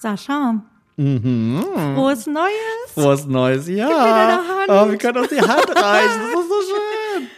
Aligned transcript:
Sascha. 0.00 0.62
Frohes 0.96 2.26
Neues. 2.26 2.92
Frohes 2.94 3.26
Neues 3.26 3.66
mir 3.66 3.76
Jahr. 3.76 3.88
deine 3.90 4.48
Hand. 4.48 4.68
Oh, 4.68 4.90
wir 4.90 4.98
können 4.98 5.18
uns 5.18 5.28
die 5.28 5.40
Hand 5.40 5.68
reichen. 5.76 6.20
Das 6.32 6.40
ist 6.42 6.48
so 6.48 6.60
schön. 6.62 7.28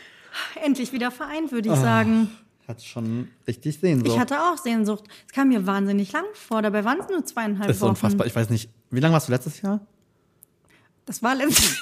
Endlich 0.65 0.93
wieder 0.93 1.11
vereint, 1.11 1.53
würde 1.53 1.69
ich 1.69 1.77
sagen. 1.77 2.31
Hat 2.69 2.83
schon 2.83 3.29
richtig 3.47 3.79
Sehnsucht. 3.81 4.09
Ich 4.13 4.19
hatte 4.19 4.41
auch 4.41 4.57
Sehnsucht. 4.57 5.05
Es 5.27 5.33
kam 5.33 5.49
mir 5.49 5.67
wahnsinnig 5.67 6.13
lang 6.13 6.25
vor. 6.35 6.63
Dabei 6.63 6.85
waren 6.85 7.01
es 7.01 7.09
nur 7.09 7.25
zweieinhalb 7.25 7.67
das 7.69 7.77
ist 7.77 7.83
Wochen. 7.83 7.91
unfassbar. 7.91 8.27
Ich 8.27 8.35
weiß 8.35 8.51
nicht, 8.51 8.71
wie 8.91 9.01
lange 9.01 9.13
warst 9.15 9.29
du 9.29 9.33
letztes 9.33 9.61
Jahr? 9.63 9.81
Das 11.07 11.23
war 11.23 11.35
letztes 11.35 11.77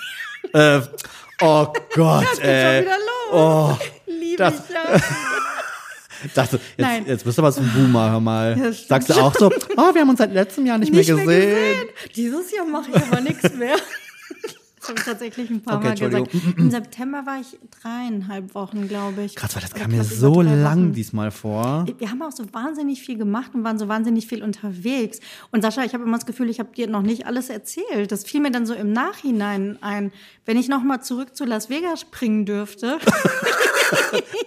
Äh, 0.55 0.81
oh 1.43 1.67
Gott, 1.95 1.97
Jahr. 1.97 2.41
ey. 2.43 2.77
schon 2.77 2.85
wieder 2.87 2.97
los. 2.97 3.33
Oh, 3.33 3.79
Liebe 4.07 4.37
das- 4.39 4.69
ich 4.71 4.75
ja. 4.75 5.01
Dachte, 6.35 6.61
Nein. 6.77 7.01
jetzt, 7.01 7.09
jetzt 7.09 7.25
bist 7.25 7.39
du 7.39 7.43
aber 7.43 7.53
so 7.53 7.61
ein 7.61 7.71
Boomer, 7.75 8.11
hör 8.11 8.21
mal. 8.21 8.57
Ja, 8.59 8.73
Sagst 8.73 9.11
du 9.11 9.15
auch 9.15 9.35
so, 9.35 9.47
oh, 9.77 9.95
wir 9.95 10.01
haben 10.01 10.11
uns 10.11 10.19
seit 10.19 10.33
letztem 10.33 10.67
Jahr 10.67 10.79
nicht, 10.79 10.93
Nicht 10.93 11.09
mehr 11.09 11.17
gesehen. 11.17 11.89
Dieses 12.15 12.53
Jahr 12.53 12.67
mache 12.67 12.91
ich 12.91 12.97
aber 12.97 13.21
nichts 13.21 13.53
mehr. 13.55 13.77
Das 14.95 14.97
habe 14.97 14.99
ich 14.99 15.05
tatsächlich 15.05 15.51
ein 15.51 15.63
paar 15.63 15.77
Okay, 15.77 15.89
Mal 15.89 16.25
gesagt. 16.27 16.59
Im 16.59 16.71
September 16.71 17.25
war 17.27 17.41
ich 17.41 17.59
dreieinhalb 17.83 18.55
Wochen, 18.55 18.89
glaube 18.89 19.23
ich. 19.23 19.37
Krass, 19.37 19.55
weil 19.55 19.63
das 19.63 19.75
kam 19.75 19.91
mir 19.91 20.05
so 20.05 20.43
lang 20.43 20.93
diesmal 20.93 21.31
vor. 21.31 21.87
Wir 21.99 22.11
haben 22.11 22.23
auch 22.23 22.33
so 22.33 22.45
wahnsinnig 22.53 23.03
viel 23.03 23.17
gemacht 23.17 23.53
und 23.55 23.65
waren 23.65 23.79
so 23.79 23.89
wahnsinnig 23.89 24.27
viel 24.27 24.43
unterwegs. 24.43 25.21
Und 25.53 25.63
Sascha, 25.63 25.85
ich 25.85 25.95
habe 25.95 26.05
immer 26.05 26.17
das 26.17 26.27
Gefühl, 26.27 26.49
ich 26.49 26.59
habe 26.59 26.71
dir 26.75 26.89
noch 26.89 27.03
nicht 27.03 27.27
alles 27.27 27.51
erzählt. 27.51 28.11
Das 28.11 28.25
fiel 28.25 28.41
mir 28.41 28.51
dann 28.51 28.67
so 28.67 28.75
im 28.75 28.93
Nachhinein 28.93 29.79
ein. 29.81 30.13
Wenn 30.45 30.59
ich 30.59 30.69
noch 30.69 30.83
mal 30.83 31.01
zurück 31.01 31.37
zu 31.37 31.45
Las 31.45 31.71
Vegas 31.71 32.01
springen 32.01 32.47
dürfte, 32.47 32.99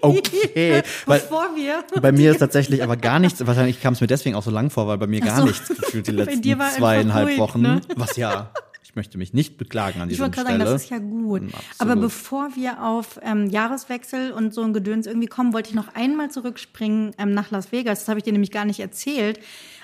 Okay, 0.01 0.83
bevor 1.05 1.55
wir 1.55 1.83
bei 2.01 2.11
mir 2.11 2.31
ist 2.31 2.39
tatsächlich 2.39 2.83
aber 2.83 2.97
gar 2.97 3.19
nichts, 3.19 3.45
wahrscheinlich 3.45 3.81
kam 3.81 3.93
es 3.93 4.01
mir 4.01 4.07
deswegen 4.07 4.35
auch 4.35 4.43
so 4.43 4.51
lang 4.51 4.69
vor, 4.69 4.87
weil 4.87 4.97
bei 4.97 5.07
mir 5.07 5.21
gar 5.21 5.39
so. 5.39 5.45
nichts 5.45 5.67
gefühlt 5.75 6.07
die 6.07 6.11
letzten 6.11 6.41
dir 6.41 6.57
war 6.57 6.65
einfach 6.67 6.77
zweieinhalb 6.79 7.27
ruhig, 7.27 7.39
Wochen. 7.39 7.61
ne? 7.61 7.81
Was 7.95 8.15
ja, 8.17 8.51
ich 8.93 8.95
möchte 8.95 9.17
mich 9.17 9.33
nicht 9.33 9.57
beklagen 9.57 10.01
an 10.01 10.07
Ich 10.07 10.17
dieser 10.17 10.25
wollte 10.25 10.35
gerade 10.35 10.49
Stelle. 10.49 10.65
sagen, 10.65 10.73
das 10.75 10.83
ist 10.83 10.89
ja 10.91 10.99
gut. 10.99 11.41
Mm, 11.41 11.47
absolut. 11.47 11.63
Aber 11.79 11.95
bevor 11.95 12.55
wir 12.55 12.83
auf 12.83 13.19
ähm, 13.23 13.47
Jahreswechsel 13.49 14.31
und 14.31 14.53
so 14.53 14.61
ein 14.61 14.71
Gedöns 14.71 15.07
irgendwie 15.07 15.25
kommen, 15.25 15.51
wollte 15.51 15.69
ich 15.69 15.75
noch 15.75 15.95
einmal 15.95 16.29
zurückspringen 16.29 17.15
ähm, 17.17 17.33
nach 17.33 17.49
Las 17.49 17.71
Vegas. 17.71 18.01
Das 18.01 18.07
habe 18.07 18.19
ich 18.19 18.23
dir 18.23 18.33
nämlich 18.33 18.51
gar 18.51 18.65
nicht 18.65 18.79
erzählt. 18.79 19.39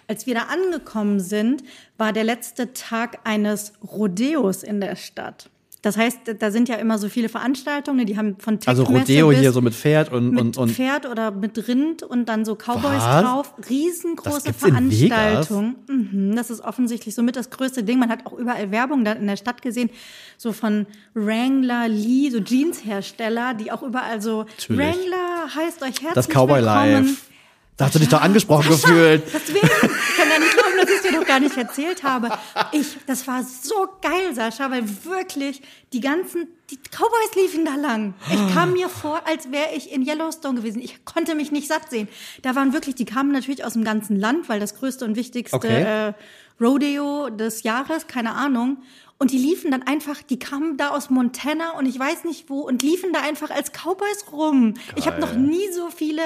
Als 0.08 0.28
wir 0.28 0.36
da 0.36 0.42
angekommen 0.44 1.20
sind, 1.20 1.64
war 1.98 2.14
der 2.14 2.24
letzte 2.24 2.74
Tag 2.74 3.18
eines 3.24 3.74
Rodeos 3.82 4.62
in 4.62 4.80
der 4.80 4.96
Stadt. 4.96 5.50
Das 5.82 5.96
heißt, 5.96 6.36
da 6.40 6.52
sind 6.52 6.68
ja 6.68 6.76
immer 6.76 6.98
so 6.98 7.08
viele 7.08 7.30
Veranstaltungen, 7.30 8.06
die 8.06 8.18
haben 8.18 8.36
von 8.38 8.60
also 8.66 8.84
Tech-Messe 8.84 9.22
Rodeo 9.24 9.32
hier 9.32 9.54
so 9.54 9.62
mit 9.62 9.74
Pferd 9.74 10.12
und, 10.12 10.32
mit 10.32 10.42
und, 10.42 10.58
und 10.58 10.72
Pferd 10.72 11.06
oder 11.06 11.32
mit 11.32 11.70
Rind 11.70 12.04
und 12.04 12.28
dann 12.28 12.44
so 12.44 12.56
Cowboys 12.56 13.02
Was? 13.02 13.24
drauf. 13.24 13.54
Riesengroße 13.70 14.48
gibt's 14.48 14.64
in 14.64 14.72
Veranstaltung. 14.72 15.76
Mhm, 15.88 16.36
das 16.36 16.50
ist 16.50 16.62
offensichtlich 16.62 17.16
somit 17.16 17.38
das 17.38 17.50
größte 17.50 17.84
Ding. 17.84 17.98
Man 17.98 18.10
hat 18.10 18.26
auch 18.26 18.34
überall 18.34 18.72
Werbung 18.72 19.06
da 19.06 19.14
in 19.14 19.28
der 19.28 19.38
Stadt 19.38 19.62
gesehen, 19.62 19.90
so 20.38 20.52
von 20.52 20.86
Wrangler, 21.14 21.88
Lee, 21.88 22.30
so 22.30 22.40
Jeanshersteller, 22.40 23.54
die 23.54 23.72
auch 23.72 23.82
überall 23.82 24.22
so 24.22 24.44
Natürlich. 24.44 24.80
Wrangler 24.80 25.56
heißt 25.56 25.82
euch 25.82 26.02
herzlich 26.02 26.14
das 26.14 26.28
Cowboy 26.28 26.60
willkommen. 26.60 27.06
Life. 27.06 27.29
Da 27.80 27.86
hast 27.86 27.96
du 27.96 28.00
dich 28.00 28.10
doch 28.10 28.20
angesprochen 28.20 28.70
Sascha, 28.74 28.90
gefühlt. 28.90 29.24
Deswegen, 29.34 29.66
ich 29.66 30.18
kann 30.18 30.28
gar 30.30 30.40
nicht 30.40 30.52
glauben, 30.52 30.78
dass 30.82 30.90
ich 30.90 30.96
es 30.98 31.02
dir 31.02 31.12
noch 31.14 31.26
gar 31.26 31.40
nicht 31.40 31.56
erzählt 31.56 32.04
habe. 32.04 32.30
Ich, 32.74 32.98
das 33.08 33.26
war 33.26 33.42
so 33.44 33.88
geil, 34.02 34.36
Sascha, 34.36 34.70
weil 34.70 34.84
wirklich 35.06 35.62
die 35.94 36.02
ganzen, 36.02 36.50
die 36.70 36.76
Cowboys 36.78 37.36
liefen 37.36 37.64
da 37.64 37.76
lang. 37.76 38.16
Ich 38.30 38.54
kam 38.54 38.74
mir 38.74 38.90
vor, 38.90 39.22
als 39.26 39.54
wäre 39.54 39.70
ich 39.78 39.94
in 39.94 40.06
Yellowstone 40.06 40.60
gewesen. 40.60 40.82
Ich 40.82 41.06
konnte 41.06 41.36
mich 41.36 41.54
nicht 41.54 41.70
satt 41.70 41.90
sehen. 41.90 42.10
Da 42.42 42.54
waren 42.54 42.74
wirklich, 42.74 42.96
die 42.96 43.06
kamen 43.06 43.32
natürlich 43.32 43.64
aus 43.64 43.74
dem 43.74 43.86
ganzen 43.86 44.20
Land, 44.20 44.50
weil 44.50 44.60
das 44.60 44.76
größte 44.76 45.06
und 45.06 45.16
wichtigste 45.16 45.56
Okay. 45.56 46.10
äh, 46.10 46.14
Rodeo 46.62 47.30
des 47.30 47.64
Jahres, 47.64 48.08
keine 48.08 48.34
Ahnung. 48.34 48.80
Und 49.18 49.32
die 49.32 49.38
liefen 49.38 49.72
dann 49.72 49.84
einfach, 49.84 50.22
die 50.22 50.40
kamen 50.40 50.78
da 50.78 50.90
aus 50.90 51.10
Montana 51.10 51.72
und 51.78 51.86
ich 51.86 52.00
weiß 52.00 52.24
nicht 52.24 52.50
wo 52.50 52.60
und 52.62 52.84
liefen 52.84 53.12
da 53.12 53.20
einfach 53.22 53.50
als 53.52 53.72
Cowboys 53.72 54.26
rum. 54.32 54.76
Ich 54.96 55.08
habe 55.08 55.20
noch 55.20 55.34
nie 55.34 55.70
so 55.74 55.90
viele 55.90 56.22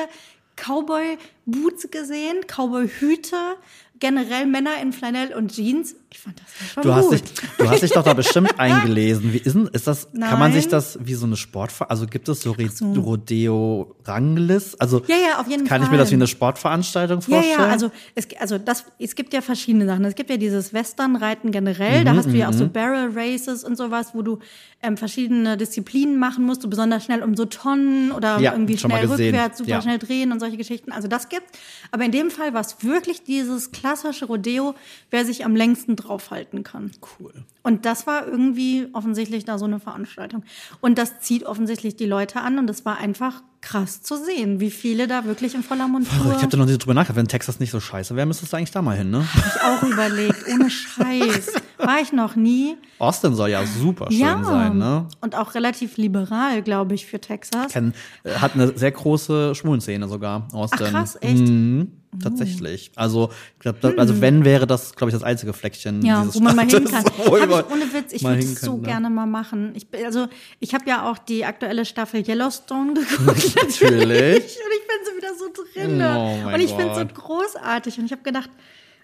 Cowboy-Boots 0.56 1.90
gesehen, 1.92 2.46
Cowboy-Hüte, 2.48 3.58
generell 4.00 4.46
Männer 4.46 4.82
in 4.82 4.94
Flanell 4.94 5.34
und 5.34 5.54
Jeans. 5.54 5.96
Ich 6.14 6.20
fand 6.20 6.40
das 6.40 6.46
ja 6.60 6.68
schon 6.76 6.84
Du 6.84 6.94
hast, 6.94 7.12
dich, 7.12 7.24
du 7.58 7.68
hast 7.68 7.82
dich 7.82 7.92
doch 7.92 8.04
da 8.04 8.14
bestimmt 8.24 8.60
eingelesen. 8.60 9.34
Wie 9.34 9.40
ist, 9.40 9.56
denn, 9.56 9.66
ist 9.74 9.88
das, 9.88 10.08
kann 10.12 10.38
man 10.38 10.54
sich 10.54 10.66
Nein. 10.66 10.72
das 10.72 11.00
wie 11.02 11.16
so 11.16 11.26
eine 11.26 11.36
Sportver 11.38 11.90
also 11.90 12.06
gibt 12.06 12.30
es 12.30 12.42
so, 12.44 12.52
Re 12.52 12.70
Rodeo-Ranglist? 12.96 14.80
Also 14.80 15.02
Ja, 15.08 15.16
ja, 15.16 15.40
auf 15.40 15.48
jeden 15.48 15.66
kann 15.66 15.82
ich 15.82 15.88
mir 15.90 15.96
Fall. 15.96 15.98
das 16.04 16.12
wie 16.12 16.16
eine 16.16 16.28
Sportveranstaltung 16.28 17.20
Ja, 17.22 17.26
vorstellen? 17.38 17.60
ja, 17.60 17.68
also 17.70 17.92
es, 18.16 18.28
also 18.40 18.58
das, 18.58 18.86
es 19.00 19.16
gibt 19.16 19.34
ja 19.34 19.42
verschiedene 19.42 19.86
Sachen. 19.86 20.06
Es 20.06 20.16
gibt 20.16 20.30
ja 20.30 20.38
dieses 20.38 20.74
Westernreiten 20.74 21.52
generell, 21.52 22.02
Mhm, 22.02 22.06
da 22.06 22.16
hast 22.16 22.30
du 22.30 22.38
ja 22.38 22.50
auch 22.50 22.54
so 22.54 22.68
Barrel 22.68 23.10
Races 23.14 23.64
und 23.64 23.76
sowas, 23.78 24.12
wo 24.14 24.22
du 24.22 24.40
ähm, 24.82 24.98
verschiedene 24.98 25.58
Disziplinen 25.58 26.20
machen 26.20 26.46
musst, 26.46 26.64
du 26.64 26.70
besonders 26.70 27.06
schnell 27.06 27.24
um 27.24 27.36
so 27.36 27.46
Tonnen 27.46 28.12
oder 28.12 28.40
Ja, 28.40 28.52
irgendwie 28.54 28.78
schnell 28.78 29.06
rückwärts, 29.06 29.58
super 29.60 29.70
Ja. 29.70 29.82
schnell 29.82 29.98
drehen 29.98 30.32
und 30.32 30.40
solche 30.40 30.58
Geschichten. 30.58 30.92
Also 30.92 31.08
das 31.08 31.30
gibt's. 31.30 31.58
Aber 31.92 32.04
in 32.04 32.12
dem 32.12 32.30
Fall 32.30 32.54
war 32.54 32.62
es 32.62 32.84
wirklich 32.84 33.24
dieses 33.24 33.72
klassische 33.72 34.26
Rodeo, 34.26 34.76
wer 35.10 35.26
sich 35.26 35.46
am 35.46 35.56
längsten 35.56 35.96
draufhalten 36.04 36.64
kann. 36.64 36.92
cool. 37.20 37.34
Und 37.64 37.86
das 37.86 38.08
war 38.08 38.28
irgendwie 38.28 38.88
offensichtlich 38.94 39.46
da 39.46 39.58
so 39.58 39.66
eine 39.66 39.80
Veranstaltung. 39.80 40.44
Und 40.82 40.98
das 40.98 41.20
zieht 41.20 41.46
offensichtlich 41.46 41.96
die 41.96 42.06
Leute 42.06 42.42
an 42.42 42.60
und 42.60 42.70
es 42.70 42.86
war 42.86 42.98
einfach 42.98 43.42
krass 43.64 44.02
zu 44.02 44.18
sehen, 44.18 44.60
wie 44.60 44.70
viele 44.70 45.08
da 45.08 45.26
wirklich 45.26 45.56
in 45.56 45.64
voller 45.64 45.88
Montur. 45.88 46.34
Ich 46.36 46.42
habe 46.42 46.50
da 46.50 46.58
noch 46.58 46.66
nicht 46.66 46.80
drüber 46.80 46.94
nachgedacht. 46.94 47.16
Wenn 47.16 47.28
Texas 47.28 47.60
nicht 47.60 47.72
so 47.72 47.80
scheiße 47.80 48.16
wäre, 48.16 48.26
müsstest 48.26 48.52
du 48.52 48.58
eigentlich 48.58 48.72
da 48.72 48.82
mal 48.82 48.98
hin, 48.98 49.10
ne? 49.10 49.26
ich 49.36 49.62
auch 49.62 49.84
überlegt, 49.84 50.46
ohne 50.54 50.70
Scheiß. 50.70 51.54
War 51.78 52.02
ich 52.02 52.12
noch 52.12 52.36
nie. 52.36 52.76
Austin 53.00 53.36
soll 53.36 53.50
ja 53.50 53.66
super 53.66 54.08
schön 54.10 54.20
ja. 54.20 54.44
sein, 54.44 54.78
ne? 54.78 55.08
Und 55.22 55.36
auch 55.36 55.56
relativ 55.56 55.98
liberal, 55.98 56.62
glaube 56.62 56.96
ich, 56.96 57.06
für 57.06 57.20
Texas. 57.20 57.72
Ken, 57.72 57.94
äh, 58.24 58.36
hat 58.36 58.54
eine 58.54 58.78
sehr 58.78 58.92
große 58.92 59.56
Schwulenszene 59.56 60.08
sogar, 60.08 60.48
Austin. 60.54 60.88
Ach, 60.88 60.92
krass, 60.92 61.18
echt? 61.22 61.48
Mhm, 61.48 61.92
tatsächlich. 62.22 62.92
Also, 62.96 63.30
ich 63.56 63.60
glaub, 63.60 63.80
da, 63.82 63.92
also 63.98 64.22
wenn, 64.22 64.46
wäre 64.46 64.68
das, 64.68 64.96
glaube 64.96 65.10
ich, 65.10 65.14
das 65.16 65.24
einzige 65.24 65.54
Fleckchen 65.54 66.04
Ja, 66.06 66.22
dieses 66.22 66.36
wo 66.36 66.40
man 66.40 66.56
mal 66.56 66.62
hin 66.68 66.88
Staates, 66.88 66.92
kann. 66.92 67.06
Hab 67.52 67.68
ich, 67.68 67.72
ohne 67.72 67.94
Witz, 67.94 68.14
ich 68.14 68.24
würde 68.24 68.40
es 68.40 68.62
so 68.62 68.78
ne? 68.78 68.84
gerne 68.84 69.10
mal 69.10 69.26
machen. 69.26 69.72
Ich, 69.76 69.88
bin- 69.88 70.06
also, 70.06 70.28
ich 70.60 70.74
habe 70.74 70.88
ja 70.88 71.10
auch 71.10 71.18
die 71.18 71.46
aktuelle 71.46 71.86
Staffel 71.86 72.28
Yellowstone 72.28 72.94
geguckt. 72.96 73.56
Natürlich. 73.56 74.38
Und 74.38 74.74
ich 74.74 74.88
bin 74.88 75.00
so 75.06 75.18
wieder 75.18 75.34
so 75.38 75.46
drin. 75.74 76.02
Oh 76.02 76.54
und 76.54 76.60
ich 76.60 76.72
finde 76.72 76.92
es 76.92 76.98
so 76.98 77.06
großartig. 77.22 78.00
Und 78.00 78.06
ich 78.06 78.12
habe 78.12 78.24
gedacht, 78.24 78.50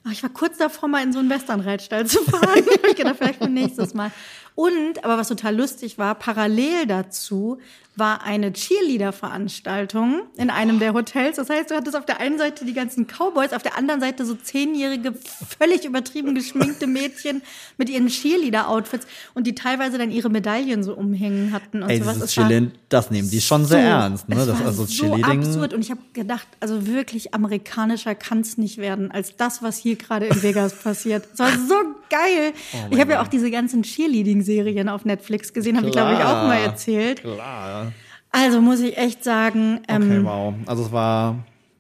ach, 0.04 0.12
ich 0.12 0.24
war 0.24 0.30
kurz 0.30 0.58
davor, 0.58 0.90
mal 0.90 1.04
in 1.04 1.14
so 1.14 1.20
einen 1.20 1.30
Westernreitstall 1.30 2.06
zu 2.06 2.20
fahren. 2.24 2.64
ich 2.90 2.96
gedacht, 2.96 3.16
vielleicht 3.18 3.40
für 3.44 3.50
nächstes 3.50 3.94
Mal. 3.94 4.12
Und, 4.56 5.04
aber 5.06 5.18
was 5.18 5.30
total 5.30 5.56
lustig 5.56 5.98
war, 5.98 6.16
parallel 6.16 6.86
dazu 6.86 7.60
war 8.00 8.24
eine 8.24 8.52
Cheerleader-Veranstaltung 8.54 10.22
in 10.38 10.50
einem 10.50 10.80
der 10.80 10.94
Hotels. 10.94 11.36
Das 11.38 11.50
heißt, 11.50 11.70
du 11.72 11.76
hattest 11.76 11.96
auf 11.96 12.06
der 12.06 12.20
einen 12.20 12.38
Seite 12.38 12.66
die 12.66 12.74
ganzen 12.74 13.06
Cowboys, 13.08 13.54
auf 13.54 13.62
der 13.64 13.78
anderen 13.78 14.00
Seite 14.02 14.26
so 14.26 14.36
zehnjährige, 14.36 15.14
völlig 15.58 15.86
übertrieben 15.86 16.34
geschminkte 16.36 16.88
Mädchen 16.88 17.42
mit 17.78 17.90
ihren 17.90 18.08
Cheerleader-Outfits 18.08 19.06
und 19.34 19.46
die 19.48 19.56
teilweise 19.56 19.98
dann 19.98 20.12
ihre 20.12 20.30
Medaillen 20.30 20.84
so 20.84 20.94
umhängen 20.96 21.52
hatten 21.52 21.84
und 21.84 21.90
Ey, 21.90 22.00
sowas. 22.00 22.16
dieses 22.16 22.32
Chillen, 22.32 22.72
das 22.90 23.12
nehmen 23.12 23.30
die 23.30 23.42
schon 23.42 23.66
sehr 23.66 23.82
so- 23.82 23.88
ernst, 23.88 24.30
ne? 24.30 24.36
Das, 24.36 24.48
war 24.48 24.66
also 24.68 24.86
so 24.86 24.92
Cheerleading. 24.94 25.40
absurd 25.44 25.74
und 25.74 25.82
ich 25.82 25.92
habe 25.92 26.02
gedacht, 26.14 26.48
also 26.60 26.88
wirklich 26.88 27.34
amerikanischer 27.34 28.16
kann 28.16 28.40
es 28.42 28.58
nicht 28.58 28.78
werden 28.78 29.12
als 29.12 29.36
das, 29.36 29.62
was 29.62 29.78
hier 29.78 29.96
gerade 29.96 30.26
in 30.28 30.42
Vegas 30.42 30.74
passiert. 30.74 31.28
Es 31.34 31.40
war 31.40 31.52
so 31.52 31.76
geil. 32.10 32.54
Oh 32.74 32.78
ich 32.92 33.00
habe 33.00 33.12
ja 33.14 33.22
auch 33.22 33.28
diese 33.28 33.52
ganzen 33.52 33.84
Cheerleading-Serien 33.84 34.90
auf 34.90 35.06
Netflix 35.06 35.54
gesehen, 35.54 35.78
habe 35.78 35.88
ich 35.88 35.92
glaube 35.94 36.14
ich 36.14 36.20
auch 36.20 36.44
mal 36.48 36.58
erzählt. 36.60 37.22
Klar. 37.22 37.89
Also 38.32 38.62
muss 38.62 38.80
ich 38.80 38.98
echt 38.98 39.24
sagen, 39.24 39.82
ähm, 39.88 40.04
Okay, 40.04 40.24
wow. 40.24 40.54
Also 40.68 40.84
es 40.86 40.92
war 40.92 41.36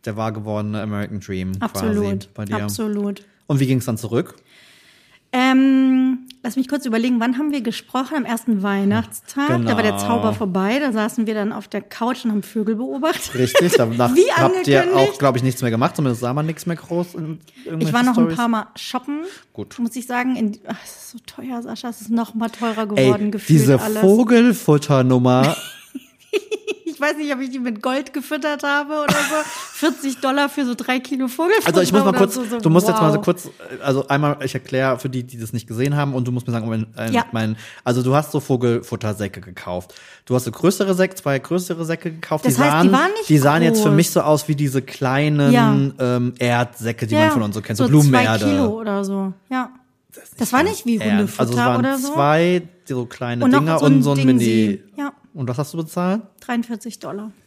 der 0.06 0.16
wahr 0.18 0.32
gewordene 0.32 0.82
American 0.82 1.20
Dream 1.20 1.52
absolut, 1.60 2.04
quasi 2.06 2.28
bei 2.34 2.46
dir. 2.46 2.64
absolut. 2.64 3.24
Und 3.48 3.60
wie 3.60 3.68
ging 3.68 3.78
es 3.80 3.86
dann 3.86 3.98
zurück? 3.98 4.36
Ähm, 5.32 6.28
lass 6.42 6.56
mich 6.56 6.68
kurz 6.68 6.88
überlegen, 6.88 7.20
wann 7.20 7.38
haben 7.38 7.52
wir 7.52 7.62
gesprochen? 7.62 8.16
Am 8.18 8.26
ersten 8.26 8.64
Weihnachtstag. 8.64 9.48
Da 9.64 9.76
war 9.76 9.84
der 9.84 9.92
Genau. 9.92 9.98
Zauber 10.08 10.34
vorbei. 10.34 10.80
Da 10.80 10.92
saßen 10.92 11.28
wir 11.28 11.36
dann 11.36 11.52
auf 11.54 11.68
der 11.68 11.82
Couch 11.82 12.26
und 12.26 12.32
haben 12.32 12.42
Vögel 12.42 12.76
beobachtet. 12.78 13.36
Richtig, 13.36 13.74
danach 13.74 14.16
Wie 14.16 14.32
habt 14.32 14.68
ihr 14.68 14.88
auch, 14.96 15.20
glaube 15.20 15.38
ich, 15.38 15.44
nichts 15.44 15.62
mehr 15.62 15.70
gemacht, 15.70 15.96
zumindest 15.96 16.22
sah 16.22 16.34
man 16.34 16.48
nichts 16.48 16.66
mehr 16.66 16.78
groß 16.78 17.10
Ich 17.80 17.94
war 17.94 18.02
noch 18.02 18.10
ein 18.18 18.24
Stories. 18.24 18.36
paar 18.38 18.48
Mal 18.48 18.68
shoppen. 18.76 19.20
Gut. 19.54 19.78
Muss 19.78 19.96
ich 19.96 20.08
sagen, 20.08 20.36
in, 20.36 20.58
ach, 20.66 20.78
es 20.84 20.96
ist 20.96 21.12
so 21.12 21.18
teuer, 21.28 21.62
Sascha. 21.62 21.90
Es 21.90 22.02
ist 22.02 22.10
noch 22.10 22.34
mal 22.34 22.50
teurer 22.50 22.88
Ey, 22.96 23.06
geworden, 23.06 23.30
gefühlt 23.32 23.50
diese 23.60 23.80
alles. 23.80 24.00
Vogelfutternummer, 24.02 25.56
ich 26.86 27.00
weiß 27.00 27.16
nicht, 27.18 27.34
ob 27.34 27.40
ich 27.40 27.50
die 27.50 27.60
mit 27.60 27.82
Gold 27.82 28.14
gefüttert 28.14 28.64
habe 28.64 28.94
oder 29.04 29.14
so. 29.14 29.36
40 29.74 30.20
Dollar 30.20 30.50
für 30.50 30.66
so 30.66 30.74
drei 30.76 31.00
Kilo 31.00 31.28
Vogelfutter. 31.28 31.68
Also 31.68 31.82
ich 31.82 31.94
muss 31.94 32.04
mal 32.04 32.14
kurz, 32.14 32.36
so, 32.36 32.44
so, 32.44 32.60
du 32.60 32.70
musst 32.70 32.88
jetzt 32.88 33.00
mal 33.02 33.12
so 33.12 33.18
wow. 33.18 33.24
kurz, 33.26 33.50
also 33.82 34.08
einmal, 34.08 34.38
ich 34.44 34.54
erkläre 34.54 35.00
für 35.00 35.10
die, 35.10 35.24
die 35.24 35.40
das 35.40 35.54
nicht 35.54 35.68
gesehen 35.68 35.96
haben 35.96 36.14
und 36.14 36.28
du 36.28 36.32
musst 36.32 36.46
mir 36.48 36.54
sagen, 36.54 36.68
mein, 36.68 36.88
äh, 36.98 37.12
Ja. 37.12 37.26
mein, 37.32 37.56
also 37.84 38.04
du 38.04 38.16
hast 38.16 38.32
so 38.32 38.40
Vogelfuttersäcke 38.40 39.40
gekauft. 39.42 39.94
Du 40.26 40.36
hast 40.36 40.44
so 40.46 40.52
größere 40.52 40.94
Säcke, 40.94 41.16
zwei 41.16 41.40
größere 41.40 41.86
Säcke 41.86 42.12
gekauft. 42.12 42.46
Das 42.46 42.56
die 42.56 42.62
heißt, 42.62 42.72
sahen, 42.72 42.88
die 42.88 42.94
waren 42.94 43.12
nicht 43.14 43.30
Die 43.30 43.38
sahen 43.38 43.64
jetzt 43.64 43.80
für 43.82 43.88
groß. 43.90 43.96
mich 43.96 44.10
so 44.12 44.22
aus 44.22 44.48
wie 44.48 44.56
diese 44.56 44.82
kleinen 44.82 45.52
Ja. 45.54 45.74
ähm, 46.18 46.34
Erdsäcke, 46.38 47.08
die 47.08 47.16
Ja, 47.16 47.22
man 47.22 47.32
von 47.32 47.42
uns 47.44 47.56
so 47.56 47.62
kennt, 47.62 47.78
so, 47.78 47.86
Zwei 47.86 47.90
Blumenerde. 47.92 48.46
Kilo 48.46 48.66
oder 48.80 49.04
so, 49.04 49.34
ja. 49.50 49.70
Das 50.38 50.54
war 50.54 50.64
nicht 50.64 50.86
wie. 50.86 51.00
Hundefutter 51.00 51.42
Also 51.42 51.54
es 51.54 51.60
waren 51.60 51.80
oder 51.80 51.98
so. 51.98 52.14
zwei 52.14 52.62
so 52.86 53.06
kleine 53.06 53.44
Und 53.46 53.52
noch 53.52 53.60
Dinger 53.60 53.80
so 53.80 53.86
ein 53.86 53.94
und 53.96 54.04
so 54.04 54.12
ein 54.12 54.18
Mini. 54.26 54.40
Dingsi. 54.40 54.84
Ja. 54.98 55.14
Und 55.34 55.48
was 55.48 55.58
hast 55.58 55.74
du 55.74 55.78
bezahlt? 55.78 56.22
43 56.42 57.00
Dollar. 57.00 57.32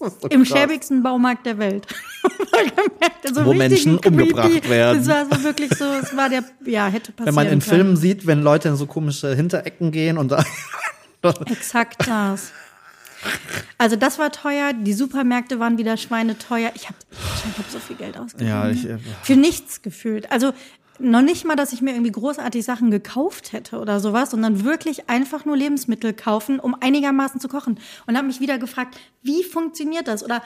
Das 0.00 0.12
so 0.20 0.28
Im 0.28 0.42
krass. 0.42 0.58
schäbigsten 0.58 1.02
Baumarkt 1.02 1.46
der 1.46 1.56
Welt. 1.56 1.86
Gemerkt, 2.50 3.26
also 3.26 3.44
Wo 3.44 3.54
Menschen 3.54 4.00
creepy. 4.00 4.22
umgebracht 4.22 4.68
werden. 4.68 4.98
Das 4.98 5.08
war 5.08 5.38
so 5.38 5.44
wirklich 5.44 5.72
so, 5.74 5.84
es 5.84 6.14
war 6.16 6.28
der, 6.28 6.42
ja, 6.66 6.88
hätte 6.88 7.12
passieren 7.12 7.26
Wenn 7.26 7.34
man 7.34 7.44
in 7.46 7.50
können. 7.60 7.62
Filmen 7.62 7.96
sieht, 7.96 8.26
wenn 8.26 8.42
Leute 8.42 8.68
in 8.68 8.76
so 8.76 8.86
komische 8.86 9.34
Hinterecken 9.34 9.92
gehen 9.92 10.18
und 10.18 10.32
da 10.32 10.44
Exakt 11.46 12.06
das. 12.06 12.50
Also 13.78 13.96
das 13.96 14.18
war 14.18 14.30
teuer, 14.30 14.72
die 14.74 14.92
Supermärkte 14.92 15.58
waren 15.58 15.78
wieder 15.78 15.96
schweineteuer. 15.96 16.72
Ich 16.74 16.86
habe 16.86 16.98
ich 17.12 17.58
hab 17.58 17.70
so 17.70 17.78
viel 17.78 17.96
Geld 17.96 18.18
ausgegeben. 18.18 18.50
Ja, 18.50 18.68
ich, 18.68 18.84
äh, 18.86 18.98
Für 19.22 19.36
nichts 19.36 19.80
gefühlt. 19.80 20.30
Also 20.30 20.52
noch 20.98 21.22
nicht 21.22 21.44
mal, 21.44 21.56
dass 21.56 21.72
ich 21.72 21.82
mir 21.82 21.92
irgendwie 21.92 22.12
großartig 22.12 22.64
Sachen 22.64 22.90
gekauft 22.90 23.52
hätte 23.52 23.78
oder 23.80 24.00
sowas, 24.00 24.30
sondern 24.30 24.64
wirklich 24.64 25.08
einfach 25.10 25.44
nur 25.44 25.56
Lebensmittel 25.56 26.12
kaufen, 26.12 26.60
um 26.60 26.76
einigermaßen 26.78 27.40
zu 27.40 27.48
kochen. 27.48 27.78
Und 28.06 28.16
habe 28.16 28.26
mich 28.26 28.40
wieder 28.40 28.58
gefragt, 28.58 28.96
wie 29.22 29.42
funktioniert 29.42 30.06
das? 30.08 30.24
Oder 30.24 30.42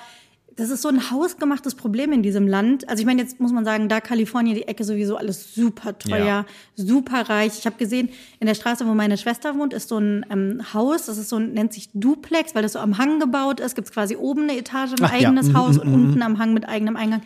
das 0.57 0.71
ist 0.71 0.83
so 0.83 0.89
ein 0.89 1.13
hausgemachtes 1.13 1.77
Problem 1.77 2.11
in 2.13 2.23
diesem 2.25 2.49
Land. 2.49 2.89
Also 2.89 3.01
ich 3.01 3.07
meine, 3.07 3.23
jetzt 3.23 3.39
muss 3.39 3.53
man 3.53 3.65
sagen, 3.65 3.89
da 3.89 4.01
Kalifornien, 4.01 4.57
die 4.57 4.67
Ecke 4.67 4.83
sowieso 4.83 5.17
alles 5.17 5.55
super 5.55 5.97
teuer, 5.97 6.27
Ja. 6.27 6.47
super 6.75 7.29
reich. 7.29 7.53
Ich 7.59 7.65
habe 7.67 7.77
gesehen, 7.77 8.09
in 8.41 8.49
der 8.49 8.55
Straße, 8.55 8.85
wo 8.85 8.93
meine 8.95 9.17
Schwester 9.19 9.57
wohnt, 9.57 9.73
ist 9.73 9.89
so 9.89 9.99
ein 9.99 10.27
ähm, 10.31 10.61
Haus, 10.75 11.07
das 11.07 11.17
ist 11.17 11.29
so 11.29 11.37
ein, 11.37 11.53
nennt 11.53 11.73
sich 11.73 11.91
Duplex, 11.95 12.57
weil 12.57 12.63
das 12.63 12.73
so 12.73 12.81
am 12.81 12.99
Hang 12.99 13.21
gebaut 13.21 13.61
ist. 13.61 13.77
Gibt 13.77 13.93
quasi 13.93 14.17
oben 14.17 14.45
eine 14.45 14.57
Etage, 14.59 14.95
ein 14.99 15.05
Ach 15.05 15.13
ja. 15.13 15.29
eigenes 15.29 15.49
Mhm, 15.51 15.57
Haus 15.57 15.77
mhm, 15.77 15.83
und 15.83 15.95
unten 15.95 16.23
am 16.23 16.41
Hang 16.41 16.55
mit 16.55 16.69
eigenem 16.69 16.97
Eingang. 16.97 17.23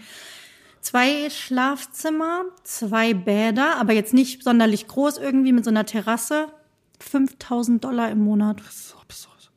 Zwei 0.83 1.31
Schlafzimmer, 1.31 2.45
zwei 2.65 3.15
Bäder, 3.15 3.77
aber 3.77 3.93
jetzt 3.93 4.13
nicht 4.13 4.43
sonderlich 4.43 4.89
groß 4.89 5.19
irgendwie 5.19 5.53
mit 5.53 5.65
so 5.65 5.71
einer 5.71 5.87
Terrasse. 5.87 6.49
5000 6.99 7.85
Dollar 7.85 8.11
im 8.11 8.19
Monat. 8.19 8.61
so 8.69 8.99
absurd. 8.99 9.53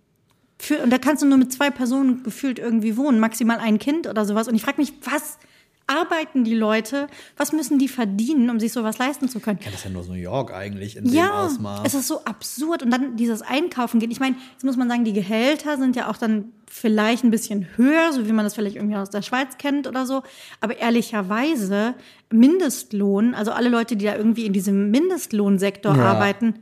Für, 0.59 0.83
und 0.83 0.91
da 0.91 0.99
kannst 0.99 1.23
du 1.23 1.27
nur 1.27 1.39
mit 1.39 1.51
zwei 1.51 1.71
Personen 1.71 2.21
gefühlt 2.21 2.59
irgendwie 2.59 2.95
wohnen, 2.95 3.19
maximal 3.19 3.57
ein 3.57 3.79
Kind 3.79 4.05
oder 4.05 4.23
sowas. 4.23 4.47
Und 4.47 4.53
ich 4.53 4.61
frage 4.61 4.79
mich, 4.79 4.93
was 5.01 5.39
arbeiten 5.87 6.43
die 6.43 6.55
Leute? 6.55 7.07
Was 7.37 7.51
müssen 7.51 7.77
die 7.79 7.87
verdienen, 7.87 8.49
um 8.49 8.59
sich 8.59 8.73
sowas 8.73 8.97
leisten 8.97 9.29
zu 9.29 9.39
können? 9.39 9.59
Ja, 9.63 9.67
das 9.71 9.79
ist 9.81 9.83
ja 9.85 9.91
nur 9.91 10.03
New 10.05 10.13
York 10.13 10.53
eigentlich 10.53 10.95
in 10.97 11.05
dem 11.05 11.13
Ja, 11.13 11.45
Ausmaß. 11.45 11.81
es 11.85 11.93
ist 11.93 12.07
so 12.07 12.23
absurd. 12.25 12.83
Und 12.83 12.91
dann 12.91 13.15
dieses 13.17 13.41
Einkaufen 13.41 13.99
gehen. 13.99 14.11
Ich 14.11 14.19
meine, 14.19 14.35
jetzt 14.53 14.63
muss 14.63 14.77
man 14.77 14.89
sagen, 14.89 15.03
die 15.05 15.13
Gehälter 15.13 15.77
sind 15.77 15.95
ja 15.95 16.09
auch 16.09 16.17
dann 16.17 16.45
vielleicht 16.67 17.23
ein 17.23 17.31
bisschen 17.31 17.67
höher, 17.77 18.11
so 18.11 18.27
wie 18.27 18.31
man 18.33 18.43
das 18.43 18.55
vielleicht 18.55 18.75
irgendwie 18.75 18.97
aus 18.97 19.09
der 19.09 19.21
Schweiz 19.21 19.57
kennt 19.57 19.87
oder 19.87 20.05
so. 20.05 20.23
Aber 20.59 20.77
ehrlicherweise, 20.77 21.93
Mindestlohn, 22.31 23.33
also 23.33 23.51
alle 23.51 23.69
Leute, 23.69 23.95
die 23.95 24.05
da 24.05 24.15
irgendwie 24.15 24.45
in 24.45 24.53
diesem 24.53 24.91
Mindestlohnsektor 24.91 25.95
Ja. 25.95 26.03
arbeiten, 26.03 26.55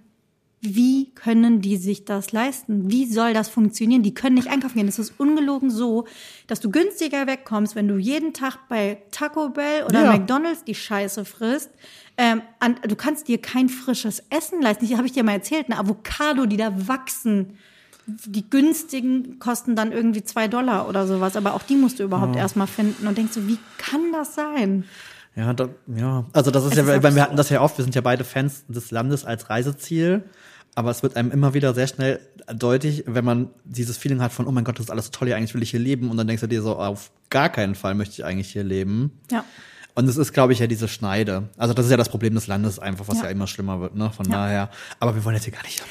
wie 0.65 1.11
können 1.13 1.59
die 1.59 1.75
sich 1.75 2.05
das 2.05 2.31
leisten? 2.31 2.89
Wie 2.89 3.05
soll 3.05 3.33
das 3.33 3.49
funktionieren? 3.49 4.01
Die 4.01 4.13
können 4.13 4.35
nicht 4.35 4.47
einkaufen 4.49 4.77
gehen. 4.77 4.87
Es 4.87 4.97
ist 4.97 5.19
ungelogen 5.19 5.69
so, 5.69 6.07
dass 6.47 6.61
du 6.61 6.71
günstiger 6.71 7.27
wegkommst, 7.27 7.75
wenn 7.75 7.89
du 7.89 7.97
jeden 7.97 8.33
Tag 8.33 8.69
bei 8.69 8.99
Taco 9.11 9.49
Bell 9.49 9.83
oder 9.83 10.05
Ja. 10.05 10.11
McDonald's 10.13 10.63
die 10.63 10.73
Scheiße 10.73 11.25
frisst. 11.25 11.69
Ähm, 12.17 12.41
an, 12.61 12.77
du 12.87 12.95
kannst 12.95 13.27
dir 13.27 13.41
kein 13.41 13.67
frisches 13.67 14.23
Essen 14.29 14.61
leisten. 14.61 14.87
Das 14.87 14.97
habe 14.97 15.05
ich 15.05 15.11
dir 15.11 15.25
mal 15.25 15.33
erzählt. 15.33 15.65
Eine 15.69 15.79
Avocado, 15.79 16.45
die 16.45 16.57
da 16.57 16.87
wachsen. 16.87 17.57
Die 18.05 18.49
günstigen 18.49 19.39
kosten 19.39 19.75
dann 19.75 19.91
irgendwie 19.91 20.23
zwei 20.23 20.47
Dollar 20.47 20.87
oder 20.87 21.07
sowas. 21.07 21.35
Aber 21.35 21.55
auch 21.55 21.63
die 21.63 21.75
musst 21.75 21.99
du 21.99 22.03
überhaupt 22.03 22.37
erstmal 22.37 22.67
finden. 22.67 23.05
Und 23.05 23.17
denkst 23.17 23.33
du, 23.33 23.47
wie 23.47 23.57
kann 23.77 24.13
das 24.13 24.33
sein? 24.33 24.85
Ja, 25.35 25.51
da, 25.53 25.67
ja. 25.87 26.25
Also 26.31 26.51
das 26.51 26.63
ist 26.63 26.77
Es 26.77 26.87
ja, 26.87 26.93
ist 26.93 27.15
wir 27.15 27.21
hatten 27.21 27.35
das 27.35 27.49
ja 27.49 27.61
oft, 27.61 27.77
wir 27.77 27.83
sind 27.83 27.95
ja 27.95 28.01
beide 28.01 28.23
Fans 28.23 28.63
des 28.67 28.91
Landes 28.91 29.25
als 29.25 29.49
Reiseziel. 29.49 30.23
Aber 30.75 30.89
es 30.89 31.03
wird 31.03 31.15
einem 31.15 31.31
immer 31.31 31.53
wieder 31.53 31.73
sehr 31.73 31.87
schnell 31.87 32.19
deutlich, 32.53 33.03
wenn 33.05 33.23
man 33.23 33.49
dieses 33.63 33.97
Feeling 33.97 34.21
hat 34.21 34.31
von, 34.31 34.47
oh 34.47 34.51
mein 34.51 34.63
Gott, 34.63 34.79
das 34.79 34.85
ist 34.87 34.91
alles 34.91 35.11
toll, 35.11 35.31
eigentlich 35.31 35.53
will 35.53 35.61
ich 35.61 35.71
hier 35.71 35.79
leben. 35.79 36.09
Und 36.09 36.17
dann 36.17 36.27
denkst 36.27 36.41
du 36.41 36.47
dir 36.47 36.61
so, 36.61 36.77
auf 36.77 37.11
gar 37.29 37.49
keinen 37.49 37.75
Fall 37.75 37.93
möchte 37.93 38.13
ich 38.13 38.25
eigentlich 38.25 38.51
hier 38.51 38.63
leben. 38.63 39.19
Ja. 39.31 39.45
Und 39.95 40.09
es 40.09 40.17
ist, 40.17 40.33
glaube 40.33 40.53
ich, 40.53 40.59
ja 40.59 40.65
diese 40.65 40.87
Schneide. 40.87 41.49
Also 41.55 41.75
das 41.75 41.85
ist 41.85 41.91
ja 41.91 41.97
das 41.97 42.09
Problem 42.09 42.33
des 42.33 42.47
Landes 42.47 42.79
einfach, 42.79 43.07
was 43.07 43.19
ja, 43.19 43.25
Ja. 43.25 43.29
immer 43.29 43.45
schlimmer 43.45 43.79
wird, 43.79 43.95
ne? 43.95 44.09
Von 44.11 44.25
Ja. 44.25 44.31
daher. 44.31 44.69
Aber 44.99 45.13
wir 45.13 45.23
wollen 45.23 45.35
jetzt 45.35 45.43
hier 45.43 45.53
gar 45.53 45.61
nicht 45.61 45.83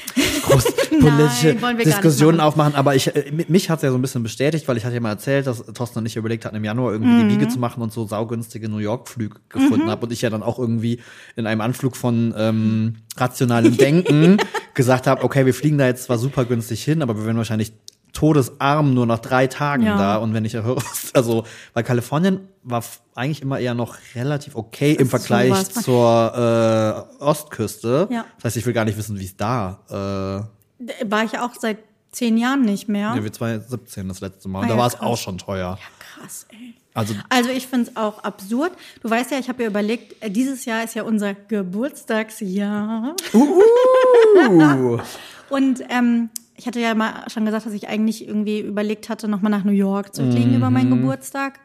groß 0.43 0.65
Nein, 0.91 0.99
politische 0.99 1.53
nicht 1.75 1.85
Diskussionen 1.87 2.37
machen. 2.37 2.47
aufmachen. 2.47 2.75
Aber 2.75 2.95
ich, 2.95 3.15
äh, 3.15 3.31
mich 3.47 3.69
hat 3.69 3.79
es 3.79 3.83
ja 3.83 3.91
so 3.91 3.97
ein 3.97 4.01
bisschen 4.01 4.21
bestätigt, 4.21 4.67
weil 4.67 4.75
ich 4.75 4.83
hatte 4.83 4.95
ja 4.95 4.99
mal 4.99 5.09
erzählt, 5.11 5.47
dass 5.47 5.63
Thorsten 5.73 5.99
und 5.99 6.05
ich 6.05 6.17
überlegt 6.17 6.43
hatten, 6.43 6.57
im 6.57 6.65
Januar 6.65 6.91
irgendwie 6.91 7.17
die 7.17 7.23
Mhm. 7.23 7.27
Biege 7.29 7.47
zu 7.47 7.59
machen 7.59 7.81
und 7.81 7.93
so 7.93 8.05
saugünstige 8.05 8.67
New 8.67 8.79
York-Flüge 8.79 9.37
gefunden 9.47 9.89
habe. 9.89 10.05
Und 10.05 10.11
ich 10.11 10.21
ja 10.21 10.29
dann 10.29 10.43
auch 10.43 10.59
irgendwie 10.59 10.99
in 11.37 11.47
einem 11.47 11.61
Anflug 11.61 11.95
von 11.95 12.33
ähm, 12.37 12.95
rationalem 13.15 13.77
Denken 13.77 14.37
gesagt 14.73 15.07
habe, 15.07 15.23
okay, 15.23 15.45
wir 15.45 15.53
fliegen 15.53 15.77
da 15.77 15.85
jetzt 15.87 16.03
zwar 16.05 16.17
super 16.17 16.43
günstig 16.43 16.83
hin, 16.83 17.01
aber 17.01 17.15
wir 17.15 17.25
werden 17.25 17.37
wahrscheinlich 17.37 17.71
todesarm 18.13 18.93
nur 18.93 19.05
nach 19.05 19.19
drei 19.19 19.47
Tagen 19.47 19.83
Ja. 19.83 19.97
da. 19.97 20.15
Und 20.17 20.33
wenn 20.33 20.45
ich 20.45 20.53
höre, 20.53 20.77
also, 21.13 21.43
weil 21.73 21.83
Kalifornien 21.83 22.47
war 22.63 22.83
eigentlich 23.15 23.41
immer 23.41 23.59
eher 23.59 23.73
noch 23.73 23.95
relativ 24.15 24.55
okay 24.55 24.93
im 24.93 25.09
Vergleich 25.09 25.49
sowas. 25.53 25.73
zur 25.83 27.07
äh, 27.19 27.23
Ostküste. 27.23 28.07
Ja. 28.11 28.25
Das 28.37 28.45
heißt, 28.45 28.57
ich 28.57 28.65
will 28.65 28.73
gar 28.73 28.85
nicht 28.85 28.97
wissen, 28.97 29.19
wie 29.19 29.25
es 29.25 29.35
da. 29.35 29.79
Äh, 29.89 31.05
War 31.09 31.23
ich 31.25 31.37
auch 31.39 31.51
seit 31.59 31.79
zehn 32.11 32.37
Jahren 32.37 32.61
nicht 32.61 32.87
mehr. 32.87 33.13
ja, 33.15 33.23
wie 33.23 33.31
2017 33.31 34.07
das 34.07 34.21
letzte 34.21 34.47
Mal. 34.47 34.59
Und 34.59 34.65
Ah, 34.65 34.67
da 34.69 34.73
ja, 34.75 34.79
war 34.79 34.87
es 34.87 34.99
auch 35.01 35.17
schon 35.17 35.37
teuer. 35.39 35.77
Krass, 36.19 36.45
ey. 36.51 36.75
Also 36.95 37.15
Also 37.29 37.49
ich 37.49 37.65
finde 37.65 37.89
es 37.89 37.97
auch 37.97 38.23
absurd. 38.23 38.71
Du 39.01 39.09
weißt 39.09 39.31
ja, 39.31 39.39
ich 39.39 39.49
habe 39.49 39.63
ja 39.63 39.69
überlegt, 39.69 40.21
äh, 40.23 40.29
dieses 40.29 40.65
Jahr 40.65 40.83
ist 40.83 40.93
ja 40.93 41.01
unser 41.01 41.33
Geburtstagsjahr. 41.33 43.15
uh, 43.33 44.99
Und 45.49 45.81
ähm, 45.89 46.29
ich 46.63 46.67
hatte 46.67 46.79
ja 46.79 46.95
mal 46.95 47.29
schon 47.29 47.43
gesagt, 47.43 47.65
dass 47.65 47.73
ich 47.73 47.89
eigentlich 47.89 48.25
irgendwie 48.25 48.61
überlegt 48.61 49.09
hatte, 49.09 49.27
nochmal 49.27 49.51
nach 49.51 49.65
New 49.65 49.73
York 49.73 50.15
zu 50.15 50.31
fliegen 50.31 50.55
über 50.55 50.69
meinen 50.69 50.89
Geburtstag. 50.91 51.59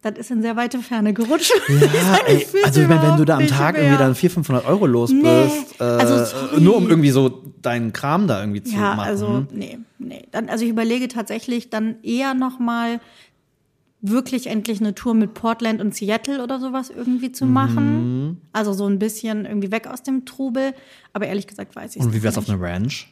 Das 0.00 0.14
ist 0.18 0.30
in 0.30 0.40
sehr 0.40 0.56
weite 0.56 0.78
Ferne 0.78 1.12
gerutscht. 1.12 1.52
ja, 1.68 2.16
ey, 2.26 2.46
also 2.64 2.80
ich 2.80 2.88
meine, 2.88 3.02
wenn 3.02 3.16
du 3.18 3.26
da 3.26 3.34
am 3.36 3.42
nicht 3.42 3.52
Tag 3.54 3.74
mehr. 3.74 3.82
irgendwie 3.84 3.98
dann 3.98 4.14
400, 4.14 4.32
500 4.46 4.66
Euro 4.66 4.86
los 4.86 5.10
Nee, 5.12 5.20
bist, 5.22 5.80
äh, 5.80 5.84
also 5.84 6.58
nur 6.58 6.76
um 6.76 6.88
irgendwie 6.88 7.10
so 7.10 7.28
deinen 7.60 7.92
Kram 7.92 8.26
da 8.26 8.40
irgendwie 8.40 8.62
zu 8.62 8.74
Ja, 8.74 8.94
machen. 8.94 9.00
also 9.00 9.46
nee, 9.52 9.78
nee. 9.98 10.22
Dann, 10.30 10.48
also 10.48 10.64
ich 10.64 10.70
überlege 10.70 11.08
tatsächlich 11.08 11.68
dann 11.68 11.96
eher 12.02 12.32
nochmal 12.32 13.00
wirklich 14.00 14.46
endlich 14.48 14.80
eine 14.80 14.94
Tour 14.94 15.12
mit 15.14 15.34
Portland 15.34 15.80
und 15.82 15.94
Seattle 15.94 16.42
oder 16.42 16.58
sowas 16.58 16.90
irgendwie 16.90 17.30
zu 17.30 17.44
Mhm. 17.44 17.52
machen. 17.52 18.40
Also 18.54 18.72
so 18.72 18.86
ein 18.86 18.98
bisschen 18.98 19.44
irgendwie 19.44 19.70
weg 19.70 19.86
aus 19.86 20.02
dem 20.02 20.24
Trubel. 20.24 20.72
Aber 21.12 21.26
ehrlich 21.26 21.46
gesagt 21.46 21.76
weiß 21.76 21.96
ich 21.96 22.02
Und 22.02 22.12
wie 22.14 22.22
wär's 22.22 22.36
nicht. 22.36 22.48
auf 22.48 22.52
einer 22.52 22.60
Ranch? 22.62 23.08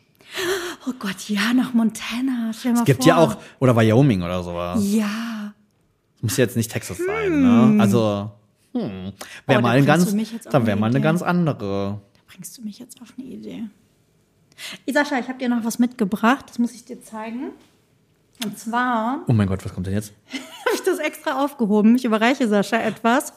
Oh 0.87 0.93
Gott, 0.99 1.29
ja, 1.29 1.53
nach 1.55 1.73
Montana. 1.75 2.53
Stell 2.59 2.73
mal 2.73 2.81
Es 2.81 2.85
gibt 2.85 3.03
vor. 3.05 3.09
ja 3.09 3.19
auch, 3.19 3.37
oder 3.59 3.77
Wyoming 3.77 4.23
oder 4.23 4.43
sowas. 4.43 4.81
Ja. 4.83 5.53
Muss 6.21 6.37
jetzt 6.37 6.57
nicht 6.57 6.71
Texas 6.71 6.99
sein, 6.99 7.43
ne? 7.43 7.83
Also, 7.83 8.31
hm, 8.73 8.81
Oh, 8.83 8.89
wäre 8.89 9.13
da 9.47 9.61
mal 9.61 9.77
ein 9.77 9.85
ganz, 9.87 10.07
dann 10.07 10.17
wäre 10.67 10.73
eine 10.73 10.77
mal 10.81 10.87
eine 10.87 10.97
Idee. 10.99 11.03
ganz 11.03 11.23
andere. 11.23 12.01
Bringst 12.29 12.57
du 12.59 12.63
mich 12.63 12.79
jetzt 12.79 13.01
auf 13.03 13.13
eine 13.19 13.27
Idee? 13.27 13.65
Sascha, 14.91 15.19
ich 15.19 15.29
habe 15.29 15.39
dir 15.39 15.49
noch 15.49 15.65
was 15.65 15.79
mitgebracht. 15.79 16.45
Das 16.49 16.59
muss 16.59 16.73
ich 16.73 16.85
dir 16.85 17.03
zeigen. 17.03 17.51
Und 18.45 18.59
zwar 18.59 19.21
Oh 19.27 19.33
mein 19.33 19.49
Gott, 19.49 19.65
was 19.65 19.75
kommt 19.75 19.87
denn 19.87 19.95
jetzt? 19.95 20.13
habe 20.67 20.75
ich 20.75 20.83
das 20.83 20.99
extra 20.99 21.43
aufgehoben. 21.45 21.97
Ich 21.97 22.05
überreiche 22.05 22.47
Sascha 22.49 22.77
etwas. 22.79 23.33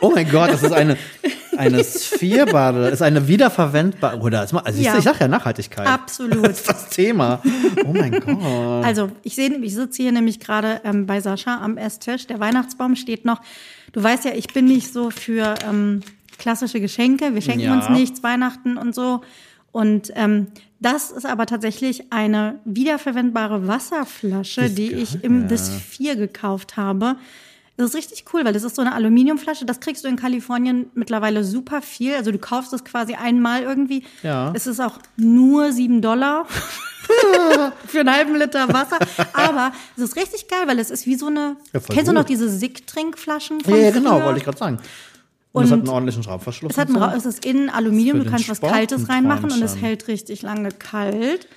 Oh 0.00 0.10
mein 0.14 0.28
Gott, 0.30 0.50
das 0.50 0.62
ist 0.62 0.72
eine, 0.72 0.96
eine 1.60 1.84
Sphärbade, 1.84 2.88
ist 2.88 3.02
eine 3.02 3.28
wiederverwendbare, 3.28 4.18
oder, 4.18 4.42
ist 4.44 4.52
mal- 4.52 4.60
also 4.60 4.78
ich, 4.80 4.86
Ja. 4.86 4.98
ich 4.98 5.04
sag 5.04 5.20
ja 5.20 5.28
Nachhaltigkeit. 5.28 5.86
Absolut. 5.86 6.42
Das 6.48 6.58
ist 6.60 6.68
das 6.68 6.88
Thema. 6.90 7.40
Oh 7.86 7.92
mein 7.92 8.12
Gott. 8.12 8.84
Also, 8.84 9.10
ich 9.22 9.34
sehe, 9.34 9.50
ich 9.56 9.74
sitze 9.74 10.02
hier 10.02 10.12
nämlich 10.12 10.40
gerade 10.40 10.80
ähm, 10.84 11.06
bei 11.06 11.20
Sascha 11.20 11.58
am 11.62 11.76
Esstisch. 11.76 12.26
Der 12.26 12.40
Weihnachtsbaum 12.40 12.96
steht 12.96 13.24
noch. 13.24 13.40
Du 13.92 14.02
weißt 14.02 14.24
ja, 14.24 14.32
ich 14.32 14.48
bin 14.52 14.64
nicht 14.66 14.92
so 14.92 15.10
für 15.10 15.54
ähm, 15.68 16.00
klassische 16.38 16.80
Geschenke. 16.80 17.34
Wir 17.34 17.42
schenken 17.42 17.60
Ja. 17.66 17.74
uns 17.74 17.88
nichts, 17.88 18.22
Weihnachten 18.22 18.76
und 18.76 18.94
so. 18.94 19.20
Und 19.72 20.10
ähm, 20.16 20.48
das 20.80 21.10
ist 21.10 21.26
aber 21.26 21.46
tatsächlich 21.46 22.10
eine 22.12 22.58
wiederverwendbare 22.64 23.68
Wasserflasche, 23.68 24.70
die 24.70 24.88
ge- 24.88 24.98
ich 25.02 25.22
im 25.22 25.42
ja. 25.42 25.48
This 25.48 25.68
4 25.68 26.16
gekauft 26.16 26.76
habe. 26.76 27.16
Das 27.80 27.90
ist 27.90 27.96
richtig 27.96 28.24
cool, 28.34 28.44
weil 28.44 28.52
das 28.52 28.62
ist 28.62 28.76
so 28.76 28.82
eine 28.82 28.92
Aluminiumflasche. 28.94 29.64
Das 29.64 29.80
kriegst 29.80 30.04
du 30.04 30.08
in 30.08 30.16
Kalifornien 30.16 30.90
mittlerweile 30.94 31.44
super 31.44 31.80
viel. 31.80 32.14
Also 32.14 32.30
du 32.30 32.38
kaufst 32.38 32.72
es 32.74 32.84
quasi 32.84 33.14
einmal 33.14 33.62
irgendwie. 33.62 34.04
Ja. 34.22 34.52
Es 34.54 34.66
ist 34.66 34.80
auch 34.80 34.98
nur 35.16 35.72
sieben 35.72 36.02
Dollar. 36.02 36.46
für 37.86 38.00
einen 38.00 38.12
halben 38.12 38.36
Liter 38.36 38.68
Wasser. 38.68 38.98
Aber 39.32 39.72
es 39.96 40.02
ist 40.02 40.16
richtig 40.16 40.46
geil, 40.48 40.64
weil 40.66 40.78
es 40.78 40.90
ist 40.90 41.06
wie 41.06 41.14
so 41.16 41.26
eine. 41.26 41.56
Ja, 41.72 41.80
kennst 41.80 42.08
du 42.08 42.12
noch 42.12 42.22
gut. 42.22 42.28
diese 42.30 42.48
Sick-Trinkflaschen 42.50 43.60
von 43.62 43.74
Ja, 43.74 43.80
ja, 43.80 43.90
genau, 43.90 44.16
früher? 44.16 44.24
wollte 44.26 44.38
ich 44.38 44.44
gerade 44.44 44.58
sagen. 44.58 44.78
Und, 45.52 45.64
es 45.64 45.70
Und 45.72 45.78
hat 45.78 45.80
einen 45.80 45.88
ordentlichen 45.94 46.22
Schraubverschluss. 46.22 46.72
Es, 46.72 46.78
hat 46.78 46.88
und 46.90 46.96
ein, 46.96 47.00
so. 47.00 47.06
Ra- 47.06 47.14
es 47.16 47.26
ist 47.26 47.44
innen 47.44 47.70
Aluminium, 47.70 48.22
du 48.22 48.30
kannst 48.30 48.48
was 48.48 48.60
Kaltes 48.60 49.04
ein 49.08 49.10
reinmachen 49.10 49.50
und 49.50 49.62
es 49.62 49.76
hält 49.80 50.06
richtig 50.06 50.42
lange 50.42 50.68
kalt. 50.70 51.48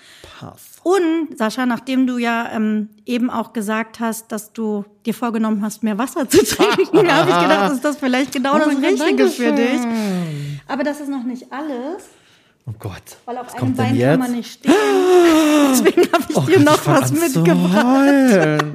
Pass. 0.52 0.62
Und 0.84 1.38
Sascha, 1.38 1.66
nachdem 1.66 2.08
du 2.08 2.18
ja 2.18 2.50
ähm, 2.54 2.90
eben 3.06 3.30
auch 3.30 3.54
gesagt 3.54 4.00
hast, 4.00 4.32
dass 4.32 4.52
du 4.54 4.84
dir 5.06 5.14
vorgenommen 5.14 5.62
hast, 5.64 5.84
mehr 5.84 5.98
Wasser 5.98 6.28
zu 6.28 6.40
trinken, 6.46 7.12
habe 7.12 7.30
ich 7.30 7.40
gedacht, 7.40 7.74
ist 7.74 7.86
das 7.86 7.98
vielleicht 7.98 8.32
genau 8.32 8.58
das 8.58 8.68
mein 8.68 8.82
Gott, 8.82 8.92
Richtige 8.92 9.28
für 9.30 9.52
dich. 9.54 9.80
Aber 10.68 10.84
das 10.84 11.00
ist 11.00 11.10
noch 11.10 11.24
nicht 11.24 11.52
alles, 11.52 12.04
Oh 12.66 12.72
Gott. 12.80 12.94
weil 13.26 13.38
auf 13.38 13.48
was 13.48 13.56
einem 13.62 13.74
Bein 13.76 14.00
kann 14.00 14.20
man 14.20 14.32
nicht 14.32 14.52
stehen. 14.54 14.74
Deswegen 15.72 16.12
habe 16.14 16.24
ich 16.30 16.38
Oh 16.38 16.42
dir 16.42 16.56
Gott, 16.58 16.66
noch 16.66 16.82
ich 16.82 16.88
was 16.88 17.12
mitgebracht. 17.12 18.66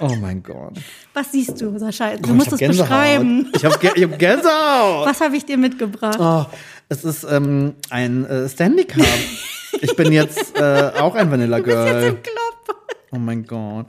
Oh 0.00 0.14
mein 0.20 0.42
Gott. 0.42 0.72
Was 1.14 1.30
siehst 1.30 1.60
du, 1.60 1.78
Sascha? 1.78 2.16
Du 2.16 2.30
Oh, 2.30 2.34
musst 2.34 2.52
es 2.52 2.58
beschreiben. 2.58 3.50
Ich 3.54 3.64
habe 3.64 3.78
Gänsehaut. 3.78 5.06
Was 5.06 5.20
habe 5.20 5.36
ich 5.36 5.44
dir 5.44 5.56
mitgebracht? 5.56 6.18
Oh, 6.18 6.44
es 6.88 7.04
ist 7.04 7.24
ähm, 7.24 7.74
ein 7.90 8.24
äh, 8.26 8.48
Standy 8.48 8.84
Cup. 8.84 9.04
Ich 9.80 9.96
bin 9.96 10.12
jetzt 10.12 10.56
äh, 10.58 10.92
auch 10.98 11.14
ein 11.14 11.30
Vanilla 11.30 11.58
Du 11.58 11.64
bist 11.64 11.76
jetzt 11.76 11.90
Girl. 11.90 12.02
im 12.08 12.22
Club. 12.22 12.76
Oh 13.12 13.18
mein 13.18 13.46
Gott. 13.46 13.86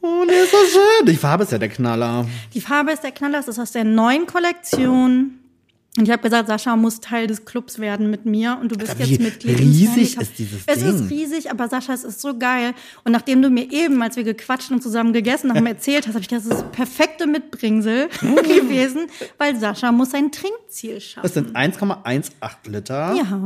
Oh, 0.00 0.24
der 0.28 0.44
ist 0.44 0.50
so 0.50 0.58
schön. 0.70 1.06
Die 1.06 1.16
Farbe 1.16 1.44
ist 1.44 1.52
ja 1.52 1.58
der 1.58 1.70
Knaller. 1.70 2.26
Die 2.52 2.60
Farbe 2.60 2.92
ist 2.92 3.02
der 3.02 3.12
Knaller, 3.12 3.38
es 3.38 3.48
ist 3.48 3.58
aus 3.58 3.72
der 3.72 3.84
neuen 3.84 4.26
Kollektion. 4.26 5.38
Und 5.96 6.06
ich 6.06 6.10
habe 6.10 6.22
gesagt, 6.22 6.48
Sascha 6.48 6.74
muss 6.74 6.98
Teil 6.98 7.28
des 7.28 7.44
Clubs 7.44 7.78
werden 7.78 8.10
mit 8.10 8.26
mir 8.26 8.58
und 8.60 8.72
du 8.72 8.76
bist 8.76 8.90
Aber 8.92 9.04
jetzt 9.04 9.20
Mitglied. 9.20 9.60
riesig 9.60 10.16
ist 10.20 10.38
dieses 10.38 10.62
es 10.66 10.78
Ding? 10.80 10.88
ist 10.94 11.08
riesig, 11.10 11.50
aber 11.52 11.68
Sascha, 11.68 11.92
es 11.92 12.02
ist 12.02 12.20
so 12.20 12.36
geil. 12.36 12.74
Und 13.04 13.12
nachdem 13.12 13.40
du 13.42 13.48
mir 13.48 13.70
eben, 13.70 14.02
als 14.02 14.16
wir 14.16 14.24
gequatscht 14.24 14.72
und 14.72 14.82
zusammen 14.82 15.12
gegessen 15.12 15.54
haben, 15.54 15.64
erzählt 15.66 16.08
hast, 16.08 16.14
habe 16.14 16.22
ich 16.22 16.28
gedacht, 16.28 16.46
das 16.50 16.52
ist 16.58 16.62
das 16.64 16.72
perfekte 16.72 17.28
Mitbringsel 17.28 18.08
gewesen, 18.20 19.06
weil 19.38 19.54
Sascha 19.56 19.92
muss 19.92 20.10
sein 20.10 20.32
Trinkziel 20.32 20.94
Das 20.94 21.04
schaffen. 21.04 21.30
sind 21.32 21.56
1,18 21.56 22.70
Liter. 22.70 23.14
Ja. 23.14 23.40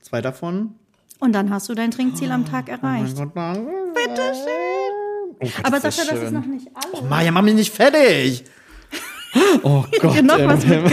Zwei 0.00 0.22
davon. 0.22 0.74
Und 1.20 1.32
dann 1.34 1.50
hast 1.50 1.68
du 1.68 1.74
dein 1.74 1.90
Trinkziel 1.90 2.30
am 2.32 2.46
Tag 2.46 2.70
Oh 2.70 2.78
mein 2.80 3.04
erreicht. 3.04 3.16
Gott. 3.16 3.34
Bitte 3.34 4.22
schön. 4.32 5.34
Oh 5.40 5.44
Gott, 5.44 5.52
Aber 5.64 5.80
das 5.80 5.96
Sascha, 5.96 6.10
das 6.14 6.22
ist 6.24 6.32
noch 6.32 6.46
nicht 6.46 6.68
alles. 6.74 6.94
Oh 6.94 7.02
Maja, 7.04 7.30
mach 7.30 7.42
mich 7.42 7.54
nicht 7.56 7.74
fertig. 7.74 8.42
Oh 9.62 9.84
Gott. 10.00 10.16
dir 10.16 10.22
noch 10.22 10.38
was 10.46 10.64
Himmel. 10.64 10.90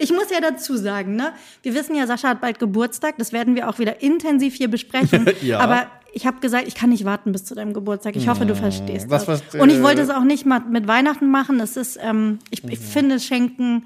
Ich 0.00 0.12
muss 0.12 0.30
ja 0.30 0.40
dazu 0.40 0.76
sagen, 0.76 1.16
ne? 1.16 1.32
Wir 1.62 1.74
wissen 1.74 1.94
ja, 1.94 2.06
Sascha 2.06 2.28
hat 2.28 2.40
bald 2.40 2.58
Geburtstag. 2.58 3.16
Das 3.18 3.32
werden 3.32 3.54
wir 3.54 3.68
auch 3.68 3.78
wieder 3.78 4.02
intensiv 4.02 4.54
hier 4.54 4.68
besprechen. 4.68 5.26
Ja. 5.42 5.58
Aber 5.58 5.88
ich 6.12 6.26
habe 6.26 6.40
gesagt, 6.40 6.66
ich 6.68 6.74
kann 6.74 6.90
nicht 6.90 7.04
warten 7.04 7.32
bis 7.32 7.44
zu 7.44 7.54
deinem 7.54 7.74
Geburtstag. 7.74 8.16
Ich 8.16 8.28
hoffe, 8.28 8.46
du 8.46 8.54
verstehst 8.54 9.10
was 9.10 9.26
das. 9.26 9.40
verstehe. 9.40 9.60
Und 9.60 9.68
ich 9.68 9.82
wollte 9.82 10.00
es 10.00 10.10
auch 10.10 10.22
nicht 10.22 10.46
mal 10.46 10.60
mit 10.60 10.86
Weihnachten 10.86 11.30
machen. 11.30 11.60
Es 11.60 11.76
ist, 11.76 11.98
ähm, 12.00 12.38
ich, 12.50 12.64
ich 12.64 12.78
finde 12.78 13.20
Schenken 13.20 13.84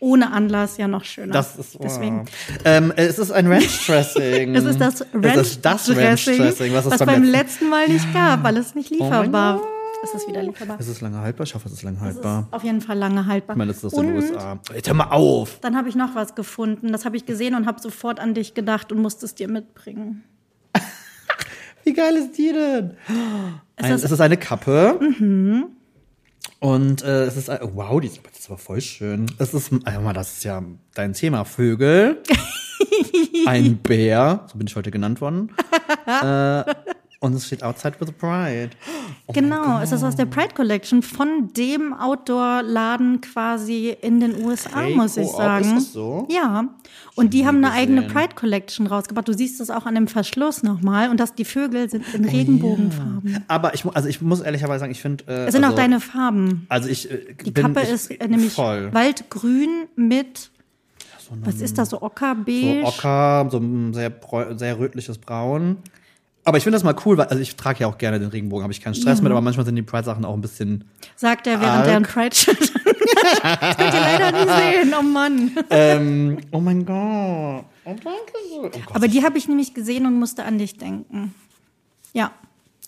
ohne 0.00 0.32
Anlass 0.32 0.76
ja 0.76 0.88
noch 0.88 1.04
schöner. 1.04 1.32
Das 1.32 1.56
ist 1.56 1.74
wow. 1.74 1.80
deswegen. 1.82 2.24
Ähm, 2.64 2.92
es 2.96 3.18
ist 3.18 3.30
ein 3.30 3.46
Ranch 3.46 3.86
Dressing. 3.86 4.54
Es 4.54 4.64
ist 4.64 4.80
das 4.80 5.00
Ranch 5.12 5.60
das 5.62 5.86
Dressing, 5.86 6.72
was 6.72 6.86
es 6.86 6.92
was 6.92 7.04
beim, 7.04 7.22
letzten. 7.22 7.68
Mal 7.68 7.88
nicht 7.88 8.12
gab, 8.12 8.44
weil 8.44 8.56
es 8.56 8.74
nicht 8.74 8.90
lieferbar. 8.90 9.58
Gott. 9.58 9.66
es 9.66 9.77
ist 10.14 10.28
wieder 10.28 10.42
lieferbar. 10.42 10.76
Es 10.78 10.88
ist 10.88 11.00
lange 11.00 11.18
haltbar. 11.20 11.46
Ich 11.46 11.54
hoffe, 11.54 11.66
es 11.66 11.72
ist 11.74 11.82
lange 11.82 11.96
Es 11.96 12.02
ist 12.02 12.14
haltbar. 12.16 12.48
auf 12.50 12.62
jeden 12.64 12.80
Fall 12.80 12.96
lange 12.98 13.26
haltbar. 13.26 13.54
Ich 13.54 13.58
meine, 13.58 13.68
das 13.72 13.78
ist 13.78 13.84
aus 13.86 13.94
den 13.94 14.14
USA. 14.16 14.58
Jetzt 14.74 14.86
hör 14.88 14.94
mal 14.94 15.10
auf. 15.10 15.58
Dann 15.60 15.76
habe 15.76 15.88
ich 15.88 15.94
noch 15.96 16.14
was 16.14 16.34
gefunden. 16.34 16.92
Das 16.92 17.04
habe 17.04 17.16
ich 17.16 17.26
gesehen 17.26 17.54
und 17.54 17.66
habe 17.66 17.80
sofort 17.80 18.20
an 18.20 18.34
dich 18.34 18.54
gedacht 18.54 18.92
und 18.92 19.00
musste 19.00 19.26
es 19.26 19.34
dir 19.34 19.48
mitbringen. 19.48 20.24
Wie 21.84 21.92
geil 21.92 22.16
ist 22.16 22.36
die 22.38 22.52
denn? 22.52 22.96
Ein, 23.76 23.90
das- 23.92 24.04
es 24.04 24.10
ist 24.10 24.20
eine 24.20 24.36
Kappe. 24.36 24.98
Und 26.60 27.02
äh, 27.02 27.24
es 27.24 27.36
ist, 27.36 27.50
ein- 27.50 27.60
wow, 27.74 28.00
die 28.00 28.08
ist, 28.08 28.18
aber- 28.18 28.28
das 28.30 28.40
ist 28.40 28.48
aber 28.48 28.58
voll 28.58 28.80
schön. 28.80 29.26
Es 29.38 29.54
ist, 29.54 29.70
also 29.84 30.00
mal, 30.00 30.12
das 30.12 30.32
ist 30.38 30.44
ja 30.44 30.62
dein 30.94 31.12
Thema, 31.12 31.44
Vögel. 31.44 32.22
ein 33.46 33.76
Bär, 33.78 34.44
so 34.50 34.58
bin 34.58 34.66
ich 34.66 34.74
heute 34.76 34.90
genannt 34.90 35.20
worden. 35.20 35.50
äh, 36.06 36.64
und 37.20 37.34
es 37.34 37.46
steht 37.46 37.62
Outside 37.64 37.94
with 37.98 38.08
a 38.08 38.12
Pride. 38.12 38.70
Oh 39.26 39.32
Genau, 39.32 39.80
es 39.80 39.90
ist 39.92 40.04
aus 40.04 40.14
der 40.14 40.26
Pride 40.26 40.54
Collection 40.54 41.02
von 41.02 41.52
dem 41.52 41.92
Outdoor-Laden 41.92 43.20
quasi 43.20 43.96
in 44.00 44.20
den 44.20 44.44
USA, 44.44 44.80
Hey, 44.82 44.94
muss 44.94 45.16
ich 45.16 45.26
Coop, 45.26 45.36
sagen. 45.36 45.64
ist 45.64 45.74
das 45.74 45.92
so? 45.92 46.28
Ja. 46.30 46.64
Und 47.16 47.34
die 47.34 47.38
nie 47.40 47.46
haben 47.46 47.56
eine 47.64 47.72
eigene 47.72 48.02
gesehen. 48.02 48.14
Pride 48.14 48.34
Collection 48.36 48.86
rausgebracht. 48.86 49.26
Du 49.26 49.32
siehst 49.32 49.58
das 49.60 49.70
auch 49.70 49.86
an 49.86 49.94
dem 49.96 50.06
Verschluss 50.06 50.62
nochmal. 50.62 51.10
Und 51.10 51.18
dass 51.18 51.34
die 51.34 51.44
Vögel 51.44 51.90
sind 51.90 52.04
Oh 52.12 52.16
in 52.16 52.24
Regenbogenfarben. 52.24 53.44
Aber 53.48 53.74
ich, 53.74 53.84
also 53.84 54.08
ich 54.08 54.20
muss 54.22 54.40
ehrlicherweise 54.40 54.80
sagen, 54.80 54.92
ich 54.92 55.00
finde. 55.00 55.24
Äh, 55.26 55.46
Es 55.46 55.52
sind 55.54 55.64
also, 55.64 55.74
auch 55.74 55.78
deine 55.78 55.98
Farben. 56.00 56.66
Also 56.68 56.88
ich 56.88 57.10
äh, 57.10 57.34
Die 57.44 57.50
bin, 57.50 57.64
Kappe 57.74 57.82
ich, 57.82 57.90
ist 57.90 58.10
äh, 58.12 58.28
nämlich 58.28 58.52
voll. 58.52 58.92
Waldgrün 58.94 59.88
mit, 59.96 60.50
was 61.42 61.60
ist 61.60 61.76
das, 61.78 61.90
so 61.90 61.96
So 61.98 62.02
Ockerbeige? 62.02 62.84
ocker, 62.84 63.48
so 63.50 63.58
ein 63.58 63.92
sehr, 63.92 64.12
sehr 64.56 64.78
rötliches 64.78 65.18
Braun. 65.18 65.78
Aber 66.48 66.56
ich 66.56 66.64
finde 66.64 66.76
das 66.76 66.82
mal 66.82 66.96
cool, 67.04 67.18
weil 67.18 67.26
also 67.26 67.42
ich 67.42 67.56
trage 67.56 67.80
ja 67.80 67.86
auch 67.88 67.98
gerne 67.98 68.18
den 68.18 68.30
Regenbogen, 68.30 68.62
habe 68.62 68.72
ich 68.72 68.80
keinen 68.80 68.94
Stress 68.94 69.20
mit, 69.20 69.30
aber 69.30 69.42
manchmal 69.42 69.66
sind 69.66 69.76
die 69.76 69.82
Pride-Sachen 69.82 70.24
auch 70.24 70.32
ein 70.32 70.40
bisschen. 70.40 70.84
Sagt 71.14 71.46
er, 71.46 71.60
während 71.60 71.80
Arg. 71.80 71.86
er 71.88 71.96
ein 71.96 72.02
Pride-Shirt 72.04 72.58
Das 73.42 73.76
könnt 73.76 73.92
ihr 73.92 74.00
leider 74.00 74.32
nicht 74.32 74.56
sehen, 74.82 74.94
oh 74.98 75.02
Mann. 75.02 75.50
Ähm, 75.68 76.38
oh 76.50 76.60
mein 76.60 76.86
Gott. 76.86 77.66
Oh, 77.84 77.94
danke 78.02 78.32
schön. 78.48 78.82
Oh 78.88 78.90
Aber 78.94 79.08
die 79.08 79.22
habe 79.22 79.36
ich 79.36 79.46
nämlich 79.46 79.74
gesehen 79.74 80.06
und 80.06 80.18
musste 80.18 80.44
an 80.44 80.56
dich 80.56 80.78
denken. 80.78 81.34
Ja, 82.14 82.30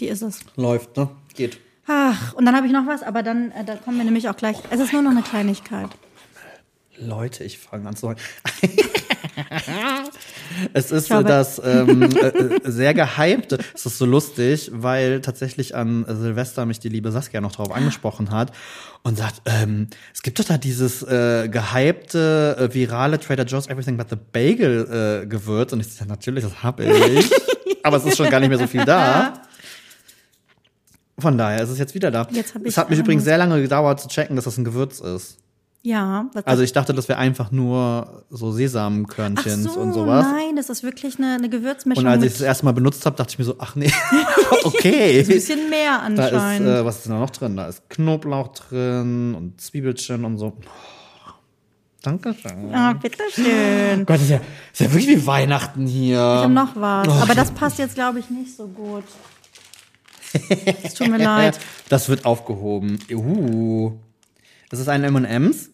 die 0.00 0.06
ist 0.06 0.22
es. 0.22 0.40
läuft, 0.56 0.96
ne? 0.96 1.10
Geht. 1.34 1.58
Ach, 1.86 2.32
und 2.32 2.46
dann 2.46 2.56
habe 2.56 2.66
ich 2.66 2.72
noch 2.72 2.86
was, 2.86 3.02
aber 3.02 3.22
dann 3.22 3.50
äh, 3.50 3.62
da 3.62 3.76
kommen 3.76 3.98
wir 3.98 4.04
nämlich 4.04 4.30
auch 4.30 4.36
gleich. 4.36 4.56
Es 4.70 4.80
ist 4.80 4.94
nur 4.94 5.02
noch 5.02 5.10
eine 5.10 5.22
Kleinigkeit. 5.22 5.90
Leute, 7.00 7.44
ich 7.44 7.58
fange 7.58 7.88
an 7.88 7.96
zu 7.96 8.08
heulen. 8.08 8.18
es 10.72 10.90
ist 10.90 11.10
äh, 11.10 11.24
das 11.24 11.60
ähm, 11.64 12.02
äh, 12.02 12.28
äh, 12.28 12.60
sehr 12.64 12.94
gehypte. 12.94 13.58
Es 13.74 13.86
ist 13.86 13.98
so 13.98 14.06
lustig, 14.06 14.70
weil 14.72 15.20
tatsächlich 15.20 15.74
an 15.74 16.04
Silvester 16.08 16.66
mich 16.66 16.80
die 16.80 16.88
liebe 16.88 17.10
Saskia 17.10 17.40
noch 17.40 17.52
drauf 17.52 17.72
angesprochen 17.72 18.30
hat 18.30 18.52
und 19.02 19.16
sagt, 19.16 19.42
ähm, 19.46 19.88
es 20.12 20.22
gibt 20.22 20.38
doch 20.38 20.44
da 20.44 20.58
dieses 20.58 21.02
äh, 21.02 21.48
gehypte, 21.48 22.56
äh, 22.58 22.74
virale 22.74 23.18
Trader 23.18 23.44
Joe's 23.44 23.66
Everything 23.68 23.96
But 23.96 24.10
the 24.10 24.16
Bagel 24.16 25.22
äh, 25.22 25.26
Gewürz. 25.26 25.72
Und 25.72 25.80
ich 25.80 25.92
sage, 25.92 26.10
natürlich, 26.10 26.44
das 26.44 26.62
habe 26.62 26.84
ich. 26.84 27.30
Aber 27.82 27.96
es 27.96 28.04
ist 28.04 28.16
schon 28.16 28.28
gar 28.28 28.40
nicht 28.40 28.50
mehr 28.50 28.58
so 28.58 28.66
viel 28.66 28.84
da. 28.84 29.42
Von 31.18 31.36
daher 31.36 31.62
ist 31.62 31.70
es 31.70 31.78
jetzt 31.78 31.94
wieder 31.94 32.10
da. 32.10 32.26
Jetzt 32.30 32.54
hab 32.54 32.62
es 32.62 32.72
ich 32.72 32.78
hat 32.78 32.90
mich 32.90 32.98
übrigens 32.98 33.24
sehr 33.24 33.38
lange 33.38 33.60
gedauert 33.60 34.00
zu 34.00 34.08
checken, 34.08 34.36
dass 34.36 34.46
das 34.46 34.56
ein 34.58 34.64
Gewürz 34.64 35.00
ist. 35.00 35.39
Ja, 35.82 36.28
Also 36.44 36.62
ich 36.62 36.72
dachte, 36.74 36.92
das 36.92 37.08
wäre 37.08 37.18
einfach 37.18 37.50
nur 37.52 38.24
so 38.28 38.50
Ach 38.50 38.54
Sesamkörnchens 38.54 39.72
so, 39.72 39.80
und 39.80 39.94
sowas. 39.94 40.26
Nein, 40.26 40.56
das 40.56 40.68
ist 40.68 40.82
wirklich 40.82 41.16
eine, 41.18 41.36
eine 41.36 41.48
Gewürzmischung. 41.48 42.04
Und 42.04 42.10
als 42.10 42.22
ich 42.22 42.32
es 42.32 42.38
das 42.38 42.46
erste 42.46 42.66
Mal 42.66 42.72
benutzt 42.72 43.06
habe, 43.06 43.16
dachte 43.16 43.30
ich 43.32 43.38
mir 43.38 43.46
so, 43.46 43.54
ach 43.58 43.76
nee, 43.76 43.90
okay. 44.64 45.20
ein 45.20 45.26
bisschen 45.26 45.70
mehr 45.70 46.06
Da 46.14 46.26
ist, 46.26 46.32
anscheinend. 46.34 46.68
äh, 46.68 46.84
was 46.84 46.96
ist 46.98 47.08
da 47.08 47.18
noch 47.18 47.30
drin? 47.30 47.56
Da 47.56 47.66
ist 47.66 47.88
Knoblauch 47.88 48.48
drin 48.48 49.34
und 49.34 49.58
Zwiebelchen 49.58 50.26
und 50.26 50.36
so. 50.36 50.48
Oh, 50.58 51.32
Dankeschön. 52.02 52.74
Ah, 52.74 52.92
bitteschön. 52.92 54.04
Gott, 54.04 54.20
ist 54.20 54.30
ja, 54.30 54.40
ist 54.72 54.80
ja 54.80 54.92
wirklich 54.92 55.08
wie 55.08 55.26
Weihnachten 55.26 55.86
hier. 55.86 56.16
Ich 56.16 56.42
habe 56.42 56.52
noch 56.52 56.76
was, 56.76 57.08
Oh, 57.08 57.12
aber 57.22 57.34
das 57.34 57.50
passt 57.52 57.78
jetzt, 57.78 57.94
glaube 57.94 58.18
ich, 58.18 58.28
nicht 58.28 58.54
so 58.54 58.66
gut. 58.68 59.04
Es 60.82 60.92
tut 60.94 61.08
mir 61.08 61.18
leid. 61.24 61.58
Das 61.88 62.08
wird 62.10 62.26
aufgehoben. 62.26 62.98
Uh. 63.10 63.92
Das 64.70 64.78
ist 64.80 64.88
ein 64.88 65.04
M&M's. 65.04 65.70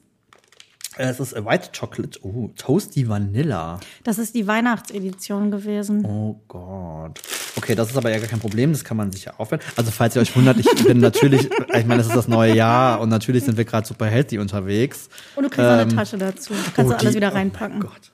Es 0.99 1.21
ist 1.21 1.35
White 1.35 1.71
Chocolate. 1.79 2.19
Uh, 2.25 2.49
Toasty 2.57 3.07
Vanilla. 3.07 3.79
Das 4.03 4.19
ist 4.19 4.35
die 4.35 4.47
Weihnachtsedition 4.47 5.51
gewesen. 5.51 6.05
Oh 6.07 6.41
Gott. 6.49 7.21
Okay, 7.57 7.75
das 7.75 7.91
ist 7.91 7.97
aber 7.99 8.11
ja 8.11 8.19
gar 8.19 8.29
kein 8.29 8.39
Problem, 8.41 8.73
das 8.73 8.83
kann 8.85 8.97
man 8.97 9.13
sich 9.13 9.27
ja 9.27 9.35
aufwenden. 9.37 9.67
Also 9.77 9.91
falls 9.91 10.17
ihr 10.17 10.23
euch 10.23 10.35
wundert, 10.35 10.59
ich 10.59 10.85
bin 10.85 10.99
natürlich, 11.01 11.51
ich 11.75 11.87
meine, 11.87 12.01
es 12.01 12.07
ist 12.09 12.17
das 12.17 12.29
neue 12.29 12.55
Jahr 12.55 13.01
und 13.01 13.11
natürlich 13.11 13.45
sind 13.45 13.59
wir 13.59 13.67
gerade 13.67 13.87
super 13.87 14.07
healthy 14.07 14.39
unterwegs. 14.39 15.09
Und 15.37 15.45
du 15.45 15.51
kriegst 15.51 15.63
noch 15.67 15.73
eine 15.79 15.83
Ähm, 15.83 15.97
Tasche 15.97 16.17
dazu. 16.17 16.55
Kannst 16.75 16.93
oh, 16.93 16.95
du 16.95 16.99
alles 16.99 17.15
wieder 17.15 17.31
Oh 17.33 17.35
reinpacken. 17.35 17.81
Gott. 17.81 18.13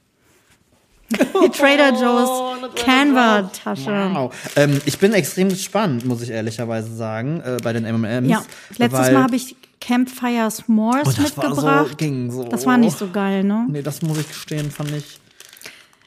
die 1.10 1.50
Trader 1.56 1.90
Joe's 1.90 2.74
Canva-Tasche. 2.84 4.10
Wow. 4.14 4.34
Ähm, 4.56 4.80
ich 4.86 4.98
bin 4.98 5.12
extrem 5.12 5.50
gespannt, 5.50 6.04
muss 6.04 6.22
ich 6.22 6.30
ehrlicherweise 6.30 6.92
sagen, 6.94 7.40
äh, 7.42 7.58
bei 7.62 7.72
den 7.72 7.84
M&M's. 7.84 8.28
Ja, 8.28 8.42
letztes 8.78 9.12
Mal 9.12 9.22
habe 9.22 9.36
ich 9.36 9.56
Campfire 9.84 10.48
S'mores 10.50 11.02
Oh, 11.06 11.12
das 11.16 11.36
war 11.36 11.48
mitgebracht. 11.48 11.88
so, 11.90 11.96
ging 11.96 12.30
so. 12.30 12.44
Das 12.44 12.66
war 12.66 12.76
nicht 12.78 12.96
so 12.96 13.08
geil, 13.08 13.42
ne? 13.44 13.66
Nee, 13.68 13.82
das 13.82 14.00
muss 14.02 14.18
ich 14.18 14.28
gestehen, 14.28 14.70
fand 14.70 14.92
ich. 14.92 15.18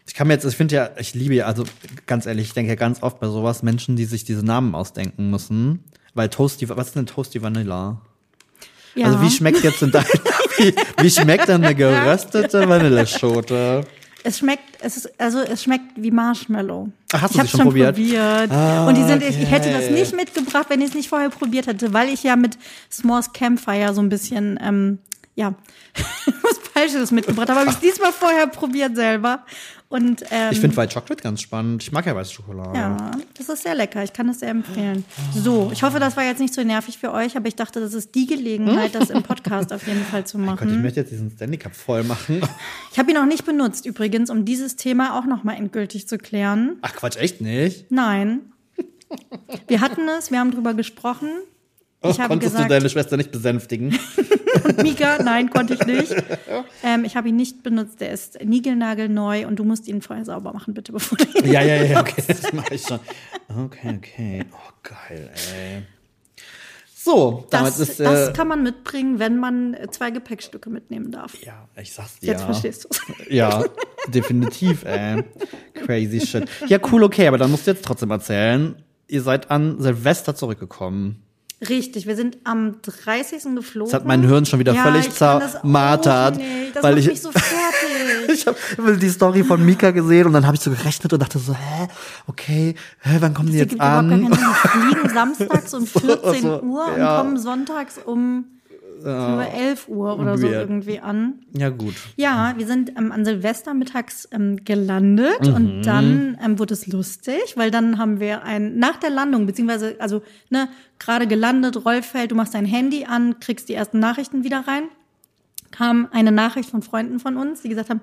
Ich 0.08 0.14
kann 0.14 0.28
mir 0.28 0.34
jetzt, 0.36 0.46
ich 0.46 0.56
finde 0.56 0.76
ja, 0.76 0.90
ich 0.98 1.14
liebe 1.14 1.36
ja, 1.36 1.46
also 1.46 1.66
ganz 2.06 2.26
ehrlich, 2.26 2.48
ich 2.48 2.54
denke 2.54 2.70
ja 2.70 2.76
ganz 2.76 3.04
oft 3.04 3.20
bei 3.20 3.28
sowas 3.28 3.64
Menschen, 3.64 3.98
die 3.98 4.06
sich 4.06 4.24
diese 4.24 4.46
Namen 4.46 4.76
ausdenken 4.76 5.30
müssen. 5.30 5.84
Weil 6.14 6.30
Toasty, 6.30 6.70
was 6.70 6.88
ist 6.88 6.96
denn 6.96 7.06
Toasty 7.06 7.42
Vanilla? 7.42 8.00
Ja. 8.96 9.08
Also 9.08 9.22
wie 9.22 9.30
schmeckt 9.30 9.62
jetzt 9.64 9.82
denn 9.82 9.92
dein, 9.92 10.06
wie, 10.58 10.74
wie 11.02 11.12
schmeckt 11.12 11.50
denn 11.50 11.64
eine 11.66 11.76
geröstete 11.76 12.70
Vanilleschote? 12.70 13.86
Es 14.26 14.40
schmeckt, 14.40 14.64
es 14.82 14.98
ist, 14.98 15.22
also 15.22 15.40
es 15.40 15.62
schmeckt 15.62 15.92
wie 15.96 16.10
Marshmallow. 16.10 16.90
Ach, 17.14 17.22
hast 17.22 17.36
du 17.36 17.36
ich 17.36 17.40
habe 17.40 17.48
sie 17.48 17.52
schon 17.52 17.60
schon 17.60 17.68
probiert? 17.68 17.96
probiert. 17.96 18.52
Ah, 18.52 18.88
und 18.88 18.98
die 18.98 19.04
sind, 19.04 19.22
ich, 19.22 19.40
ich 19.40 19.52
hätte 19.52 19.72
das 19.72 19.84
okay. 19.84 19.94
nicht 19.94 20.16
mitgebracht, 20.16 20.66
wenn 20.70 20.82
ich 20.82 20.90
es 20.90 20.96
nicht 20.96 21.10
vorher 21.10 21.30
probiert 21.30 21.68
hätte, 21.68 21.94
weil 21.94 22.10
ich 22.10 22.24
ja 22.24 22.36
mit 22.36 22.58
S'mores 22.92 23.34
Campfire 23.34 23.94
so 23.94 24.02
ein 24.02 24.10
bisschen, 24.10 24.60
ähm, 24.64 24.98
ja, 25.36 25.54
was 26.42 26.58
Falsches 26.74 27.12
mitgebracht 27.12 27.50
habe. 27.50 27.60
Habe 27.62 27.70
ich 27.70 27.78
diesmal 27.78 28.12
vorher 28.12 28.48
probiert 28.48 28.96
selber. 28.96 29.46
Und 29.88 30.24
ähm, 30.32 30.50
Ich 30.52 30.60
finde 30.60 30.76
White 30.76 30.94
Chocolate 30.96 31.22
ganz 31.22 31.42
spannend. 31.42 31.84
Ich 31.84 31.92
mag 31.92 32.06
ja 32.06 32.16
weiße 32.16 32.34
Schokolade. 32.34 32.78
ja, 32.78 33.12
das 33.38 33.48
ist 33.50 33.64
sehr 33.64 33.76
lecker. 33.76 34.04
Ich 34.04 34.12
kann 34.14 34.28
das 34.28 34.40
sehr 34.40 34.50
empfehlen. 34.50 35.06
So, 35.34 35.70
ich 35.72 35.84
hoffe, 35.84 36.00
das 36.00 36.18
war 36.18 36.24
jetzt 36.24 36.40
nicht 36.40 36.54
so 36.54 36.64
nervig 36.64 36.98
für 36.98 37.14
euch, 37.14 37.38
aber 37.38 37.48
ich 37.48 37.56
dachte, 37.56 37.80
das 37.80 37.94
ist 37.94 38.16
die 38.16 38.26
Gelegenheit, 38.26 38.96
das 38.96 39.10
im 39.12 39.22
Podcast 39.24 39.72
auf 39.72 39.86
jeden 39.88 40.04
Fall 40.04 40.26
zu 40.26 40.38
Gott, 40.40 40.46
ich 40.56 40.62
machen. 40.66 40.82
möchte 40.82 41.00
jetzt 41.02 41.12
diesen 41.12 41.30
Stanley 41.30 41.58
Cup 41.58 41.76
voll 41.76 42.04
machen. 42.04 42.42
Ich 42.92 43.00
habe 43.00 43.12
ihn 43.12 43.18
noch 43.18 43.26
nicht 43.26 43.46
benutzt, 43.46 43.86
übrigens, 43.86 44.30
um 44.30 44.46
dieses 44.46 44.78
Thema 44.78 45.20
auch 45.20 45.26
nochmal 45.26 45.58
endgültig 45.58 46.08
zu 46.08 46.18
klären. 46.18 46.78
Ach 46.82 46.94
Quatsch, 46.96 47.18
echt 47.18 47.42
nicht? 47.42 47.92
Nein. 47.92 48.52
Wir 49.68 49.82
hatten 49.82 50.08
es, 50.18 50.32
wir 50.32 50.40
haben 50.40 50.52
drüber 50.52 50.74
gesprochen. 50.74 51.28
Ich 52.10 52.16
Oh, 52.18 52.20
habe 52.20 52.30
konntest 52.30 52.54
gesagt, 52.54 52.70
du 52.72 52.74
deine 52.76 52.90
Schwester 52.90 53.18
nicht 53.18 53.32
besänftigen? 53.32 53.98
Mika, 54.82 55.22
nein, 55.24 55.50
konnte 55.50 55.74
ich 55.76 55.86
nicht. 55.86 56.16
Ähm, 56.84 57.06
ich 57.06 57.16
habe 57.16 57.30
ihn 57.30 57.36
nicht 57.36 57.64
benutzt, 57.64 58.02
der 58.02 58.12
ist 58.12 58.44
niegelnagelneu 58.44 59.46
und 59.48 59.58
du 59.58 59.64
musst 59.64 59.88
ihn 59.88 60.02
vorher 60.02 60.26
sauber 60.26 60.54
machen, 60.54 60.74
bitte, 60.74 60.92
bevor 60.92 61.18
du 61.18 61.26
ihn 61.40 61.52
ja, 61.52 61.62
ja, 61.62 61.84
ja, 61.84 62.00
okay, 62.00 62.24
das 62.28 62.52
mache 62.54 62.76
ich 62.76 62.82
schon. 62.82 63.00
Okay, 63.50 63.96
okay. 63.98 64.44
Oh, 64.52 64.72
geil, 64.84 65.30
ey. 65.54 65.84
So, 66.96 67.46
damit 67.52 67.68
das, 67.68 67.80
ist. 67.80 68.00
Äh, 68.00 68.06
das 68.06 68.34
kann 68.34 68.48
man 68.48 68.64
mitbringen, 68.64 69.20
wenn 69.20 69.38
man 69.38 69.76
äh, 69.76 69.88
zwei 69.92 70.10
Gepäckstücke 70.10 70.72
mitnehmen 70.72 71.12
darf. 71.12 71.40
ja, 71.44 71.68
ich 71.80 71.94
sag's 71.94 72.18
dir. 72.20 72.32
Jetzt 72.32 72.44
verstehst 72.44 72.86
du 72.86 73.14
Ja, 73.30 73.64
definitiv, 74.08 74.84
ey. 74.86 75.24
Crazy 75.76 76.26
shit. 76.26 76.50
Ja, 76.68 76.80
cool, 76.92 77.04
okay, 77.04 77.28
aber 77.28 77.38
dann 77.38 77.52
musst 77.52 77.68
du 77.68 77.72
jetzt 77.72 77.86
trotzdem 77.86 78.10
erzählen. 78.10 78.82
Ihr 79.08 79.22
seid 79.22 79.52
an 79.52 79.80
Silvester 79.80 80.34
zurückgekommen. 80.36 81.22
Richtig, 81.62 82.06
wir 82.06 82.16
sind 82.16 82.38
am 82.44 82.76
30. 82.82 83.56
geflogen. 83.56 83.92
Das 83.92 83.94
hat 83.94 84.06
mein 84.06 84.24
Hirn 84.24 84.46
schon 84.46 84.60
wieder 84.60 84.74
ja, 84.74 84.84
völlig 84.84 85.08
das 85.08 85.18
zermartert. 85.18 86.38
Das 86.74 86.84
weil 86.84 86.94
macht 86.96 87.00
ich- 87.04 87.08
mich 87.08 87.22
so 87.22 87.32
fertig. 87.32 87.56
Ich 88.36 88.46
habe 88.48 88.98
die 88.98 89.10
Story 89.10 89.44
von 89.44 89.64
Mika 89.66 89.92
gesehen 89.92 90.28
und 90.28 90.34
dann 90.34 90.46
habe 90.46 90.56
ich 90.58 90.62
so 90.62 90.70
gerechnet 90.70 91.14
und 91.14 91.22
dachte 91.22 91.40
so, 91.40 91.54
hä, 91.54 91.88
okay, 92.28 92.76
hä, 93.02 93.18
wann 93.20 93.34
kommen 93.34 93.50
die 93.50 93.56
Es 93.60 93.72
jetzt 93.72 93.80
gar 93.80 94.00
an? 94.00 94.10
keinen 94.10 94.28
Sinn. 94.34 94.38
Wir 94.38 94.92
fliegen 94.94 95.10
samstags 95.14 95.74
um 95.74 95.88
14 95.88 96.42
so, 96.42 96.62
Uhr 96.62 96.86
und 96.94 96.98
ja. 97.00 97.18
kommen 97.20 97.38
sonntags 97.38 97.98
um 98.04 98.46
über 99.10 99.48
11 99.54 99.88
Uhr 99.88 100.20
oder 100.20 100.38
so 100.38 100.48
Weird. 100.48 100.56
irgendwie 100.70 101.00
an. 101.00 101.36
Ja, 101.54 101.70
gut. 101.70 101.94
Ja, 102.16 102.54
wir 102.58 102.66
sind 102.66 102.90
ähm, 102.98 103.12
an 103.12 103.24
Silvester 103.26 103.74
mittags 103.74 104.28
ähm, 104.32 104.64
gelandet 104.66 105.48
Mhm. 105.48 105.54
und 105.54 105.82
dann 105.84 106.38
ähm, 106.44 106.58
wurde 106.60 106.74
es 106.74 106.88
lustig, 106.88 107.54
weil 107.56 107.72
dann 107.72 107.98
haben 107.98 108.20
wir 108.20 108.44
ein 108.44 108.78
nach 108.78 108.98
der 108.98 109.10
Landung 109.12 109.46
beziehungsweise 109.46 109.96
also 110.00 110.22
ne 110.50 110.68
gerade 111.00 111.28
gelandet 111.28 111.86
Rollfeld, 111.86 112.32
du 112.32 112.36
machst 112.36 112.54
dein 112.54 112.66
Handy 112.66 113.06
an, 113.06 113.40
kriegst 113.40 113.70
die 113.70 113.74
ersten 113.74 114.00
Nachrichten 114.00 114.44
wieder 114.44 114.68
rein, 114.68 114.84
kam 115.72 116.08
eine 116.12 116.32
Nachricht 116.32 116.70
von 116.70 116.82
Freunden 116.82 117.20
von 117.20 117.38
uns, 117.38 117.62
die 117.62 117.70
gesagt 117.70 117.90
haben, 117.90 118.02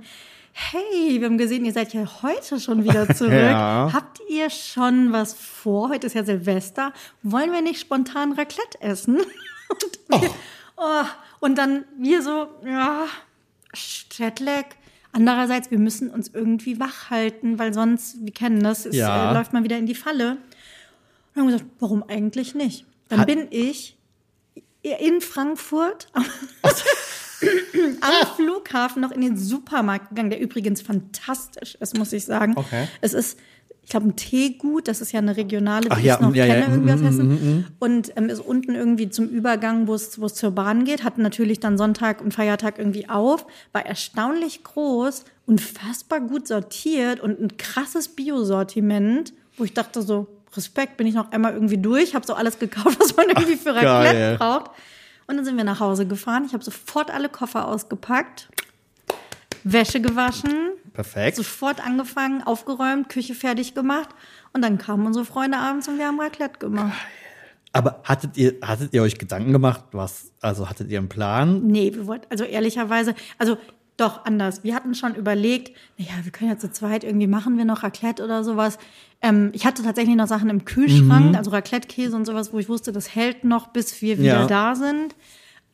hey, 0.55 1.19
wir 1.19 1.27
haben 1.29 1.39
gesehen, 1.39 1.65
ihr 1.65 1.73
seid 1.73 1.95
ja 1.95 2.07
heute 2.23 2.61
schon 2.61 2.85
wieder 2.85 3.09
zurück. 3.15 3.33
Ja. 3.33 3.91
Habt 3.93 4.21
ihr 4.29 4.51
schon 4.51 5.11
was 5.13 5.33
vor? 5.33 5.89
Heute 5.89 6.07
ist 6.07 6.15
ja 6.15 6.25
Silvester. 6.25 6.93
Wollen 7.23 7.51
wir 7.53 7.63
nicht 7.63 7.81
spontan 7.81 8.33
Raclette 8.33 8.81
essen? 8.81 9.17
Und, 9.71 10.21
wir, 10.21 10.29
oh. 10.29 10.35
Und 11.41 11.57
dann 11.59 11.85
wir 11.99 12.23
so, 12.23 12.49
ja, 12.65 13.07
Jetlag. 14.13 14.65
Andererseits, 15.15 15.71
wir 15.71 15.79
müssen 15.79 16.09
uns 16.11 16.31
irgendwie 16.33 16.81
wach 16.81 17.11
halten, 17.11 17.59
weil 17.59 17.75
sonst, 17.75 18.17
wir 18.25 18.33
kennen 18.33 18.63
das, 18.63 18.87
es 18.87 18.97
Ja. 18.97 19.31
äh, 19.31 19.35
läuft 19.35 19.53
mal 19.53 19.63
wieder 19.63 19.77
in 19.77 19.85
die 19.87 19.95
Falle. 19.95 20.33
Und 20.33 20.39
dann 21.35 21.43
haben 21.45 21.49
wir 21.51 21.57
gesagt, 21.59 21.71
warum 21.81 22.03
eigentlich 22.09 22.55
nicht? 22.55 22.87
Dann 23.09 23.21
Hat- 23.21 23.27
bin 23.27 23.47
ich 23.51 23.97
in 24.83 25.21
Frankfurt 25.21 26.09
am, 26.15 26.25
am 28.01 28.37
Flughafen 28.37 29.03
noch 29.03 29.11
in 29.11 29.21
den 29.21 29.37
Supermarkt 29.37 30.11
gegangen, 30.11 30.31
der 30.31 30.41
übrigens 30.41 30.83
fantastisch 30.83 31.77
ist, 31.77 31.99
muss 31.99 32.13
ich 32.13 32.25
sagen. 32.25 32.55
Okay. 32.57 32.89
Es 33.01 33.15
ist, 33.15 33.39
ich 33.83 33.91
glaube, 33.91 34.09
ein 34.09 34.17
Teegut, 34.17 34.89
das 34.89 35.01
ist 35.01 35.13
ja 35.13 35.19
eine 35.19 35.37
regionale, 35.37 35.89
die 35.89 36.07
ja, 36.07 36.15
ich 36.15 36.21
noch 36.21 36.35
ja, 36.35 36.47
ja, 36.47 36.55
kenne, 36.55 36.75
irgendwie 36.75 36.93
aus 36.93 37.01
mm, 37.01 37.05
Hessen. 37.05 37.67
Und 37.79 38.13
ähm, 38.17 38.29
ist 38.29 38.41
unten 38.41 38.75
irgendwie 38.75 39.11
zum 39.11 39.29
Übergang, 39.29 39.89
wo 39.89 39.95
es 39.95 40.11
zur 40.11 40.51
Bahn 40.53 40.85
geht, 40.85 41.03
hat 41.03 41.19
natürlich 41.19 41.59
dann 41.61 41.77
Sonntag 41.77 42.21
und 42.21 42.33
Feiertag 42.33 42.79
irgendwie 42.79 43.09
auf, 43.09 43.47
war 43.73 43.85
erstaunlich 43.85 44.63
groß, 44.63 45.25
unfassbar 45.47 46.21
gut 46.21 46.47
sortiert 46.47 47.21
und 47.21 47.41
ein 47.41 47.57
krasses 47.57 48.09
Biosortiment, 48.09 49.33
wo 49.57 49.65
ich 49.65 49.75
dachte 49.75 50.03
so, 50.03 50.29
Respekt, 50.57 50.97
bin 50.97 51.07
ich 51.07 51.15
noch 51.15 51.33
einmal 51.33 51.55
irgendwie 51.55 51.79
durch, 51.79 52.15
habe 52.15 52.27
so 52.27 52.35
alles 52.35 52.59
gekauft, 52.59 52.97
was 53.01 53.17
man 53.17 53.29
irgendwie 53.29 53.57
für. 53.57 53.75
Raclette 53.75 54.37
braucht. 54.39 54.71
Und 55.27 55.37
dann 55.37 55.45
sind 55.45 55.57
wir 55.57 55.65
nach 55.65 55.81
Hause 55.81 56.07
gefahren. 56.07 56.45
Ich 56.47 56.53
habe 56.53 56.65
sofort 56.65 57.11
alle 57.11 57.29
Koffer 57.29 57.69
ausgepackt, 57.69 58.49
Wäsche 59.65 60.01
gewaschen, 60.01 60.73
Perfekt. 60.93 61.37
sofort 61.37 61.85
angefangen, 61.85 62.43
aufgeräumt, 62.43 63.09
Küche 63.09 63.35
fertig 63.35 63.75
gemacht. 63.75 64.11
Und 64.53 64.63
dann 64.63 64.79
kamen 64.79 65.07
unsere 65.07 65.25
Freunde 65.25 65.59
abends 65.59 65.89
und 65.89 65.99
wir 65.99 66.07
haben 66.07 66.21
Raclette 66.21 66.59
gemacht. 66.59 66.99
Aber 67.73 68.03
hattet 68.05 68.37
ihr, 68.37 68.55
hattet 68.63 68.93
ihr 68.93 69.03
euch 69.03 69.19
Gedanken 69.19 69.53
gemacht, 69.53 69.85
was, 69.93 70.33
also 70.41 70.69
hattet 70.69 70.91
ihr 70.91 70.99
einen 70.99 71.09
Plan? 71.09 71.67
Nee, 71.67 71.95
wir 71.95 72.07
wollten, 72.07 72.27
also 72.29 72.45
ehrlicherweise, 72.45 73.15
also 73.39 73.57
doch 73.97 74.25
anders. 74.25 74.65
Wir 74.65 74.75
hatten 74.75 74.95
schon 74.95 75.15
überlegt, 75.15 75.77
naja, 75.97 76.13
wir 76.23 76.33
können 76.33 76.51
ja 76.51 76.59
zu 76.59 76.71
zweit 76.71 77.05
irgendwie 77.05 77.27
machen 77.27 77.57
wir 77.57 77.65
noch 77.65 77.83
Raclette 77.83 78.25
oder 78.25 78.45
sowas. 78.45 78.79
Ähm, 79.23 79.51
ich 79.53 79.65
hatte 79.67 79.83
tatsächlich 79.83 80.17
noch 80.17 80.27
Sachen 80.27 80.51
im 80.51 80.65
Kühlschrank, 80.65 81.31
Mhm. 81.31 81.35
also 81.37 81.51
Raclette-Käse 81.53 82.17
und 82.17 82.25
sowas, 82.27 82.53
wo 82.53 82.59
ich 82.59 82.69
wusste, 82.69 82.91
das 82.93 83.15
hält 83.15 83.45
noch, 83.45 83.69
bis 83.69 84.03
wir 84.03 84.19
wieder 84.19 84.41
Ja. 84.41 84.47
da 84.47 84.75
sind. 84.75 85.15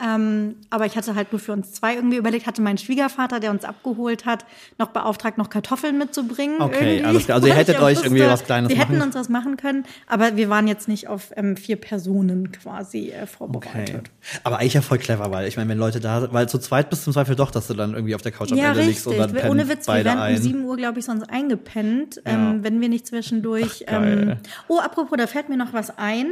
Ähm, 0.00 0.54
aber 0.70 0.86
ich 0.86 0.96
hatte 0.96 1.16
halt 1.16 1.32
nur 1.32 1.40
für 1.40 1.50
uns 1.52 1.72
zwei 1.72 1.96
irgendwie 1.96 2.18
überlegt, 2.18 2.46
hatte 2.46 2.62
mein 2.62 2.78
Schwiegervater, 2.78 3.40
der 3.40 3.50
uns 3.50 3.64
abgeholt 3.64 4.26
hat, 4.26 4.44
noch 4.78 4.90
beauftragt, 4.90 5.38
noch 5.38 5.50
Kartoffeln 5.50 5.98
mitzubringen. 5.98 6.60
Okay, 6.62 7.02
alles 7.02 7.24
klar. 7.24 7.36
Also 7.36 7.48
ihr 7.48 7.54
hättet 7.54 7.80
euch 7.80 8.02
irgendwie 8.04 8.22
was 8.24 8.44
Kleines 8.44 8.68
Wir 8.70 8.78
hätten 8.78 8.92
machen- 8.98 9.08
uns 9.08 9.16
was 9.16 9.28
machen 9.28 9.56
können, 9.56 9.84
aber 10.06 10.36
wir 10.36 10.48
waren 10.50 10.68
jetzt 10.68 10.86
nicht 10.86 11.08
auf 11.08 11.32
ähm, 11.36 11.56
vier 11.56 11.76
Personen 11.76 12.52
quasi 12.52 13.10
äh, 13.10 13.26
vorbereitet. 13.26 13.96
Okay. 13.96 14.38
Aber 14.44 14.58
eigentlich 14.60 14.74
ja 14.74 14.82
voll 14.82 14.98
clever, 14.98 15.32
weil 15.32 15.48
ich 15.48 15.56
meine, 15.56 15.68
wenn 15.70 15.78
Leute 15.78 15.98
da 15.98 16.20
sind, 16.20 16.32
weil 16.32 16.48
zu 16.48 16.58
zweit 16.58 16.90
bist 16.90 17.04
du 17.04 17.10
im 17.10 17.14
Zweifel 17.14 17.34
doch, 17.34 17.50
dass 17.50 17.66
du 17.66 17.74
dann 17.74 17.94
irgendwie 17.94 18.14
auf 18.14 18.22
der 18.22 18.30
Couch 18.30 18.52
am 18.52 18.58
Ja, 18.58 18.68
Ende 18.70 18.82
liegst 18.84 19.04
und 19.06 19.18
dann 19.18 19.32
pennen 19.32 19.50
Ohne 19.50 19.68
Witz, 19.68 19.88
wir 19.88 19.94
beide 19.94 20.04
wären 20.04 20.18
um 20.18 20.22
ein. 20.24 20.36
7 20.40 20.64
Uhr, 20.64 20.76
glaube 20.76 21.00
ich, 21.00 21.04
sonst 21.06 21.28
eingepennt, 21.28 22.22
Ja. 22.24 22.32
ähm, 22.34 22.62
wenn 22.62 22.80
wir 22.80 22.88
nicht 22.88 23.06
zwischendurch. 23.08 23.84
Ach, 23.88 23.92
geil. 23.92 24.28
ähm, 24.30 24.36
oh, 24.68 24.78
apropos, 24.78 25.18
da 25.18 25.26
fällt 25.26 25.48
mir 25.48 25.56
noch 25.56 25.72
was 25.72 25.98
ein. 25.98 26.28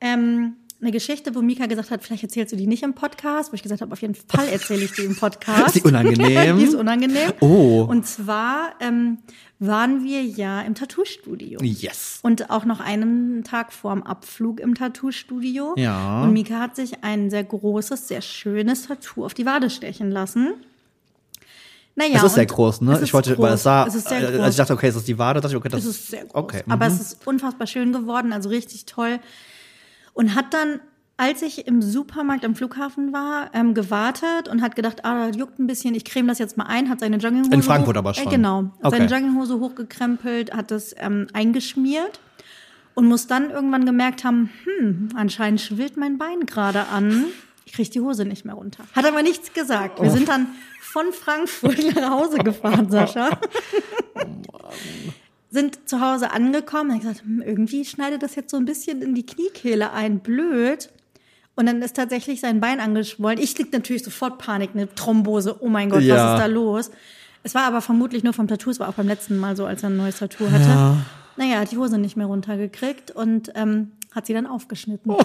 Ähm, 0.00 0.54
eine 0.84 0.92
Geschichte, 0.92 1.34
wo 1.34 1.40
Mika 1.42 1.66
gesagt 1.66 1.90
hat, 1.90 2.04
vielleicht 2.04 2.22
erzählst 2.22 2.52
du 2.52 2.56
die 2.56 2.66
nicht 2.66 2.82
im 2.82 2.94
Podcast, 2.94 3.50
wo 3.50 3.54
ich 3.54 3.62
gesagt 3.62 3.80
habe, 3.80 3.92
auf 3.92 4.02
jeden 4.02 4.14
Fall 4.14 4.46
erzähle 4.48 4.84
ich 4.84 4.92
die 4.92 5.02
im 5.02 5.16
Podcast. 5.20 5.68
Ist 5.68 5.76
die 5.76 5.88
unangenehm? 5.88 6.58
die 6.58 6.64
ist 6.64 6.74
unangenehm. 6.74 7.32
Oh. 7.40 7.86
Und 7.88 8.06
zwar 8.06 8.74
ähm, 8.80 9.18
waren 9.58 10.04
wir 10.04 10.22
ja 10.22 10.60
im 10.60 10.74
Tattoo-Studio. 10.74 11.58
Yes. 11.62 12.20
Und 12.22 12.50
auch 12.50 12.66
noch 12.66 12.80
einen 12.80 13.44
Tag 13.44 13.72
vorm 13.72 14.02
Abflug 14.02 14.60
im 14.60 14.74
Tattoo-Studio. 14.74 15.74
Ja. 15.76 16.22
Und 16.22 16.34
Mika 16.34 16.60
hat 16.60 16.76
sich 16.76 17.02
ein 17.02 17.30
sehr 17.30 17.44
großes, 17.44 18.06
sehr 18.06 18.20
schönes 18.20 18.86
Tattoo 18.86 19.24
auf 19.24 19.32
die 19.32 19.46
Wade 19.46 19.70
stechen 19.70 20.10
lassen. 20.10 20.52
Naja, 21.96 22.16
es 22.16 22.24
ist 22.24 22.34
sehr 22.34 22.46
groß, 22.46 22.80
ne? 22.80 23.00
Ich 23.02 23.14
wollte, 23.14 23.30
weil 23.38 23.50
groß. 23.50 23.54
es 23.54 23.62
sah, 23.62 23.86
es 23.86 23.94
ist 23.94 24.08
sehr 24.08 24.18
äh, 24.18 24.32
groß. 24.32 24.40
als 24.40 24.54
ich 24.54 24.56
dachte, 24.58 24.72
okay, 24.72 24.88
es 24.88 24.96
ist 24.96 25.06
die 25.06 25.16
Wade, 25.16 25.40
dachte 25.40 25.54
ich, 25.54 25.56
okay, 25.56 25.68
das 25.68 25.84
es 25.84 25.90
ist 25.90 26.08
sehr 26.08 26.24
groß. 26.24 26.34
Okay. 26.34 26.62
Aber 26.68 26.88
mhm. 26.88 26.94
es 26.94 27.00
ist 27.00 27.26
unfassbar 27.26 27.68
schön 27.68 27.92
geworden, 27.92 28.32
also 28.32 28.48
richtig 28.48 28.84
toll. 28.84 29.20
Und 30.14 30.34
hat 30.34 30.54
dann, 30.54 30.80
als 31.16 31.42
ich 31.42 31.66
im 31.66 31.82
Supermarkt 31.82 32.44
am 32.44 32.54
Flughafen 32.56 33.12
war, 33.12 33.50
ähm, 33.52 33.74
gewartet 33.74 34.48
und 34.48 34.62
hat 34.62 34.74
gedacht, 34.76 35.04
ah, 35.04 35.26
das 35.28 35.36
juckt 35.36 35.58
ein 35.58 35.66
bisschen, 35.66 35.94
ich 35.94 36.04
creme 36.04 36.26
das 36.28 36.38
jetzt 36.38 36.56
mal 36.56 36.64
ein, 36.66 36.88
hat 36.88 37.00
seine 37.00 37.18
Jogginghose. 37.18 37.52
In 37.52 37.62
Frankfurt 37.62 37.96
hoch, 37.96 37.98
aber 37.98 38.14
schon. 38.14 38.26
Äh, 38.26 38.30
genau. 38.30 38.62
Hat 38.82 38.86
Okay. 38.92 38.96
seine 38.96 39.10
Jogginghose 39.10 39.60
hochgekrempelt, 39.60 40.52
hat 40.54 40.70
das 40.70 40.94
ähm, 40.98 41.26
eingeschmiert 41.32 42.18
und 42.94 43.06
muss 43.06 43.26
dann 43.26 43.50
irgendwann 43.50 43.84
gemerkt 43.84 44.24
haben, 44.24 44.50
hm, 44.64 45.08
anscheinend 45.16 45.60
schwillt 45.60 45.96
mein 45.96 46.16
Bein 46.18 46.46
gerade 46.46 46.86
an. 46.88 47.24
Ich 47.66 47.72
krieg 47.72 47.90
die 47.90 48.00
Hose 48.00 48.24
nicht 48.24 48.44
mehr 48.44 48.54
runter. 48.54 48.84
Hat 48.94 49.04
aber 49.04 49.22
nichts 49.22 49.52
gesagt. 49.52 50.00
Wir 50.00 50.10
sind 50.10 50.28
dann 50.28 50.46
von 50.80 51.12
Frankfurt 51.12 51.94
nach 51.96 52.10
Hause 52.10 52.38
gefahren, 52.38 52.88
Sascha. 52.90 53.30
sind 55.54 55.88
zu 55.88 56.00
Hause 56.00 56.32
angekommen 56.32 56.90
und 56.90 56.96
ich 56.96 57.02
gesagt, 57.02 57.22
hm, 57.22 57.40
irgendwie 57.40 57.84
schneidet 57.84 58.22
das 58.22 58.34
jetzt 58.34 58.50
so 58.50 58.56
ein 58.56 58.64
bisschen 58.64 59.00
in 59.02 59.14
die 59.14 59.24
Kniekehle 59.24 59.92
ein, 59.92 60.18
blöd. 60.18 60.90
Und 61.54 61.66
dann 61.66 61.80
ist 61.82 61.94
tatsächlich 61.96 62.40
sein 62.40 62.60
Bein 62.60 62.80
angeschwollen. 62.80 63.38
Ich 63.40 63.54
krieg 63.54 63.72
natürlich 63.72 64.02
sofort 64.02 64.38
Panik, 64.38 64.70
eine 64.74 64.92
Thrombose. 64.92 65.56
Oh 65.60 65.68
mein 65.68 65.88
Gott, 65.88 66.02
Ja. 66.02 66.16
was 66.16 66.32
ist 66.34 66.42
da 66.42 66.46
los? 66.46 66.90
Es 67.44 67.54
war 67.54 67.62
aber 67.62 67.80
vermutlich 67.80 68.24
nur 68.24 68.32
vom 68.32 68.48
Tattoo. 68.48 68.70
Es 68.70 68.80
war 68.80 68.88
auch 68.88 68.94
beim 68.94 69.06
letzten 69.06 69.38
Mal 69.38 69.54
so, 69.56 69.64
als 69.64 69.82
er 69.84 69.90
ein 69.90 69.96
neues 69.96 70.18
Tattoo 70.18 70.50
hatte. 70.50 70.96
Naja, 71.36 71.60
hat 71.60 71.70
die 71.70 71.78
Hose 71.78 71.98
nicht 71.98 72.16
mehr 72.16 72.26
runtergekriegt 72.26 73.10
und 73.12 73.52
ähm, 73.54 73.92
hat 74.14 74.26
sie 74.26 74.34
dann 74.34 74.46
aufgeschnitten. 74.46 75.10
Oh 75.12 75.16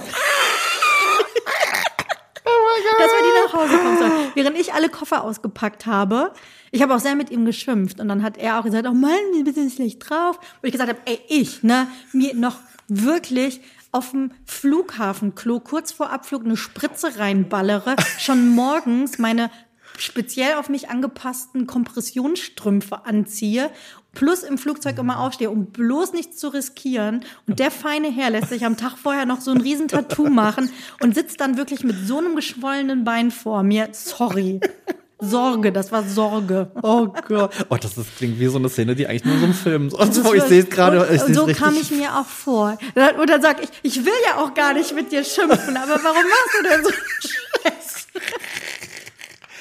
Dass 2.98 3.12
wir 3.12 3.24
die 3.24 3.46
nach 3.46 3.54
Hause 3.54 3.78
kommen 3.78 3.98
sollen. 3.98 4.29
Während 4.40 4.58
ich 4.58 4.74
alle 4.74 4.88
Koffer 4.88 5.26
ausgepackt 5.26 5.86
habe. 5.86 6.32
Ich 6.72 6.82
habe 6.82 6.96
auch 6.96 7.00
sehr 7.00 7.16
mit 7.16 7.30
ihm 7.30 7.44
geschimpft 7.44 8.00
und 8.00 8.08
dann 8.08 8.24
hat 8.24 8.38
er 8.38 8.58
auch 8.58 8.64
gesagt, 8.64 8.88
oh 8.88 8.94
Mann, 8.94 9.12
wir 9.44 9.54
sind 9.54 9.74
schlecht 9.74 10.10
drauf. 10.10 10.38
Und 10.38 10.68
ich 10.68 10.72
gesagt 10.72 10.90
habe, 10.90 11.02
ey, 11.04 11.20
ich, 11.28 11.62
ne, 11.62 11.88
mir 12.14 12.34
noch 12.36 12.58
wirklich 12.88 13.60
auf 13.92 14.12
dem 14.12 14.32
Flughafenklo 14.46 15.60
kurz 15.60 15.92
vor 15.92 16.10
Abflug 16.12 16.46
eine 16.46 16.56
Spritze 16.56 17.20
reinballere, 17.20 17.98
schon 18.18 18.50
morgens 18.50 19.18
meine 19.18 19.52
speziell 19.98 20.54
auf 20.54 20.70
mich 20.70 20.90
angepassten 20.90 21.68
Kompressionsstrümpfe 21.68 23.06
anziehe, 23.06 23.70
plus 24.14 24.44
im 24.44 24.58
Flugzeug 24.58 24.98
immer 24.98 25.20
aufstehe, 25.20 25.50
um 25.50 25.68
bloß 25.68 26.14
nichts 26.14 26.38
zu 26.38 26.50
riskieren. 26.50 27.26
Und 27.48 27.60
der 27.60 27.72
feine 27.72 28.12
Herr 28.12 28.30
lässt 28.30 28.50
sich 28.50 28.66
am 28.66 28.78
Tag 28.78 28.98
vorher 28.98 29.26
noch 29.26 29.42
so 29.42 29.52
ein 29.52 29.62
Riesentattoo 29.62 30.30
machen 30.30 30.72
und 31.02 31.16
sitzt 31.16 31.40
dann 31.42 31.58
wirklich 31.58 31.84
mit 31.84 31.96
so 32.06 32.18
einem 32.18 32.36
geschwollenen 32.36 33.04
Bein 33.04 33.32
vor 33.32 33.64
mir. 33.64 33.90
Sorry. 33.92 34.60
Sorge, 35.22 35.74
das 35.74 35.92
war 35.92 36.04
Sorge. 36.04 36.72
Oh 36.82 37.08
Gott. 37.28 37.54
Oh, 37.70 37.76
das, 37.76 37.96
das 37.96 38.06
klingt 38.18 38.40
wie 38.40 38.48
so 38.48 38.58
eine 38.58 38.70
Szene, 38.70 38.96
die 38.96 39.06
eigentlich 39.06 39.26
nur 39.26 39.38
so 39.38 39.46
ein 39.48 39.54
Film 39.54 39.88
ist. 39.88 40.26
Oh, 40.26 40.34
ich 40.34 40.44
sehe 40.44 40.62
es 40.64 40.70
gerade. 40.70 41.06
Und, 41.06 41.34
so 41.34 41.46
kam 41.48 41.76
ich 41.76 41.92
mir 41.92 42.18
auch 42.18 42.26
vor. 42.26 42.78
Und 43.20 43.30
dann 43.30 43.42
sag 43.42 43.62
ich, 43.62 43.70
ich 43.84 44.06
will 44.06 44.14
ja 44.26 44.42
auch 44.42 44.54
gar 44.54 44.74
nicht 44.74 44.96
mit 44.96 45.12
dir 45.12 45.26
schimpfen, 45.26 45.76
aber 45.76 46.00
warum 46.02 46.24
machst 46.24 46.58
du 46.58 46.64
denn 46.70 46.84
so 46.84 46.90
Scheiß? 46.90 48.08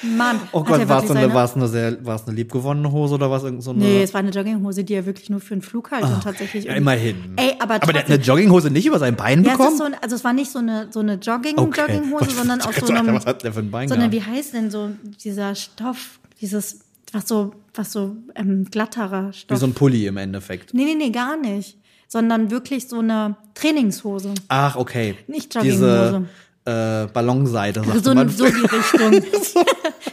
Mann. 0.03 0.39
Oh 0.51 0.63
Gott, 0.63 0.87
war 0.87 1.03
es 1.03 1.11
eine, 1.11 1.33
war's 1.33 1.55
eine, 1.55 1.67
sehr, 1.67 2.03
war's 2.05 2.25
eine 2.27 2.35
liebgewonnene 2.35 2.91
Hose 2.91 3.15
oder 3.15 3.29
was? 3.29 3.41
So 3.63 3.71
eine 3.71 3.79
nee, 3.79 4.03
es 4.03 4.13
war 4.13 4.19
eine 4.19 4.31
Jogginghose, 4.31 4.83
die 4.83 4.93
er 4.93 5.05
wirklich 5.05 5.29
nur 5.29 5.39
für 5.39 5.53
einen 5.53 5.61
Flug 5.61 5.91
halt 5.91 6.03
und 6.03 6.23
tatsächlich. 6.23 6.65
Ja, 6.65 6.73
immerhin. 6.73 7.33
Ey, 7.35 7.55
aber, 7.59 7.75
aber 7.75 7.93
der 7.93 8.03
hat 8.03 8.09
eine 8.09 8.21
Jogginghose 8.21 8.69
nicht 8.69 8.85
über 8.85 8.99
sein 8.99 9.15
Bein 9.15 9.43
ja, 9.43 9.51
bekommen? 9.51 9.69
Es 9.69 9.73
ist 9.73 9.79
so, 9.79 10.01
also 10.01 10.15
es 10.15 10.23
war 10.23 10.33
nicht 10.33 10.51
so 10.51 10.59
eine, 10.59 10.87
so 10.91 10.99
eine 10.99 11.15
Jogging, 11.15 11.57
okay. 11.57 11.81
Jogginghose, 11.81 12.31
sondern 12.31 12.61
auch 12.61 12.73
so 12.73 12.93
einem, 12.93 13.13
was 13.13 13.25
hat 13.25 13.43
der 13.43 13.53
für 13.53 13.59
ein 13.59 13.71
Bein 13.71 13.87
sondern 13.87 14.11
gehabt? 14.11 14.27
wie 14.27 14.37
heißt 14.37 14.53
denn 14.53 14.71
so 14.71 14.91
dieser 15.23 15.55
Stoff, 15.55 16.19
dieses, 16.41 16.79
was 17.11 17.27
so, 17.27 17.53
was 17.73 17.91
so 17.91 18.15
ähm, 18.35 18.65
glatterer 18.69 19.33
Stoff. 19.33 19.57
Wie 19.57 19.59
so 19.59 19.67
ein 19.67 19.73
Pulli 19.73 20.07
im 20.07 20.17
Endeffekt. 20.17 20.73
Nee, 20.73 20.85
nee, 20.85 20.95
nee, 20.95 21.09
gar 21.09 21.37
nicht. 21.37 21.77
Sondern 22.07 22.49
wirklich 22.49 22.87
so 22.87 22.99
eine 22.99 23.35
Trainingshose. 23.53 24.33
Ach, 24.47 24.75
okay. 24.75 25.15
Nicht 25.27 25.53
Jogginghose. 25.53 25.85
Diese, 25.85 26.25
äh, 26.69 27.07
Ballonseite, 27.11 27.83
sagt 27.83 28.03
so, 28.03 28.13
man. 28.13 28.29
So 28.29 28.45
die 28.45 28.51
Richtung. 28.61 29.23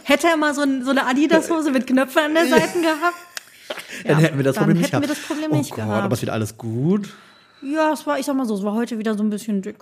Hätte 0.03 0.27
er 0.27 0.37
mal 0.37 0.53
so, 0.53 0.61
ein, 0.61 0.83
so 0.83 0.91
eine 0.91 1.05
Adidas-Hose 1.05 1.71
mit 1.71 1.87
Knöpfen 1.87 2.21
an 2.23 2.33
der 2.33 2.47
Seite 2.47 2.79
gehabt? 2.81 3.15
Ja, 4.03 4.13
dann 4.13 4.19
hätten 4.19 4.37
wir 4.37 4.43
das 4.43 4.55
dann 4.55 4.63
Problem 4.65 4.83
hätten 4.83 4.99
nicht 4.99 5.09
wir 5.09 5.15
das 5.15 5.25
Problem 5.25 5.51
oh 5.51 5.57
nicht 5.57 5.69
Gott, 5.71 5.77
gehabt. 5.77 6.03
aber 6.03 6.13
es 6.13 6.21
wird 6.21 6.31
alles 6.31 6.57
gut. 6.57 7.09
Ja, 7.61 7.91
es 7.91 8.05
war, 8.05 8.19
ich 8.19 8.25
sag 8.25 8.35
mal 8.35 8.45
so, 8.45 8.55
es 8.55 8.63
war 8.63 8.73
heute 8.73 8.97
wieder 8.97 9.15
so 9.15 9.23
ein 9.23 9.29
bisschen 9.29 9.61
dick. 9.61 9.77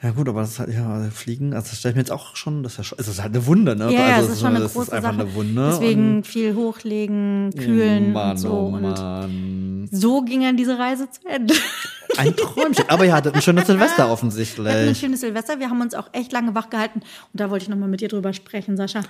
Ja 0.00 0.12
gut, 0.12 0.28
aber 0.28 0.42
das 0.42 0.50
ist 0.50 0.58
halt, 0.60 0.72
ja, 0.72 1.10
Fliegen, 1.10 1.54
also 1.54 1.70
das 1.70 1.80
stelle 1.80 1.90
ich 1.92 1.96
mir 1.96 2.02
jetzt 2.02 2.12
auch 2.12 2.36
schon, 2.36 2.62
das 2.62 2.72
ist 2.72 2.78
ja 2.78 2.84
schon, 2.84 2.98
es 3.00 3.08
ist 3.08 3.20
halt 3.20 3.34
eine 3.34 3.44
Wunde, 3.46 3.74
ne? 3.74 3.92
Ja, 3.92 4.16
also, 4.16 4.28
es 4.28 4.34
ist 4.34 4.40
schon 4.40 4.50
eine 4.50 4.60
das 4.60 4.72
große 4.72 4.86
ist 4.86 4.92
einfach 4.92 5.10
Sache. 5.12 5.22
eine 5.22 5.34
Wunde. 5.34 5.70
Deswegen 5.72 6.22
viel 6.22 6.54
hochlegen, 6.54 7.50
kühlen 7.56 8.10
oh 8.10 8.12
Mann, 8.12 8.30
und 8.30 8.36
so. 8.36 8.50
Oh 8.52 8.66
und 8.68 9.88
so 9.90 10.22
ging 10.22 10.42
dann 10.42 10.56
diese 10.56 10.78
Reise 10.78 11.10
zu 11.10 11.26
Ende. 11.26 11.54
Ein 12.16 12.34
Träumchen. 12.36 12.84
Aber 12.88 13.04
ihr 13.04 13.12
hattet 13.14 13.34
ein 13.34 13.42
schönes 13.42 13.66
Silvester 13.66 13.96
Wir 13.98 14.02
hatten 14.02 14.10
ein 14.10 14.12
offensichtlich. 14.12 14.98
schönes 14.98 15.20
Silvester. 15.20 15.60
Wir 15.60 15.70
haben 15.70 15.80
uns 15.80 15.94
auch 15.94 16.08
echt 16.12 16.32
lange 16.32 16.54
wach 16.54 16.68
gehalten. 16.70 17.00
Und 17.00 17.40
da 17.40 17.50
wollte 17.50 17.64
ich 17.64 17.68
nochmal 17.68 17.88
mit 17.88 18.00
dir 18.00 18.08
drüber 18.08 18.32
sprechen, 18.32 18.76
Sascha. 18.76 19.02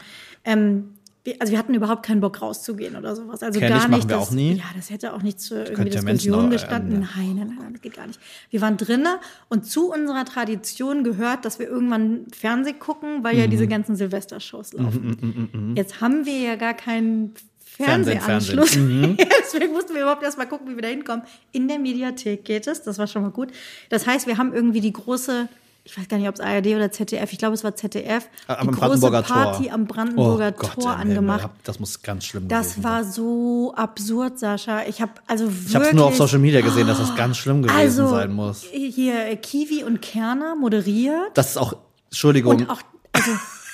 Ähm, 0.44 0.94
wir, 0.97 0.97
also 1.38 1.50
wir 1.52 1.58
hatten 1.58 1.74
überhaupt 1.74 2.04
keinen 2.04 2.20
Bock 2.20 2.40
rauszugehen 2.42 2.96
oder 2.96 3.14
sowas. 3.16 3.42
Also 3.42 3.58
Kenn 3.60 3.70
gar 3.70 3.82
ich, 3.84 3.88
nicht. 3.88 4.10
das, 4.10 4.28
auch 4.28 4.30
nie. 4.32 4.54
Ja, 4.54 4.64
das 4.76 4.90
hätte 4.90 5.12
auch 5.14 5.22
nicht 5.22 5.40
zur 5.40 5.58
irgendwie 5.58 5.90
ja 5.90 6.00
Diskussion 6.00 6.04
Menschen 6.06 6.34
auch, 6.34 6.50
gestanden. 6.50 6.92
ähm, 7.02 7.08
nein, 7.16 7.36
nein, 7.36 7.58
nein, 7.60 7.72
das 7.72 7.82
geht 7.82 7.94
gar 7.96 8.06
nicht. 8.06 8.20
Wir 8.50 8.60
waren 8.60 8.76
drinnen 8.76 9.16
und 9.48 9.66
zu 9.66 9.92
unserer 9.92 10.24
Tradition 10.24 11.04
gehört, 11.04 11.44
dass 11.44 11.58
wir 11.58 11.68
irgendwann 11.68 12.26
Fernseh 12.36 12.72
gucken, 12.74 13.24
weil 13.24 13.36
ja 13.36 13.46
Mhm. 13.46 13.50
diese 13.50 13.66
ganzen 13.68 13.96
Silvestershows 13.96 14.72
laufen. 14.74 15.74
Jetzt 15.76 16.00
haben 16.00 16.26
wir 16.26 16.38
ja 16.38 16.56
gar 16.56 16.74
keinen 16.74 17.34
Fernsehanschluss. 17.64 18.70
Fernsehen. 18.70 19.12
Mhm. 19.12 19.16
Deswegen 19.40 19.72
mussten 19.72 19.94
wir 19.94 20.02
überhaupt 20.02 20.22
erst 20.22 20.38
mal 20.38 20.46
gucken, 20.46 20.68
wie 20.70 20.74
wir 20.74 20.82
da 20.82 20.88
hinkommen. 20.88 21.22
In 21.52 21.68
der 21.68 21.78
Mediathek 21.78 22.44
geht 22.44 22.66
es, 22.66 22.82
das 22.82 22.98
war 22.98 23.06
schon 23.06 23.22
mal 23.22 23.30
gut. 23.30 23.50
Das 23.88 24.06
heißt, 24.06 24.26
wir 24.26 24.36
haben 24.38 24.52
irgendwie 24.52 24.80
die 24.80 24.92
große, 24.92 25.48
ich 25.88 25.96
weiß 25.96 26.06
gar 26.06 26.18
nicht, 26.18 26.28
ob 26.28 26.34
es 26.34 26.40
ARD 26.40 26.66
oder 26.66 26.92
ZDF, 26.92 27.32
ich 27.32 27.38
glaube, 27.38 27.54
es 27.54 27.64
war 27.64 27.74
ZDF, 27.74 28.28
Am 28.46 28.66
die 28.66 28.66
große 28.66 28.78
Brandenburger 28.78 29.22
Party 29.22 29.64
Tor. 29.64 29.72
am 29.72 29.86
Brandenburger 29.86 30.52
oh 30.54 30.60
Gott, 30.60 30.74
Tor 30.74 30.98
Himmel. 30.98 31.16
angemacht. 31.16 31.50
Das 31.64 31.80
muss 31.80 32.02
ganz 32.02 32.26
schlimm 32.26 32.46
Das 32.46 32.74
gewesen 32.74 32.84
war 32.84 33.04
so 33.04 33.72
absurd, 33.74 34.38
Sascha. 34.38 34.82
Ich 34.86 35.00
habe 35.00 35.12
also 35.26 35.46
wirklich. 35.46 35.68
Ich 35.68 35.74
habe 35.74 35.86
es 35.86 35.92
nur 35.94 36.04
auf 36.04 36.16
Social 36.16 36.40
Media 36.40 36.60
gesehen, 36.60 36.86
dass 36.86 36.98
das 36.98 37.16
ganz 37.16 37.38
schlimm 37.38 37.62
gewesen 37.62 37.74
also, 37.74 38.08
sein 38.08 38.32
muss. 38.32 38.64
Hier 38.70 39.28
äh, 39.28 39.36
Kiwi 39.36 39.82
und 39.82 40.02
Kerner 40.02 40.56
moderiert. 40.56 41.30
Das 41.32 41.50
ist 41.50 41.56
auch, 41.56 41.74
Entschuldigung, 42.10 42.56
Und 42.56 42.70
auch, 42.70 42.82
also, 43.12 43.30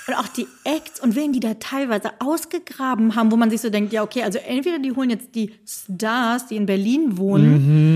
und 0.06 0.14
auch 0.14 0.28
die 0.28 0.46
Acts 0.64 1.00
und 1.00 1.14
wen 1.16 1.32
die 1.32 1.40
da 1.40 1.54
teilweise 1.54 2.10
ausgegraben 2.20 3.16
haben, 3.16 3.30
wo 3.32 3.36
man 3.36 3.50
sich 3.50 3.60
so 3.60 3.70
denkt, 3.70 3.92
ja, 3.92 4.02
okay, 4.02 4.22
also 4.22 4.38
entweder 4.38 4.78
die 4.78 4.92
holen 4.92 5.08
jetzt 5.10 5.34
die 5.34 5.52
Stars, 5.66 6.46
die 6.46 6.56
in 6.56 6.66
Berlin 6.66 7.16
wohnen, 7.16 7.52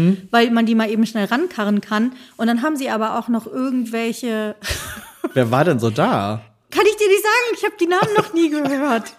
Mhm. 0.08 0.16
weil 0.30 0.50
man 0.50 0.64
die 0.66 0.74
mal 0.74 0.90
eben 0.90 1.04
schnell 1.06 1.26
rankarren 1.26 1.80
kann. 1.80 2.12
Und 2.36 2.46
dann 2.46 2.62
haben 2.62 2.76
sie 2.76 2.88
aber 2.90 3.18
auch 3.18 3.28
noch 3.28 3.46
irgendwelche, 3.46 4.56
wer 5.34 5.50
war 5.50 5.64
denn 5.64 5.78
so 5.78 5.90
da? 5.90 6.40
kann 6.70 6.84
ich 6.86 6.96
dir 6.96 7.08
nicht 7.08 7.22
sagen, 7.22 7.56
ich 7.56 7.64
habe 7.64 7.74
die 7.80 7.86
Namen 7.86 8.14
noch 8.16 8.34
nie 8.34 8.50
gehört. 8.50 9.14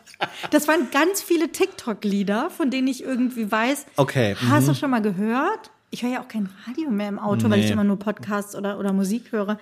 Das 0.52 0.68
waren 0.68 0.90
ganz 0.92 1.22
viele 1.22 1.50
TikTok-Lieder, 1.52 2.50
von 2.52 2.70
denen 2.70 2.88
ich 2.88 3.04
irgendwie 3.04 3.52
weiß. 3.52 3.86
Okay, 3.96 4.36
Hast 4.50 4.68
du 4.68 4.74
schon 4.76 4.92
mal 4.92 5.02
gehört? 5.02 5.72
Ich 5.92 6.04
höre 6.04 6.12
ja 6.12 6.22
auch 6.22 6.28
kein 6.28 6.50
Radio 6.68 6.92
mehr 6.92 7.08
im 7.10 7.18
Auto, 7.18 7.50
weil 7.50 7.60
ich 7.60 7.66
Nee. 7.68 7.72
immer 7.72 7.84
nur 7.84 7.98
Podcasts 7.98 8.54
oder, 8.56 8.78
oder 8.80 8.94
Musik 8.94 9.32
höre. 9.32 9.58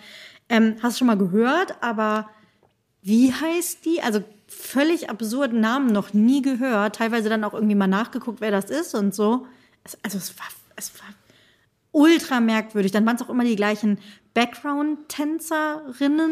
Ähm, 0.49 0.75
hast 0.83 0.95
du 0.95 0.99
schon 0.99 1.07
mal 1.07 1.17
gehört, 1.17 1.75
aber 1.81 2.27
wie 3.07 3.33
heißt 3.33 3.85
die? 3.85 4.01
Also 4.01 4.21
völlig 4.47 5.09
absurden 5.09 5.61
Namen 5.61 5.87
noch 5.87 6.13
nie 6.13 6.41
gehört. 6.41 6.97
Teilweise 6.97 7.29
dann 7.29 7.45
auch 7.45 7.53
irgendwie 7.53 7.75
mal 7.75 7.87
nachgeguckt, 7.87 8.41
wer 8.41 8.51
das 8.51 8.65
ist 8.65 8.93
und 8.95 9.15
so. 9.15 9.45
Es, 9.85 9.97
also 10.03 10.17
es 10.17 10.37
war, 10.37 10.47
es 10.75 10.91
war 10.99 11.07
ultra 11.93 12.41
merkwürdig. 12.41 12.91
Dann 12.91 13.05
waren 13.05 13.15
es 13.15 13.21
auch 13.21 13.29
immer 13.29 13.45
die 13.45 13.55
gleichen 13.55 13.99
Background-Tänzerinnen, 14.33 16.31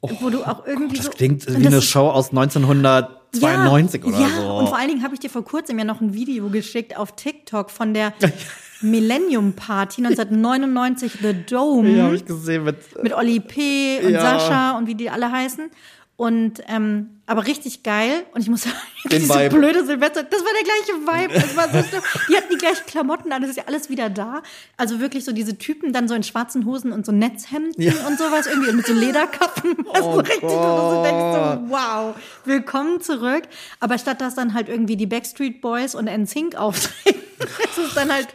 wo 0.00 0.30
du 0.30 0.42
auch 0.42 0.66
irgendwie 0.66 0.96
Das 0.96 1.06
so. 1.06 1.12
klingt 1.12 1.46
wie 1.46 1.64
eine 1.64 1.80
Show 1.80 2.08
aus 2.08 2.30
1992 2.30 4.04
oder 4.04 4.18
ja, 4.18 4.28
so. 4.30 4.56
und 4.56 4.66
vor 4.66 4.78
allen 4.78 4.88
Dingen 4.88 5.04
habe 5.04 5.14
ich 5.14 5.20
dir 5.20 5.30
vor 5.30 5.44
kurzem 5.44 5.78
ja 5.78 5.84
noch 5.84 6.00
ein 6.00 6.12
Video 6.12 6.48
geschickt 6.50 6.96
auf 6.96 7.14
TikTok 7.14 7.70
von 7.70 7.94
der 7.94 8.12
Millennium 8.80 9.54
Party 9.54 10.04
1999 10.04 11.18
The 11.22 11.34
Dome 11.48 11.90
ja, 11.90 12.04
habe 12.04 12.16
ich 12.16 12.24
gesehen 12.24 12.64
mit. 12.64 12.76
mit 13.02 13.12
Oli 13.14 13.40
P. 13.40 14.00
und 14.04 14.12
Ja. 14.12 14.20
Sascha 14.20 14.78
und 14.78 14.86
wie 14.86 14.94
die 14.94 15.10
alle 15.10 15.30
heißen. 15.30 15.70
Und 16.16 16.54
ähm, 16.66 17.10
aber 17.26 17.46
richtig 17.46 17.84
geil. 17.84 18.24
Und 18.34 18.40
ich 18.40 18.48
muss 18.48 18.62
sagen, 18.62 18.74
diese 19.12 19.28
Vibe. 19.32 19.54
blöde 19.56 19.84
Silvester, 19.86 20.24
das 20.24 20.40
war 20.40 20.50
der 20.52 20.64
gleiche 20.64 21.28
Vibe. 21.28 21.34
Das 21.40 21.56
war 21.56 21.68
so 21.68 21.88
schlimm. 21.88 22.02
Die 22.28 22.36
hatten 22.36 22.48
die 22.50 22.56
gleichen 22.58 22.86
Klamotten 22.86 23.30
an, 23.30 23.40
das 23.40 23.50
ist 23.52 23.56
ja 23.56 23.62
alles 23.68 23.88
wieder 23.88 24.10
da. 24.10 24.42
Also 24.76 24.98
wirklich 24.98 25.24
so 25.24 25.30
diese 25.30 25.56
Typen 25.58 25.92
dann 25.92 26.08
so 26.08 26.14
in 26.14 26.24
schwarzen 26.24 26.64
Hosen 26.66 26.90
und 26.90 27.06
so 27.06 27.12
Netzhemden 27.12 27.80
Ja. 27.80 27.92
und 28.08 28.18
sowas 28.18 28.48
irgendwie 28.48 28.70
und 28.70 28.76
mit 28.78 28.86
so 28.86 28.94
Lederkappen. 28.94 29.76
Oh 29.90 30.14
so 30.14 30.18
richtig, 30.18 30.40
du 30.40 30.48
so 30.48 31.02
denkst 31.04 31.20
so, 31.36 31.70
wow, 31.70 32.14
willkommen 32.44 33.00
zurück. 33.00 33.44
Aber 33.78 33.96
statt 33.98 34.20
dass 34.20 34.34
dann 34.34 34.54
halt 34.54 34.68
irgendwie 34.68 34.96
die 34.96 35.06
Backstreet 35.06 35.60
Boys 35.60 35.94
und 35.94 36.06
NSYNC 36.06 36.56
auftreten, 36.56 37.20
ist 37.38 37.78
es 37.78 37.94
dann 37.94 38.12
halt 38.12 38.26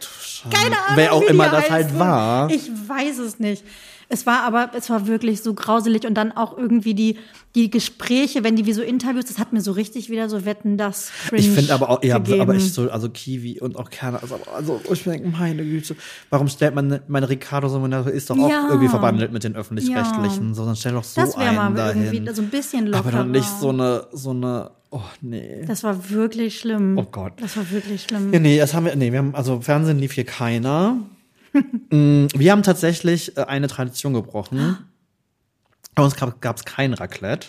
keine 0.50 0.76
Ahnung, 0.76 0.96
Wer 0.96 1.12
auch 1.12 1.22
immer 1.22 1.48
das 1.48 1.70
halt 1.70 1.86
heißen. 1.86 1.98
war. 1.98 2.50
Ich 2.50 2.70
weiß 2.70 3.18
es 3.18 3.38
nicht. 3.38 3.64
Es 4.14 4.26
war 4.26 4.44
aber, 4.44 4.70
es 4.76 4.88
war 4.90 5.08
wirklich 5.08 5.42
so 5.42 5.54
grauselig 5.54 6.06
und 6.06 6.14
dann 6.14 6.30
auch 6.30 6.56
irgendwie 6.56 6.94
die, 6.94 7.18
die 7.56 7.68
Gespräche, 7.68 8.44
wenn 8.44 8.54
die 8.54 8.64
wie 8.64 8.72
so 8.72 8.80
Interviews, 8.80 9.24
das 9.24 9.38
hat 9.40 9.52
mir 9.52 9.60
so 9.60 9.72
richtig 9.72 10.08
wieder 10.08 10.28
so 10.28 10.44
Wetten, 10.44 10.76
das 10.78 11.10
Ich 11.32 11.50
finde 11.50 11.74
aber 11.74 11.90
auch, 11.90 12.02
ja, 12.04 12.18
gegeben. 12.18 12.40
aber 12.42 12.54
ich 12.54 12.72
so, 12.72 12.88
also 12.90 13.08
Kiwi 13.08 13.60
und 13.60 13.76
auch 13.76 13.90
Kerner, 13.90 14.20
also, 14.22 14.38
also 14.54 14.80
ich 14.92 15.02
denke, 15.02 15.28
meine 15.28 15.64
Güte, 15.64 15.96
warum 16.30 16.46
stellt 16.46 16.76
man, 16.76 17.00
meine 17.08 17.28
Ricardo 17.28 17.68
Simone 17.68 18.08
ist 18.10 18.30
doch 18.30 18.38
auch 18.38 18.48
Ja. 18.48 18.66
irgendwie 18.68 18.88
verbandelt 18.88 19.32
mit 19.32 19.42
den 19.42 19.56
Öffentlich-Rechtlichen, 19.56 20.54
so, 20.54 20.64
dann 20.64 20.76
stell 20.76 20.92
doch 20.92 21.02
so 21.04 21.20
das 21.20 21.36
wäre 21.36 21.52
mal 21.52 21.66
einen 21.66 21.74
dahin. 21.76 22.04
irgendwie 22.04 22.32
so 22.34 22.42
ein 22.42 22.50
bisschen 22.50 22.86
lockerer. 22.86 23.00
aber 23.08 23.10
dann 23.18 23.30
nicht 23.32 23.48
so 23.60 23.70
eine, 23.70 24.06
so 24.12 24.30
eine, 24.30 24.70
oh 24.90 25.00
nee. 25.22 25.64
Das 25.66 25.82
war 25.82 26.08
wirklich 26.10 26.60
schlimm. 26.60 26.96
Oh 26.98 27.06
Gott. 27.10 27.32
Das 27.40 27.56
war 27.56 27.68
wirklich 27.72 28.02
schlimm. 28.04 28.32
Ja, 28.32 28.38
nee, 28.38 28.58
das 28.58 28.74
haben 28.74 28.86
wir, 28.86 28.94
nee, 28.94 29.10
wir 29.10 29.18
haben, 29.18 29.34
also 29.34 29.60
Fernsehen 29.60 29.98
lief 29.98 30.12
hier 30.12 30.24
keiner. 30.24 30.98
Mm, 31.90 32.26
wir 32.34 32.52
haben 32.52 32.62
tatsächlich 32.62 33.36
äh, 33.36 33.42
eine 33.42 33.68
Tradition 33.68 34.14
gebrochen. 34.14 34.78
Bei 35.94 36.02
uns 36.02 36.16
gab 36.16 36.56
es 36.56 36.64
kein 36.64 36.92
Raclette. 36.92 37.48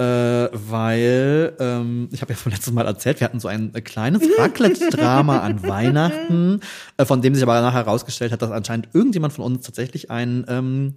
Äh, 0.00 0.48
weil, 0.52 1.54
ähm, 1.60 2.08
ich 2.10 2.22
habe 2.22 2.32
ja 2.32 2.36
vom 2.38 2.50
letzten 2.52 2.72
Mal 2.72 2.86
erzählt, 2.86 3.20
wir 3.20 3.26
hatten 3.26 3.38
so 3.38 3.48
ein 3.48 3.74
äh, 3.74 3.82
kleines 3.82 4.22
Raclette-Drama 4.38 5.40
an 5.40 5.62
Weihnachten, 5.62 6.60
äh, 6.96 7.04
von 7.04 7.20
dem 7.20 7.34
sich 7.34 7.42
aber 7.42 7.60
nachher 7.60 7.84
herausgestellt 7.84 8.32
hat, 8.32 8.40
dass 8.40 8.50
anscheinend 8.50 8.88
irgendjemand 8.94 9.34
von 9.34 9.44
uns 9.44 9.66
tatsächlich 9.66 10.10
ein 10.10 10.46
ähm, 10.48 10.94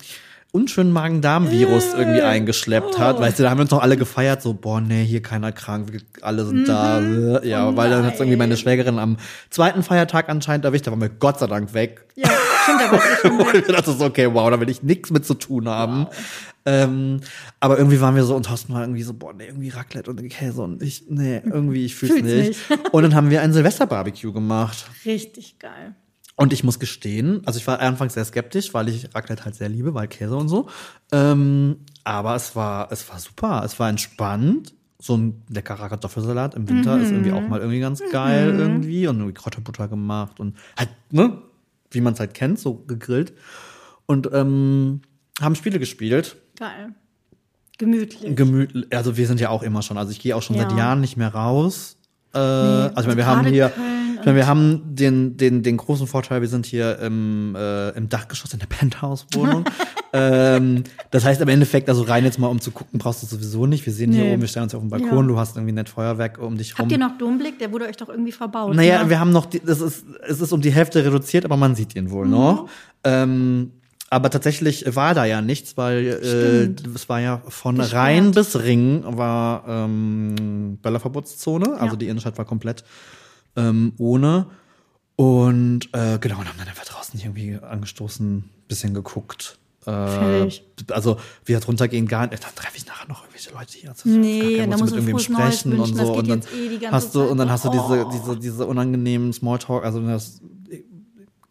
unschönen 0.54 0.92
Magen-Darm-Virus 0.92 1.96
irgendwie 1.96 2.22
eingeschleppt 2.22 3.00
hat. 3.00 3.20
Weißt 3.20 3.40
du, 3.40 3.44
da 3.44 3.50
haben 3.50 3.58
wir 3.58 3.64
uns 3.64 3.72
noch 3.72 3.82
alle 3.82 3.98
gefeiert, 3.98 4.44
so, 4.44 4.54
boah, 4.54 4.80
nee, 4.80 5.04
hier 5.04 5.24
keiner 5.24 5.52
krank, 5.52 6.06
alle 6.22 6.46
sind 6.46 6.68
da. 6.68 7.02
Ja, 7.42 7.76
weil 7.76 7.90
dann 7.90 8.06
hat 8.06 8.20
irgendwie 8.20 8.38
meine 8.38 8.56
Schwägerin 8.56 9.00
am 9.00 9.18
zweiten 9.50 9.82
Feiertag 9.82 10.30
anscheinend 10.30 10.64
erwischt, 10.66 10.86
da 10.86 10.92
waren 10.92 11.02
wir 11.02 11.10
Gott 11.10 11.40
sei 11.40 11.48
Dank 11.48 11.74
weg. 11.74 12.06
Ja. 12.16 12.30
Stimmt, 12.64 12.82
ist 12.94 13.22
schon 13.22 13.32
Und 13.40 13.56
ich 13.56 13.66
dachte 13.66 13.92
so, 13.94 14.06
okay, 14.06 14.32
wow, 14.32 14.48
da 14.52 14.60
will 14.60 14.70
ich 14.70 14.84
nichts 14.84 15.10
mit 15.10 15.26
zu 15.26 15.34
tun 15.34 15.68
haben. 15.68 16.06
Ähm, 16.66 17.22
aber 17.60 17.80
irgendwie 17.80 18.00
waren 18.00 18.16
wir 18.16 18.24
so 18.24 18.36
und 18.36 18.46
Thorsten 18.46 18.74
war 18.74 18.82
irgendwie 18.82 19.04
so, 19.04 19.14
boah, 19.16 19.34
nee, 19.34 19.48
irgendwie 19.48 19.70
Raclette 19.70 20.12
und 20.12 20.22
Käse 20.30 20.62
und 20.62 20.84
ich, 20.84 21.06
nee, 21.10 21.42
irgendwie, 21.44 21.86
ich 21.86 21.96
fühl's, 21.96 22.14
Fühl's 22.14 22.26
nicht. 22.26 22.70
nicht. 22.70 22.94
Und 22.94 23.02
dann 23.02 23.16
haben 23.16 23.32
wir 23.32 23.42
ein 23.42 23.54
Silvester-Barbecue 23.54 24.32
gemacht. 24.32 24.86
richtig 25.04 25.58
geil. 25.58 25.96
Und 26.36 26.52
ich 26.52 26.64
muss 26.64 26.80
gestehen, 26.80 27.42
also 27.46 27.60
ich 27.60 27.68
war 27.68 27.80
anfangs 27.80 28.16
sehr 28.16 28.26
skeptisch, 28.26 28.74
weil 28.74 28.90
ich 28.90 29.14
Raclette 29.14 29.46
halt 29.46 29.56
sehr 29.56 29.70
liebe, 29.70 29.94
weil 29.94 30.08
Käse 30.08 30.36
und 30.36 30.50
so. 30.50 30.68
Ähm, 31.12 31.78
aber 32.04 32.36
es 32.36 32.56
war, 32.56 32.92
es 32.92 33.08
war 33.10 33.20
super, 33.20 33.62
es 33.64 33.80
war 33.80 33.90
entspannt. 33.90 34.74
So 35.00 35.16
ein 35.16 35.44
leckerer 35.50 35.90
Kartoffelsalat 35.90 36.56
im 36.56 36.68
Winter 36.70 36.98
ist 36.98 37.12
irgendwie 37.12 37.34
auch 37.34 37.48
mal 37.48 37.60
irgendwie 37.60 37.82
ganz 37.82 38.02
geil 38.12 38.56
irgendwie 38.58 39.06
und 39.08 39.18
irgendwie 39.18 39.34
Kräuterbutter 39.34 39.90
gemacht 39.90 40.40
und 40.40 40.56
halt, 40.78 40.90
ne, 41.12 41.40
wie 41.92 42.02
man 42.02 42.14
es 42.14 42.20
halt 42.20 42.34
kennt, 42.34 42.58
so 42.58 42.76
gegrillt. 42.76 43.34
Und 44.06 44.30
ähm, 44.34 45.02
haben 45.42 45.56
Spiele 45.56 45.78
gespielt. 45.78 46.38
Geil. 46.58 46.94
Gemütlich. 47.78 48.36
Gemütlich, 48.36 48.86
also 48.96 49.18
wir 49.18 49.28
sind 49.28 49.40
ja 49.40 49.50
auch 49.50 49.62
immer 49.62 49.82
schon, 49.82 49.98
also 49.98 50.12
ich 50.12 50.20
gehe 50.20 50.36
auch 50.36 50.42
schon 50.42 50.58
seit 50.58 50.72
Ja. 50.72 50.78
Jahren 50.78 51.02
nicht 51.02 51.18
mehr 51.18 51.34
raus. 51.34 51.98
Äh, 52.34 52.38
also 52.38 53.02
ich 53.02 53.08
meine, 53.08 53.18
wir 53.18 53.24
gerade 53.26 53.38
haben 53.40 53.48
hier, 53.48 53.72
ich 54.24 54.26
meine, 54.26 54.38
wir 54.38 54.48
haben 54.48 54.82
den, 54.96 55.36
den, 55.38 55.64
den 55.64 55.78
großen 55.78 56.08
Vorteil, 56.08 56.40
wir 56.42 56.48
sind 56.48 56.66
hier 56.66 56.98
im, 57.00 57.56
äh, 57.56 57.90
im 57.90 58.08
Dachgeschoss 58.10 58.54
in 58.54 58.60
der 58.60 58.68
Penthouse-Wohnung. 58.70 59.66
ähm, 60.14 60.84
das 61.12 61.26
heißt 61.26 61.42
im 61.42 61.50
Endeffekt, 61.50 61.90
also 61.90 62.04
rein 62.04 62.24
jetzt 62.24 62.40
mal 62.40 62.48
um 62.48 62.62
zu 62.62 62.72
gucken, 62.72 63.00
brauchst 63.00 63.22
du 63.24 63.28
sowieso 63.28 63.66
nicht. 63.66 63.86
Wir 63.86 63.94
sehen 63.94 64.12
hier 64.14 64.24
Nee. 64.24 64.32
oben, 64.34 64.42
wir 64.42 64.48
stellen 64.48 64.64
uns 64.64 64.72
hier 64.72 64.78
auf 64.78 64.84
dem 64.84 64.90
Balkon, 64.90 65.26
Ja. 65.26 65.34
du 65.34 65.38
hast 65.40 65.58
irgendwie 65.58 65.74
nett 65.74 65.90
Feuerwerk 65.90 66.38
um 66.40 66.58
dich 66.58 66.74
rum. 66.74 66.84
Habt 66.84 66.92
ihr 66.92 66.98
noch 66.98 67.18
Domblick? 67.18 67.60
Der 67.60 67.72
wurde 67.72 67.86
euch 67.86 67.98
doch 67.98 68.10
irgendwie 68.10 68.32
verbaut. 68.32 68.76
Naja, 68.76 69.04
ne? 69.04 69.10
wir 69.10 69.20
haben 69.20 69.32
noch, 69.32 69.46
die, 69.46 69.60
das 69.60 69.82
ist, 69.82 70.06
es 70.28 70.40
ist 70.40 70.54
um 70.54 70.62
die 70.62 70.72
Hälfte 70.72 71.04
reduziert, 71.04 71.44
aber 71.46 71.58
man 71.58 71.76
sieht 71.76 71.96
ihn 71.96 72.06
Mhm. 72.06 72.12
wohl 72.12 72.28
noch. 72.28 72.70
Ähm, 73.04 73.72
aber 74.10 74.30
tatsächlich 74.30 74.86
war 74.96 75.16
da 75.16 75.26
ja 75.26 75.42
nichts, 75.42 75.76
weil 75.76 76.06
äh, 76.06 76.86
es 76.94 77.10
war 77.10 77.20
ja 77.20 77.42
von 77.48 77.78
Gesperrt. 77.78 78.00
Rhein 78.00 78.32
bis 78.32 78.56
Ring 78.60 79.04
war 79.08 79.64
ähm, 79.68 80.78
Böllerverbotszone, 80.84 81.74
also 81.80 81.94
Ja. 81.94 81.96
die 81.96 82.08
Innenstadt 82.08 82.38
war 82.38 82.46
komplett 82.46 82.84
ähm, 83.56 83.94
ohne. 83.98 84.48
Und 85.16 85.90
äh, 85.94 86.18
genau, 86.20 86.40
und 86.40 86.48
haben 86.48 86.58
dann 86.58 86.68
einfach 86.68 86.86
draußen 86.86 87.20
irgendwie 87.20 87.58
angestoßen, 87.62 88.50
bisschen 88.68 88.94
geguckt. 88.94 89.60
Äh, 89.86 90.50
also 90.90 91.18
wir 91.46 91.56
halt 91.56 91.68
runtergehen 91.68 92.08
gar 92.08 92.28
nicht. 92.28 92.44
Dann 92.44 92.56
treffe 92.56 92.78
ich 92.78 92.86
nachher 92.88 93.08
noch 93.08 93.24
irgendwelche 93.24 93.52
Leute 93.52 93.78
hier. 93.78 93.90
Also, 93.90 94.10
Nee, 94.10 94.40
gar 94.40 94.50
keinen 94.50 94.72
da 94.72 94.78
Bock, 94.78 94.82
musst 94.82 94.96
mit 94.96 95.04
du 95.06 95.10
irgendwem 95.10 95.26
frohes 95.26 95.30
Neues 95.30 95.60
sprechen 95.60 95.74
und 95.74 95.80
wünschen, 95.90 96.06
so. 96.06 96.14
Und 96.14 96.28
dann 96.30 96.42
eh 96.42 96.88
hast 96.88 97.16
du 97.16 97.24
und 97.24 97.38
dann 97.38 97.52
hast 97.52 97.66
du 97.66 97.70
diese 97.70 98.06
Oh. 98.06 98.10
diese 98.12 98.38
diese 98.38 98.66
unangenehmen 98.66 99.34
Smalltalk. 99.34 99.84
Also 99.84 100.00
das 100.00 100.42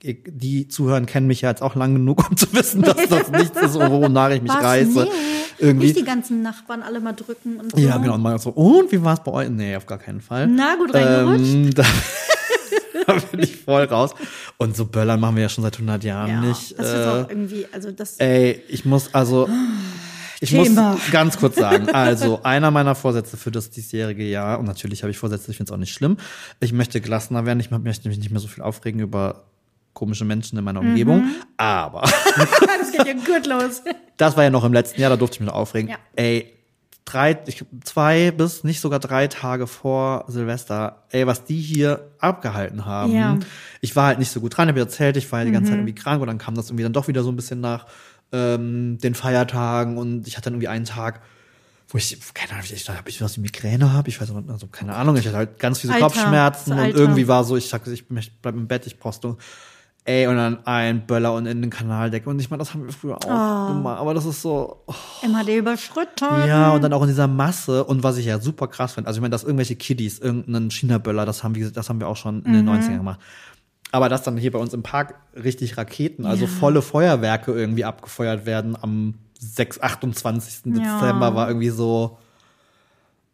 die 0.02 0.68
zuhören 0.68 1.06
kennen 1.06 1.26
mich 1.26 1.40
ja 1.42 1.50
jetzt 1.50 1.62
auch 1.62 1.74
lang 1.76 1.94
genug, 1.94 2.28
um 2.30 2.36
zu 2.36 2.52
wissen, 2.52 2.82
dass 2.82 2.96
das 3.08 3.30
nichts 3.30 3.60
ist, 3.60 3.74
wonach 3.74 4.30
ich 4.30 4.42
mich 4.42 4.52
Was? 4.52 4.62
reiße. 4.62 5.04
Nee. 5.04 5.10
Irgendwie. 5.58 5.86
Nicht 5.86 5.98
die 5.98 6.04
ganzen 6.04 6.42
Nachbarn 6.42 6.82
alle 6.82 7.00
mal 7.00 7.12
drücken 7.12 7.60
und 7.60 7.70
so. 7.72 7.78
Ja, 7.78 7.98
genau. 7.98 8.14
Und 8.14 8.22
mal 8.22 8.38
so, 8.38 8.50
und 8.50 8.90
wie 8.90 9.02
war 9.02 9.14
es 9.14 9.20
bei 9.20 9.30
euch? 9.30 9.48
Nee, 9.48 9.76
auf 9.76 9.86
gar 9.86 9.98
keinen 9.98 10.20
Fall. 10.20 10.46
Na, 10.48 10.74
gut 10.76 10.92
reingerutscht. 10.92 11.52
Ähm, 11.54 11.70
da, 11.74 11.84
da 13.06 13.12
bin 13.30 13.40
ich 13.40 13.56
voll 13.56 13.84
raus. 13.84 14.12
Und 14.56 14.76
so 14.76 14.86
Böllern 14.86 15.20
machen 15.20 15.36
wir 15.36 15.42
ja 15.42 15.48
schon 15.48 15.62
seit 15.62 15.74
100 15.74 16.02
Jahren 16.04 16.30
Ja, 16.30 16.40
nicht. 16.40 16.78
das 16.78 16.88
ist 16.88 16.94
Äh, 16.94 17.06
auch 17.08 17.28
irgendwie, 17.28 17.66
also 17.72 17.92
das. 17.92 18.16
Ey, 18.18 18.60
ich 18.68 18.84
muss 18.84 19.14
also. 19.14 19.48
Ich 20.40 20.50
Thema. 20.50 20.94
muss 20.94 21.10
ganz 21.12 21.36
kurz 21.36 21.54
sagen, 21.54 21.88
also 21.90 22.42
einer 22.42 22.72
meiner 22.72 22.96
Vorsätze 22.96 23.36
für 23.36 23.52
das 23.52 23.70
diesjährige 23.70 24.24
Jahr, 24.24 24.58
und 24.58 24.64
natürlich 24.66 25.04
habe 25.04 25.12
ich 25.12 25.18
Vorsätze, 25.18 25.52
ich 25.52 25.56
finde 25.56 25.70
es 25.70 25.72
auch 25.74 25.78
nicht 25.78 25.92
schlimm, 25.92 26.16
ich 26.58 26.72
möchte 26.72 27.00
gelassener 27.00 27.46
werden, 27.46 27.60
ich 27.60 27.70
möchte 27.70 28.08
mich 28.08 28.18
nicht 28.18 28.32
mehr 28.32 28.40
so 28.40 28.48
viel 28.48 28.64
aufregen 28.64 29.00
über 29.00 29.44
komische 29.94 30.24
Menschen 30.24 30.58
in 30.58 30.64
meiner 30.64 30.82
Mhm. 30.82 30.88
Umgebung, 30.90 31.24
aber 31.56 32.02
das 32.80 32.92
geht 32.92 33.06
ja 33.06 33.12
gut 33.14 33.46
los. 33.46 33.82
das 34.16 34.36
war 34.36 34.44
ja 34.44 34.50
noch 34.50 34.64
im 34.64 34.72
letzten 34.72 35.00
Jahr, 35.00 35.10
da 35.10 35.16
durfte 35.16 35.36
ich 35.36 35.40
mich 35.40 35.48
noch 35.48 35.54
aufregen. 35.56 35.90
Ja. 35.90 35.96
Ey, 36.16 36.52
drei, 37.04 37.38
ich, 37.46 37.64
zwei 37.84 38.30
bis 38.30 38.64
nicht 38.64 38.80
sogar 38.80 39.00
drei 39.00 39.26
Tage 39.28 39.66
vor 39.66 40.24
Silvester, 40.28 41.02
ey, 41.10 41.26
was 41.26 41.44
die 41.44 41.60
hier 41.60 42.10
abgehalten 42.20 42.84
haben. 42.86 43.12
Ja. 43.14 43.38
Ich 43.80 43.94
war 43.96 44.06
halt 44.06 44.18
nicht 44.18 44.30
so 44.30 44.40
gut 44.40 44.56
dran, 44.56 44.68
habe 44.68 44.78
erzählt, 44.80 45.16
ich 45.16 45.30
war 45.32 45.40
ja 45.40 45.44
die 45.46 45.50
ganze 45.52 45.70
Zeit 45.70 45.78
irgendwie 45.78 45.94
krank 45.94 46.20
und 46.22 46.28
dann 46.28 46.38
kam 46.38 46.54
das 46.54 46.68
irgendwie 46.68 46.84
dann 46.84 46.92
doch 46.92 47.08
wieder 47.08 47.22
so 47.22 47.30
ein 47.30 47.36
bisschen 47.36 47.60
nach 47.60 47.86
ähm, 48.32 48.98
den 48.98 49.14
Feiertagen 49.14 49.98
und 49.98 50.26
ich 50.26 50.36
hatte 50.36 50.44
dann 50.44 50.54
irgendwie 50.54 50.68
einen 50.68 50.84
Tag, 50.86 51.20
wo 51.88 51.98
ich, 51.98 52.16
keine 52.32 52.52
Ahnung, 52.52 52.64
ich 52.72 52.84
dachte, 52.84 53.00
ob 53.00 53.08
ich 53.08 53.20
was 53.20 53.36
wie 53.36 53.42
Migräne 53.42 53.92
habe, 53.92 54.08
ich 54.08 54.18
weiß 54.18 54.30
aber, 54.30 54.50
also 54.50 54.66
keine 54.68 54.94
Ahnung, 54.94 55.16
ich 55.16 55.26
hatte 55.26 55.36
halt 55.36 55.58
ganz 55.58 55.80
viele 55.80 55.92
Alter, 55.92 56.06
Kopfschmerzen 56.06 56.72
und 56.72 56.78
Alter. 56.78 56.96
irgendwie 56.96 57.28
war 57.28 57.44
so, 57.44 57.56
ich 57.58 57.68
sagte, 57.68 57.92
ich 57.92 58.06
bleib 58.08 58.54
im 58.54 58.66
Bett, 58.68 58.86
ich 58.86 58.98
brauchst 58.98 59.22
du 59.24 59.36
Ey, 60.04 60.26
und 60.26 60.36
dann 60.36 60.66
ein 60.66 61.06
Böller 61.06 61.32
und 61.32 61.46
in 61.46 61.60
den 61.62 61.70
Kanaldeck. 61.70 62.26
Und 62.26 62.40
ich 62.40 62.50
meine, 62.50 62.58
das 62.58 62.74
haben 62.74 62.84
wir 62.84 62.92
früher 62.92 63.16
auch 63.18 63.30
Ah. 63.30 63.68
gemacht. 63.72 64.00
Aber 64.00 64.14
das 64.14 64.24
ist 64.26 64.42
so, 64.42 64.82
oh, 64.86 64.94
MHD 65.24 65.58
überschritten. 65.58 66.26
ja, 66.48 66.72
und 66.72 66.82
dann 66.82 66.92
auch 66.92 67.02
in 67.02 67.08
dieser 67.08 67.28
Masse. 67.28 67.84
Und 67.84 68.02
was 68.02 68.16
ich 68.16 68.26
ja 68.26 68.40
super 68.40 68.66
krass 68.66 68.94
finde, 68.94 69.06
also 69.06 69.18
ich 69.18 69.20
meine, 69.22 69.30
dass 69.30 69.44
irgendwelche 69.44 69.76
Kiddies, 69.76 70.18
irgendeinen 70.18 70.72
China-Böller, 70.72 71.24
das 71.24 71.44
haben 71.44 71.54
wir, 71.54 71.70
das 71.70 71.88
haben 71.88 72.00
wir 72.00 72.08
auch 72.08 72.16
schon 72.16 72.42
in 72.42 72.52
den 72.52 72.68
90ern 72.68 72.96
gemacht. 72.96 73.20
Aber 73.92 74.08
dass 74.08 74.22
dann 74.24 74.36
hier 74.36 74.50
bei 74.50 74.58
uns 74.58 74.74
im 74.74 74.82
Park 74.82 75.14
richtig 75.36 75.76
Raketen, 75.76 76.26
also 76.26 76.46
volle 76.48 76.82
Feuerwerke 76.82 77.52
irgendwie 77.52 77.84
abgefeuert 77.84 78.44
werden 78.44 78.76
am 78.80 79.14
6, 79.38 79.80
28. 79.82 80.62
Ja. 80.76 80.98
Dezember 81.00 81.34
war 81.36 81.46
irgendwie 81.46 81.68
so, 81.70 82.18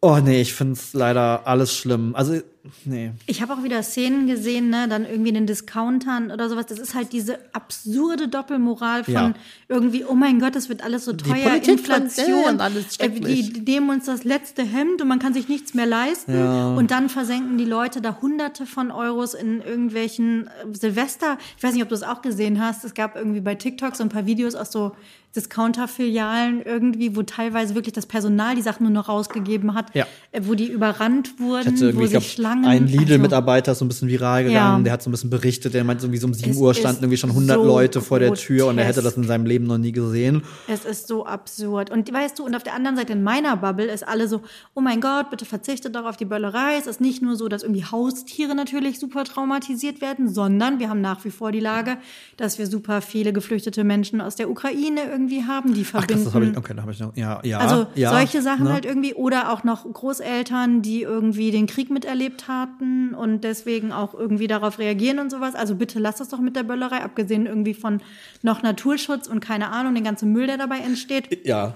oh 0.01 0.17
nee, 0.23 0.41
ich 0.41 0.53
find's 0.53 0.93
leider 0.93 1.47
alles 1.47 1.75
schlimm. 1.75 2.13
Also, 2.15 2.41
nee. 2.85 3.11
Ich 3.25 3.41
habe 3.41 3.53
auch 3.53 3.63
wieder 3.63 3.81
Szenen 3.83 4.27
gesehen, 4.27 4.69
ne, 4.69 4.87
dann 4.87 5.05
irgendwie 5.05 5.29
in 5.29 5.35
den 5.35 5.47
Discountern 5.47 6.31
oder 6.31 6.49
sowas. 6.49 6.65
Das 6.67 6.79
ist 6.79 6.95
halt 6.95 7.13
diese 7.13 7.39
absurde 7.53 8.27
Doppelmoral 8.27 9.03
von 9.03 9.13
Ja. 9.13 9.33
irgendwie, 9.67 10.05
oh 10.05 10.15
mein 10.15 10.39
Gott, 10.39 10.55
es 10.55 10.69
wird 10.69 10.83
alles 10.83 11.05
so 11.05 11.13
teuer, 11.13 11.55
Inflation, 11.55 12.59
alles 12.59 12.85
äh, 12.85 13.03
schrecklich. 13.05 13.53
die 13.53 13.61
nehmen 13.61 13.89
uns 13.89 14.05
das 14.05 14.23
letzte 14.23 14.63
Hemd 14.63 15.01
und 15.01 15.07
man 15.07 15.19
kann 15.19 15.33
sich 15.33 15.47
nichts 15.47 15.73
mehr 15.73 15.85
leisten. 15.85 16.33
Ja. 16.33 16.73
Und 16.75 16.91
dann 16.91 17.09
versenken 17.09 17.57
die 17.57 17.65
Leute 17.65 18.01
da 18.01 18.19
Hunderte 18.21 18.65
von 18.65 18.91
Euros 18.91 19.33
in 19.33 19.61
irgendwelchen 19.61 20.47
äh, 20.47 20.75
Silvester. 20.75 21.37
Ich 21.57 21.63
weiß 21.63 21.73
nicht, 21.73 21.83
ob 21.83 21.89
du 21.89 21.95
es 21.95 22.03
auch 22.03 22.21
gesehen 22.21 22.59
hast. 22.63 22.83
Es 22.83 22.93
gab 22.93 23.15
irgendwie 23.15 23.41
bei 23.41 23.55
TikTok 23.55 23.95
so 23.95 24.03
ein 24.03 24.09
paar 24.09 24.25
Videos 24.25 24.55
aus 24.55 24.71
so 24.71 24.95
Discounter-Filialen 25.35 26.61
irgendwie, 26.63 27.15
wo 27.15 27.21
teilweise 27.23 27.75
wirklich 27.75 27.93
das 27.93 28.05
Personal 28.05 28.55
die 28.55 28.61
Sachen 28.61 28.83
nur 28.83 28.91
noch 28.91 29.09
rausgegeben 29.09 29.73
hat, 29.75 29.93
Ja. 29.95 30.05
äh, 30.31 30.41
wo 30.43 30.55
die 30.55 30.67
überrannt 30.67 31.39
wurden, 31.39 31.79
wo 31.95 32.01
ich 32.03 32.09
glaub, 32.11 32.23
sich 32.23 32.31
Schlangen. 32.33 32.65
ein 32.65 32.83
also- 32.83 32.97
Lidl-Mitarbeiter 32.97 33.73
ist 33.73 33.79
so 33.79 33.85
ein 33.85 33.89
bisschen 33.89 34.07
viral 34.07 34.43
gegangen, 34.45 34.79
Ja. 34.79 34.83
der 34.83 34.93
hat 34.93 35.03
so 35.03 35.09
ein 35.09 35.11
bisschen 35.11 35.29
berichtet, 35.29 35.73
der 35.73 35.83
meinte 35.83 36.05
irgendwie 36.05 36.19
so 36.19 36.27
um 36.27 36.33
7 36.33 36.51
Es 36.51 36.57
Uhr 36.57 36.73
standen 36.73 37.03
irgendwie 37.03 37.17
schon 37.17 37.31
100 37.33 37.57
so 37.57 37.63
Leute 37.63 38.01
vor 38.01 38.19
der 38.19 38.33
Tür 38.33 38.67
und 38.67 38.77
er 38.79 38.85
hätte 38.85 39.01
das 39.01 39.17
in 39.17 39.23
seinem 39.23 39.45
Leben 39.45 39.67
noch 39.67 39.77
nie 39.77 39.91
gesehen. 39.91 40.41
Es 40.67 40.85
ist 40.85 41.07
so 41.07 41.25
absurd. 41.25 41.91
Und 41.91 42.11
weißt 42.11 42.39
du, 42.39 42.45
und 42.45 42.55
auf 42.55 42.63
der 42.63 42.73
anderen 42.73 42.97
Seite 42.97 43.13
in 43.13 43.23
meiner 43.23 43.55
Bubble 43.57 43.85
ist 43.85 44.07
alle 44.07 44.27
so, 44.27 44.41
oh 44.73 44.81
mein 44.81 45.01
Gott, 45.01 45.29
bitte 45.29 45.45
verzichtet 45.45 45.95
doch 45.95 46.05
auf 46.05 46.17
die 46.17 46.25
Böllerei. 46.25 46.77
Es 46.79 46.87
ist 46.87 47.01
nicht 47.01 47.21
nur 47.21 47.35
so, 47.35 47.47
dass 47.47 47.63
irgendwie 47.63 47.85
Haustiere 47.85 48.55
natürlich 48.55 48.99
super 48.99 49.23
traumatisiert 49.25 50.01
werden, 50.01 50.27
sondern 50.27 50.79
wir 50.79 50.89
haben 50.89 51.01
nach 51.01 51.23
wie 51.25 51.31
vor 51.31 51.51
die 51.51 51.59
Lage, 51.59 51.97
dass 52.37 52.57
wir 52.57 52.67
super 52.67 53.01
viele 53.01 53.33
geflüchtete 53.33 53.83
Menschen 53.83 54.21
aus 54.21 54.35
der 54.35 54.49
Ukraine 54.49 55.01
irgendwie 55.03 55.18
haben, 55.47 55.73
die 55.73 55.85
Ach, 55.93 56.05
das, 56.07 56.21
verbinden. 56.21 56.33
habe 56.33 56.45
ich, 56.45 56.57
okay, 56.57 56.73
da 56.75 56.81
habe 56.83 56.91
ich 56.91 56.99
noch, 56.99 57.15
ja, 57.17 57.39
ja. 57.43 57.57
Also 57.59 57.87
ja, 57.95 58.11
solche 58.11 58.41
Sachen 58.41 58.65
ne? 58.65 58.73
halt 58.73 58.85
irgendwie 58.85 59.13
oder 59.13 59.51
auch 59.51 59.63
noch 59.63 59.83
Großeltern, 59.91 60.81
die 60.81 61.01
irgendwie 61.01 61.51
den 61.51 61.67
Krieg 61.67 61.89
miterlebt 61.91 62.47
hatten 62.47 63.13
und 63.13 63.43
deswegen 63.43 63.91
auch 63.91 64.13
irgendwie 64.13 64.47
darauf 64.47 64.79
reagieren 64.79 65.19
und 65.19 65.29
sowas. 65.29 65.55
Also 65.55 65.75
bitte 65.75 65.99
lasst 65.99 66.19
das 66.19 66.29
doch 66.29 66.39
mit 66.39 66.55
der 66.55 66.63
Böllerei, 66.63 67.03
abgesehen 67.03 67.45
irgendwie 67.45 67.73
von 67.73 68.01
noch 68.41 68.63
Naturschutz 68.63 69.27
und 69.27 69.39
keine 69.41 69.71
Ahnung, 69.71 69.93
den 69.95 70.03
ganzen 70.03 70.31
Müll, 70.31 70.47
der 70.47 70.57
dabei 70.57 70.79
entsteht. 70.79 71.45
Ja. 71.45 71.75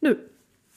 Nö. 0.00 0.16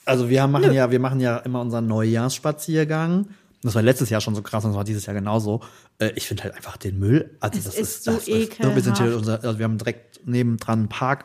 Also 0.04 0.28
wir 0.28 0.46
machen 0.46 0.72
ja, 0.72 0.90
wir 0.90 1.00
machen 1.00 1.20
ja 1.20 1.36
immer 1.38 1.60
unseren 1.60 1.86
Neujahrsspaziergang. 1.86 3.28
Das 3.62 3.74
war 3.74 3.82
letztes 3.82 4.08
Jahr 4.10 4.20
schon 4.20 4.34
so 4.36 4.42
krass 4.42 4.64
und 4.64 4.70
das 4.70 4.76
war 4.76 4.84
dieses 4.84 5.04
Jahr 5.06 5.14
genauso. 5.14 5.60
Äh, 5.98 6.12
Ich 6.14 6.26
finde 6.28 6.44
halt 6.44 6.54
einfach 6.54 6.76
den 6.76 6.98
Müll. 6.98 7.36
Also 7.40 7.58
Es 7.58 7.64
das 7.64 7.74
ist 7.74 7.80
ist, 7.80 8.04
so 8.04 8.12
das 8.12 8.28
ist, 8.28 8.60
ne, 8.60 8.74
wir 8.74 8.82
sind 8.82 8.96
hier 8.98 9.06
ekelhaft. 9.06 9.18
unser, 9.18 9.44
also 9.44 9.58
wir 9.58 9.64
haben 9.64 9.78
direkt 9.78 10.26
nebendran 10.26 10.78
einen 10.78 10.88
Park. 10.88 11.24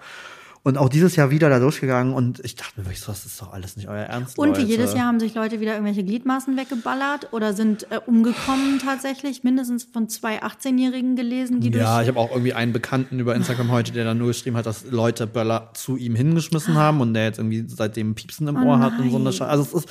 Und 0.65 0.77
auch 0.77 0.87
dieses 0.87 1.17
Jahr 1.17 1.29
wieder 1.29 1.49
da 1.49 1.59
durchgegangen 1.59 2.13
und 2.13 2.39
ich 2.39 2.55
dachte 2.55 2.79
mir 2.79 2.85
wirklich 2.85 3.01
so, 3.01 3.11
das 3.11 3.25
ist 3.25 3.41
doch 3.41 3.51
alles 3.51 3.75
nicht 3.75 3.89
euer 3.89 4.05
Ernst. 4.05 4.37
Und 4.37 4.55
wie 4.55 4.61
Leute. 4.61 4.71
jedes 4.71 4.93
Jahr 4.93 5.07
haben 5.07 5.19
sich 5.19 5.35
Leute 5.35 5.59
wieder 5.59 5.73
irgendwelche 5.73 6.05
Gliedmaßen 6.05 6.55
weggeballert 6.55 7.33
oder 7.33 7.53
sind 7.53 7.91
äh, 7.91 7.99
umgekommen 8.05 8.79
tatsächlich. 8.79 9.43
Mindestens 9.43 9.83
von 9.83 10.07
zwei 10.07 10.41
18-Jährigen 10.41 11.17
gelesen, 11.17 11.59
die 11.59 11.69
Ja, 11.71 12.01
ich 12.01 12.07
habe 12.07 12.17
auch 12.17 12.31
irgendwie 12.31 12.53
einen 12.53 12.71
Bekannten 12.71 13.19
über 13.19 13.35
Instagram 13.35 13.71
heute, 13.71 13.91
der 13.91 14.05
dann 14.05 14.17
nur 14.17 14.27
geschrieben 14.27 14.55
hat, 14.55 14.65
dass 14.65 14.85
Leute 14.89 15.27
Böller 15.27 15.71
zu 15.73 15.97
ihm 15.97 16.15
hingeschmissen 16.15 16.75
haben 16.75 17.01
und 17.01 17.13
der 17.13 17.25
jetzt 17.25 17.39
irgendwie 17.39 17.65
seitdem 17.67 18.15
Piepsen 18.15 18.47
im 18.47 18.63
Ohr 18.63 18.79
hat 18.79 18.97
und 18.97 19.11
so 19.11 19.17
eine. 19.17 19.33
Scheiße. 19.33 19.49
Also 19.49 19.63
es 19.63 19.73
ist, 19.73 19.89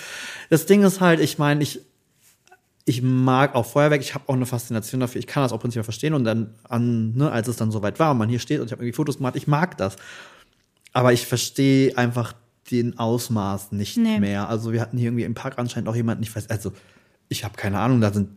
das 0.48 0.64
Ding 0.64 0.84
ist 0.84 1.02
halt, 1.02 1.20
ich 1.20 1.36
meine, 1.36 1.62
ich, 1.62 1.82
ich 2.86 3.02
mag 3.02 3.54
auch 3.54 3.66
Feuerwerk, 3.66 4.00
ich 4.00 4.14
habe 4.14 4.24
auch 4.26 4.34
eine 4.34 4.46
Faszination 4.46 5.02
dafür, 5.02 5.18
ich 5.18 5.26
kann 5.26 5.42
das 5.42 5.52
auch 5.52 5.60
prinzipiell 5.60 5.84
verstehen 5.84 6.14
und 6.14 6.24
dann 6.24 6.54
an, 6.66 7.12
ne, 7.12 7.30
als 7.30 7.46
es 7.48 7.56
dann 7.56 7.70
soweit 7.70 8.00
war 8.00 8.12
und 8.12 8.18
man 8.18 8.30
hier 8.30 8.38
steht 8.38 8.60
und 8.60 8.66
ich 8.66 8.72
habe 8.72 8.82
irgendwie 8.82 8.96
Fotos 8.96 9.18
gemacht, 9.18 9.36
ich 9.36 9.46
mag 9.46 9.76
das. 9.76 9.96
Aber 10.92 11.12
ich 11.12 11.26
verstehe 11.26 11.96
einfach 11.96 12.34
den 12.70 12.98
Ausmaß 12.98 13.72
nicht 13.72 13.96
Nee. 13.96 14.20
mehr. 14.20 14.48
Also 14.48 14.72
wir 14.72 14.80
hatten 14.80 14.96
hier 14.98 15.08
irgendwie 15.08 15.24
im 15.24 15.34
Park 15.34 15.54
anscheinend 15.58 15.88
auch 15.88 15.96
jemanden, 15.96 16.22
ich 16.22 16.34
weiß, 16.34 16.48
also 16.50 16.72
ich 17.28 17.44
habe 17.44 17.54
keine 17.56 17.78
Ahnung, 17.80 18.00
da 18.00 18.12
sind 18.12 18.30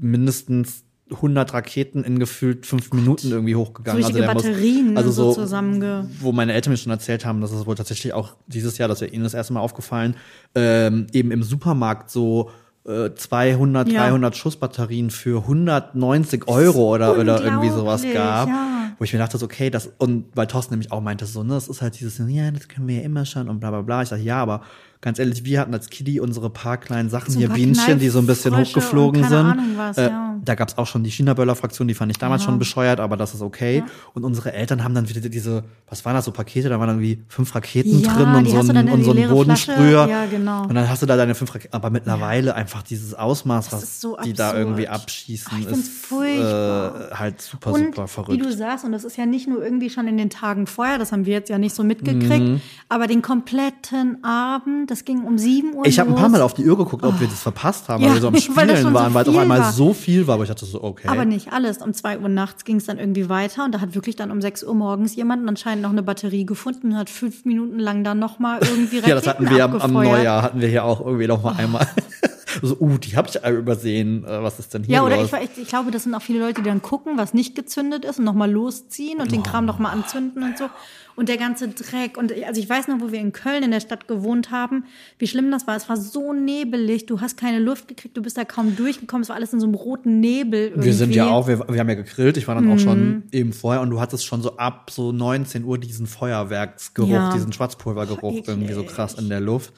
mindestens 0.00 0.84
100 1.10 1.52
Raketen 1.54 2.04
in 2.04 2.18
gefühlt 2.20 2.66
fünf 2.66 2.92
Minuten 2.92 3.30
irgendwie 3.32 3.56
hochgegangen. 3.56 4.00
So 4.00 4.06
richtige 4.08 4.24
der 4.26 4.34
muss- 4.34 4.44
Batterien 4.44 4.96
also 4.96 5.10
so 5.10 5.32
so, 5.32 5.42
zusammenge- 5.42 6.06
wo 6.20 6.30
meine 6.32 6.52
Eltern 6.52 6.72
mir 6.72 6.76
schon 6.76 6.92
erzählt 6.92 7.24
haben, 7.26 7.40
dass 7.40 7.50
es 7.50 7.66
wohl 7.66 7.74
tatsächlich 7.74 8.12
auch 8.12 8.36
dieses 8.46 8.78
Jahr, 8.78 8.88
das 8.88 9.00
wäre 9.00 9.10
ihnen 9.12 9.24
das 9.24 9.34
erste 9.34 9.52
Mal 9.52 9.60
aufgefallen, 9.60 10.14
ähm, 10.54 11.08
eben 11.12 11.32
im 11.32 11.42
Supermarkt 11.42 12.10
so 12.10 12.50
äh, 12.86 13.10
200, 13.14 13.88
Ja. 13.90 14.04
300 14.08 14.36
Schussbatterien 14.36 15.10
für 15.10 15.42
190 15.46 16.48
Euro 16.48 16.94
oder, 16.94 17.18
oder 17.18 17.44
irgendwie 17.44 17.68
sowas 17.70 18.02
gab. 18.14 18.48
ja. 18.48 18.69
Wo 19.00 19.04
ich 19.04 19.14
mir 19.14 19.18
dachte, 19.18 19.38
so, 19.38 19.46
okay, 19.46 19.70
das, 19.70 19.90
und 19.96 20.26
weil 20.34 20.46
Thorsten 20.46 20.74
nämlich 20.74 20.92
auch 20.92 21.00
meinte, 21.00 21.24
so, 21.24 21.42
ne, 21.42 21.54
das 21.54 21.68
ist 21.68 21.80
halt 21.80 21.98
dieses, 21.98 22.18
ja, 22.28 22.50
das 22.50 22.68
können 22.68 22.86
wir 22.86 22.96
ja 22.96 23.02
immer 23.02 23.24
schon 23.24 23.48
und 23.48 23.58
bla 23.58 23.70
bla 23.70 23.80
bla. 23.80 24.02
Ich 24.02 24.10
dachte, 24.10 24.22
ja, 24.22 24.42
aber 24.42 24.60
ganz 25.00 25.18
ehrlich, 25.18 25.42
wir 25.42 25.58
hatten 25.58 25.72
als 25.72 25.88
Kiddie 25.88 26.20
unsere 26.20 26.50
paar 26.50 26.76
kleinen 26.76 27.08
Sachen 27.08 27.32
So 27.32 27.38
hier, 27.38 27.48
Bienchen, 27.48 27.98
die 27.98 28.10
so 28.10 28.18
ein 28.18 28.26
bisschen 28.26 28.52
Knallfrösche 28.52 28.80
hochgeflogen 28.80 29.24
sind. 29.24 29.32
Ahnung 29.38 29.72
was, 29.76 29.96
äh, 29.96 30.10
ja. 30.10 30.29
Da 30.44 30.54
gab's 30.54 30.78
auch 30.78 30.86
schon 30.86 31.04
die 31.04 31.10
China-Böller-Fraktion, 31.10 31.86
die 31.88 31.94
fand 31.94 32.10
ich 32.12 32.18
damals 32.18 32.42
schon 32.44 32.58
bescheuert, 32.58 33.00
aber 33.00 33.16
das 33.16 33.34
ist 33.34 33.42
okay. 33.42 33.82
Und 34.14 34.24
unsere 34.24 34.52
Eltern 34.52 34.82
haben 34.84 34.94
dann 34.94 35.08
wieder 35.08 35.20
diese, 35.28 35.64
was 35.88 36.04
waren 36.04 36.14
das, 36.14 36.24
so 36.24 36.32
Pakete, 36.32 36.68
da 36.68 36.78
waren 36.80 36.88
dann 36.88 36.96
irgendwie 37.02 37.22
fünf 37.28 37.54
Raketen 37.54 38.00
Ja, 38.00 38.14
drin 38.14 38.34
und 38.34 38.46
so 38.48 38.58
ein, 38.72 38.88
und 38.90 39.04
so 39.04 39.12
ein. 39.12 39.28
Bodensprüher. 39.28 40.08
Ja, 40.08 40.24
genau. 40.26 40.62
Und 40.64 40.74
dann 40.74 40.88
hast 40.88 41.02
du 41.02 41.06
da 41.06 41.16
deine 41.16 41.34
fünf 41.34 41.54
Raketen, 41.54 41.74
aber 41.74 41.90
mittlerweile 41.90 42.54
einfach 42.54 42.82
dieses 42.82 43.14
Ausmaß, 43.14 43.72
was 43.72 44.00
so 44.00 44.16
die 44.24 44.32
da 44.32 44.56
irgendwie 44.56 44.88
abschießen, 44.88 45.66
Ach, 45.66 45.70
ist 45.72 46.12
äh, 46.12 47.14
halt 47.14 47.40
super, 47.42 47.72
Und 47.72 47.86
super 47.86 48.04
wie 48.04 48.08
verrückt. 48.08 48.44
du 48.44 48.52
sagst, 48.52 48.84
und 48.84 48.92
das 48.92 49.04
ist 49.04 49.16
ja 49.16 49.26
nicht 49.26 49.48
nur 49.48 49.62
irgendwie 49.62 49.90
schon 49.90 50.06
in 50.08 50.16
den 50.16 50.30
Tagen 50.30 50.66
vorher, 50.66 50.98
das 50.98 51.12
haben 51.12 51.26
wir 51.26 51.32
jetzt 51.34 51.48
ja 51.50 51.58
nicht 51.58 51.74
so 51.74 51.82
mitgekriegt, 51.84 52.30
Mhm. 52.40 52.60
aber 52.88 53.06
den 53.06 53.22
kompletten 53.22 54.22
Abend, 54.24 54.90
das 54.90 55.04
ging 55.04 55.22
um 55.24 55.38
7 55.38 55.74
Uhr 55.74 55.86
Ich 55.86 55.98
habe 55.98 56.10
ein 56.10 56.16
paar. 56.16 56.30
Mal 56.30 56.42
auf 56.42 56.54
die 56.54 56.64
Uhr 56.68 56.76
geguckt, 56.78 57.02
ob 57.04 57.18
wir 57.20 57.26
das 57.26 57.40
verpasst 57.40 57.88
haben, 57.88 58.02
Ja, 58.04 58.08
weil 58.10 58.14
wir 58.16 58.20
so 58.20 58.28
am 58.28 58.36
Spielen 58.40 58.94
waren, 58.94 59.12
weil 59.14 59.22
es 59.24 59.28
auf 59.28 59.36
einmal 59.36 59.58
war. 59.60 59.72
so 59.72 59.92
viel 59.92 60.26
war, 60.30 60.34
aber 60.34 60.44
ich 60.44 60.48
dachte 60.48 60.64
so, 60.64 60.82
okay. 60.82 61.08
Aber 61.08 61.24
nicht 61.24 61.52
alles. 61.52 61.78
Um 61.78 61.92
2 61.92 62.20
Uhr 62.20 62.28
nachts 62.28 62.64
ging 62.64 62.76
es 62.76 62.86
dann 62.86 62.98
irgendwie 62.98 63.28
weiter 63.28 63.64
und 63.64 63.74
da 63.74 63.80
hat 63.80 63.94
wirklich 63.94 64.16
dann 64.16 64.30
um 64.30 64.40
6 64.40 64.64
Uhr 64.64 64.74
morgens 64.74 65.14
jemand 65.16 65.46
anscheinend 65.46 65.82
noch 65.82 65.90
eine 65.90 66.02
Batterie 66.02 66.46
gefunden 66.46 66.92
und 66.92 66.96
hat 66.96 67.10
fünf 67.10 67.44
Minuten 67.44 67.78
lang 67.78 68.04
dann 68.04 68.18
nochmal 68.18 68.60
irgendwie 68.62 68.98
Raketen 68.98 69.08
ja, 69.08 69.14
das 69.16 69.26
hatten 69.26 69.50
wir 69.50 69.64
am, 69.64 69.72
am 69.72 69.80
abgefeuert. 69.80 70.18
Neujahr, 70.18 70.42
hatten 70.42 70.60
wir 70.60 70.68
hier 70.68 70.84
auch 70.84 71.04
irgendwie 71.04 71.26
noch 71.26 71.42
mal 71.42 71.52
einmal. 71.56 71.86
so, 72.62 72.76
uh, 72.80 72.98
die 72.98 73.16
habe 73.16 73.28
ich 73.28 73.42
übersehen. 73.50 74.24
Äh, 74.24 74.42
Was 74.42 74.58
ist 74.58 74.74
denn 74.74 74.82
hier 74.84 74.96
Ja, 74.96 75.04
oder 75.04 75.16
los? 75.16 75.30
ich, 75.56 75.62
ich, 75.62 75.68
glaube, 75.68 75.90
das 75.90 76.04
sind 76.04 76.14
auch 76.14 76.22
viele 76.22 76.40
Leute, 76.40 76.62
die 76.62 76.68
dann 76.68 76.82
gucken, 76.82 77.16
was 77.18 77.34
nicht 77.34 77.54
gezündet 77.54 78.04
ist 78.04 78.18
und 78.18 78.24
nochmal 78.24 78.50
losziehen 78.50 79.20
und 79.20 79.32
den 79.32 79.42
Kram 79.42 79.64
nochmal 79.66 79.92
anzünden 79.92 80.42
und 80.42 80.58
so. 80.58 80.68
Und 81.16 81.28
der 81.28 81.36
ganze 81.36 81.68
Dreck. 81.68 82.16
Und 82.16 82.32
also 82.46 82.60
ich 82.60 82.70
weiß 82.70 82.88
noch, 82.88 83.00
wo 83.00 83.12
wir 83.12 83.18
in 83.20 83.32
Köln 83.32 83.62
in 83.62 83.72
der 83.72 83.80
Stadt 83.80 84.08
gewohnt 84.08 84.50
haben, 84.50 84.84
wie 85.18 85.26
schlimm 85.26 85.50
das 85.50 85.66
war. 85.66 85.76
Es 85.76 85.86
war 85.88 85.98
so 85.98 86.32
nebelig, 86.32 87.04
du 87.06 87.20
hast 87.20 87.36
keine 87.36 87.58
Luft 87.58 87.88
gekriegt, 87.88 88.16
du 88.16 88.22
bist 88.22 88.38
da 88.38 88.44
kaum 88.46 88.74
durchgekommen. 88.74 89.22
Es 89.22 89.28
war 89.28 89.36
alles 89.36 89.52
in 89.52 89.60
so 89.60 89.66
einem 89.66 89.74
roten 89.74 90.20
Nebel. 90.20 90.68
Irgendwie. 90.68 90.86
wir 90.86 90.94
sind 90.94 91.14
ja 91.14 91.28
auch, 91.28 91.46
wir, 91.46 91.58
wir 91.68 91.78
haben 91.80 91.88
ja 91.88 91.94
gegrillt, 91.96 92.36
ich 92.38 92.48
war 92.48 92.54
dann 92.54 92.68
auch 92.70 92.76
Mhm. 92.76 92.78
schon 92.78 93.22
eben 93.32 93.52
vorher 93.52 93.82
und 93.82 93.90
du 93.90 94.00
hattest 94.00 94.24
schon 94.24 94.40
so 94.40 94.56
ab 94.56 94.90
so 94.90 95.12
19 95.12 95.64
Uhr 95.64 95.76
diesen 95.76 96.06
Feuerwerksgeruch, 96.06 97.08
Ja. 97.10 97.32
diesen 97.34 97.52
Schwarzpulvergeruch 97.52 98.32
Eklig. 98.32 98.48
irgendwie 98.48 98.72
so 98.72 98.84
krass 98.84 99.14
in 99.14 99.28
der 99.28 99.40
Luft. 99.40 99.74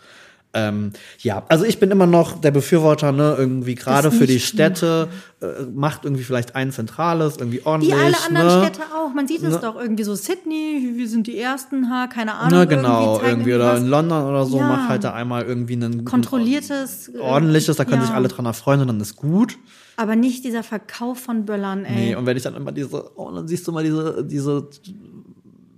Ähm, 0.54 0.92
ja, 1.20 1.44
also 1.48 1.64
ich 1.64 1.80
bin 1.80 1.90
immer 1.90 2.06
noch 2.06 2.38
der 2.38 2.50
Befürworter, 2.50 3.10
ne, 3.10 3.34
irgendwie 3.38 3.74
gerade 3.74 4.10
für 4.10 4.26
die 4.26 4.38
Städte, 4.38 5.08
äh, 5.40 5.46
macht 5.74 6.04
irgendwie 6.04 6.24
vielleicht 6.24 6.54
ein 6.54 6.72
zentrales, 6.72 7.38
irgendwie 7.38 7.62
ordentlich. 7.64 7.94
Wie 7.94 7.98
alle 7.98 8.16
anderen 8.28 8.60
ne? 8.60 8.66
Städte 8.66 8.82
auch. 8.94 9.14
Man 9.14 9.26
sieht 9.26 9.42
es 9.42 9.54
Ne? 9.54 9.60
doch 9.62 9.80
irgendwie 9.80 10.04
so. 10.04 10.14
Sydney, 10.14 10.92
wir 10.94 11.08
sind 11.08 11.26
die 11.26 11.38
Ersten, 11.38 11.88
ha, 11.88 12.06
keine 12.06 12.34
Ahnung. 12.34 12.58
Ne, 12.58 12.66
genau, 12.66 13.16
zeigen 13.16 13.28
irgendwie, 13.30 13.54
oder 13.54 13.78
in 13.78 13.86
London 13.86 14.24
oder 14.26 14.44
so, 14.44 14.58
Ja. 14.58 14.68
mach 14.68 14.88
halt 14.90 15.04
da 15.04 15.14
einmal 15.14 15.42
irgendwie 15.44 15.72
einen 15.72 16.04
Kontrolliertes. 16.04 17.08
äh, 17.14 17.18
ordentliches, 17.18 17.76
da 17.76 17.84
können 17.86 18.02
ja. 18.02 18.06
sich 18.08 18.14
alle 18.14 18.28
dran 18.28 18.44
erfreuen 18.44 18.82
und 18.82 18.88
dann 18.88 19.00
ist 19.00 19.16
gut. 19.16 19.56
Aber 19.96 20.16
nicht 20.16 20.44
dieser 20.44 20.62
Verkauf 20.62 21.18
von 21.18 21.46
Böllern, 21.46 21.84
ey. 21.86 21.94
Nee, 22.08 22.14
und 22.14 22.26
wenn 22.26 22.36
ich 22.36 22.42
dann 22.42 22.54
immer 22.56 22.72
diese, 22.72 23.16
oh, 23.16 23.30
dann 23.30 23.48
siehst 23.48 23.66
du 23.66 23.72
mal 23.72 23.84
diese, 23.84 24.22
diese 24.24 24.68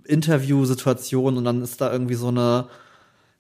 Interviewsituation 0.07 1.37
und 1.39 1.45
dann 1.45 1.63
ist 1.63 1.81
da 1.81 1.93
irgendwie 1.93 2.15
so 2.15 2.29
eine, 2.29 2.67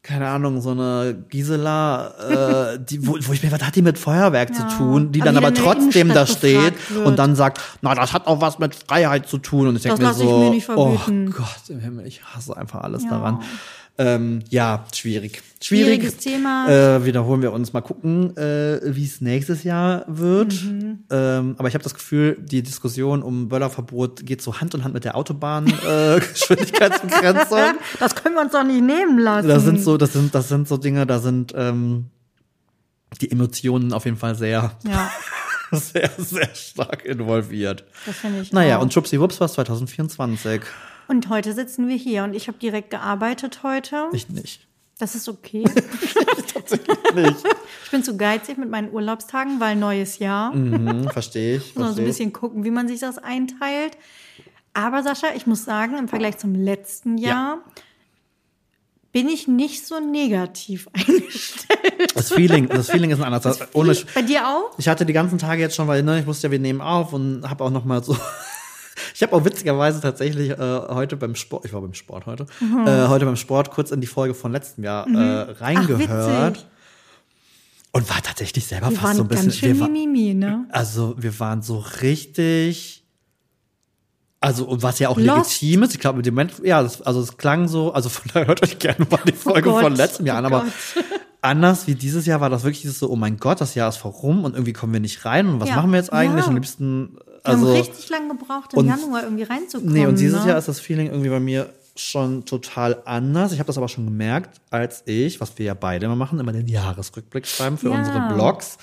keine 0.04 0.28
Ahnung, 0.28 0.60
so 0.60 0.72
eine 0.72 1.16
Gisela, 1.30 2.74
äh, 2.74 2.78
die, 2.78 3.06
wo, 3.06 3.16
wo 3.18 3.32
ich 3.32 3.42
mir, 3.42 3.50
was 3.50 3.62
hat 3.62 3.74
die 3.74 3.80
mit 3.80 3.98
Feuerwerk 3.98 4.50
Ja. 4.50 4.68
zu 4.68 4.76
tun, 4.76 5.12
die 5.12 5.22
Aber 5.22 5.32
dann 5.32 5.42
aber 5.42 5.54
trotzdem 5.54 6.10
da 6.10 6.26
steht 6.26 6.74
wird. 6.90 7.06
und 7.06 7.18
dann 7.18 7.34
sagt, 7.34 7.58
na, 7.80 7.94
das 7.94 8.12
hat 8.12 8.26
auch 8.26 8.42
was 8.42 8.58
mit 8.58 8.74
Freiheit 8.74 9.26
zu 9.26 9.38
tun. 9.38 9.66
Und 9.68 9.76
ich 9.76 9.82
denke 9.82 10.02
mir 10.02 10.12
so, 10.12 10.38
mir 10.40 10.50
nicht 10.50 10.68
oh. 10.68 10.98
Gott 11.30 11.48
im 11.70 11.80
Himmel, 11.80 12.06
ich 12.06 12.22
hasse 12.22 12.54
einfach 12.54 12.82
alles 12.82 13.04
Ja. 13.04 13.10
daran. 13.10 13.40
Ähm, 13.96 14.42
ja, 14.50 14.86
schwierig. 14.92 15.40
Schwierig. 15.62 16.00
Schwieriges 16.02 16.16
Thema. 16.16 16.66
Äh, 16.68 17.04
wiederholen 17.04 17.42
wir 17.42 17.52
uns 17.52 17.72
mal 17.72 17.80
gucken, 17.80 18.36
äh, 18.36 18.80
wie 18.84 19.04
es 19.04 19.20
nächstes 19.20 19.62
Jahr 19.62 20.04
wird. 20.08 20.52
Mhm. 20.64 21.04
Ähm, 21.10 21.54
aber 21.58 21.68
ich 21.68 21.74
habe 21.74 21.84
das 21.84 21.94
Gefühl, 21.94 22.36
die 22.40 22.64
Diskussion 22.64 23.22
um 23.22 23.48
Böllerverbot 23.48 24.26
geht 24.26 24.42
so 24.42 24.60
Hand 24.60 24.74
in 24.74 24.82
Hand 24.82 24.94
mit 24.94 25.04
der 25.04 25.16
Autobahngeschwindigkeitsbegrenzung. 25.16 27.58
Äh. 27.58 27.74
Das 28.00 28.16
können 28.16 28.34
wir 28.34 28.42
uns 28.42 28.50
doch 28.52 28.64
nicht 28.64 28.82
nehmen 28.82 29.18
lassen. 29.20 29.46
das 29.48 29.62
sind 29.62 29.80
so, 29.80 29.96
das 29.96 30.12
sind, 30.12 30.34
das 30.34 30.48
sind 30.48 30.66
so 30.66 30.76
Dinge, 30.76 31.06
da 31.06 31.20
sind 31.20 31.52
ähm, 31.56 32.06
die 33.20 33.30
Emotionen 33.30 33.92
auf 33.92 34.04
jeden 34.06 34.16
Fall 34.16 34.34
sehr, 34.34 34.72
Ja, 34.84 35.08
sehr, 35.72 36.10
sehr 36.18 36.52
stark 36.54 37.04
involviert. 37.04 37.84
das 38.06 38.16
finde 38.16 38.40
ich. 38.40 38.52
Naja, 38.52 38.78
auch. 38.78 38.82
und 38.82 38.92
Schubsi-Wups 38.92 39.40
war 39.40 39.48
2024. 39.48 40.62
Und 41.08 41.28
heute 41.28 41.52
sitzen 41.52 41.88
wir 41.88 41.96
hier 41.96 42.24
und 42.24 42.34
ich 42.34 42.48
habe 42.48 42.58
direkt 42.58 42.90
gearbeitet 42.90 43.62
heute. 43.62 44.08
Ich 44.12 44.28
nicht. 44.28 44.66
Das 44.98 45.14
ist 45.16 45.28
okay. 45.28 45.64
Nicht. 47.14 47.36
Ich 47.84 47.90
bin 47.90 48.04
zu 48.04 48.16
geizig 48.16 48.58
mit 48.58 48.70
meinen 48.70 48.92
Urlaubstagen, 48.92 49.58
weil 49.58 49.74
neues 49.74 50.20
Jahr. 50.20 50.54
Mhm, 50.54 51.10
verstehe 51.10 51.56
ich. 51.56 51.74
Muss 51.74 51.84
man 51.84 51.94
so 51.94 52.00
ein 52.00 52.06
bisschen 52.06 52.32
gucken, 52.32 52.62
wie 52.62 52.70
man 52.70 52.86
sich 52.86 53.00
das 53.00 53.18
einteilt. 53.18 53.98
Aber 54.72 55.02
Sascha, 55.02 55.28
ich 55.34 55.46
muss 55.46 55.64
sagen, 55.64 55.98
im 55.98 56.06
Vergleich 56.06 56.38
zum 56.38 56.54
letzten 56.54 57.18
Jahr 57.18 57.58
bin 59.10 59.28
ich 59.28 59.48
nicht 59.48 59.86
so 59.86 60.00
negativ 60.00 60.88
eingestellt. 60.92 62.12
Das 62.14 62.32
Feeling, 62.32 62.68
das 62.68 62.90
Feeling 62.90 63.10
ist 63.10 63.20
ein 63.20 63.32
anderes. 63.32 63.60
Ohne, 63.72 63.96
Bei 64.14 64.22
dir 64.22 64.46
auch? 64.46 64.78
Ich 64.78 64.88
hatte 64.88 65.06
die 65.06 65.12
ganzen 65.12 65.38
Tage 65.38 65.60
jetzt 65.60 65.76
schon, 65.76 65.88
weil 65.88 66.02
ne, 66.02 66.20
ich 66.20 66.26
wusste 66.26 66.48
ja, 66.48 66.50
wir 66.52 66.58
nehmen 66.60 66.80
auf 66.80 67.12
und 67.12 67.48
habe 67.48 67.64
auch 67.64 67.70
noch 67.70 67.84
mal 67.84 68.02
so. 68.02 68.16
Ich 69.14 69.22
habe 69.22 69.32
auch 69.34 69.44
witzigerweise 69.44 70.00
tatsächlich 70.00 70.50
äh, 70.50 70.56
heute 70.58 71.16
beim 71.16 71.34
Sport, 71.36 71.64
ich 71.64 71.72
war 71.72 71.80
beim 71.80 71.94
Sport 71.94 72.26
heute, 72.26 72.46
Mhm. 72.60 72.86
äh, 72.86 73.06
heute 73.08 73.24
beim 73.24 73.36
Sport 73.36 73.70
kurz 73.70 73.90
in 73.92 74.00
die 74.00 74.06
Folge 74.08 74.34
von 74.34 74.50
letztem 74.52 74.82
Jahr 74.84 75.06
äh, 75.06 75.46
Ach, 75.54 75.60
reingehört 75.60 76.00
witzig. 76.54 76.66
und 77.92 78.10
war 78.10 78.20
tatsächlich 78.22 78.66
selber 78.66 78.90
Wir 78.90 78.96
fast 78.98 79.16
so 79.16 79.22
ein 79.22 79.28
bisschen. 79.28 79.44
ganz 79.46 79.56
schön 79.56 79.74
wir, 79.74 79.80
war, 79.80 79.88
mimimi, 79.88 80.34
ne? 80.34 80.66
also 80.70 81.14
wir 81.16 81.38
waren 81.38 81.62
so 81.62 81.78
richtig. 82.02 83.00
Also, 84.40 84.66
und 84.66 84.82
was 84.82 84.98
ja 84.98 85.08
auch 85.08 85.16
Lost. 85.16 85.62
legitim 85.62 85.84
ist, 85.84 85.94
ich 85.94 86.00
glaube, 86.00 86.18
mit 86.18 86.26
dem 86.26 86.34
Moment, 86.34 86.52
ja, 86.64 86.82
das, 86.82 87.00
also 87.00 87.20
es 87.20 87.38
klang 87.38 87.66
so, 87.66 87.94
also 87.94 88.10
von 88.10 88.30
daher 88.34 88.46
hört 88.48 88.62
euch 88.62 88.78
gerne 88.78 89.06
mal 89.10 89.20
die 89.26 89.32
Folge 89.32 89.70
Gott, 89.70 89.80
von 89.82 89.94
letztem 89.96 90.26
Jahr 90.26 90.36
an, 90.38 90.44
oh 90.44 90.48
aber 90.48 90.66
anders 91.40 91.86
wie 91.86 91.94
dieses 91.94 92.26
Jahr 92.26 92.42
war 92.42 92.50
das 92.50 92.62
wirklich 92.62 92.82
dieses 92.82 92.98
so, 92.98 93.08
oh 93.08 93.16
mein 93.16 93.38
Gott, 93.38 93.62
das 93.62 93.74
Jahr 93.74 93.88
ist 93.88 93.96
vorum 93.96 94.44
und 94.44 94.52
irgendwie 94.52 94.74
kommen 94.74 94.92
wir 94.92 95.00
nicht 95.00 95.24
rein 95.24 95.46
und 95.48 95.60
was 95.60 95.70
Ja. 95.70 95.76
machen 95.76 95.92
wir 95.92 95.98
jetzt 95.98 96.12
eigentlich? 96.12 96.44
Ja. 96.44 96.48
Am 96.50 96.54
liebsten, 96.56 97.16
Wir 97.44 97.52
haben 97.52 97.60
also, 97.62 97.74
richtig 97.74 98.08
lange 98.08 98.28
gebraucht, 98.28 98.72
im 98.72 98.78
und- 98.80 98.86
Januar 98.88 99.22
irgendwie 99.24 99.42
reinzukommen. 99.44 99.92
nee, 99.92 100.06
und 100.06 100.18
dieses 100.18 100.42
ne? 100.42 100.48
Jahr 100.50 100.58
ist 100.58 100.68
das 100.68 100.80
Feeling 100.80 101.08
irgendwie 101.08 101.28
bei 101.30 101.40
mir 101.40 101.68
schon 101.96 102.44
total 102.44 103.02
anders. 103.04 103.52
Ich 103.52 103.60
habe 103.60 103.68
das 103.68 103.78
aber 103.78 103.88
schon 103.88 104.04
gemerkt, 104.06 104.60
als 104.70 105.02
ich, 105.06 105.40
was 105.40 105.56
wir 105.58 105.66
ja 105.66 105.74
beide 105.74 106.06
immer 106.06 106.16
machen, 106.16 106.40
immer 106.40 106.50
den 106.52 106.66
Jahresrückblick 106.66 107.46
schreiben 107.46 107.78
für 107.78 107.88
Ja. 107.90 107.92
Mhm. 107.94 107.98
unsere 108.00 108.34
Blogs, 108.34 108.78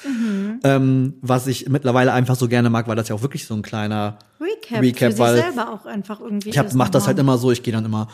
ähm, 0.64 1.16
was 1.22 1.48
ich 1.48 1.68
mittlerweile 1.68 2.14
einfach 2.14 2.36
so 2.36 2.48
gerne 2.48 2.70
mag, 2.70 2.88
weil 2.88 2.96
das 2.96 3.10
ja 3.10 3.16
auch 3.16 3.22
wirklich 3.22 3.46
so 3.46 3.54
ein 3.54 3.64
kleiner 3.64 4.18
Recap, 4.40 4.82
Recap, 4.82 5.12
für 5.14 5.20
weil 5.20 5.36
sich 5.36 5.44
selber 5.44 5.74
auch 5.74 5.86
einfach 5.86 6.22
irgendwie. 6.22 6.50
ich 6.50 6.58
hab, 6.58 6.74
mach 6.74 6.88
das 6.90 7.08
halt 7.08 7.20
immer 7.20 7.38
so, 7.38 7.52
ich 7.52 7.64
gehe 7.64 7.74
dann 7.74 7.84
immer 7.84 8.08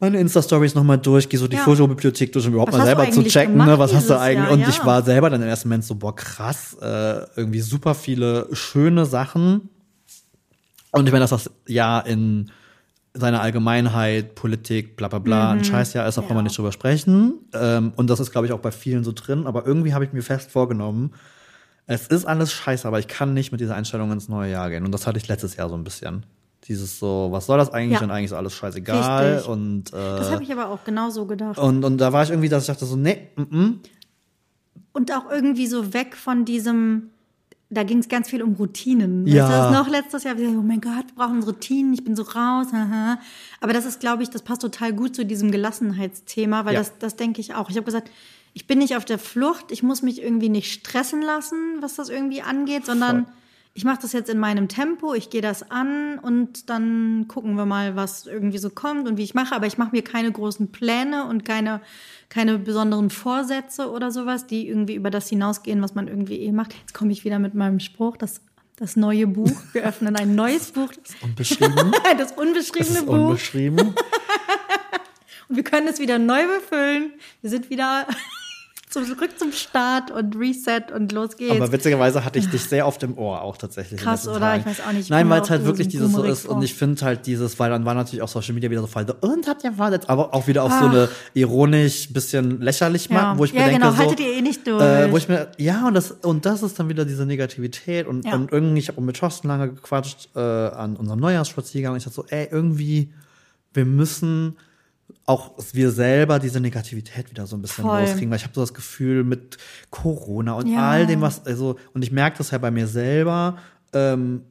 meine 0.00 0.18
Insta-Stories 0.18 0.74
nochmal 0.74 0.98
durch, 0.98 1.28
gehe 1.28 1.38
so 1.38 1.46
die 1.46 1.56
Ja. 1.56 1.62
Fotobibliothek 1.62 2.32
durch, 2.32 2.46
um 2.46 2.52
überhaupt 2.54 2.72
Was 2.72 2.78
mal 2.78 2.86
selber 2.86 3.10
zu 3.10 3.22
checken, 3.24 3.56
ne, 3.56 3.78
was 3.78 3.94
hast 3.94 4.08
du 4.10 4.18
eigentlich. 4.18 4.44
Jahr? 4.44 4.52
Und 4.52 4.60
Ja. 4.60 4.68
ich 4.70 4.84
war 4.84 5.02
selber 5.02 5.28
dann 5.30 5.42
im 5.42 5.48
ersten 5.48 5.68
Moment 5.68 5.84
so, 5.84 5.94
boah, 5.94 6.14
krass, 6.16 6.76
äh, 6.80 7.26
irgendwie 7.36 7.60
super 7.60 7.94
viele 7.94 8.48
schöne 8.52 9.04
Sachen. 9.06 9.68
Und 10.92 11.06
ich 11.06 11.12
meine, 11.12 11.22
dass 11.24 11.30
das 11.30 11.50
Jahr 11.68 12.06
in 12.06 12.50
seiner 13.12 13.40
Allgemeinheit, 13.42 14.34
Politik, 14.36 14.96
bla 14.96 15.08
bla 15.08 15.18
bla, 15.18 15.50
ein 15.52 15.64
Scheißjahr 15.64 16.06
ist, 16.08 16.16
da 16.16 16.20
brauchen 16.22 16.30
wir 16.30 16.34
Mhm. 16.34 16.38
Ja. 16.38 16.42
nicht 16.44 16.58
drüber 16.58 16.72
sprechen. 16.72 17.34
Ähm, 17.52 17.92
und 17.96 18.08
das 18.08 18.20
ist, 18.20 18.30
glaube 18.30 18.46
ich, 18.46 18.52
auch 18.52 18.60
bei 18.60 18.70
vielen 18.72 19.04
so 19.04 19.12
drin. 19.12 19.46
Aber 19.46 19.66
irgendwie 19.66 19.94
habe 19.94 20.04
ich 20.04 20.12
mir 20.12 20.22
fest 20.22 20.50
vorgenommen, 20.50 21.12
es 21.86 22.06
ist 22.06 22.24
alles 22.24 22.52
scheiße, 22.52 22.86
aber 22.86 23.00
ich 23.00 23.08
kann 23.08 23.34
nicht 23.34 23.50
mit 23.52 23.60
dieser 23.60 23.74
Einstellung 23.74 24.12
ins 24.12 24.28
neue 24.28 24.52
Jahr 24.52 24.70
gehen. 24.70 24.84
Und 24.84 24.92
das 24.92 25.06
hatte 25.08 25.18
ich 25.18 25.26
letztes 25.28 25.56
Jahr 25.56 25.68
so 25.68 25.74
ein 25.74 25.82
bisschen. 25.84 26.24
Dieses 26.64 26.98
so, 26.98 27.28
was 27.30 27.46
soll 27.46 27.58
das 27.58 27.72
eigentlich? 27.72 27.98
Ja. 28.00 28.04
Und 28.04 28.10
eigentlich 28.10 28.26
ist 28.26 28.32
alles 28.32 28.52
scheißegal. 28.54 29.32
Richtig. 29.34 29.48
Und, 29.48 29.92
äh, 29.92 29.96
Das 29.96 30.30
habe 30.30 30.42
ich 30.42 30.52
aber 30.52 30.68
auch 30.68 30.84
genauso 30.84 31.26
gedacht. 31.26 31.58
und, 31.58 31.84
und 31.84 31.98
da 31.98 32.12
war 32.12 32.22
ich 32.22 32.30
irgendwie, 32.30 32.48
dass 32.48 32.64
ich 32.64 32.66
dachte 32.68 32.84
so, 32.86 32.96
nee, 32.96 33.28
mm, 33.36 33.42
mm. 33.58 33.80
Und 34.92 35.12
auch 35.12 35.30
irgendwie 35.30 35.66
so 35.68 35.94
weg 35.94 36.16
von 36.16 36.44
diesem, 36.44 37.10
da 37.70 37.84
ging 37.84 37.98
es 37.98 38.08
ganz 38.08 38.28
viel 38.28 38.42
um 38.42 38.54
Routinen. 38.54 39.26
Ja. 39.26 39.48
Weißt 39.48 39.70
du, 39.70 39.72
noch 39.72 39.88
letztes 39.88 40.24
Jahr, 40.24 40.34
oh 40.36 40.62
mein 40.62 40.80
Gott, 40.80 41.06
wir 41.06 41.14
brauchen 41.14 41.42
Routinen, 41.42 41.92
ich 41.94 42.02
bin 42.04 42.16
so 42.16 42.22
raus. 42.24 42.66
Haha. 42.72 43.18
Aber 43.60 43.72
das 43.72 43.84
ist, 43.86 44.00
glaube 44.00 44.22
ich, 44.24 44.30
das 44.30 44.42
passt 44.42 44.62
total 44.62 44.92
gut 44.92 45.14
zu 45.14 45.24
diesem 45.24 45.52
Gelassenheitsthema, 45.52 46.64
weil 46.64 46.74
Ja. 46.74 46.80
das, 46.80 46.98
das 46.98 47.14
denke 47.16 47.40
ich 47.40 47.54
auch. 47.54 47.70
Ich 47.70 47.76
habe 47.76 47.84
gesagt, 47.84 48.10
ich 48.52 48.66
bin 48.66 48.78
nicht 48.80 48.96
auf 48.96 49.04
der 49.04 49.18
Flucht, 49.20 49.70
ich 49.70 49.82
muss 49.84 50.02
mich 50.02 50.20
irgendwie 50.20 50.48
nicht 50.48 50.72
stressen 50.72 51.22
lassen, 51.22 51.56
was 51.80 51.94
das 51.94 52.08
irgendwie 52.08 52.42
angeht, 52.42 52.84
sondern 52.84 53.24
Voll. 53.26 53.34
Ich 53.72 53.84
mache 53.84 54.00
das 54.02 54.12
jetzt 54.12 54.28
in 54.28 54.38
meinem 54.38 54.66
Tempo, 54.68 55.14
ich 55.14 55.30
gehe 55.30 55.42
das 55.42 55.70
an 55.70 56.18
und 56.18 56.68
dann 56.68 57.26
gucken 57.28 57.54
wir 57.54 57.66
mal, 57.66 57.94
was 57.94 58.26
irgendwie 58.26 58.58
so 58.58 58.68
kommt 58.68 59.08
und 59.08 59.16
wie 59.16 59.22
ich 59.22 59.34
mache. 59.34 59.54
Aber 59.54 59.66
ich 59.66 59.78
mache 59.78 59.92
mir 59.92 60.02
keine 60.02 60.32
großen 60.32 60.72
Pläne 60.72 61.26
und 61.26 61.44
keine, 61.44 61.80
keine 62.28 62.58
besonderen 62.58 63.10
Vorsätze 63.10 63.90
oder 63.90 64.10
sowas, 64.10 64.46
die 64.46 64.68
irgendwie 64.68 64.96
über 64.96 65.10
das 65.10 65.28
hinausgehen, 65.28 65.80
was 65.82 65.94
man 65.94 66.08
irgendwie 66.08 66.40
eh 66.40 66.52
macht. 66.52 66.74
Jetzt 66.74 66.94
komme 66.94 67.12
ich 67.12 67.24
wieder 67.24 67.38
mit 67.38 67.54
meinem 67.54 67.78
Spruch, 67.78 68.16
das, 68.16 68.40
das 68.76 68.96
neue 68.96 69.28
Buch. 69.28 69.52
Wir 69.72 69.84
öffnen 69.84 70.16
ein 70.16 70.34
neues 70.34 70.72
Buch. 70.72 70.92
Das 70.92 71.14
unbeschrieben. 71.22 71.92
das 72.18 72.32
unbeschriebene 72.32 72.88
Das 72.94 73.00
ist 73.02 73.06
Buch. 73.06 73.14
unbeschrieben. 73.28 73.94
Und 75.48 75.56
wir 75.56 75.64
können 75.64 75.86
es 75.88 75.98
wieder 76.00 76.18
neu 76.18 76.42
befüllen. 76.46 77.12
Wir 77.40 77.50
sind 77.50 77.70
wieder 77.70 78.06
zurück 78.90 79.30
zum 79.38 79.52
Start 79.52 80.10
und 80.10 80.36
Reset 80.36 80.92
und 80.94 81.12
los 81.12 81.36
geht's. 81.36 81.52
Aber 81.52 81.72
witzigerweise 81.72 82.24
hatte 82.24 82.38
ich 82.38 82.50
dich 82.50 82.62
sehr 82.64 82.86
oft 82.86 83.02
im 83.02 83.16
Ohr 83.16 83.40
auch 83.42 83.56
tatsächlich. 83.56 84.00
Krass, 84.00 84.26
oder? 84.26 84.40
Tagen. 84.40 84.60
Ich 84.60 84.66
weiß 84.66 84.86
auch 84.86 84.92
nicht, 84.92 85.02
ich 85.02 85.10
Nein, 85.10 85.30
weil 85.30 85.42
es 85.42 85.50
halt 85.50 85.64
wirklich 85.64 85.88
dieses 85.88 86.12
so 86.12 86.22
ist. 86.24 86.46
Und 86.46 86.56
vor. 86.56 86.62
ich 86.64 86.74
finde 86.74 87.04
halt 87.04 87.26
dieses, 87.26 87.58
weil 87.58 87.70
dann 87.70 87.84
war 87.84 87.94
natürlich 87.94 88.22
auch 88.22 88.28
Social 88.28 88.54
Media 88.54 88.70
wieder 88.70 88.80
so 88.80 88.86
voll, 88.86 89.06
und 89.20 89.46
hat 89.46 89.62
ja 89.62 89.78
war 89.78 89.92
jetzt, 89.92 90.08
aber 90.10 90.34
auch 90.34 90.46
wieder 90.46 90.64
auf 90.64 90.72
so 90.72 90.86
Ach. 90.86 90.90
eine 90.90 91.08
ironisch, 91.34 92.12
bisschen 92.12 92.60
lächerlich 92.60 93.08
ja, 93.08 93.14
machen, 93.14 93.38
wo 93.38 93.44
ich 93.44 93.52
ja 93.52 93.60
mir 93.60 93.66
denke, 93.68 93.80
genau, 93.80 93.92
so, 93.92 93.98
haltet 93.98 94.20
ihr 94.20 94.32
eh 94.34 94.40
nicht 94.40 94.66
durch. 94.66 94.82
äh, 94.82 95.10
wo 95.10 95.16
ich 95.16 95.28
mir, 95.28 95.48
ja, 95.58 95.86
und 95.86 95.94
das, 95.94 96.10
und 96.10 96.44
das 96.44 96.62
ist 96.62 96.78
dann 96.78 96.88
wieder 96.88 97.04
diese 97.04 97.24
Negativität 97.26 98.06
und, 98.06 98.24
Ja. 98.24 98.34
und 98.34 98.52
irgendwie, 98.52 98.80
ich 98.80 98.88
habe 98.88 99.00
mit 99.00 99.16
Thorsten 99.16 99.48
lange 99.48 99.68
gequatscht 99.72 100.28
äh, 100.34 100.40
an 100.40 100.96
unserem 100.96 101.20
Neujahrsspaziergang 101.20 101.92
und 101.92 101.98
ich 101.98 102.04
dachte 102.04 102.16
so, 102.16 102.24
ey, 102.28 102.48
irgendwie, 102.50 103.12
wir 103.72 103.84
müssen 103.84 104.56
auch 105.30 105.52
wir 105.72 105.90
selber 105.90 106.38
diese 106.38 106.60
Negativität 106.60 107.30
wieder 107.30 107.46
so 107.46 107.56
ein 107.56 107.62
bisschen 107.62 107.84
Voll. 107.84 108.00
rauskriegen, 108.00 108.30
weil 108.30 108.36
ich 108.38 108.44
habe 108.44 108.54
so 108.54 108.60
das 108.60 108.74
Gefühl 108.74 109.24
mit 109.24 109.56
Corona 109.90 110.52
und 110.54 110.66
Ja. 110.66 110.90
all 110.90 111.06
dem, 111.06 111.20
was, 111.20 111.46
also, 111.46 111.76
und 111.94 112.02
ich 112.02 112.12
merke 112.12 112.38
das 112.38 112.50
ja 112.50 112.58
bei 112.58 112.70
mir 112.70 112.86
selber, 112.86 113.56
ähm, 113.92 114.42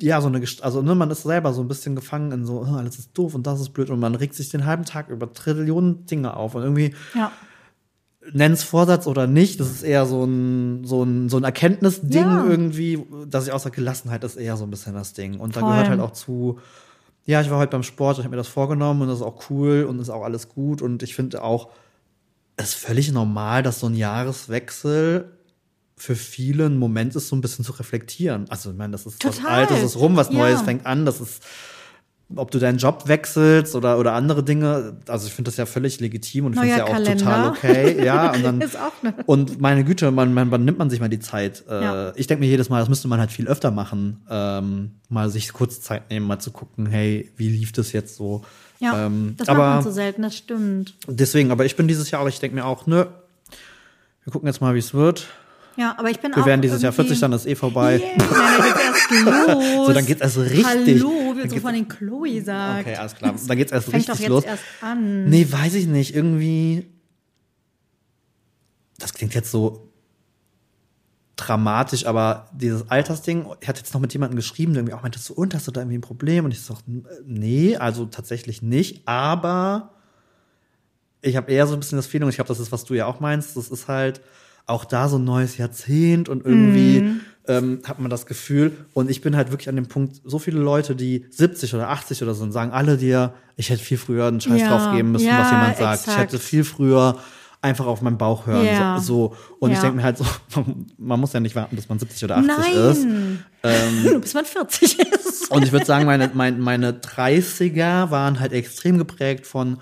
ja, 0.00 0.20
so 0.20 0.26
eine, 0.28 0.42
also 0.62 0.82
ne, 0.82 0.94
man 0.96 1.10
ist 1.12 1.22
selber 1.22 1.52
so 1.52 1.62
ein 1.62 1.68
bisschen 1.68 1.94
gefangen 1.94 2.32
in 2.32 2.44
so, 2.44 2.62
alles 2.62 2.98
ist 2.98 3.10
doof 3.16 3.34
und 3.36 3.46
das 3.46 3.60
ist 3.60 3.70
blöd 3.70 3.88
und 3.88 4.00
man 4.00 4.16
regt 4.16 4.34
sich 4.34 4.48
den 4.48 4.66
halben 4.66 4.84
Tag 4.84 5.08
über 5.08 5.32
Trillionen 5.32 6.06
Dinge 6.06 6.36
auf 6.36 6.56
und 6.56 6.62
irgendwie 6.62 6.92
ja. 7.14 7.30
nenn's 8.32 8.64
Vorsatz 8.64 9.06
oder 9.06 9.28
nicht, 9.28 9.60
das 9.60 9.70
ist 9.70 9.82
eher 9.84 10.06
so 10.06 10.24
ein, 10.24 10.84
so 10.84 11.04
ein, 11.04 11.28
so 11.28 11.36
ein 11.36 11.44
Erkenntnisding 11.44 12.10
Ja. 12.24 12.44
irgendwie, 12.44 13.04
dass 13.28 13.46
ich 13.46 13.52
außer 13.52 13.70
Gelassenheit 13.70 14.24
ist 14.24 14.36
eher 14.36 14.56
so 14.56 14.64
ein 14.64 14.70
bisschen 14.70 14.94
das 14.94 15.12
Ding. 15.12 15.38
Und 15.38 15.54
da 15.54 15.60
gehört 15.60 15.88
halt 15.88 16.00
auch 16.00 16.12
zu, 16.12 16.58
ja, 17.24 17.40
ich 17.40 17.50
war 17.50 17.58
heute 17.58 17.70
beim 17.72 17.82
Sport, 17.82 18.18
ich 18.18 18.24
habe 18.24 18.30
mir 18.30 18.36
das 18.36 18.48
vorgenommen 18.48 19.02
und 19.02 19.08
das 19.08 19.18
ist 19.18 19.24
auch 19.24 19.48
cool 19.50 19.84
und 19.84 19.98
ist 20.00 20.10
auch 20.10 20.24
alles 20.24 20.48
gut. 20.48 20.82
Und 20.82 21.02
ich 21.02 21.14
finde 21.14 21.42
auch, 21.42 21.70
es 22.56 22.70
ist 22.70 22.74
völlig 22.74 23.12
normal, 23.12 23.62
dass 23.62 23.80
so 23.80 23.86
ein 23.86 23.94
Jahreswechsel 23.94 25.30
für 25.96 26.16
viele 26.16 26.66
ein 26.66 26.78
Moment 26.78 27.14
ist, 27.14 27.28
so 27.28 27.36
ein 27.36 27.40
bisschen 27.40 27.64
zu 27.64 27.72
reflektieren. 27.72 28.46
Also, 28.50 28.70
ich 28.72 28.76
meine, 28.76 28.92
das 28.92 29.06
ist 29.06 29.24
was 29.24 29.36
Total. 29.36 29.60
Altes, 29.60 29.82
ist 29.82 29.96
rum, 29.96 30.16
was 30.16 30.30
Ja. 30.30 30.38
Neues 30.38 30.62
fängt 30.62 30.84
an, 30.84 31.06
das 31.06 31.20
ist 31.20 31.44
ob 32.36 32.50
du 32.50 32.58
deinen 32.58 32.78
Job 32.78 33.08
wechselst 33.08 33.74
oder, 33.74 33.98
oder 33.98 34.12
andere 34.14 34.42
Dinge, 34.42 34.96
also 35.08 35.26
ich 35.26 35.32
finde 35.32 35.50
das 35.50 35.56
ja 35.56 35.66
völlig 35.66 36.00
legitim 36.00 36.46
und 36.46 36.54
finde 36.54 36.70
es 36.70 36.76
ja 36.78 36.84
auch 36.84 36.90
Kalender. 36.90 37.24
total 37.24 37.48
okay. 37.50 38.04
Ja, 38.04 38.30
und 38.34 38.42
dann, 38.44 38.62
auch 38.62 39.02
ne- 39.02 39.14
und 39.26 39.60
meine 39.60 39.84
Güte, 39.84 40.10
man, 40.10 40.32
man, 40.34 40.48
man 40.48 40.64
nimmt 40.64 40.78
man 40.78 40.90
sich 40.90 41.00
mal 41.00 41.08
die 41.08 41.20
Zeit. 41.20 41.64
Äh, 41.68 41.82
Ja. 41.82 42.12
Ich 42.16 42.26
denke 42.26 42.42
mir 42.44 42.48
jedes 42.50 42.68
Mal, 42.68 42.80
das 42.80 42.88
müsste 42.88 43.08
man 43.08 43.18
halt 43.20 43.30
viel 43.32 43.46
öfter 43.48 43.70
machen, 43.70 44.20
ähm, 44.30 44.92
mal 45.08 45.30
sich 45.30 45.52
kurz 45.52 45.80
Zeit 45.80 46.10
nehmen, 46.10 46.26
mal 46.26 46.38
zu 46.38 46.50
gucken, 46.50 46.86
hey, 46.86 47.30
wie 47.36 47.48
lief 47.48 47.72
das 47.72 47.92
jetzt 47.92 48.16
so? 48.16 48.42
Ja, 48.80 49.06
ähm, 49.06 49.34
das 49.36 49.46
macht 49.46 49.56
man 49.58 49.82
so 49.82 49.90
selten, 49.90 50.22
das 50.22 50.36
stimmt. 50.36 50.94
deswegen, 51.06 51.50
aber 51.52 51.64
ich 51.64 51.76
bin 51.76 51.86
dieses 51.88 52.10
Jahr 52.10 52.22
auch, 52.22 52.28
ich 52.28 52.40
denke 52.40 52.56
mir 52.56 52.64
auch, 52.64 52.86
nö, 52.86 53.04
wir 54.24 54.32
gucken 54.32 54.46
jetzt 54.48 54.60
mal, 54.60 54.74
wie 54.74 54.78
es 54.78 54.94
wird. 54.94 55.26
Ja, 55.76 55.94
aber 55.98 56.10
ich 56.10 56.20
bin 56.20 56.32
Wir 56.34 56.42
auch 56.42 56.46
werden 56.46 56.60
dieses 56.60 56.82
Jahr 56.82 56.92
irgendwie- 56.92 57.08
40, 57.08 57.20
dann 57.20 57.32
ist 57.32 57.46
eh 57.46 57.54
vorbei. 57.54 57.98
Yeah, 57.98 58.12
dann 58.18 58.62
geht's 58.62 58.80
erst 58.84 59.10
los. 59.76 59.86
So, 59.86 59.92
dann 59.94 60.06
geht's 60.06 60.20
erst 60.20 60.38
richtig. 60.38 61.02
Hallo, 61.02 61.12
Wie 61.44 61.48
so 61.48 61.60
von 61.60 61.74
den 61.74 61.88
Chloe 61.88 62.42
sagt. 62.42 62.86
Okay, 62.86 62.96
alles 62.96 63.14
klar. 63.14 63.34
Dann 63.46 63.56
geht's 63.56 63.72
erst 63.72 63.88
Fängt 63.88 64.08
doch 64.08 64.14
richtig 64.14 64.20
jetzt 64.20 64.30
los. 64.30 64.44
erst 64.44 64.64
an. 64.80 65.24
Nee, 65.28 65.46
weiß 65.50 65.74
ich 65.74 65.86
nicht. 65.86 66.14
Irgendwie. 66.14 66.86
Das 68.98 69.12
klingt 69.14 69.34
jetzt 69.34 69.50
so 69.50 69.92
dramatisch, 71.36 72.06
aber 72.06 72.48
dieses 72.52 72.88
Altersding, 72.90 73.46
ich 73.60 73.68
hatte 73.68 73.80
jetzt 73.80 73.92
noch 73.94 74.00
mit 74.00 74.12
jemandem 74.12 74.36
geschrieben, 74.36 74.74
der 74.74 74.80
irgendwie 74.80 74.94
auch 74.94 75.02
meinte, 75.02 75.18
so, 75.18 75.34
und 75.34 75.54
hast 75.54 75.66
du 75.66 75.72
da 75.72 75.80
irgendwie 75.80 75.98
ein 75.98 76.02
Problem? 76.02 76.44
Und 76.44 76.52
ich 76.52 76.60
so, 76.60 76.76
nee, 77.24 77.76
also 77.76 78.06
tatsächlich 78.06 78.62
nicht, 78.62 79.08
aber 79.08 79.94
ich 81.20 81.36
habe 81.36 81.50
eher 81.50 81.66
so 81.66 81.74
ein 81.74 81.80
bisschen 81.80 81.96
das 81.96 82.06
Feeling, 82.06 82.28
ich 82.28 82.36
glaube, 82.36 82.48
das 82.48 82.60
ist, 82.60 82.70
was 82.70 82.84
du 82.84 82.94
ja 82.94 83.06
auch 83.06 83.20
meinst, 83.20 83.56
das 83.56 83.70
ist 83.70 83.88
halt 83.88 84.20
auch 84.66 84.84
da 84.84 85.08
so 85.08 85.18
ein 85.18 85.24
neues 85.24 85.56
Jahrzehnt 85.58 86.28
und 86.28 86.44
irgendwie 86.44 87.00
Mhm. 87.02 87.20
ähm, 87.48 87.80
hat 87.84 87.98
man 87.98 88.08
das 88.10 88.26
Gefühl 88.26 88.72
und 88.94 89.10
ich 89.10 89.20
bin 89.20 89.34
halt 89.36 89.50
wirklich 89.50 89.68
an 89.68 89.74
dem 89.76 89.86
Punkt, 89.88 90.20
so 90.24 90.38
viele 90.38 90.60
Leute, 90.60 90.94
die 90.94 91.26
70 91.30 91.74
oder 91.74 91.88
80 91.90 92.22
oder 92.22 92.34
so 92.34 92.42
sind, 92.42 92.52
sagen 92.52 92.70
alle 92.70 92.96
dir, 92.96 93.34
ich 93.56 93.70
hätte 93.70 93.82
viel 93.82 93.98
früher 93.98 94.26
einen 94.26 94.40
Scheiß 94.40 94.60
Ja, 94.60 94.68
drauf 94.68 94.90
geben 94.92 95.10
müssen, 95.12 95.26
ja, 95.26 95.38
was 95.38 95.50
jemand 95.50 95.76
sagt. 95.76 96.02
Ich 96.02 96.08
exakt. 96.08 96.18
hätte 96.32 96.38
viel 96.38 96.62
früher 96.64 97.18
einfach 97.60 97.86
auf 97.86 98.00
meinen 98.02 98.18
Bauch 98.18 98.46
hören. 98.46 98.66
Ja. 98.66 98.98
So. 99.00 99.36
Und 99.60 99.70
ich 99.70 99.76
Ja. 99.76 99.82
denke 99.82 99.96
mir 99.98 100.02
halt 100.04 100.18
so, 100.18 100.24
man 100.98 101.20
muss 101.20 101.32
ja 101.32 101.40
nicht 101.40 101.54
warten, 101.56 101.76
bis 101.76 101.88
man 101.88 101.98
70 101.98 102.24
oder 102.24 102.36
80 102.38 102.48
Nein, 102.48 102.90
ist. 102.90 103.06
Ähm, 103.64 104.20
bis 104.20 104.34
man 104.34 104.44
40 104.44 104.98
ist. 104.98 105.48
Und 105.52 105.62
ich 105.64 105.70
würde 105.70 105.86
sagen, 105.86 106.04
meine, 106.06 106.30
meine, 106.34 106.56
meine 106.58 106.92
30er 106.92 108.10
waren 108.10 108.40
halt 108.40 108.52
extrem 108.52 108.98
geprägt 108.98 109.46
von 109.46 109.78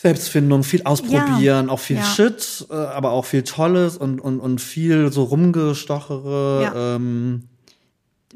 Selbstfindung, 0.00 0.62
viel 0.62 0.82
ausprobieren, 0.84 1.66
Ja. 1.66 1.68
auch 1.72 1.80
viel 1.80 1.96
Ja. 1.96 2.02
Shit, 2.04 2.66
äh, 2.70 2.74
aber 2.74 3.10
auch 3.10 3.24
viel 3.24 3.42
Tolles 3.42 3.96
und, 3.96 4.20
und, 4.20 4.38
und 4.38 4.60
viel 4.60 5.10
so 5.10 5.24
rumgestochere. 5.24 6.62
Ja. 6.62 6.96
Ähm, 6.96 7.44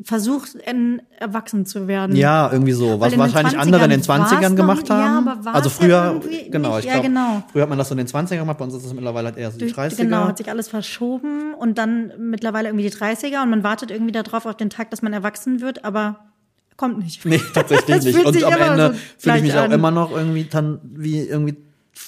Versucht, 0.05 0.55
in- 0.55 1.03
erwachsen 1.19 1.67
zu 1.67 1.87
werden. 1.87 2.17
ja, 2.17 2.51
irgendwie 2.51 2.73
so. 2.73 2.99
Was 2.99 3.17
wahrscheinlich 3.17 3.55
20ern 3.55 3.59
andere 3.59 3.85
in 3.85 3.91
den 3.91 4.09
war's 4.09 4.33
20ern 4.33 4.49
noch- 4.49 4.57
gemacht 4.57 4.89
ja, 4.89 4.97
haben. 4.97 5.29
aber 5.29 5.55
also 5.55 5.69
ja 5.69 5.75
früher, 5.75 6.05
irgendwie 6.15 6.51
genau, 6.51 6.71
nicht. 6.77 6.79
ich 6.81 6.85
Ja, 6.87 6.93
glaube, 6.95 7.09
genau. 7.09 7.43
früher 7.53 7.63
hat 7.63 7.69
man 7.69 7.77
das 7.79 7.89
so 7.89 7.93
in 7.95 7.99
den 7.99 8.07
20ern 8.09 8.39
gemacht, 8.39 8.57
bei 8.59 8.65
uns 8.65 8.75
ist 8.75 8.87
es 8.87 8.93
mittlerweile 8.95 9.27
halt 9.29 9.37
eher 9.37 9.51
so 9.51 9.59
die 9.59 9.67
Durch, 9.67 9.77
30er. 9.77 9.97
genau, 9.99 10.25
hat 10.29 10.39
sich 10.39 10.49
alles 10.49 10.69
verschoben 10.69 11.53
und 11.55 11.77
dann 11.77 12.11
mittlerweile 12.19 12.71
irgendwie 12.71 12.89
die 12.89 12.97
30er 12.97 13.43
und 13.43 13.51
man 13.51 13.63
wartet 13.63 13.91
irgendwie 13.91 14.13
darauf 14.13 14.47
auf 14.47 14.57
den 14.57 14.71
Tag, 14.71 14.91
dass 14.91 15.03
man 15.03 15.13
erwachsen 15.13 15.61
wird, 15.61 15.85
aber 15.85 16.21
kommt 16.83 16.99
nicht. 16.99 17.25
Nee, 17.25 17.41
tatsächlich 17.55 18.05
nicht. 18.05 18.25
Und 18.27 18.43
am 18.43 18.61
Ende 18.61 18.95
so 19.17 19.31
fühle 19.31 19.37
ich 19.37 19.43
mich 19.43 19.55
auch 19.55 19.63
an. 19.63 19.71
immer 19.71 19.93
noch 19.93 20.11
irgendwie 20.11 20.43
dann 20.51 20.81
wie 20.83 21.21
irgendwie 21.21 21.57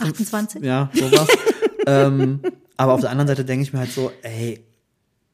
28? 0.00 0.64
Ja, 0.64 0.90
sowas. 0.92 1.28
ähm, 1.86 2.40
aber 2.76 2.94
auf 2.94 3.00
der 3.00 3.10
anderen 3.10 3.28
Seite 3.28 3.44
denke 3.44 3.62
ich 3.62 3.72
mir 3.72 3.78
halt 3.78 3.92
so, 3.92 4.10
ey, 4.22 4.64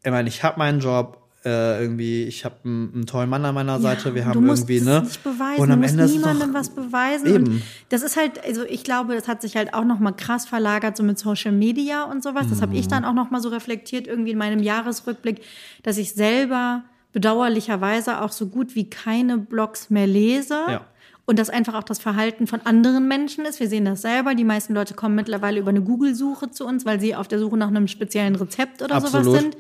ich 0.05 0.11
meine, 0.11 0.29
ich 0.29 0.43
habe 0.43 0.59
meinen 0.59 0.81
Job, 0.81 1.17
äh, 1.43 1.81
irgendwie, 1.81 2.25
ich 2.25 2.45
habe 2.45 2.57
einen, 2.67 2.93
einen 2.95 3.07
tollen 3.07 3.31
Mann 3.31 3.43
an 3.47 3.55
meiner 3.55 3.81
Seite, 3.81 4.15
wir 4.15 4.25
du 4.25 4.29
haben 4.29 4.47
irgendwie, 4.47 4.83
ne? 4.83 5.01
nicht 5.01 5.25
beweisen, 5.25 5.63
und 5.63 5.71
am 5.71 5.81
du 5.81 5.87
musst 5.89 5.99
Ende 5.99 6.13
niemandem 6.13 6.53
was 6.53 6.69
beweisen. 6.69 7.27
Eben. 7.35 7.45
Und 7.47 7.63
das 7.89 8.03
ist 8.03 8.19
halt, 8.19 8.45
also 8.45 8.63
ich 8.65 8.85
glaube, 8.85 9.15
das 9.15 9.27
hat 9.27 9.41
sich 9.41 9.57
halt 9.57 9.73
auch 9.73 9.85
noch 9.85 10.01
mal 10.01 10.13
krass 10.13 10.45
verlagert, 10.45 10.99
so 10.99 11.03
mit 11.03 11.19
Social 11.19 11.53
Media 11.53 12.05
und 12.05 12.23
sowas. 12.23 12.49
Das 12.51 12.61
habe 12.61 12.77
ich 12.77 12.85
Mhm. 12.85 12.91
dann 12.91 13.05
auch 13.07 13.15
noch 13.15 13.31
mal 13.31 13.41
so 13.41 13.49
reflektiert, 13.49 14.07
irgendwie 14.07 14.33
in 14.33 14.39
meinem 14.39 14.59
Jahresrückblick, 14.63 15.41
dass 15.83 15.97
ich 15.97 16.13
selber 16.13 16.83
bedauerlicherweise 17.13 18.21
auch 18.23 18.33
so 18.33 18.47
gut 18.47 18.75
wie 18.75 18.89
keine 18.89 19.39
Blogs 19.39 19.91
mehr 19.91 20.07
lese. 20.07 20.59
Ja. 20.69 20.87
Und 21.27 21.39
das 21.39 21.49
einfach 21.49 21.75
auch 21.75 21.85
das 21.85 22.01
Verhalten 22.01 22.49
von 22.49 22.61
anderen 22.65 23.07
Menschen 23.07 23.45
ist. 23.45 23.61
Wir 23.61 23.69
sehen 23.69 23.85
das 23.85 24.03
selber. 24.03 24.35
Die 24.35 24.45
meisten 24.45 24.75
Leute 24.75 24.95
kommen 24.95 25.15
mittlerweile 25.15 25.61
über 25.61 25.71
eine 25.71 25.81
Google-Suche 25.81 26.51
zu 26.51 26.67
uns, 26.67 26.85
weil 26.85 26.99
sie 26.99 27.15
auf 27.15 27.29
der 27.29 27.39
Suche 27.39 27.57
nach 27.57 27.69
einem 27.69 27.87
speziellen 27.87 28.35
Rezept 28.35 28.83
oder 28.83 28.97
Absolut. 28.97 29.27
sowas 29.27 29.41
sind. 29.41 29.57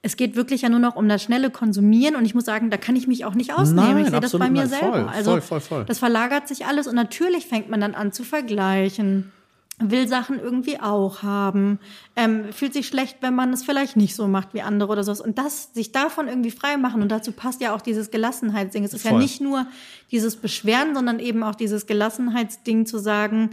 Es 0.00 0.16
geht 0.16 0.36
wirklich 0.36 0.62
ja 0.62 0.68
nur 0.68 0.80
noch 0.80 0.96
um 0.96 1.08
das 1.08 1.22
schnelle 1.22 1.50
Konsumieren 1.50 2.16
und 2.16 2.24
ich 2.24 2.34
muss 2.34 2.44
sagen, 2.44 2.70
da 2.70 2.76
kann 2.76 2.96
ich 2.96 3.06
mich 3.06 3.24
auch 3.24 3.34
nicht 3.34 3.52
ausnehmen. 3.52 3.94
Nein, 3.94 4.04
ich 4.04 4.10
sehe 4.10 4.20
das 4.20 4.32
bei 4.32 4.50
mir 4.50 4.62
nicht. 4.62 4.74
selber. 4.74 5.04
Voll, 5.04 5.08
also 5.14 5.30
voll, 5.32 5.40
voll, 5.42 5.60
voll. 5.60 5.84
das 5.84 5.98
verlagert 5.98 6.48
sich 6.48 6.66
alles 6.66 6.88
und 6.88 6.96
natürlich 6.96 7.46
fängt 7.46 7.68
man 7.68 7.80
dann 7.80 7.94
an 7.94 8.10
zu 8.12 8.24
vergleichen. 8.24 9.30
Will 9.78 10.06
Sachen 10.06 10.38
irgendwie 10.38 10.80
auch 10.80 11.22
haben, 11.22 11.78
ähm, 12.14 12.52
fühlt 12.52 12.72
sich 12.72 12.86
schlecht, 12.86 13.18
wenn 13.20 13.34
man 13.34 13.52
es 13.52 13.64
vielleicht 13.64 13.96
nicht 13.96 14.14
so 14.14 14.28
macht 14.28 14.54
wie 14.54 14.62
andere 14.62 14.92
oder 14.92 15.02
sowas. 15.02 15.20
Und 15.20 15.38
das, 15.38 15.70
sich 15.72 15.92
davon 15.92 16.28
irgendwie 16.28 16.50
frei 16.50 16.76
machen, 16.76 17.02
und 17.02 17.08
dazu 17.10 17.32
passt 17.32 17.60
ja 17.60 17.74
auch 17.74 17.80
dieses 17.80 18.10
Gelassenheitsding. 18.10 18.84
Es 18.84 18.94
ist 18.94 19.04
ja 19.04 19.10
Voll. 19.10 19.20
nicht 19.20 19.40
nur 19.40 19.66
dieses 20.10 20.36
Beschweren, 20.36 20.94
sondern 20.94 21.18
eben 21.18 21.42
auch 21.42 21.54
dieses 21.54 21.86
Gelassenheitsding 21.86 22.86
zu 22.86 22.98
sagen, 22.98 23.50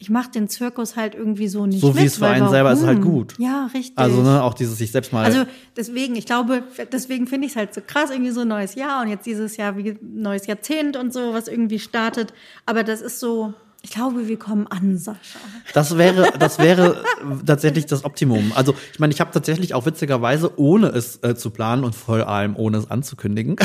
ich 0.00 0.08
mache 0.08 0.30
den 0.30 0.48
Zirkus 0.48 0.96
halt 0.96 1.14
irgendwie 1.14 1.46
so 1.46 1.66
nicht 1.66 1.82
So 1.82 1.94
wie 1.94 2.00
mit, 2.00 2.06
es 2.06 2.16
für 2.16 2.26
einen 2.26 2.48
selber 2.48 2.72
ist, 2.72 2.84
halt 2.84 3.00
warum? 3.00 3.12
gut. 3.12 3.34
Ja, 3.38 3.66
richtig. 3.74 3.98
also 3.98 4.22
ne, 4.22 4.42
auch 4.42 4.54
dieses 4.54 4.78
sich 4.78 4.90
selbst 4.90 5.12
mal. 5.12 5.24
Also 5.26 5.44
deswegen, 5.76 6.16
ich 6.16 6.24
glaube, 6.24 6.62
deswegen 6.90 7.26
finde 7.26 7.46
ich 7.46 7.52
es 7.52 7.56
halt 7.56 7.74
so 7.74 7.82
krass, 7.86 8.10
irgendwie 8.10 8.30
so 8.30 8.40
ein 8.40 8.48
neues 8.48 8.74
Jahr 8.76 9.02
und 9.02 9.08
jetzt 9.08 9.26
dieses 9.26 9.58
Jahr 9.58 9.76
wie 9.76 9.98
neues 10.00 10.46
Jahrzehnt 10.46 10.96
und 10.96 11.12
so, 11.12 11.34
was 11.34 11.48
irgendwie 11.48 11.78
startet. 11.78 12.32
Aber 12.64 12.82
das 12.82 13.02
ist 13.02 13.20
so, 13.20 13.52
ich 13.82 13.90
glaube, 13.90 14.28
wir 14.28 14.38
kommen 14.38 14.66
an, 14.66 14.98
Sascha. 14.98 15.38
Das 15.72 15.96
wäre, 15.96 16.32
das 16.38 16.58
wäre 16.58 17.02
tatsächlich 17.46 17.86
das 17.86 18.04
Optimum. 18.04 18.52
Also 18.54 18.74
ich 18.92 18.98
meine, 18.98 19.12
ich 19.12 19.20
habe 19.20 19.30
tatsächlich 19.32 19.72
auch 19.74 19.86
witzigerweise, 19.86 20.58
ohne 20.58 20.88
es 20.88 21.22
äh, 21.22 21.34
zu 21.34 21.50
planen 21.50 21.84
und 21.84 21.94
vor 21.94 22.28
allem 22.28 22.56
ohne 22.56 22.78
es 22.78 22.90
anzukündigen, 22.90 23.56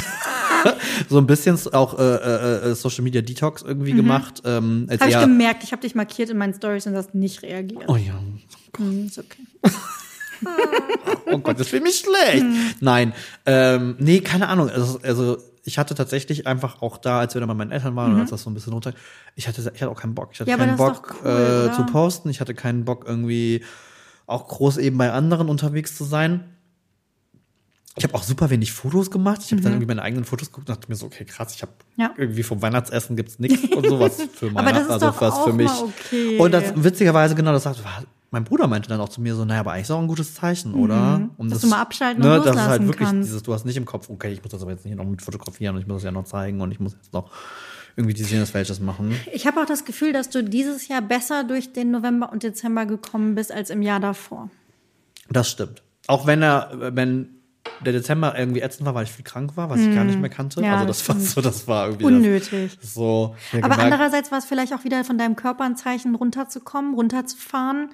so 1.10 1.18
ein 1.18 1.28
bisschen 1.28 1.60
auch 1.74 2.00
äh, 2.00 2.04
äh, 2.04 2.72
äh, 2.72 2.76
Social 2.76 3.04
Media 3.04 3.22
Detox 3.22 3.62
irgendwie 3.62 3.92
gemacht. 3.92 4.42
Ähm, 4.46 4.88
Habe 4.90 5.10
ich 5.10 5.20
gemerkt, 5.20 5.64
ich 5.64 5.74
habe 5.74 5.82
dich 5.82 5.96
markiert 5.96 6.30
in 6.30 6.38
meinen 6.38 6.54
Stories 6.54 6.88
und 6.88 6.96
hast 6.96 7.14
nicht 7.14 7.44
reagiert. 7.44 7.84
Oh 7.88 7.98
ja. 7.98 8.14
Hm, 8.78 9.08
ist 9.08 9.20
okay. 9.20 9.44
oh 11.32 11.38
Gott, 11.40 11.60
das 11.60 11.68
fühlt 11.68 11.84
mich 11.84 11.98
schlecht. 11.98 12.44
Hm. 12.44 12.56
Nein, 12.80 13.14
ähm, 13.46 13.96
nee, 14.00 14.22
keine 14.22 14.48
Ahnung. 14.48 14.70
Also, 14.70 15.00
also 15.04 15.38
ich 15.68 15.78
hatte 15.80 15.96
tatsächlich 15.96 16.46
einfach 16.48 16.82
auch 16.84 16.98
da, 16.98 17.20
als 17.20 17.34
wir 17.34 17.40
dann 17.42 17.48
bei 17.48 17.56
meinen 17.56 17.72
Eltern 17.72 17.96
waren 17.96 18.14
und 18.14 18.20
als 18.22 18.30
das 18.30 18.44
so 18.44 18.50
ein 18.52 18.54
bisschen 18.54 18.72
runter, 18.72 18.94
ich 19.36 19.48
hatte, 19.48 19.62
ich 19.62 19.82
hatte 19.82 19.90
auch 19.90 20.00
keinen 20.00 20.14
Bock. 20.16 20.30
Ich 20.32 20.40
hatte 20.40 20.52
Mhm. 20.52 20.58
Ja, 20.60 20.66
keinen 20.66 20.78
Bock 20.78 21.16
cool, 21.26 21.70
äh, 21.72 21.76
zu 21.76 21.86
posten. 21.88 22.30
Ich 22.30 22.40
hatte 22.40 22.54
keinen 22.54 22.86
Bock 22.86 23.06
irgendwie 23.08 23.64
auch 24.28 24.48
groß 24.48 24.78
eben 24.78 24.98
bei 24.98 25.12
anderen 25.12 25.50
unterwegs 25.50 25.98
zu 25.98 26.04
sein. 26.04 26.46
Ich 27.98 28.04
habe 28.04 28.14
auch 28.14 28.24
super 28.24 28.50
wenig 28.50 28.74
Fotos 28.74 29.10
gemacht. 29.10 29.42
Ich 29.46 29.52
habe 29.54 29.62
dann 29.62 29.72
irgendwie 29.72 29.88
meine 29.88 30.02
eigenen 30.02 30.26
Fotos 30.26 30.50
geguckt 30.50 30.70
und 30.70 30.76
dachte 30.78 30.90
mir 30.92 30.96
so, 30.98 31.06
okay, 31.06 31.24
krass, 31.26 31.56
ich 31.56 31.62
habe 31.62 31.72
Mhm. 31.96 32.02
Ja. 32.04 32.14
irgendwie 32.18 32.44
vom 32.44 32.62
Weihnachtsessen 32.62 33.16
gibt's 33.16 33.40
nichts 33.40 33.74
und 33.74 33.88
sowas 33.88 34.18
für 34.34 34.48
Aber 34.54 34.56
Weihnachten, 34.58 34.88
das 34.90 34.98
ist 34.98 35.04
also 35.04 35.22
was 35.22 35.40
für 35.46 35.54
mich. 35.54 35.72
okay. 35.72 36.38
Und 36.38 36.52
das 36.52 36.74
witzigerweise 36.76 37.36
genau 37.36 37.54
das 37.54 37.64
sagt, 37.64 37.82
mein 38.32 38.44
Bruder 38.44 38.68
meinte 38.68 38.90
dann 38.90 39.00
auch 39.00 39.10
zu 39.10 39.22
mir 39.22 39.36
so, 39.36 39.46
naja, 39.46 39.62
aber 39.62 39.72
eigentlich 39.74 39.84
ist 39.84 39.92
auch 39.92 40.00
ein 40.02 40.08
gutes 40.08 40.34
Zeichen, 40.34 40.74
oder? 40.74 41.22
Um 41.38 41.46
Mhm. 41.48 41.50
Dass 41.52 41.62
du 41.62 41.68
mal 41.68 41.82
abschalten 41.82 42.24
und 42.24 42.30
ne, 42.30 42.36
Das 42.38 42.46
ist 42.48 42.52
halt 42.54 42.58
loslassen 42.82 42.88
wirklich 42.88 43.08
kannst. 43.10 43.30
dieses, 43.30 43.44
du 43.44 43.54
hast 43.54 43.66
nicht 43.66 43.78
im 43.78 43.86
Kopf, 43.86 44.10
okay, 44.10 44.32
ich 44.34 44.42
muss 44.44 44.52
das 44.52 44.62
aber 44.62 44.72
jetzt 44.72 44.86
nicht 44.86 44.96
noch 44.96 45.06
mit 45.06 45.22
fotografieren 45.22 45.76
und 45.76 45.82
ich 45.82 45.88
muss 45.88 45.98
das 45.98 46.04
ja 46.04 46.12
noch 46.12 46.26
zeigen 46.26 46.62
und 46.62 46.72
ich 46.72 46.80
muss 46.80 46.94
jetzt 46.94 47.14
noch 47.14 47.32
irgendwie 47.96 48.14
dieses 48.14 48.32
jenes 48.32 48.54
welches 48.54 48.80
machen. 48.82 49.16
Ich 49.32 49.48
habe 49.48 49.62
auch 49.62 49.66
das 49.66 49.86
Gefühl, 49.86 50.12
dass 50.12 50.30
du 50.30 50.44
dieses 50.44 50.88
Jahr 50.90 51.02
besser 51.02 51.44
durch 51.46 51.72
den 51.72 51.92
November 51.92 52.32
und 52.32 52.44
Dezember 52.44 52.86
gekommen 52.86 53.36
bist 53.36 53.52
als 53.54 53.70
im 53.70 53.82
Jahr 53.82 54.00
davor. 54.02 54.50
Das 55.30 55.50
stimmt. 55.50 55.82
Auch 56.08 56.28
wenn 56.28 56.42
er, 56.42 56.72
wenn 56.96 57.35
der 57.84 57.94
Dezember 57.94 58.38
irgendwie 58.38 58.62
ätzend 58.62 58.86
war, 58.86 58.96
weil 58.96 59.04
ich 59.04 59.12
viel 59.12 59.26
krank 59.26 59.56
war, 59.58 59.70
was 59.70 59.80
ich 59.82 59.94
gar 59.94 60.04
nicht 60.04 60.20
mehr 60.20 60.30
kannte. 60.30 60.60
Mhm. 60.60 60.66
Ja, 60.66 60.74
also 60.76 60.86
das 60.86 61.08
war 61.08 61.20
so, 61.20 61.42
das 61.42 61.68
war 61.68 61.88
irgendwie 61.88 62.06
Unnötig. 62.06 62.78
Das, 62.80 62.94
so. 62.94 63.36
Aber 63.52 63.62
gemerkt, 63.62 63.82
andererseits 63.84 64.32
war 64.32 64.40
es 64.40 64.46
vielleicht 64.46 64.74
auch 64.74 64.84
wieder 64.84 65.04
von 65.04 65.18
deinem 65.18 65.36
Körper 65.36 65.64
ein 65.66 65.76
Zeichen, 65.76 66.16
runterzukommen, 66.16 66.94
runterzufahren, 66.96 67.90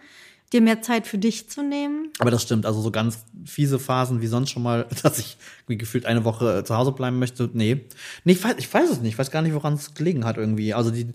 dir 0.54 0.62
mehr 0.62 0.82
Zeit 0.82 1.08
für 1.08 1.18
dich 1.18 1.50
zu 1.50 1.64
nehmen. 1.64 2.10
Aber 2.20 2.30
das 2.32 2.44
stimmt, 2.44 2.66
also 2.66 2.82
so 2.82 2.92
ganz 2.92 3.26
fiese 3.46 3.80
Phasen 3.80 4.22
wie 4.22 4.28
sonst 4.28 4.52
schon 4.52 4.64
mal, 4.64 4.86
dass 5.04 5.18
ich 5.20 5.38
irgendwie 5.64 5.78
gefühlt 5.78 6.06
eine 6.06 6.24
Woche 6.26 6.60
äh, 6.60 6.64
zu 6.64 6.76
Hause 6.76 6.92
bleiben 6.92 7.20
möchte, 7.20 7.50
nee. 7.54 7.86
Nee, 8.24 8.34
ich 8.34 8.44
weiß, 8.44 8.56
ich 8.58 8.72
weiß 8.74 8.90
es 8.90 9.00
nicht, 9.02 9.14
ich 9.14 9.20
weiß 9.20 9.32
gar 9.32 9.42
nicht, 9.42 9.54
woran 9.54 9.74
es 9.74 9.94
gelegen 9.94 10.26
hat 10.26 10.38
irgendwie. 10.38 10.74
Also 10.74 10.92
die 10.92 11.08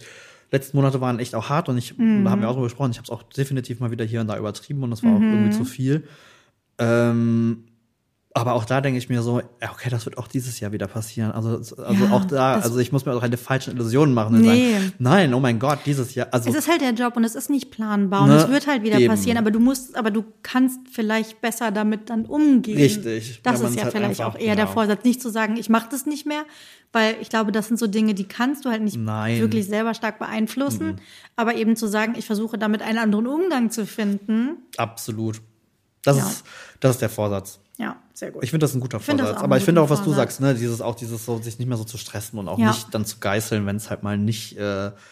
letzten 0.51 0.77
Monate 0.77 1.01
waren 1.01 1.19
echt 1.19 1.35
auch 1.35 1.49
hart 1.49 1.69
und 1.69 1.77
ich, 1.79 1.97
Mhm. 1.99 2.29
haben 2.29 2.41
wir 2.41 2.49
auch 2.49 2.55
drüber 2.55 2.67
gesprochen, 2.67 2.91
ich 2.91 2.99
habe 2.99 3.05
es 3.05 3.11
auch 3.11 3.23
definitiv 3.23 3.81
mal 3.81 3.91
wieder 3.91 4.05
hier 4.05 4.21
und 4.21 4.29
da 4.29 4.37
übertrieben 4.39 4.83
und 4.83 4.91
das 4.91 5.03
war 5.03 5.13
auch 5.17 5.21
irgendwie 5.21 5.51
zu 5.51 5.65
viel. 5.65 6.07
Ähm, 6.79 7.65
aber 8.37 8.53
auch 8.55 8.65
da 8.65 8.81
denke 8.81 8.99
ich 8.99 9.09
mir 9.09 9.23
so, 9.23 9.41
okay, 9.61 9.91
das 9.91 10.05
wird 10.07 10.19
auch 10.19 10.29
dieses 10.29 10.61
Jahr 10.61 10.71
wieder 10.73 10.87
passieren. 10.87 11.33
Also, 11.33 11.57
also 11.83 12.05
Ja, 12.05 12.11
auch 12.13 12.25
da, 12.25 12.55
also 12.55 12.79
ich 12.79 12.93
muss 12.93 13.05
mir 13.07 13.15
auch 13.15 13.21
keine 13.21 13.37
falschen 13.37 13.73
Illusionen 13.75 14.15
machen 14.15 14.37
und 14.37 14.43
Nee. 14.43 14.73
sagen, 14.75 14.93
nein, 14.99 15.35
oh 15.35 15.41
mein 15.41 15.59
Gott, 15.59 15.81
dieses 15.87 16.15
Jahr, 16.15 16.29
also 16.31 16.49
Es 16.51 16.55
ist 16.57 16.69
halt 16.69 16.81
der 16.83 16.93
Job 16.93 17.17
und 17.17 17.25
es 17.25 17.35
ist 17.35 17.51
nicht 17.51 17.71
planbar 17.71 18.23
und 18.23 18.29
Ne? 18.29 18.37
es 18.37 18.49
wird 18.49 18.67
halt 18.67 18.83
wieder 18.83 18.99
Eben. 18.99 19.09
passieren, 19.09 19.39
aber 19.39 19.51
du 19.51 19.59
musst, 19.59 19.97
aber 19.97 20.11
du 20.11 20.25
kannst 20.43 20.79
vielleicht 20.91 21.41
besser 21.41 21.71
damit 21.71 22.11
dann 22.11 22.27
umgehen. 22.27 22.77
Richtig. 22.79 23.41
Das 23.43 23.61
ist 23.61 23.75
ja 23.77 23.83
halt 23.85 23.93
vielleicht 23.93 24.21
einfach- 24.21 24.35
auch 24.35 24.39
eher 24.39 24.55
der 24.55 24.65
genau. 24.67 24.75
Vorsatz, 24.75 25.05
nicht 25.05 25.21
zu 25.23 25.31
sagen, 25.31 25.57
ich 25.57 25.69
mache 25.69 25.89
das 25.91 26.07
nicht 26.07 26.27
mehr, 26.27 26.43
weil 26.93 27.17
ich 27.21 27.29
glaube, 27.29 27.53
das 27.53 27.69
sind 27.69 27.79
so 27.79 27.87
Dinge, 27.87 28.15
die 28.15 28.25
kannst 28.29 28.65
du 28.65 28.71
halt 28.71 28.83
nicht 28.83 28.97
Nein. 28.97 29.41
wirklich 29.41 29.67
selber 29.67 29.95
stark 29.95 30.19
beeinflussen, 30.19 31.01
aber 31.37 31.55
eben 31.57 31.77
zu 31.77 31.87
sagen, 31.89 32.15
ich 32.17 32.27
versuche 32.27 32.59
damit 32.59 32.83
einen 32.83 32.99
anderen 32.99 33.27
Umgang 33.27 33.71
zu 33.71 33.87
finden. 33.87 34.59
absolut. 34.77 35.41
Das 36.05 36.19
Ja. 36.19 36.27
ist, 36.29 36.45
das 36.79 36.93
ist 36.93 37.03
der 37.03 37.09
Vorsatz. 37.09 37.59
Ja, 37.79 37.97
sehr 38.15 38.31
gut. 38.31 38.43
Ich 38.43 38.49
finde 38.51 38.65
das 38.65 38.75
ein 38.75 38.81
guter 38.81 39.01
Vorsatz. 39.01 39.37
Aber 39.37 39.59
ich 39.59 39.65
finde 39.65 39.83
auch, 39.83 39.91
was 39.91 39.99
du 39.99 40.07
Vorsatz. 40.07 40.37
sagst, 40.37 40.41
ne, 40.41 40.55
dieses 40.55 40.81
auch 40.81 40.95
dieses 40.95 41.27
so, 41.27 41.37
sich 41.43 41.59
nicht 41.59 41.69
mehr 41.69 41.77
so 41.77 41.85
zu 41.85 41.99
stressen 41.99 42.39
und 42.39 42.49
auch 42.49 42.59
Ja. 42.59 42.69
nicht 42.69 42.87
dann 42.95 43.05
zu 43.05 43.19
geißeln, 43.21 43.67
wenn 43.67 43.77
es 43.77 43.91
halt 43.91 44.03
mal 44.03 44.17
nicht. 44.17 44.57
Äh, 44.57 44.63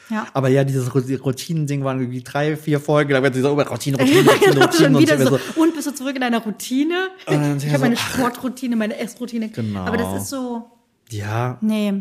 Ja. 0.08 0.26
Aber 0.32 0.48
ja, 0.48 0.64
dieses 0.64 0.94
Routinen-Ding 0.94 1.84
waren 1.84 2.00
irgendwie 2.00 2.22
drei, 2.22 2.56
vier 2.56 2.80
Folgen, 2.80 3.10
da 3.12 3.22
wird 3.22 3.34
dieser 3.34 3.50
über 3.50 3.66
Routine, 3.68 3.98
Routine, 3.98 4.20
Routine, 4.30 4.54
Genau, 4.54 4.64
Routine 4.98 4.98
und 4.98 5.08
so. 5.28 5.38
so. 5.54 5.60
Und 5.60 5.74
bist 5.74 5.86
du 5.88 5.94
zurück 5.94 6.14
in 6.14 6.22
deiner 6.22 6.42
Routine? 6.42 7.08
Ich 7.26 7.32
habe 7.68 7.78
meine 7.80 7.96
so, 7.96 8.00
Sportroutine, 8.02 8.76
meine 8.76 8.98
Essroutine. 8.98 9.50
Genau. 9.50 9.80
Aber 9.80 9.98
das 9.98 10.22
ist 10.22 10.30
so, 10.30 10.64
Ja, 11.10 11.58
Nee. 11.60 11.92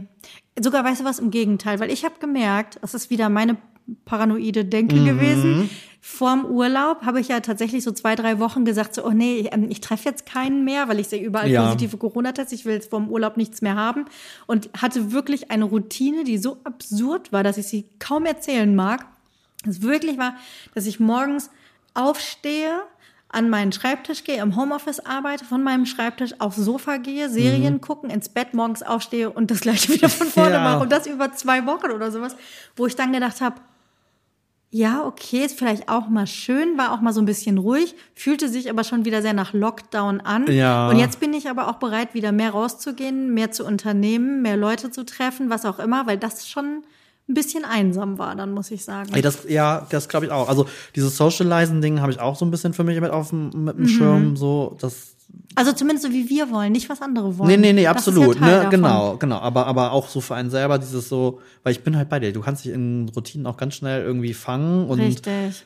Sogar, 0.61 0.85
weißt 0.85 1.01
du 1.01 1.05
was, 1.05 1.19
im 1.19 1.29
Gegenteil, 1.31 1.79
weil 1.81 1.91
ich 1.91 2.05
habe 2.05 2.15
gemerkt, 2.21 2.77
das 2.81 2.93
ist 2.93 3.09
wieder 3.09 3.27
meine 3.27 3.57
paranoide 4.05 4.63
Denke 4.65 4.95
Mhm. 4.95 5.05
gewesen. 5.05 5.69
Vorm 6.05 6.43
Urlaub 6.43 7.03
habe 7.05 7.21
ich 7.21 7.29
ja 7.29 7.39
tatsächlich 7.39 7.81
so 7.81 7.93
zwei, 7.93 8.15
drei 8.15 8.37
Wochen 8.39 8.65
gesagt, 8.65 8.93
so, 8.93 9.05
oh 9.05 9.11
nee, 9.11 9.37
ich, 9.37 9.53
ähm, 9.53 9.67
ich 9.69 9.79
treffe 9.79 10.09
jetzt 10.09 10.25
keinen 10.25 10.65
mehr, 10.65 10.89
weil 10.89 10.99
ich 10.99 11.07
sehe 11.07 11.23
überall 11.23 11.49
Ja. 11.49 11.63
positive 11.63 11.95
Corona-Tests, 11.95 12.51
ich 12.51 12.65
will 12.65 12.73
jetzt 12.73 12.89
vorm 12.89 13.07
Urlaub 13.09 13.37
nichts 13.37 13.61
mehr 13.61 13.75
haben. 13.75 14.03
Und 14.45 14.69
hatte 14.77 15.13
wirklich 15.13 15.49
eine 15.49 15.63
Routine, 15.63 16.25
die 16.25 16.37
so 16.37 16.57
absurd 16.65 17.31
war, 17.31 17.41
dass 17.41 17.57
ich 17.57 17.67
sie 17.67 17.85
kaum 17.99 18.25
erzählen 18.25 18.75
mag. 18.75 19.05
Es 19.65 19.81
wirklich 19.81 20.17
war, 20.17 20.35
dass 20.75 20.87
ich 20.87 20.99
morgens 20.99 21.49
aufstehe, 21.93 22.81
an 23.29 23.49
meinen 23.49 23.71
Schreibtisch 23.71 24.25
gehe, 24.25 24.41
im 24.41 24.57
Homeoffice 24.57 24.99
arbeite, 24.99 25.45
von 25.45 25.63
meinem 25.63 25.85
Schreibtisch 25.85 26.33
aufs 26.39 26.57
Sofa 26.57 26.97
gehe, 26.97 27.29
Serien 27.29 27.79
gucken, 27.81 28.09
ins 28.09 28.27
Bett 28.27 28.53
morgens 28.53 28.83
aufstehe 28.83 29.29
und 29.31 29.49
das 29.51 29.61
gleiche 29.61 29.87
wieder 29.93 30.09
von 30.09 30.27
vorne 30.27 30.55
Ja. 30.55 30.63
mache. 30.63 30.83
Und 30.83 30.91
das 30.91 31.07
über 31.07 31.31
zwei 31.31 31.65
Wochen 31.65 31.91
oder 31.91 32.11
sowas, 32.11 32.35
wo 32.75 32.87
ich 32.87 32.95
dann 32.97 33.13
gedacht 33.13 33.39
habe, 33.39 33.55
ja, 34.75 35.05
okay, 35.05 35.45
ist 35.45 35.59
vielleicht 35.59 35.87
auch 35.87 36.07
mal 36.09 36.25
schön, 36.25 36.79
war 36.79 36.93
auch 36.93 36.99
mal 37.01 37.13
so 37.13 37.21
ein 37.21 37.25
bisschen 37.25 37.59
ruhig, 37.59 37.93
fühlte 38.15 38.49
sich 38.49 38.71
aber 38.71 38.83
schon 38.83 39.05
wieder 39.05 39.21
sehr 39.21 39.33
nach 39.33 39.53
Lockdown 39.53 40.19
an. 40.19 40.51
Ja. 40.51 40.89
Und 40.89 40.97
jetzt 40.97 41.19
bin 41.19 41.31
ich 41.35 41.47
aber 41.47 41.67
auch 41.67 41.75
bereit, 41.75 42.15
wieder 42.15 42.31
mehr 42.31 42.49
rauszugehen, 42.49 43.35
mehr 43.35 43.51
zu 43.51 43.65
unternehmen, 43.65 44.41
mehr 44.41 44.57
Leute 44.57 44.89
zu 44.89 45.05
treffen, 45.05 45.51
was 45.51 45.65
auch 45.65 45.77
immer, 45.77 46.07
weil 46.07 46.17
das 46.17 46.47
schon 46.49 46.81
ein 47.29 47.35
bisschen 47.35 47.65
einsam 47.65 48.17
war, 48.17 48.35
dann 48.35 48.51
muss 48.51 48.71
ich 48.71 48.83
sagen. 48.83 49.11
Ey, 49.13 49.21
das, 49.21 49.45
ja, 49.47 49.85
das 49.91 50.09
glaube 50.09 50.25
ich 50.25 50.31
auch. 50.31 50.49
Also 50.49 50.65
dieses 50.95 51.15
Socializen-Ding 51.17 52.01
habe 52.01 52.11
ich 52.11 52.19
auch 52.19 52.35
so 52.35 52.43
ein 52.43 52.49
bisschen 52.49 52.73
für 52.73 52.83
mich 52.83 52.99
mit 52.99 53.11
auf 53.11 53.29
dem, 53.29 53.51
mit 53.63 53.77
Mhm. 53.77 53.83
dem 53.83 53.87
Schirm. 53.87 54.35
So, 54.35 54.75
das. 54.81 55.12
Also 55.55 55.71
zumindest 55.73 56.05
so 56.05 56.11
wie 56.13 56.29
wir 56.29 56.49
wollen, 56.49 56.71
nicht 56.71 56.89
was 56.89 57.01
andere 57.01 57.37
wollen. 57.37 57.49
Nee, 57.49 57.57
nee, 57.57 57.73
nee, 57.73 57.87
absolut. 57.87 58.39
ja 58.39 58.63
ne, 58.63 58.67
genau, 58.69 59.17
genau. 59.17 59.37
Aber, 59.39 59.67
aber 59.67 59.91
auch 59.91 60.07
so 60.07 60.21
für 60.21 60.35
einen 60.35 60.49
selber 60.49 60.77
dieses 60.79 61.09
so, 61.09 61.39
weil 61.63 61.71
ich 61.73 61.83
bin 61.83 61.95
halt 61.97 62.09
bei 62.09 62.19
dir. 62.19 62.31
Du 62.33 62.41
kannst 62.41 62.65
dich 62.65 62.71
in 62.73 63.09
Routinen 63.15 63.45
auch 63.47 63.57
ganz 63.57 63.75
schnell 63.75 64.03
irgendwie 64.03 64.33
fangen 64.33 64.87
und 64.87 64.99
Richtig. 64.99 65.65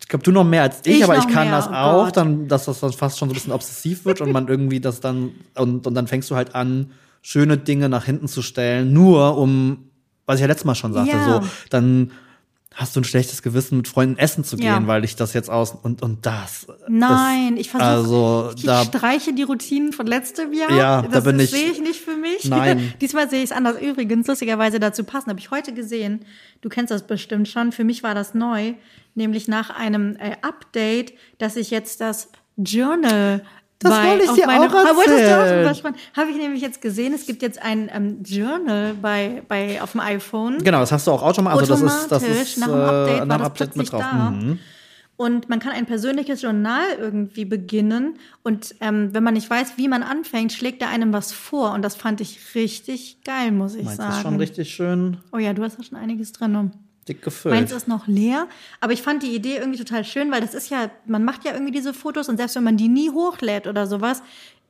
ich 0.00 0.08
glaube, 0.08 0.22
du 0.22 0.32
noch 0.32 0.44
mehr 0.44 0.62
als 0.62 0.80
ich, 0.84 0.98
Ich 0.98 1.04
aber 1.04 1.16
ich 1.18 1.28
kann 1.28 1.48
mehr, 1.48 1.56
das 1.56 1.68
oh 1.68 1.72
auch, 1.74 2.04
Gott. 2.06 2.16
dann, 2.16 2.48
dass 2.48 2.64
das 2.66 2.80
dann 2.80 2.92
fast 2.92 3.18
schon 3.18 3.28
so 3.28 3.32
ein 3.32 3.34
bisschen 3.34 3.52
obsessiv 3.52 4.04
wird 4.04 4.20
und 4.20 4.32
man 4.32 4.48
irgendwie 4.48 4.80
das 4.80 5.00
dann, 5.00 5.30
und, 5.56 5.86
und 5.86 5.94
dann 5.94 6.06
fängst 6.06 6.30
du 6.30 6.36
halt 6.36 6.54
an, 6.54 6.90
schöne 7.22 7.56
Dinge 7.56 7.88
nach 7.88 8.04
hinten 8.04 8.28
zu 8.28 8.42
stellen, 8.42 8.92
nur 8.92 9.38
um, 9.38 9.90
was 10.26 10.36
ich 10.36 10.40
ja 10.40 10.46
letztes 10.48 10.64
Mal 10.64 10.74
schon 10.74 10.92
sagte, 10.92 11.12
Ja. 11.16 11.40
so, 11.42 11.48
dann 11.70 12.10
hast 12.74 12.96
du 12.96 13.00
ein 13.00 13.04
schlechtes 13.04 13.42
Gewissen, 13.42 13.76
mit 13.78 13.88
Freunden 13.88 14.18
essen 14.18 14.44
zu 14.44 14.56
gehen, 14.56 14.66
Ja. 14.66 14.86
weil 14.86 15.04
ich 15.04 15.14
das 15.16 15.32
jetzt 15.34 15.50
aus, 15.50 15.72
und, 15.82 16.02
und 16.02 16.24
das. 16.26 16.66
Nein, 16.88 17.56
ich 17.56 17.70
versuche, 17.70 17.88
also, 17.90 18.50
ich 18.56 18.62
da- 18.64 18.84
streiche 18.84 19.32
die 19.32 19.42
Routinen 19.42 19.92
von 19.92 20.06
letztem 20.06 20.52
Jahr. 20.52 20.70
Ja, 20.72 21.02
da 21.02 21.08
das 21.08 21.24
bin 21.24 21.38
das 21.38 21.44
ich- 21.46 21.50
sehe 21.50 21.70
ich 21.70 21.80
nicht 21.80 22.00
für 22.00 22.16
mich. 22.16 22.44
Nein. 22.46 22.92
Diesmal 23.00 23.28
sehe 23.28 23.38
ich 23.38 23.50
es 23.50 23.52
anders. 23.52 23.80
Übrigens, 23.80 24.26
lustigerweise 24.26 24.80
dazu 24.80 25.04
passen, 25.04 25.30
habe 25.30 25.40
ich 25.40 25.50
heute 25.50 25.72
gesehen. 25.74 26.24
Du 26.60 26.68
kennst 26.68 26.90
das 26.90 27.06
bestimmt 27.06 27.48
schon. 27.48 27.72
Für 27.72 27.84
mich 27.84 28.02
war 28.02 28.14
das 28.14 28.34
neu, 28.34 28.74
nämlich 29.14 29.48
nach 29.48 29.70
einem 29.70 30.16
äh, 30.16 30.36
Update, 30.42 31.12
dass 31.38 31.56
ich 31.56 31.70
jetzt 31.70 32.00
das 32.00 32.28
Journal 32.56 33.42
Das 33.82 33.92
bei, 33.92 34.08
wollte 34.08 34.24
ich 34.24 34.30
dir 34.32 34.46
meine, 34.46 34.66
auch 34.66 34.72
Ah, 34.74 34.96
wolltest 34.96 35.18
du 35.18 35.24
auch 35.26 35.40
erzählen. 35.40 35.64
super 35.64 35.74
spannend. 35.74 35.98
Habe 36.16 36.30
ich 36.30 36.36
nämlich 36.36 36.62
jetzt 36.62 36.80
gesehen, 36.80 37.12
es 37.14 37.26
gibt 37.26 37.42
jetzt 37.42 37.60
ein 37.62 37.90
ähm, 37.92 38.22
Journal 38.24 38.94
bei, 39.00 39.42
bei, 39.48 39.80
auf 39.82 39.92
dem 39.92 40.00
iPhone. 40.00 40.58
Genau, 40.58 40.80
das 40.80 40.92
hast 40.92 41.06
du 41.06 41.10
auch 41.12 41.22
automatisch. 41.22 41.70
Also 41.70 41.84
das 41.86 41.94
ist, 42.02 42.12
das 42.12 42.22
ist 42.22 42.58
nach 42.58 42.68
dem 42.68 42.80
Update 42.80 43.16
äh, 43.16 43.18
war 43.20 43.26
nach 43.26 43.36
dem 43.36 43.38
das 43.38 43.46
Update 43.46 43.72
plötzlich 43.74 43.92
mit 43.92 43.92
drauf. 43.92 44.10
da. 44.10 44.30
Mhm. 44.30 44.58
Und 45.16 45.48
man 45.48 45.60
kann 45.60 45.72
ein 45.72 45.86
persönliches 45.86 46.42
Journal 46.42 46.84
irgendwie 46.98 47.44
beginnen. 47.44 48.14
Und 48.42 48.74
ähm, 48.80 49.10
wenn 49.12 49.22
man 49.22 49.34
nicht 49.34 49.48
weiß, 49.48 49.74
wie 49.76 49.86
man 49.86 50.02
anfängt, 50.02 50.52
schlägt 50.52 50.82
er 50.82 50.88
einem 50.88 51.12
was 51.12 51.32
vor. 51.32 51.72
Und 51.74 51.82
das 51.82 51.94
fand 51.94 52.20
ich 52.20 52.40
richtig 52.54 53.18
geil, 53.24 53.52
muss 53.52 53.74
ich 53.74 53.84
Meins 53.84 53.98
sagen. 53.98 54.12
ist 54.14 54.22
schon 54.22 54.36
richtig 54.36 54.74
schön 54.74 55.18
oh 55.32 55.38
ja, 55.38 55.52
du 55.52 55.62
hast 55.62 55.78
da 55.78 55.82
schon 55.82 55.98
einiges 55.98 56.32
drin. 56.32 56.72
Dick 57.08 57.22
gefüllt. 57.22 57.54
Meins 57.54 57.72
ist 57.72 57.88
noch 57.88 58.06
leer, 58.06 58.46
aber 58.80 58.92
ich 58.92 59.02
fand 59.02 59.22
die 59.22 59.34
Idee 59.34 59.56
irgendwie 59.56 59.78
total 59.78 60.04
schön, 60.04 60.30
weil 60.30 60.40
das 60.40 60.54
ist 60.54 60.70
ja, 60.70 60.90
man 61.06 61.24
macht 61.24 61.44
ja 61.44 61.52
irgendwie 61.52 61.72
diese 61.72 61.94
Fotos 61.94 62.28
und 62.28 62.36
selbst 62.36 62.56
wenn 62.56 62.64
man 62.64 62.76
die 62.76 62.88
nie 62.88 63.10
hochlädt 63.10 63.66
oder 63.66 63.86
sowas, 63.86 64.22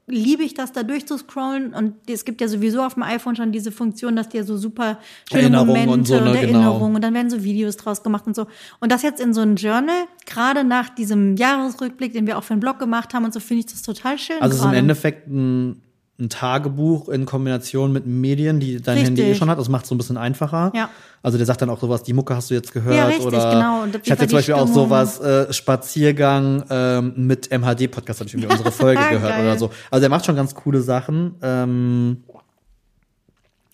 liebe 0.07 0.43
ich 0.43 0.55
das 0.55 0.72
da 0.72 0.83
durchzuscrollen 0.83 1.74
und 1.74 1.95
es 2.09 2.24
gibt 2.24 2.41
ja 2.41 2.49
sowieso 2.49 2.83
auf 2.83 2.95
dem 2.95 3.05
iPhone 3.05 3.37
schon 3.37 3.53
diese 3.53 3.70
Funktion, 3.70 4.16
dass 4.16 4.28
dir 4.28 4.45
so 4.45 4.57
super 4.57 4.99
schöne 5.30 5.43
Erinnerungen 5.43 5.87
Momente 5.87 5.93
und 5.93 6.07
so, 6.07 6.14
ne, 6.14 6.20
genau. 6.20 6.35
Erinnerungen 6.35 6.95
und 6.97 7.05
dann 7.05 7.14
werden 7.14 7.30
so 7.30 7.45
Videos 7.45 7.76
draus 7.76 8.03
gemacht 8.03 8.26
und 8.26 8.35
so. 8.35 8.47
Und 8.80 8.91
das 8.91 9.03
jetzt 9.03 9.20
in 9.20 9.33
so 9.33 9.43
ein 9.43 9.57
Journal, 9.57 10.07
gerade 10.26 10.64
nach 10.64 10.89
diesem 10.89 11.37
Jahresrückblick, 11.37 12.12
den 12.12 12.26
wir 12.26 12.37
auch 12.37 12.45
für 12.45 12.55
den 12.55 12.61
Blog 12.61 12.78
gemacht 12.78 13.14
haben 13.14 13.24
und 13.24 13.33
so, 13.33 13.41
finde 13.41 13.61
ich 13.61 13.66
das 13.66 13.83
total 13.83 14.18
schön. 14.18 14.41
Also 14.41 14.57
es 14.57 14.61
ist 14.61 14.66
im. 14.66 14.74
Endeffekt 14.74 15.28
ein, 15.28 15.80
ein 16.23 16.31
Tagebuch 16.31 17.09
in 17.09 17.27
Kombination 17.27 17.93
mit 17.93 18.07
Medien, 18.07 18.61
die 18.61 18.81
dein 18.81 18.95
Richtig. 18.99 19.09
Handy 19.18 19.23
eh 19.23 19.35
schon 19.35 19.51
hat. 19.51 19.59
Das 19.59 19.68
macht 19.68 19.83
es 19.83 19.89
so 19.91 19.95
ein 19.95 19.99
bisschen 19.99 20.16
einfacher. 20.16 20.73
Ja. 20.75 20.89
Also 21.23 21.37
der 21.37 21.47
sagt 21.47 21.61
dann 21.62 21.68
auch 21.70 21.81
sowas, 21.81 22.03
die 22.03 22.12
Mucke 22.14 22.35
hast 22.35 22.51
du 22.51 22.55
jetzt 22.55 22.73
gehört. 22.73 22.97
Ja, 22.97 23.07
richtig, 23.07 23.27
oder 23.27 23.53
genau. 23.53 23.85
Ich 24.03 24.11
hatte 24.11 24.27
zum 24.27 24.39
Beispiel 24.39 24.55
auch 24.55 24.66
Stimmung? 24.68 24.89
sowas, 24.89 25.20
äh, 25.20 25.53
Spaziergang 25.53 26.64
ähm, 26.70 27.12
mit 27.16 27.51
MHD-Podcast, 27.51 28.20
habe 28.20 28.29
ich 28.29 28.35
irgendwie 28.35 28.51
unsere 28.53 28.73
Folge 28.73 29.03
gehört 29.11 29.33
Geil. 29.33 29.45
oder 29.45 29.59
so. 29.59 29.70
Also 29.91 30.01
der 30.01 30.09
macht 30.11 30.25
schon 30.25 30.37
ganz 30.37 30.55
coole 30.55 30.81
Sachen. 30.81 31.35
Ähm, 31.43 32.25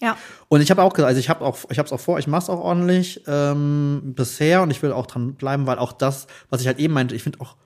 Ja. 0.00 0.16
und 0.48 0.60
ich 0.60 0.70
habe 0.70 0.82
auch 0.82 0.92
gesagt, 0.92 1.08
also 1.08 1.18
ich 1.20 1.28
habe 1.28 1.44
auch, 1.44 1.58
ich 1.70 1.78
habe 1.78 1.86
es 1.86 1.92
auch 1.92 2.00
vor, 2.00 2.18
ich 2.18 2.26
mache 2.26 2.42
es 2.42 2.50
auch 2.50 2.60
ordentlich 2.60 3.22
ähm, 3.26 4.12
bisher 4.16 4.62
und 4.62 4.70
ich 4.70 4.80
will 4.82 4.92
auch 4.92 5.06
dran 5.06 5.34
bleiben, 5.34 5.66
weil 5.66 5.78
auch 5.78 5.92
das, 5.92 6.26
was 6.50 6.60
ich 6.60 6.66
halt 6.66 6.78
eben 6.78 6.94
meinte, 6.94 7.14
ich 7.14 7.22
finde 7.22 7.40
auch 7.40 7.56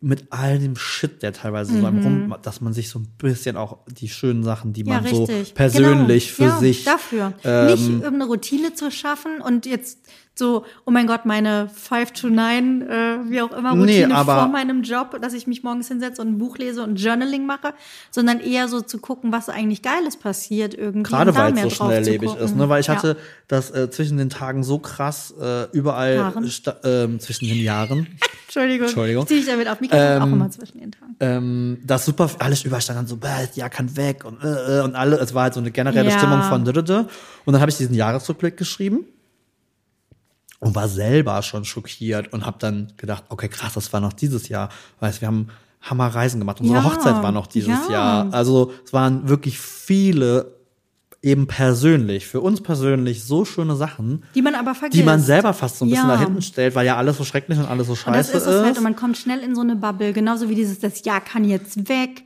mit 0.00 0.26
all 0.30 0.58
dem 0.60 0.76
Shit, 0.76 1.22
der 1.22 1.32
teilweise 1.32 1.72
so 1.80 1.84
einem 1.86 2.02
rum, 2.02 2.34
dass 2.42 2.60
man 2.60 2.72
sich 2.72 2.88
so 2.88 3.00
ein 3.00 3.08
bisschen 3.18 3.56
auch 3.56 3.78
die 3.88 4.08
schönen 4.08 4.44
Sachen, 4.44 4.72
die 4.72 4.84
Mhm. 4.84 4.90
Ja, 4.90 5.00
man 5.00 5.14
so 5.14 5.24
richtig. 5.24 5.54
persönlich 5.54 6.36
genau. 6.36 6.50
für 6.50 6.54
ja, 6.54 6.60
sich 6.60 6.84
Dafür. 6.84 7.32
ähm, 7.42 7.66
Nicht 7.66 7.88
irgendeine 7.88 8.26
Routine 8.26 8.74
zu 8.74 8.90
schaffen 8.92 9.40
und 9.40 9.66
jetzt 9.66 9.98
so, 10.38 10.64
oh 10.86 10.90
mein 10.90 11.06
Gott, 11.06 11.26
meine 11.26 11.68
5 11.68 12.12
to 12.12 12.28
9, 12.28 12.82
äh, 12.82 13.18
wie 13.28 13.40
auch 13.42 13.50
immer, 13.52 13.74
Nee, 13.74 13.98
Routine 14.02 14.14
aber- 14.14 14.36
vor 14.36 14.48
meinem 14.48 14.82
Job, 14.82 15.18
dass 15.20 15.32
ich 15.34 15.46
mich 15.46 15.62
morgens 15.62 15.88
hinsetze 15.88 16.22
und 16.22 16.28
ein 16.28 16.38
Buch 16.38 16.56
lese 16.58 16.82
und 16.82 16.96
Journaling 16.96 17.44
mache, 17.44 17.74
sondern 18.10 18.40
eher 18.40 18.68
so 18.68 18.80
zu 18.80 18.98
gucken, 18.98 19.32
was 19.32 19.48
eigentlich 19.48 19.82
Geiles 19.82 20.16
passiert 20.16 20.74
irgendwie. 20.74 21.02
Gerade 21.10 21.34
weil 21.34 21.52
es 21.54 21.62
so 21.62 21.70
schnelllebig 21.70 22.34
ist, 22.36 22.56
ne? 22.56 22.68
Weil 22.68 22.80
ich 22.80 22.86
Ja. 22.86 22.96
hatte 22.96 23.16
das 23.48 23.70
äh, 23.70 23.90
zwischen 23.90 24.16
den 24.16 24.30
Tagen 24.30 24.62
so 24.62 24.78
krass 24.78 25.34
äh, 25.40 25.64
überall 25.72 26.32
ähm, 26.84 27.20
zwischen 27.20 27.48
den 27.48 27.58
Jahren, 27.58 28.06
Entschuldigung. 28.46 28.86
Entschuldigung. 28.86 29.26
Ziehe 29.26 29.40
ich 29.40 29.46
damit 29.46 29.68
auf. 29.68 29.80
Mich 29.80 29.90
ähm, 29.92 30.22
auch 30.22 30.26
immer 30.26 30.50
zwischen 30.50 30.80
den 30.80 30.92
Tagen. 30.92 31.16
ähm, 31.20 31.78
das 31.84 32.04
super 32.04 32.30
alles 32.38 32.64
überall 32.64 32.80
stand 32.82 32.98
dann 32.98 33.06
so, 33.06 33.16
bäh, 33.16 33.26
ja 33.54 33.68
kann 33.68 33.96
weg 33.96 34.24
und 34.24 34.42
äh, 34.42 34.78
äh, 34.78 34.82
und 34.82 34.94
alle, 34.94 35.16
es 35.16 35.34
war 35.34 35.44
halt 35.44 35.54
so 35.54 35.60
eine 35.60 35.70
generelle 35.70 36.10
Ja. 36.10 36.16
Stimmung 36.18 36.42
von 36.42 36.64
und 36.68 37.52
dann 37.52 37.60
habe 37.60 37.70
ich 37.70 37.76
diesen 37.76 37.94
Jahresrückblick 37.94 38.56
geschrieben 38.56 39.04
und 40.60 40.74
war 40.74 40.88
selber 40.88 41.40
schon 41.42 41.64
schockiert 41.64 42.32
und 42.32 42.44
habe 42.46 42.56
dann 42.58 42.92
gedacht, 42.96 43.24
okay 43.28 43.48
krass, 43.48 43.74
das 43.74 43.92
war 43.92 44.00
noch 44.00 44.12
dieses 44.12 44.48
Jahr, 44.48 44.68
weißt, 45.00 45.20
wir 45.20 45.28
haben 45.28 45.48
Hammerreisen 45.82 46.40
gemacht, 46.40 46.60
unsere 46.60 46.78
Ja. 46.78 46.84
Hochzeit 46.84 47.22
war 47.22 47.30
noch 47.32 47.46
dieses 47.46 47.86
Ja. 47.88 47.92
Jahr, 47.92 48.34
also 48.34 48.72
es 48.84 48.92
waren 48.92 49.28
wirklich 49.28 49.58
viele 49.58 50.56
eben 51.20 51.46
persönlich, 51.48 52.26
für 52.28 52.40
uns 52.40 52.60
persönlich 52.60 53.24
so 53.24 53.44
schöne 53.44 53.74
Sachen, 53.74 54.22
Die 54.36 54.42
man 54.42 54.54
aber 54.54 54.74
vergisst. 54.74 55.00
die 55.00 55.04
man 55.04 55.20
selber 55.20 55.52
fast 55.52 55.78
so 55.78 55.84
ein 55.84 55.90
bisschen 55.90 56.08
Ja. 56.08 56.14
da 56.16 56.20
hinten 56.20 56.42
stellt, 56.42 56.74
weil 56.76 56.86
ja 56.86 56.96
alles 56.96 57.16
so 57.16 57.24
schrecklich 57.24 57.58
und 57.58 57.66
alles 57.66 57.86
so 57.88 57.92
Und 57.94 57.98
scheiße 57.98 58.32
das 58.32 58.42
ist 58.42 58.48
es 58.48 58.62
halt. 58.64 58.76
Und 58.76 58.84
man 58.84 58.94
kommt 58.94 59.16
schnell 59.18 59.40
in 59.40 59.54
so 59.56 59.60
eine 59.62 59.74
Bubble. 59.74 60.12
Genauso 60.12 60.48
wie 60.48 60.54
dieses, 60.54 60.78
das 60.78 61.04
Jahr 61.04 61.20
kann 61.20 61.42
jetzt 61.44 61.88
weg. 61.88 62.22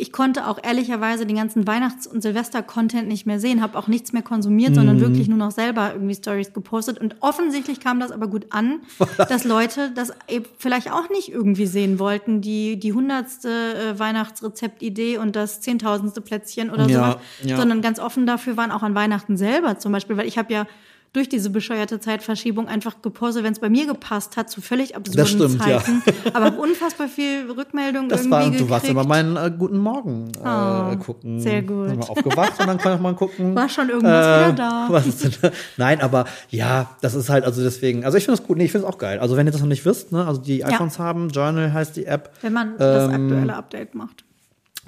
Ich 0.00 0.12
konnte 0.12 0.46
auch 0.46 0.58
ehrlicherweise 0.62 1.26
den 1.26 1.36
ganzen 1.36 1.66
Weihnachts- 1.66 2.06
und 2.06 2.22
Silvester-Content 2.22 3.08
nicht 3.08 3.26
mehr 3.26 3.40
sehen, 3.40 3.60
habe 3.62 3.76
auch 3.78 3.88
nichts 3.88 4.12
mehr 4.12 4.22
konsumiert, 4.22 4.70
Mhm. 4.70 4.74
sondern 4.76 5.00
wirklich 5.00 5.28
nur 5.28 5.38
noch 5.38 5.50
selber 5.50 5.92
irgendwie 5.92 6.14
Stories 6.14 6.52
gepostet. 6.52 6.98
Und 6.98 7.16
offensichtlich 7.20 7.80
kam 7.80 7.98
das 8.00 8.10
aber 8.12 8.28
gut 8.28 8.46
an, 8.50 8.80
dass 9.16 9.44
Leute 9.44 9.90
das 9.94 10.12
eben 10.28 10.46
vielleicht 10.58 10.90
auch 10.92 11.08
nicht 11.10 11.30
irgendwie 11.32 11.66
sehen 11.66 11.98
wollten, 11.98 12.40
die 12.40 12.78
die 12.78 12.92
hundertste 12.92 13.48
äh, 13.48 13.98
Weihnachtsrezeptidee 13.98 15.18
und 15.18 15.36
das 15.36 15.60
zehntausendste 15.60 16.20
Plätzchen 16.20 16.70
oder 16.70 16.86
Ja, 16.88 17.12
sowas, 17.12 17.16
ja. 17.42 17.56
sondern 17.56 17.82
ganz 17.82 17.98
offen 17.98 18.26
dafür 18.26 18.56
waren 18.56 18.70
auch 18.70 18.82
an 18.82 18.94
Weihnachten 18.94 19.36
selber 19.36 19.78
zum 19.78 19.92
Beispiel, 19.92 20.16
weil 20.16 20.26
ich 20.28 20.38
habe 20.38 20.52
ja 20.52 20.66
durch 21.12 21.28
diese 21.28 21.50
bescheuerte 21.50 22.00
Zeitverschiebung 22.00 22.68
einfach 22.68 23.00
gepostet, 23.02 23.42
wenn 23.44 23.52
es 23.52 23.58
bei 23.58 23.68
mir 23.70 23.86
gepasst 23.86 24.36
hat, 24.36 24.50
zu 24.50 24.60
völlig 24.60 24.94
absurden 24.94 25.18
Das 25.18 25.30
stimmt, 25.30 25.66
ja. 25.66 25.78
Zeiten. 25.80 26.02
Aber 26.34 26.44
hab 26.46 26.58
unfassbar 26.58 27.08
viel 27.08 27.50
Rückmeldung 27.50 28.08
Das 28.08 28.20
irgendwie 28.20 28.30
war, 28.32 28.44
gekriegt. 28.44 28.60
du 28.60 28.70
warst 28.70 28.86
immer 28.88 29.04
meinen 29.04 29.36
äh, 29.36 29.50
guten 29.56 29.78
Morgen 29.78 30.30
äh, 30.44 30.48
Oh, 30.48 30.96
gucken. 30.98 31.40
sehr 31.40 31.62
gut. 31.62 31.90
Wir 31.96 32.10
aufgewacht 32.10 32.60
und 32.60 32.66
dann 32.66 32.78
konnte 32.78 33.02
man 33.02 33.16
gucken. 33.16 33.54
War 33.56 33.68
schon 33.68 33.88
irgendwas 33.88 34.48
wieder 34.48 34.52
da. 34.52 34.86
Was 34.90 35.06
ist 35.06 35.42
denn, 35.42 35.50
nein, 35.76 36.00
aber 36.00 36.26
ja, 36.50 36.90
das 37.00 37.14
ist 37.14 37.28
halt, 37.30 37.44
also 37.44 37.62
deswegen, 37.62 38.04
also 38.04 38.18
ich 38.18 38.24
finde 38.24 38.38
das 38.38 38.46
gut, 38.46 38.58
nee, 38.58 38.64
ich 38.64 38.72
finde 38.72 38.86
es 38.86 38.92
auch 38.92 38.98
geil. 38.98 39.18
Also 39.18 39.36
wenn 39.36 39.46
ihr 39.46 39.52
das 39.52 39.60
noch 39.60 39.68
nicht 39.68 39.84
wisst, 39.84 40.12
ne, 40.12 40.26
also 40.26 40.40
die 40.40 40.64
iPhones 40.64 40.98
haben, 40.98 41.30
Journal 41.30 41.72
heißt 41.72 41.96
die 41.96 42.04
App, 42.06 42.30
wenn 42.42 42.52
man 42.52 42.76
das 42.78 43.08
Ähm, 43.08 43.24
aktuelle 43.24 43.56
Update 43.56 43.94
macht. 43.94 44.24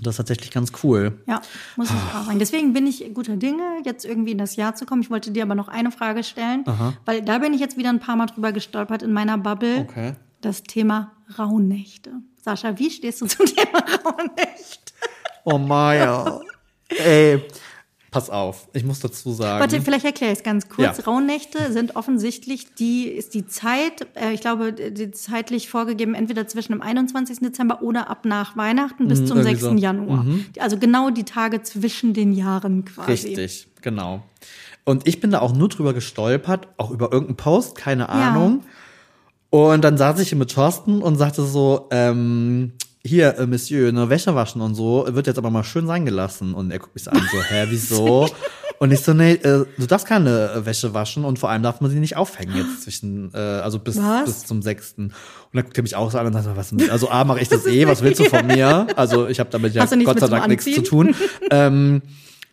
Das 0.03 0.12
ist 0.14 0.16
tatsächlich 0.18 0.51
ganz 0.51 0.72
cool. 0.82 1.18
Ja, 1.26 1.40
muss 1.76 1.88
ich 1.88 1.96
auch 1.96 2.24
sagen. 2.26 2.38
Deswegen 2.38 2.72
bin 2.72 2.86
ich 2.86 3.12
guter 3.14 3.36
Dinge, 3.36 3.62
jetzt 3.84 4.05
irgendwie 4.05 4.32
in 4.32 4.38
das 4.38 4.57
Jahr 4.57 4.74
zu 4.74 4.86
kommen. 4.86 5.03
Ich 5.03 5.11
wollte 5.11 5.30
dir 5.30 5.42
aber 5.42 5.55
noch 5.55 5.68
eine 5.68 5.90
Frage 5.90 6.22
stellen, 6.24 6.64
weil 7.05 7.22
da 7.22 7.38
bin 7.38 7.53
ich 7.55 7.61
jetzt 7.61 7.76
wieder 7.76 7.90
ein 7.90 8.01
paar 8.01 8.16
Mal 8.16 8.26
drüber 8.26 8.53
gestolpert 8.53 9.03
in 9.03 9.12
meiner 9.12 9.38
Bubble. 9.38 9.80
Okay. 9.80 10.14
Das 10.40 10.62
Thema 10.62 11.12
Rauhnächte. 11.38 12.12
Sascha, 12.42 12.78
wie 12.78 12.90
stehst 12.90 13.20
du 13.20 13.26
zum 13.26 13.46
Thema 13.55 13.78
Rauhnächte? 14.05 14.92
Oh 15.44 15.59
Maya. 15.59 16.40
Ey, 16.88 17.42
pass 18.11 18.28
auf, 18.30 18.68
ich 18.72 18.84
muss 18.84 19.00
dazu 19.00 19.32
sagen. 19.32 19.61
Warte, 19.61 19.80
vielleicht 19.80 20.04
erkläre 20.04 20.32
ich 20.32 20.38
es 20.38 20.44
ganz 20.44 20.68
kurz. 20.68 20.98
Ja. 20.98 21.04
Rauhnächte 21.04 21.72
sind 21.72 21.96
offensichtlich 21.96 22.74
die, 22.74 23.04
ist 23.04 23.34
die 23.34 23.46
Zeit, 23.46 24.06
äh, 24.14 24.32
ich 24.32 24.40
glaube, 24.40 24.72
die 24.72 25.11
zeitlich 25.12 25.68
vorgegeben, 25.68 26.14
entweder 26.14 26.46
zwischen 26.48 26.72
dem 26.72 26.82
21. 26.82 27.38
Dezember 27.40 27.82
oder 27.82 28.11
ab 28.11 28.24
nach 28.24 28.56
Weihnachten 28.56 29.08
bis 29.08 29.24
zum 29.26 29.38
Mhm, 29.38 29.46
irgendwie 29.46 29.50
6. 29.56 29.61
so. 29.61 29.72
Mhm. 29.72 29.78
Januar. 29.78 30.26
Also 30.58 30.76
genau 30.78 31.11
die 31.11 31.24
Tage 31.24 31.62
zwischen 31.62 32.12
den 32.14 32.32
Jahren 32.32 32.84
quasi. 32.84 33.11
Richtig, 33.12 33.68
genau. 33.80 34.22
Und 34.84 35.06
ich 35.06 35.20
bin 35.20 35.30
da 35.30 35.40
auch 35.40 35.52
nur 35.52 35.68
drüber 35.68 35.94
gestolpert, 35.94 36.68
auch 36.78 36.90
über 36.90 37.12
irgendeinen 37.12 37.36
Post, 37.36 37.76
keine 37.76 38.08
Ahnung. 38.08 38.64
Und 39.50 39.82
dann 39.82 39.98
saß 39.98 40.18
ich 40.20 40.28
hier 40.30 40.38
mit 40.38 40.52
Thorsten 40.52 41.02
und 41.02 41.16
sagte 41.16 41.42
so, 41.44 41.88
ähm, 41.90 42.72
hier, 43.05 43.38
äh, 43.38 43.46
Monsieur, 43.46 43.92
ne, 43.92 44.09
Wäsche 44.11 44.34
waschen 44.34 44.61
und 44.61 44.74
so, 44.74 45.07
wird 45.09 45.26
jetzt 45.26 45.38
aber 45.38 45.51
mal 45.51 45.64
schön 45.64 45.86
sein 45.86 46.05
gelassen. 46.05 46.55
Und 46.55 46.70
er 46.70 46.78
guckt 46.78 46.94
mich 46.94 47.05
so 47.05 47.11
an, 47.11 47.22
so, 47.32 47.42
hä, 47.42 47.66
wieso? 47.68 48.28
Und 48.82 48.92
ich 48.92 49.01
so, 49.01 49.12
nee, 49.12 49.32
äh, 49.32 49.66
du 49.76 49.86
darfst 49.86 50.07
keine 50.07 50.53
äh, 50.53 50.64
Wäsche 50.64 50.94
waschen 50.94 51.26
und 51.26 51.38
vor 51.38 51.51
allem 51.51 51.62
darf 51.62 51.82
man 51.82 51.90
sie 51.90 52.01
nicht 52.01 52.16
aufhängen 52.16 52.57
jetzt 52.57 52.84
zwischen, 52.84 53.30
äh, 53.34 53.36
also 53.36 53.78
bis, 53.78 53.98
Was? 53.98 54.24
bis 54.24 54.46
zum 54.46 54.62
sechsten. 54.62 55.09
Und 55.09 55.12
dann 55.53 55.64
guckt 55.64 55.76
er 55.76 55.82
mich 55.82 55.96
auch 55.96 56.11
so 56.11 56.16
an 56.16 56.26
und 56.26 56.32
sagt, 56.32 56.57
was, 56.57 56.72
also 56.88 57.11
A, 57.11 57.24
mache 57.24 57.40
ich 57.40 57.48
das, 57.51 57.66
eh, 57.66 57.86
was 57.86 58.01
willst 58.03 58.20
du 58.20 58.24
von 58.24 58.46
mir? 58.46 58.86
Also 58.96 59.28
ich 59.28 59.38
habe 59.38 59.51
damit 59.51 59.74
ja 59.74 59.84
Gott 59.84 60.20
sei 60.20 60.28
Dank 60.28 60.48
nichts 60.48 60.64
zu 60.64 60.82
tun. 60.82 61.14
ähm, 61.51 62.01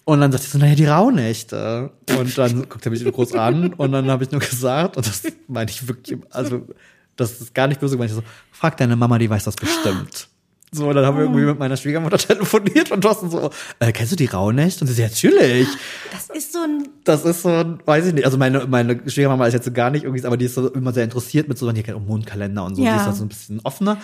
und 0.03 0.19
dann 0.19 0.33
sagt 0.33 0.43
er 0.43 0.49
so, 0.49 0.57
naja, 0.57 0.75
die 0.75 0.85
Rauhnächte. 0.85 1.91
Und 2.19 2.37
dann 2.37 2.67
guckt 2.67 2.85
er 2.85 2.91
mich 2.91 3.05
groß 3.05 3.31
an 3.35 3.71
und 3.75 3.93
dann 3.93 4.11
habe 4.11 4.25
ich 4.25 4.31
nur 4.31 4.41
gesagt, 4.41 4.97
und 4.97 5.07
das 5.07 5.23
meine 5.47 5.71
ich 5.71 5.87
wirklich, 5.87 6.19
also 6.31 6.67
das 7.15 7.39
ist 7.39 7.55
gar 7.55 7.67
nicht 7.67 7.79
böse 7.79 7.95
gemeint, 7.95 8.11
ich 8.11 8.17
so, 8.17 8.23
frag 8.51 8.75
deine 8.75 8.97
Mama, 8.97 9.17
die 9.17 9.29
weiß 9.29 9.45
das 9.45 9.55
bestimmt. 9.55 10.27
So, 10.74 10.88
und 10.89 10.95
dann 10.95 11.05
haben 11.05 11.15
wir 11.18 11.24
irgendwie 11.24 11.45
mit 11.45 11.57
meiner 11.59 11.78
Schwiegermutter 11.78 12.18
telefoniert 12.18 12.91
und 12.91 13.01
Thorsten 13.01 13.30
so, 13.30 13.49
äh, 13.80 13.91
kennst 13.93 14.11
du 14.11 14.15
die 14.18 14.26
Rauhnächte? 14.26 14.82
Und 14.82 14.88
sie 14.88 14.93
so, 14.93 15.01
ja, 15.01 15.07
natürlich. 15.07 15.68
Das 16.11 16.30
ist 16.36 16.51
so 16.51 16.59
ein, 16.59 16.89
Das 17.05 17.24
ist 17.24 17.41
so, 17.43 17.49
ein- 17.49 17.80
weiß 17.86 18.07
ich 18.07 18.13
nicht, 18.13 18.26
also 18.26 18.38
meine, 18.38 18.65
meine 18.68 18.99
Schwiegermama 19.09 19.47
ist 19.47 19.53
jetzt 19.53 19.65
so 19.65 19.72
gar 19.72 19.89
nicht 19.91 20.03
irgendwie, 20.03 20.26
aber 20.26 20.36
die 20.36 20.45
ist 20.45 20.55
so 20.55 20.68
immer 20.70 20.91
sehr 20.91 21.05
interessiert 21.05 21.47
mit 21.47 21.57
so, 21.57 21.72
kennt 21.72 21.93
auch 21.93 22.01
Mondkalender 22.01 22.65
und 22.65 22.76
so, 22.76 22.84
Ja. 22.84 23.01
die 23.03 23.09
ist 23.09 23.18
so 23.18 23.24
ein 23.24 23.30
bisschen 23.30 23.61
offener. 23.63 23.97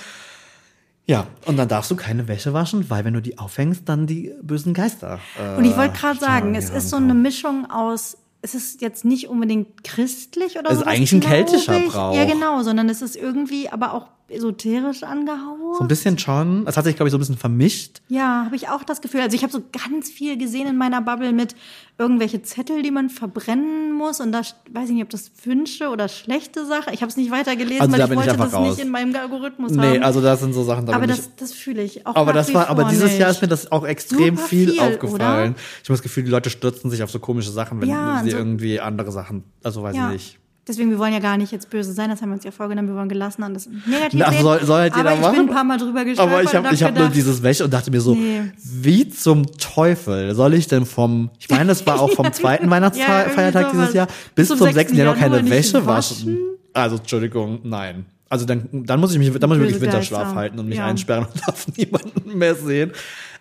Ja, 1.05 1.27
und 1.45 1.57
dann 1.57 1.67
darfst 1.67 1.91
du 1.91 1.97
keine 1.97 2.29
Wäsche 2.29 2.53
waschen, 2.53 2.89
weil 2.89 3.03
wenn 3.03 3.13
du 3.13 3.21
die 3.21 3.37
aufhängst, 3.37 3.81
dann 3.89 4.07
die 4.07 4.31
bösen 4.41 4.73
Geister. 4.73 5.19
Äh, 5.37 5.57
und 5.57 5.65
ich 5.65 5.75
wollte 5.75 5.97
gerade 5.99 6.17
sagen, 6.17 6.55
es 6.55 6.69
ist 6.69 6.89
so 6.89 6.95
eine 6.95 7.13
Mischung 7.13 7.69
aus, 7.69 8.15
es 8.43 8.53
ist 8.55 8.81
jetzt 8.81 9.05
nicht 9.05 9.29
unbedingt 9.29 9.85
christlich 9.85 10.59
oder 10.59 10.69
Es 10.69 10.79
ist 10.79 10.83
eigentlich 10.83 11.13
ein 11.13 11.21
keltischer 11.21 11.79
ich. 11.79 11.87
Brauch. 11.87 12.13
Ja, 12.13 12.25
genau, 12.25 12.61
sondern 12.61 12.89
es 12.89 13.01
ist 13.01 13.15
irgendwie 13.15 13.69
aber 13.69 13.93
auch 13.93 14.07
esoterisch 14.27 15.03
angehaucht. 15.03 15.77
So 15.77 15.81
ein 15.81 15.87
bisschen 15.87 16.19
schon. 16.19 16.67
Es 16.67 16.75
hat 16.75 16.83
sich, 16.83 16.97
glaube 16.97 17.07
ich, 17.07 17.11
so 17.11 17.17
ein 17.17 17.21
bisschen 17.21 17.37
vermischt. 17.37 18.01
Ja, 18.09 18.43
habe 18.45 18.55
ich 18.57 18.67
auch 18.67 18.83
das 18.83 18.99
Gefühl. 18.99 19.21
Also 19.21 19.35
ich 19.35 19.43
habe 19.43 19.53
so 19.53 19.61
ganz 19.71 20.09
viel 20.09 20.37
gesehen 20.37 20.67
in 20.67 20.75
meiner 20.75 21.01
Bubble 21.01 21.31
mit 21.31 21.55
irgendwelche 22.03 22.41
Zettel, 22.43 22.81
die 22.83 22.91
man 22.91 23.09
verbrennen 23.09 23.93
muss. 23.93 24.19
Und 24.19 24.31
da 24.31 24.41
weiß 24.71 24.89
ich 24.89 24.95
nicht, 24.95 25.03
ob 25.03 25.09
das 25.09 25.31
Wünsche 25.45 25.89
oder 25.89 26.07
schlechte 26.07 26.65
Sache. 26.65 26.91
Ich 26.93 27.01
habe 27.01 27.09
es 27.09 27.17
nicht 27.17 27.31
weitergelesen, 27.31 27.81
Also 27.81 27.91
weil 27.93 27.99
da 27.99 28.05
ich 28.05 28.11
ich 28.11 28.17
wollte 28.17 28.31
einfach 28.31 28.45
das 28.45 28.53
raus. 28.53 28.69
nicht 28.75 28.79
in 28.85 28.91
meinem 28.91 29.15
Algorithmus 29.15 29.71
Nee, 29.71 29.95
haben. 29.95 30.03
also 30.03 30.21
das 30.21 30.39
sind 30.41 30.53
so 30.53 30.63
Sachen, 30.63 30.85
da 30.85 30.93
aber 30.93 31.07
das, 31.07 31.19
ich. 31.19 31.25
das 31.37 31.53
fühle 31.53 31.81
ich 31.81 32.05
auch. 32.05 32.15
Aber 32.15 32.33
das 32.33 32.53
war, 32.53 32.67
aber 32.69 32.83
dieses 32.85 33.11
nicht. 33.11 33.19
Jahr 33.19 33.31
ist 33.31 33.41
mir 33.41 33.47
das 33.47 33.71
auch 33.71 33.85
extrem 33.85 34.37
viel, 34.37 34.71
viel, 34.71 34.79
aufgefallen. 34.79 35.51
oder? 35.53 35.59
Ich 35.81 35.89
habe 35.89 35.93
das 35.93 36.01
Gefühl, 36.03 36.23
die 36.23 36.31
Leute 36.31 36.49
stürzen 36.49 36.91
sich 36.91 37.01
auf 37.03 37.09
so 37.11 37.19
komische 37.19 37.51
Sachen, 37.51 37.81
wenn 37.81 37.89
Ja, 37.89 38.21
sie 38.23 38.31
so- 38.31 38.37
irgendwie 38.37 38.79
andere 38.79 39.11
Sachen, 39.11 39.43
also 39.63 39.81
weiß 39.83 39.95
ja. 39.95 40.07
ich 40.09 40.13
nicht. 40.13 40.39
Deswegen, 40.65 40.89
wir 40.91 40.97
wollen 40.97 41.11
ja 41.11 41.19
gar 41.19 41.35
nicht 41.35 41.51
jetzt 41.51 41.69
böse 41.69 41.91
sein, 41.91 42.09
das 42.09 42.21
haben 42.21 42.29
wir 42.29 42.35
uns 42.35 42.45
ja 42.45 42.51
vorgenommen, 42.51 42.87
wir 42.87 42.95
wollen 42.95 43.09
gelassen 43.09 43.43
an 43.43 43.53
das 43.53 43.67
negativ 43.85 44.25
sehen. 44.25 44.41
soll- 44.41 44.63
soll 44.63 44.79
halt 44.79 44.95
jeder 44.95 45.09
aber 45.11 45.19
ich 45.19 45.21
machen. 45.25 45.35
bin 45.39 45.49
ein 45.49 45.53
paar 45.53 45.63
Mal 45.65 45.77
drüber 45.77 46.05
gestolpert 46.05 46.33
Aber 46.33 46.43
ich 46.43 46.55
habe 46.55 46.73
ich 46.73 46.83
hab 46.83 46.97
nur 46.97 47.09
dieses 47.09 47.43
Wäsche 47.43 47.65
und 47.65 47.73
dachte 47.73 47.91
mir 47.91 47.99
so, 47.99 48.15
Nee. 48.15 48.43
wie 48.63 49.09
zum 49.09 49.45
Teufel 49.57 50.33
soll 50.35 50.53
ich 50.53 50.67
denn 50.67 50.85
vom, 50.85 51.29
ich 51.37 51.49
meine, 51.49 51.73
es 51.73 51.85
war 51.85 51.99
auch 51.99 52.11
vom 52.11 52.31
zweiten 52.33 52.65
Ja, 52.65 52.71
Weihnachtsfeiertag 52.71 53.55
irgendwie 53.55 53.77
dieses. 53.79 53.93
Jahr 53.93 54.07
bis 54.35 54.47
Zum 54.47 54.57
zum 54.57 54.67
6. 54.67 54.75
6. 54.91 54.93
Januar 54.93 55.15
keine 55.17 55.49
Wäsche 55.49 55.85
waschen? 55.85 56.37
Also 56.71 56.95
Entschuldigung, 56.95 57.59
nein. 57.63 58.05
Also 58.29 58.45
dann, 58.45 58.67
dann 58.71 58.99
muss 59.01 59.11
ich 59.11 59.19
mich, 59.19 59.31
dann 59.37 59.49
muss 59.49 59.57
ich 59.57 59.63
wirklich 59.65 59.81
Winterschlaf 59.81 60.21
Geister. 60.23 60.35
halten 60.35 60.59
und 60.59 60.69
mich 60.69 60.77
Ja. 60.77 60.85
einsperren 60.85 61.25
und 61.25 61.41
darf 61.47 61.67
niemanden 61.75 62.37
mehr 62.37 62.55
sehen. 62.55 62.91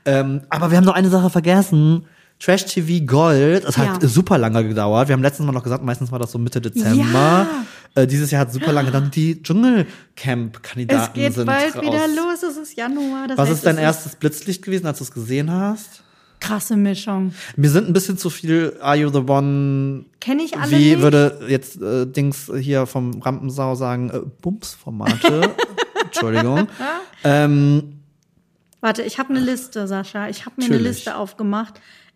Ähm, 0.04 0.40
aber 0.50 0.70
wir 0.72 0.76
haben 0.76 0.84
noch 0.84 0.94
eine 0.94 1.08
Sache 1.08 1.30
vergessen. 1.30 2.04
Trash 2.42 2.64
TV 2.64 3.04
Gold, 3.06 3.64
es 3.64 3.78
hat 3.78 4.02
Ja. 4.02 4.08
super 4.08 4.36
lange 4.36 4.66
gedauert. 4.66 5.06
Wir 5.08 5.12
haben 5.12 5.22
letztens 5.22 5.46
mal 5.46 5.52
noch 5.52 5.62
gesagt, 5.62 5.84
meistens 5.84 6.10
war 6.10 6.18
das 6.18 6.32
so 6.32 6.38
Mitte 6.38 6.60
Dezember. 6.60 7.46
Äh, 7.94 8.06
dieses 8.06 8.30
Jahr 8.32 8.40
hat 8.40 8.52
super 8.52 8.72
lange 8.72 8.90
dann 8.90 9.10
die 9.12 9.40
Dschungelcamp-Kandidaten 9.42 11.02
Es 11.10 11.12
geht 11.12 11.34
sind 11.34 11.46
bald 11.46 11.76
raus. 11.76 11.82
wieder 11.82 12.08
los, 12.08 12.42
es 12.42 12.56
ist 12.56 12.76
Januar. 12.76 13.28
Das 13.28 13.38
Was 13.38 13.48
heißt, 13.48 13.58
ist 13.58 13.66
dein 13.66 13.76
es 13.76 13.82
erstes 13.82 14.16
Blitzlicht 14.16 14.62
gewesen, 14.62 14.86
als 14.86 14.98
du 14.98 15.04
es 15.04 15.12
gesehen 15.12 15.50
hast? 15.52 16.02
Krasse 16.40 16.76
Mischung. 16.76 17.32
Mir 17.54 17.70
sind 17.70 17.86
ein 17.88 17.92
bisschen 17.92 18.18
zu 18.18 18.28
viel 18.28 18.76
Are 18.80 18.96
You 18.96 19.10
the 19.10 19.18
One? 19.20 20.06
Kenne 20.18 20.42
ich 20.42 20.56
alle 20.58 20.70
Wie 20.72 20.90
nicht. 20.94 21.00
würde 21.02 21.44
jetzt 21.48 21.80
äh, 21.80 22.06
Dings 22.06 22.50
hier 22.58 22.86
vom 22.86 23.22
Rampensau 23.22 23.76
sagen, 23.76 24.10
äh, 24.10 24.18
Bums-Formate. 24.40 25.54
Entschuldigung. 26.06 26.66
ähm, 27.24 28.00
Warte, 28.80 29.02
ich 29.02 29.20
habe 29.20 29.30
eine 29.30 29.38
Liste, 29.38 29.86
Sascha. 29.86 30.28
Ich 30.28 30.44
habe 30.44 30.56
mir 30.56 30.64
eine 30.64 30.74
Natürlich. 30.74 30.96
Liste 30.96 31.14
aufgemacht. 31.16 31.74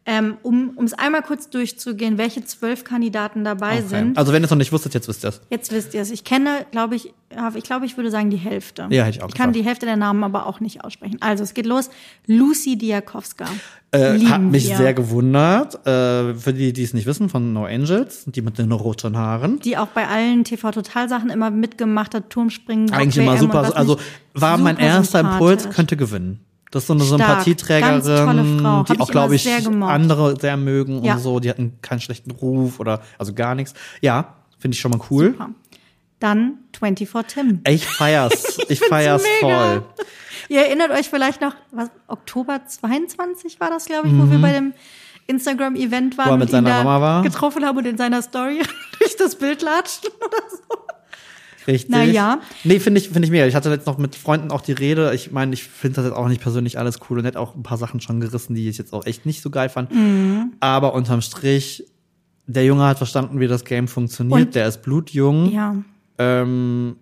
Ähm, 0.08 0.36
um 0.44 0.72
es 0.84 0.94
einmal 0.94 1.22
kurz 1.22 1.50
durchzugehen, 1.50 2.16
welche 2.16 2.44
zwölf 2.44 2.84
Kandidaten 2.84 3.42
dabei 3.42 3.78
Okay. 3.78 3.88
sind. 3.88 4.16
Also 4.16 4.32
wenn 4.32 4.40
ihr 4.40 4.44
es 4.44 4.50
noch 4.52 4.56
nicht 4.56 4.70
wusstet, 4.70 4.94
jetzt 4.94 5.08
wisst 5.08 5.24
ihr 5.24 5.30
es. 5.30 5.40
Jetzt 5.50 5.72
wisst 5.72 5.94
ihr 5.94 6.00
es. 6.00 6.12
Ich 6.12 6.22
kenne, 6.22 6.64
glaube 6.70 6.94
ich, 6.94 7.12
ich 7.56 7.64
glaube, 7.64 7.86
ich 7.86 7.96
würde 7.96 8.12
sagen 8.12 8.30
die 8.30 8.36
Hälfte. 8.36 8.86
Ja, 8.90 9.02
hätte 9.02 9.16
ich 9.18 9.22
auch 9.24 9.28
Ich 9.28 9.34
kann 9.34 9.50
gesagt. 9.50 9.56
die 9.56 9.68
Hälfte 9.68 9.84
der 9.86 9.96
Namen 9.96 10.22
aber 10.22 10.46
auch 10.46 10.60
nicht 10.60 10.84
aussprechen. 10.84 11.16
Also 11.20 11.42
es 11.42 11.54
geht 11.54 11.66
los. 11.66 11.90
Lucy 12.28 12.76
Diakowska. 12.78 13.46
Äh, 13.90 14.20
hat 14.26 14.42
mich 14.42 14.68
wir. 14.68 14.76
sehr 14.76 14.94
gewundert. 14.94 15.74
Äh, 15.86 16.34
für 16.34 16.52
die, 16.52 16.72
die 16.72 16.84
es 16.84 16.94
nicht 16.94 17.06
wissen, 17.06 17.28
von 17.28 17.52
No 17.52 17.64
Angels, 17.64 18.24
die 18.26 18.42
mit 18.42 18.58
den 18.58 18.70
roten 18.70 19.16
Haaren. 19.16 19.58
Die 19.58 19.76
auch 19.76 19.88
bei 19.88 20.06
allen 20.06 20.44
TV-Total-Sachen 20.44 21.30
immer 21.30 21.50
mitgemacht 21.50 22.14
hat, 22.14 22.30
Turmspringen, 22.30 22.92
Eigentlich 22.92 23.16
immer 23.24 23.38
super. 23.38 23.74
Also 23.76 23.98
war 24.34 24.56
mein 24.56 24.76
erster 24.78 25.18
Impuls, 25.18 25.68
könnte 25.70 25.96
gewinnen. 25.96 26.45
Das 26.70 26.82
ist 26.82 26.86
so 26.88 26.94
eine 26.94 27.04
Stark. 27.04 27.20
Sympathieträgerin, 27.20 28.02
die 28.88 28.92
ich 28.94 29.00
auch, 29.00 29.10
glaube 29.10 29.34
ich, 29.36 29.44
sehr 29.44 29.58
andere 29.82 30.38
sehr 30.40 30.56
mögen 30.56 31.04
Ja. 31.04 31.14
und 31.14 31.20
so. 31.20 31.40
Die 31.40 31.48
hatten 31.48 31.78
keinen 31.80 32.00
schlechten 32.00 32.30
Ruf 32.32 32.80
oder 32.80 33.00
also 33.18 33.32
gar 33.34 33.54
nichts. 33.54 33.72
Ja, 34.00 34.34
finde 34.58 34.74
ich 34.74 34.80
schon 34.80 34.90
mal 34.90 35.00
cool. 35.10 35.32
Super. 35.32 35.50
Dann 36.18 36.54
24 36.78 37.26
Tim. 37.34 37.60
Ich 37.66 37.86
feier's. 37.86 38.58
Ich 38.68 38.80
feier's 38.80 39.22
mega. 39.42 39.58
voll. 39.68 39.82
Ihr 40.48 40.60
erinnert 40.66 40.90
euch 40.90 41.08
vielleicht 41.08 41.40
noch, 41.40 41.54
was, 41.72 41.90
Oktober 42.08 42.60
22 42.66 43.60
war 43.60 43.70
das, 43.70 43.84
glaube 43.86 44.08
ich, 44.08 44.14
wo 44.16 44.30
wir 44.30 44.38
bei 44.40 44.52
dem 44.52 44.72
Instagram-Event 45.26 46.16
waren 46.18 46.26
Mhm. 46.26 46.30
Wo 46.30 46.34
er 46.34 46.38
mit 46.38 46.50
seiner 46.50 46.70
Mama 46.84 47.00
war. 47.00 47.22
getroffen 47.22 47.64
haben 47.64 47.78
und 47.78 47.86
in 47.86 47.96
seiner 47.98 48.22
Story 48.22 48.62
durch 48.98 49.16
das 49.16 49.36
Bild 49.36 49.62
latschten 49.62 50.10
oder 50.20 50.38
so. 50.50 50.78
Richtig. 51.66 51.90
Na 51.90 52.04
ja. 52.04 52.40
Nee, 52.64 52.78
finde 52.80 53.00
ich, 53.00 53.08
finde 53.08 53.26
ich 53.26 53.30
mega. 53.32 53.46
Ich 53.46 53.54
hatte 53.54 53.70
jetzt 53.70 53.86
noch 53.86 53.98
mit 53.98 54.14
Freunden 54.14 54.50
auch 54.50 54.60
die 54.60 54.72
Rede. 54.72 55.12
Ich 55.14 55.32
meine, 55.32 55.52
ich 55.54 55.64
finde 55.64 55.96
das 55.96 56.04
jetzt 56.06 56.14
auch 56.14 56.28
nicht 56.28 56.40
persönlich 56.40 56.78
alles 56.78 56.98
cool 57.08 57.18
und 57.18 57.24
hätte 57.24 57.40
auch 57.40 57.54
ein 57.54 57.62
paar 57.62 57.78
Sachen 57.78 58.00
schon 58.00 58.20
gerissen, 58.20 58.54
die 58.54 58.68
ich 58.68 58.78
jetzt 58.78 58.92
auch 58.92 59.04
echt 59.06 59.26
nicht 59.26 59.42
so 59.42 59.50
geil 59.50 59.68
fand. 59.68 59.92
Mhm. 59.94 60.52
Aber 60.60 60.94
unterm 60.94 61.20
Strich, 61.22 61.84
der 62.46 62.64
Junge 62.64 62.84
hat 62.84 62.98
verstanden, 62.98 63.40
wie 63.40 63.48
das 63.48 63.64
Game 63.64 63.88
funktioniert. 63.88 64.40
Und- 64.40 64.54
der 64.54 64.68
ist 64.68 64.82
blutjung. 64.82 65.50
Ja. 65.52 65.74
Ähm, 66.18 66.96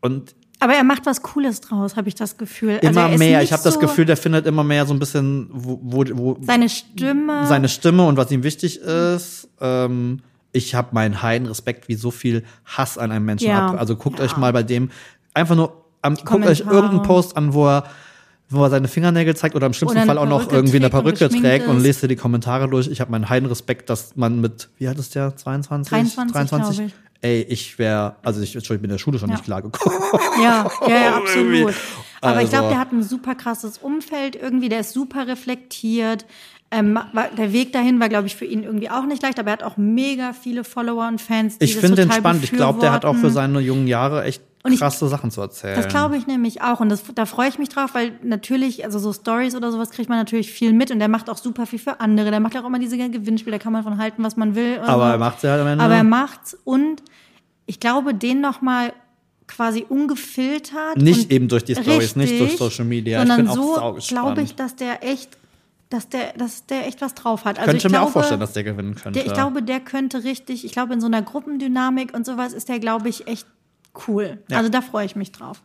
und 0.00 0.34
Aber 0.60 0.74
er 0.74 0.84
macht 0.84 1.06
was 1.06 1.22
Cooles 1.22 1.60
draus, 1.60 1.96
habe 1.96 2.08
ich 2.08 2.14
das 2.14 2.36
Gefühl. 2.36 2.78
Also 2.82 2.88
immer 2.88 3.08
er 3.08 3.14
ist 3.14 3.18
mehr. 3.18 3.42
Ich 3.42 3.52
habe 3.52 3.62
das 3.62 3.74
so- 3.74 3.80
Gefühl, 3.80 4.04
der 4.04 4.16
findet 4.16 4.46
immer 4.46 4.64
mehr 4.64 4.86
so 4.86 4.92
ein 4.94 4.98
bisschen, 4.98 5.48
wo, 5.52 5.78
wo, 5.82 6.04
wo 6.12 6.38
Seine 6.42 6.68
Stimme. 6.68 7.46
seine 7.46 7.68
Stimme 7.68 8.06
und 8.06 8.16
was 8.16 8.30
ihm 8.30 8.42
wichtig 8.42 8.78
ist. 8.80 9.48
Ähm, 9.60 10.20
ich 10.54 10.74
habe 10.74 10.88
meinen 10.92 11.20
heiden 11.20 11.46
Respekt, 11.48 11.88
wie 11.88 11.94
so 11.96 12.10
viel 12.10 12.44
Hass 12.64 12.96
an 12.96 13.10
einem 13.12 13.26
Menschen 13.26 13.48
Ja. 13.48 13.66
ab. 13.68 13.76
Also 13.78 13.96
guckt 13.96 14.18
Ja. 14.20 14.24
euch 14.24 14.36
mal 14.38 14.52
bei 14.52 14.62
dem 14.62 14.90
einfach 15.34 15.56
nur, 15.56 15.84
am, 16.00 16.14
guckt 16.16 16.46
euch 16.46 16.60
irgendeinen 16.60 17.02
Post 17.02 17.36
an, 17.36 17.52
wo 17.52 17.66
er 17.68 17.84
wo 18.50 18.62
er 18.62 18.70
seine 18.70 18.88
Fingernägel 18.88 19.34
zeigt 19.34 19.56
oder 19.56 19.66
im 19.66 19.72
schlimmsten 19.72 19.98
Oder 19.98 20.06
Fall 20.06 20.18
auch 20.18 20.28
noch 20.28 20.52
irgendwie 20.52 20.76
eine 20.76 20.84
und 20.86 20.90
Perücke 20.92 21.18
geschminkt 21.28 21.44
trägt 21.48 21.66
und 21.66 21.80
lest 21.80 22.02
dir 22.02 22.08
die 22.08 22.14
Kommentare 22.14 22.68
durch. 22.68 22.86
Ich 22.88 23.00
habe 23.00 23.10
meinen 23.10 23.28
heiden 23.30 23.48
Respekt, 23.48 23.88
dass 23.90 24.14
man 24.16 24.40
mit, 24.40 24.68
wie 24.78 24.86
alt 24.86 24.98
ist 24.98 25.14
der? 25.14 25.34
22? 25.34 25.90
23, 26.14 26.76
glaub 26.76 26.86
ich. 26.88 26.94
Ey, 27.22 27.40
ich 27.48 27.78
wäre, 27.78 28.16
also 28.22 28.42
ich, 28.42 28.54
ich 28.54 28.68
bin 28.68 28.84
in 28.84 28.90
der 28.90 28.98
Schule 28.98 29.18
schon 29.18 29.30
Ja. 29.30 29.36
nicht 29.36 29.44
klargekommen. 29.46 29.98
Ja, 30.42 30.70
ja, 30.86 30.94
ja, 30.94 31.16
absolut. 31.16 31.74
Aber 32.20 32.42
ich 32.42 32.50
glaube, 32.50 32.64
Also- 32.66 32.68
der 32.68 32.78
hat 32.78 32.92
ein 32.92 33.02
super 33.02 33.34
krasses 33.34 33.78
Umfeld 33.78 34.36
irgendwie, 34.36 34.68
der 34.68 34.80
ist 34.80 34.92
super 34.92 35.26
reflektiert. 35.26 36.26
Ähm, 36.76 36.98
der 37.38 37.52
Weg 37.52 37.72
dahin 37.72 38.00
war, 38.00 38.08
glaube 38.08 38.26
ich, 38.26 38.34
für 38.34 38.44
ihn 38.44 38.64
irgendwie 38.64 38.90
auch 38.90 39.06
nicht 39.06 39.22
leicht, 39.22 39.38
aber 39.38 39.50
er 39.50 39.52
hat 39.54 39.62
auch 39.62 39.76
mega 39.76 40.32
viele 40.32 40.64
Follower 40.64 41.06
und 41.06 41.20
Fans, 41.20 41.58
die 41.58 41.66
Ich 41.66 41.76
finde 41.76 41.96
den 41.96 42.10
spannend. 42.10 42.42
Ich 42.42 42.50
glaube, 42.50 42.80
der 42.80 42.92
hat 42.92 43.04
auch 43.04 43.16
für 43.16 43.30
seine 43.30 43.60
jungen 43.60 43.86
Jahre 43.86 44.24
echt 44.24 44.42
Und 44.64 44.72
ich- 44.72 44.80
krasse 44.80 45.06
Sachen 45.08 45.30
zu 45.30 45.40
erzählen. 45.40 45.76
Das 45.76 45.88
glaube 45.88 46.16
ich 46.16 46.26
nämlich 46.26 46.62
auch 46.62 46.80
und 46.80 46.88
das, 46.88 47.02
da 47.14 47.26
freue 47.26 47.48
ich 47.48 47.58
mich 47.58 47.68
drauf, 47.68 47.90
weil 47.94 48.12
natürlich, 48.22 48.84
also 48.84 48.98
so 48.98 49.12
Stories 49.12 49.54
oder 49.54 49.70
sowas 49.70 49.90
kriegt 49.90 50.08
man 50.08 50.18
natürlich 50.18 50.50
viel 50.50 50.72
mit 50.72 50.90
und 50.90 50.98
der 50.98 51.08
macht 51.08 51.30
auch 51.30 51.38
super 51.38 51.66
viel 51.66 51.78
für 51.78 52.00
andere. 52.00 52.30
Der 52.30 52.40
macht 52.40 52.54
ja 52.54 52.62
auch 52.62 52.66
immer 52.66 52.78
diese 52.80 52.96
Gewinnspiele, 52.96 53.58
da 53.58 53.62
kann 53.62 53.72
man 53.72 53.84
von 53.84 53.98
halten, 53.98 54.24
was 54.24 54.36
man 54.36 54.54
will. 54.56 54.78
Aber 54.80 55.06
so. 55.06 55.12
er 55.12 55.18
macht's 55.18 55.42
ja 55.42 55.50
halt 55.52 55.60
am 55.60 55.68
Ende. 55.68 55.84
Aber 55.84 55.94
er 55.94 56.04
macht's 56.04 56.56
und 56.64 57.02
ich 57.66 57.78
glaube, 57.78 58.14
den 58.14 58.40
nochmal 58.40 58.92
quasi 59.46 59.84
ungefiltert. 59.88 60.96
Nicht 60.96 61.30
eben 61.30 61.48
durch 61.48 61.64
die 61.64 61.74
Stories, 61.74 62.16
nicht 62.16 62.40
durch 62.40 62.56
Social 62.56 62.84
Media. 62.84 63.22
Ich 63.22 63.28
Sondern 63.28 63.46
bin 63.46 63.58
auch 63.58 64.00
so 64.00 64.14
glaube 64.14 64.42
ich, 64.42 64.54
dass 64.54 64.76
der 64.76 65.04
echt, 65.04 65.36
dass 65.94 66.08
der, 66.08 66.32
dass 66.34 66.66
der 66.66 66.86
echt 66.86 67.00
was 67.00 67.14
drauf 67.14 67.44
hat. 67.44 67.58
Also 67.58 67.70
Könnte 67.70 67.78
ich 67.78 67.84
mir 67.84 67.90
glaube, 67.98 68.06
auch 68.06 68.12
vorstellen, 68.12 68.40
dass 68.40 68.52
der 68.52 68.64
gewinnen 68.64 68.94
könnte. 68.94 69.18
der, 69.20 69.26
ich 69.26 69.32
glaube, 69.32 69.62
der 69.62 69.80
könnte 69.80 70.24
richtig, 70.24 70.64
ich 70.64 70.72
glaube, 70.72 70.92
in 70.94 71.00
so 71.00 71.06
einer 71.06 71.22
Gruppendynamik 71.22 72.14
und 72.14 72.26
sowas 72.26 72.52
ist 72.52 72.68
der, 72.68 72.78
glaube 72.80 73.08
ich, 73.08 73.26
echt 73.28 73.46
cool. 74.08 74.38
Ja. 74.50 74.58
Also 74.58 74.68
da 74.70 74.80
freue 74.80 75.06
ich 75.06 75.16
mich 75.16 75.32
drauf. 75.32 75.62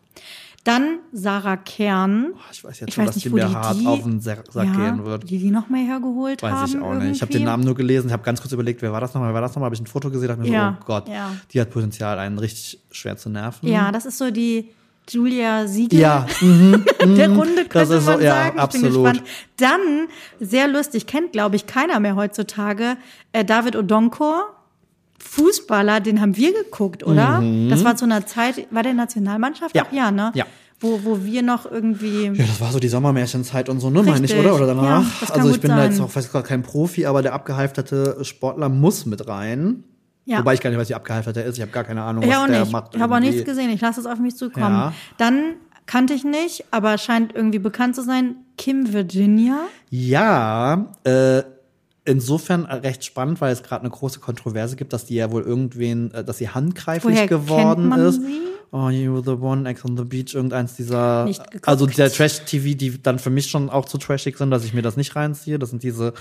Dann 0.66 1.00
Sarah 1.14 1.56
Kern. 1.58 2.34
ich 2.52 2.64
weiß 2.64 2.82
jetzt 2.82 2.90
ich 2.90 2.94
schon, 2.96 3.04
weiß 3.06 3.10
dass 3.10 3.16
nicht, 3.16 3.26
die 3.26 3.30
mir 3.30 3.48
die 3.48 3.56
hart 3.56 3.80
die- 3.80 3.88
auf 3.88 4.04
den 4.04 4.20
Sack 4.20 4.44
Ja, 4.54 4.64
gehen 4.66 5.06
wird. 5.06 5.30
Die 5.30 5.40
die 5.40 5.52
noch 5.52 5.70
mal 5.70 5.80
hergeholt 5.84 6.44
haben. 6.44 6.54
Weiß 6.64 6.70
ich 6.76 6.80
auch 6.82 6.94
nicht. 6.96 7.12
Ich 7.16 7.22
habe 7.22 7.32
irgendwie. 7.32 7.38
den 7.40 7.46
Namen 7.46 7.64
nur 7.64 7.76
gelesen, 7.76 8.08
ich 8.08 8.14
habe 8.14 8.24
ganz 8.24 8.42
kurz 8.42 8.52
überlegt, 8.52 8.82
wer 8.82 8.92
war 8.92 9.00
das 9.02 9.14
nochmal, 9.14 9.30
wer 9.30 9.36
war 9.36 9.42
das 9.42 9.52
nochmal, 9.52 9.68
habe 9.68 9.76
ich 9.76 9.82
ein 9.82 9.88
Foto 9.88 10.12
gesehen, 10.12 10.28
dachte 10.28 10.42
mir 10.42 10.50
Ja, 10.52 10.72
so, 10.78 10.84
oh 10.84 10.86
Gott, 10.86 11.08
ja. 11.08 11.32
die 11.54 11.62
hat 11.62 11.70
Potenzial, 11.72 12.20
einen 12.20 12.38
richtig 12.38 12.80
schwer 12.92 13.16
zu 13.16 13.30
nerven. 13.30 13.68
Ja, 13.70 13.92
das 13.94 14.06
ist 14.06 14.18
so 14.18 14.32
die 14.32 14.70
Julia 15.12 15.68
Siegel 15.68 16.00
Ja, 16.00 16.26
mhm, 16.42 16.86
der 17.18 17.30
Runde, 17.30 17.66
könnte 17.66 18.00
so- 18.00 18.12
man 18.12 18.22
ja, 18.22 18.34
sagen. 18.36 18.56
Ich 18.56 18.62
absolut. 18.62 18.94
bin 18.94 19.04
gespannt. 19.04 19.24
Dann, 19.58 20.08
sehr 20.40 20.68
lustig, 20.68 21.08
kennt, 21.08 21.32
glaube 21.32 21.56
ich, 21.56 21.66
keiner 21.66 22.00
mehr 22.00 22.16
heutzutage, 22.16 22.98
äh, 23.34 23.44
David 23.46 23.76
Odonkor. 23.76 24.56
Fußballer, 25.22 26.00
den 26.00 26.22
haben 26.22 26.38
wir 26.38 26.54
geguckt, 26.54 27.06
oder? 27.06 27.44
Das 27.70 27.84
war 27.84 27.96
zu 27.98 28.06
einer 28.06 28.26
Zeit, 28.26 28.68
war 28.72 28.84
der 28.84 28.94
Nationalmannschaft? 28.94 29.76
Mhm. 29.76 29.80
Ja. 29.80 29.86
Auch? 29.86 29.92
ja, 29.92 30.12
ne? 30.12 30.32
Ja. 30.34 30.46
Wo, 30.82 31.02
wo 31.04 31.26
wir 31.26 31.42
noch 31.44 31.70
irgendwie. 31.70 32.28
Ja, 32.28 32.46
das 32.46 32.62
war 32.62 32.72
so 32.72 32.80
die 32.80 32.88
Sommermärchenzeit 32.88 33.68
und 33.68 33.82
so, 33.82 33.90
ne, 33.90 34.02
meine 34.02 34.26
ich, 34.26 34.34
oder? 34.34 34.56
Oder 34.56 34.68
danach? 34.68 35.04
Ja, 35.22 35.28
also 35.36 35.50
ich 35.50 35.60
bin 35.60 35.72
da 35.72 35.78
sein. 35.78 35.92
jetzt 35.92 36.00
auch, 36.00 36.16
weiß 36.16 36.32
gar 36.32 36.42
kein 36.44 36.62
Profi, 36.64 37.06
aber 37.06 37.22
der 37.22 37.34
abgehalfterte 37.34 38.24
Sportler 38.24 38.70
muss 38.70 39.06
mit 39.06 39.28
rein. 39.28 39.84
Ja. 40.30 40.40
Wobei 40.40 40.54
ich 40.54 40.62
gar 40.62 40.70
nicht 40.70 40.80
weiß, 40.80 40.90
wie 40.90 40.94
abgehalftert 40.96 41.38
er 41.38 41.46
ist. 41.46 41.56
Ich 41.58 41.62
habe 41.62 41.72
gar 41.72 41.84
keine 41.84 42.04
Ahnung, 42.04 42.24
was 42.24 42.30
Ja, 42.32 42.46
der 42.46 42.60
nicht. 42.60 42.72
macht. 42.72 42.94
Ich 42.96 43.02
habe 43.02 43.16
auch 43.16 43.20
nichts 43.20 43.44
gesehen. 43.46 43.72
Ich 43.72 43.82
lasse 43.82 44.00
es 44.00 44.06
auf 44.06 44.20
mich 44.20 44.36
zukommen. 44.36 44.76
Ja. 44.76 44.94
Dann 45.18 45.56
kannte 45.88 46.14
ich 46.14 46.24
nicht, 46.24 46.66
aber 46.70 47.00
scheint 47.00 47.34
irgendwie 47.36 47.58
bekannt 47.58 47.96
zu 47.96 48.04
sein, 48.04 48.36
Kim 48.56 48.94
Virginia. 48.94 49.58
Ja, 49.90 50.86
äh, 51.04 51.42
insofern 52.06 52.66
recht 52.66 53.04
spannend, 53.06 53.42
weil 53.42 53.52
es 53.54 53.64
gerade 53.64 53.82
eine 53.82 53.90
große 53.90 54.20
Kontroverse 54.20 54.76
gibt, 54.76 54.94
dass 54.94 55.06
die 55.06 55.16
ja 55.16 55.32
wohl 55.32 55.42
irgendwen, 55.42 56.12
äh, 56.14 56.24
dass 56.24 56.38
sie 56.38 56.50
handgreiflich 56.50 57.16
Woher 57.16 57.28
geworden 57.28 57.82
kennt 57.82 57.90
man 57.90 58.00
ist. 58.02 58.22
sie? 58.22 58.40
Oh, 58.72 58.90
You 58.90 59.14
were 59.14 59.24
the 59.24 59.42
one, 59.42 59.68
Ex 59.68 59.84
on 59.84 59.98
the 59.98 60.04
Beach, 60.04 60.36
irgendeins 60.36 60.76
dieser, 60.76 61.30
also 61.66 61.88
der 61.88 62.12
Trash-TV, 62.12 62.78
die 62.78 63.02
dann 63.02 63.18
für 63.18 63.32
mich 63.32 63.48
schon 63.50 63.70
auch 63.70 63.86
zu 63.86 63.98
trashig 63.98 64.38
sind, 64.38 64.52
dass 64.52 64.64
ich 64.64 64.74
mir 64.74 64.84
das 64.84 64.96
nicht 64.96 65.16
reinziehe. 65.16 65.58
Das 65.58 65.72
sind 65.72 65.82
diese 65.82 66.14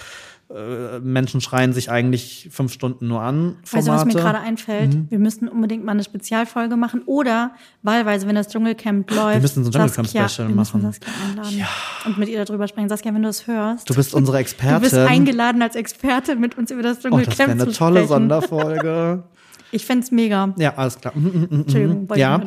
äh, 0.51 0.99
Menschen 1.01 1.42
schreien 1.42 1.74
sich 1.74 1.90
eigentlich 1.90 2.49
fünf 2.51 2.72
Stunden 2.72 3.07
nur 3.07 3.20
an. 3.20 3.57
Du, 3.70 3.86
was 3.86 4.05
mir 4.07 4.14
gerade 4.14 4.38
einfällt? 4.38 4.94
Mhm. 4.94 5.07
Wir 5.11 5.18
müssten 5.18 5.46
unbedingt 5.46 5.84
mal 5.84 5.92
eine 5.92 6.05
Spezialfolge 6.05 6.76
machen 6.76 7.03
oder 7.05 7.53
wahlweise, 7.82 8.26
wenn 8.26 8.34
das 8.34 8.49
Dschungelcamp 8.49 9.11
läuft. 9.11 9.42
müssen 9.42 9.62
so 9.64 9.68
ein 9.68 9.72
Dschungelcamp-Special 9.72 10.49
wir 10.49 10.55
machen. 10.55 10.80
Saskia 10.80 11.12
einladen 11.28 11.66
und 12.07 12.16
mit 12.18 12.30
ihr 12.30 12.42
darüber 12.42 12.66
sprechen. 12.66 12.88
Saskia, 12.88 13.12
wenn 13.12 13.22
du 13.24 13.28
es 13.28 13.46
hörst. 13.46 13.90
Du 13.90 13.94
bist 13.94 14.14
unsere 14.14 14.38
Du 14.38 14.40
Expertin. 14.40 14.80
bist 14.80 14.94
eingeladen 14.94 15.61
als 15.61 15.76
Experte, 15.76 16.34
mit 16.36 16.57
uns 16.57 16.70
über 16.70 16.82
das 16.82 16.96
oh, 16.99 17.03
Dschungelcamp 17.03 17.26
das 17.28 17.38
wäre 17.38 17.51
eine 17.51 17.66
zu 17.66 17.72
tolle 17.72 17.96
sprechen. 17.96 18.09
Sonderfolge. 18.09 19.24
Ich 19.71 19.85
fänd's 19.85 20.11
mega. 20.11 20.55
Ja, 20.59 20.75
alles 20.77 20.99
klar. 20.99 21.12
Mhm, 21.16 21.25
mhm, 21.27 21.33
mhm, 21.51 21.61
Entschuldigung, 21.62 22.09
wollte 22.09 22.21
ja. 22.21 22.41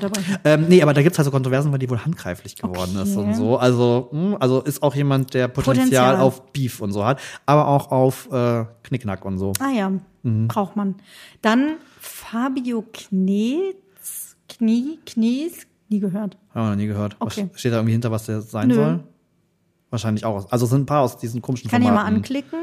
Ähm, 0.43 0.65
nee, 0.69 0.81
aber 0.81 0.93
da 0.93 1.03
gibt's 1.03 1.17
halt 1.19 1.25
so 1.25 1.31
Kontroversen, 1.31 1.71
weil 1.71 1.77
die 1.79 1.89
wohl 1.89 2.03
handgreiflich 2.03 2.55
geworden 2.55 2.95
ist 2.97 3.15
Okay. 3.15 3.27
und 3.27 3.35
so. 3.35 3.57
Also, 3.57 4.09
mh, 4.11 4.37
also 4.39 4.61
ist 4.61 4.81
auch 4.81 4.95
jemand, 4.95 5.33
der 5.35 5.47
Potenzial, 5.47 5.85
Potenzial. 5.87 6.15
auf 6.19 6.51
Beef 6.51 6.81
und 6.81 6.91
so 6.91 7.05
hat, 7.05 7.19
aber 7.45 7.67
auch 7.67 7.91
auf 7.91 8.27
äh, 8.31 8.65
Knickknack 8.83 9.23
und 9.25 9.37
so. 9.37 9.53
Ah 9.59 9.69
ja, 9.71 9.91
Mhm. 10.23 10.47
braucht 10.47 10.75
man. 10.75 10.95
Dann 11.41 11.73
Fabio 11.99 12.83
Kniez, 12.91 14.35
Knie, 14.49 14.99
Knies, 15.05 15.67
nie 15.89 15.99
gehört. 15.99 16.37
Haben 16.55 16.65
wir 16.65 16.69
noch 16.71 16.75
nie 16.77 16.87
gehört. 16.87 17.15
Was 17.19 17.37
Okay. 17.37 17.49
steht 17.53 17.71
da 17.71 17.77
irgendwie 17.77 17.93
hinter, 17.93 18.09
was 18.11 18.25
der 18.25 18.41
sein 18.41 18.67
Nö. 18.69 18.75
soll? 18.75 19.03
Wahrscheinlich 19.91 20.25
auch. 20.25 20.35
aus- 20.37 20.51
Also 20.51 20.65
es 20.65 20.71
sind 20.71 20.81
ein 20.81 20.85
paar 20.87 21.01
aus 21.01 21.17
diesen 21.17 21.41
komischen 21.41 21.69
Kann 21.69 21.81
ich 21.81 21.87
mal 21.87 21.95
Formaten. 21.95 22.15
anklicken. 22.17 22.59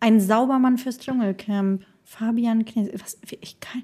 Ein 0.00 0.20
Saubermann 0.20 0.78
fürs 0.78 0.98
Dschungelcamp. 0.98 1.82
Fabian 2.18 2.64
Knies. 2.64 2.88
Was, 3.00 3.16
ich 3.40 3.60
kann, 3.60 3.82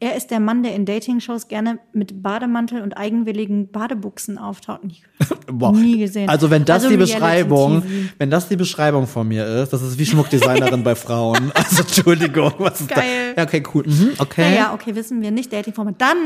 er 0.00 0.16
ist 0.16 0.30
der 0.30 0.40
Mann, 0.40 0.62
der 0.62 0.74
in 0.74 0.86
Dating-Shows 0.86 1.46
gerne 1.48 1.78
mit 1.92 2.22
Bademantel 2.22 2.82
und 2.82 2.96
eigenwilligen 2.96 3.68
Badebuchsen 3.70 4.38
auftaucht. 4.38 4.82
Nie. 4.82 5.02
Boah. 5.46 5.72
nie 5.72 5.98
gesehen. 5.98 6.28
Also 6.28 6.50
wenn 6.50 6.64
das 6.64 6.82
Also 6.82 6.88
die 6.88 6.96
Beschreibung, 6.96 7.82
wenn 8.18 8.30
das 8.30 8.48
die 8.48 8.56
Beschreibung 8.56 9.06
von 9.06 9.28
mir 9.28 9.46
ist, 9.46 9.72
das 9.72 9.82
ist 9.82 9.98
wie 9.98 10.06
Schmuckdesignerin 10.06 10.82
bei 10.84 10.94
Frauen. 10.94 11.52
Also 11.54 11.82
Entschuldigung, 11.82 12.52
was 12.58 12.80
ist 12.80 12.88
Geil. 12.88 13.34
da? 13.36 13.42
Ja, 13.42 13.46
okay, 13.46 13.62
cool. 13.74 13.84
Mhm, 13.86 14.12
okay. 14.18 14.50
Naja, 14.50 14.74
okay, 14.74 14.94
wissen 14.94 15.22
wir 15.22 15.30
nicht. 15.30 15.52
Dating-Format. 15.52 15.94
Dann 15.98 16.16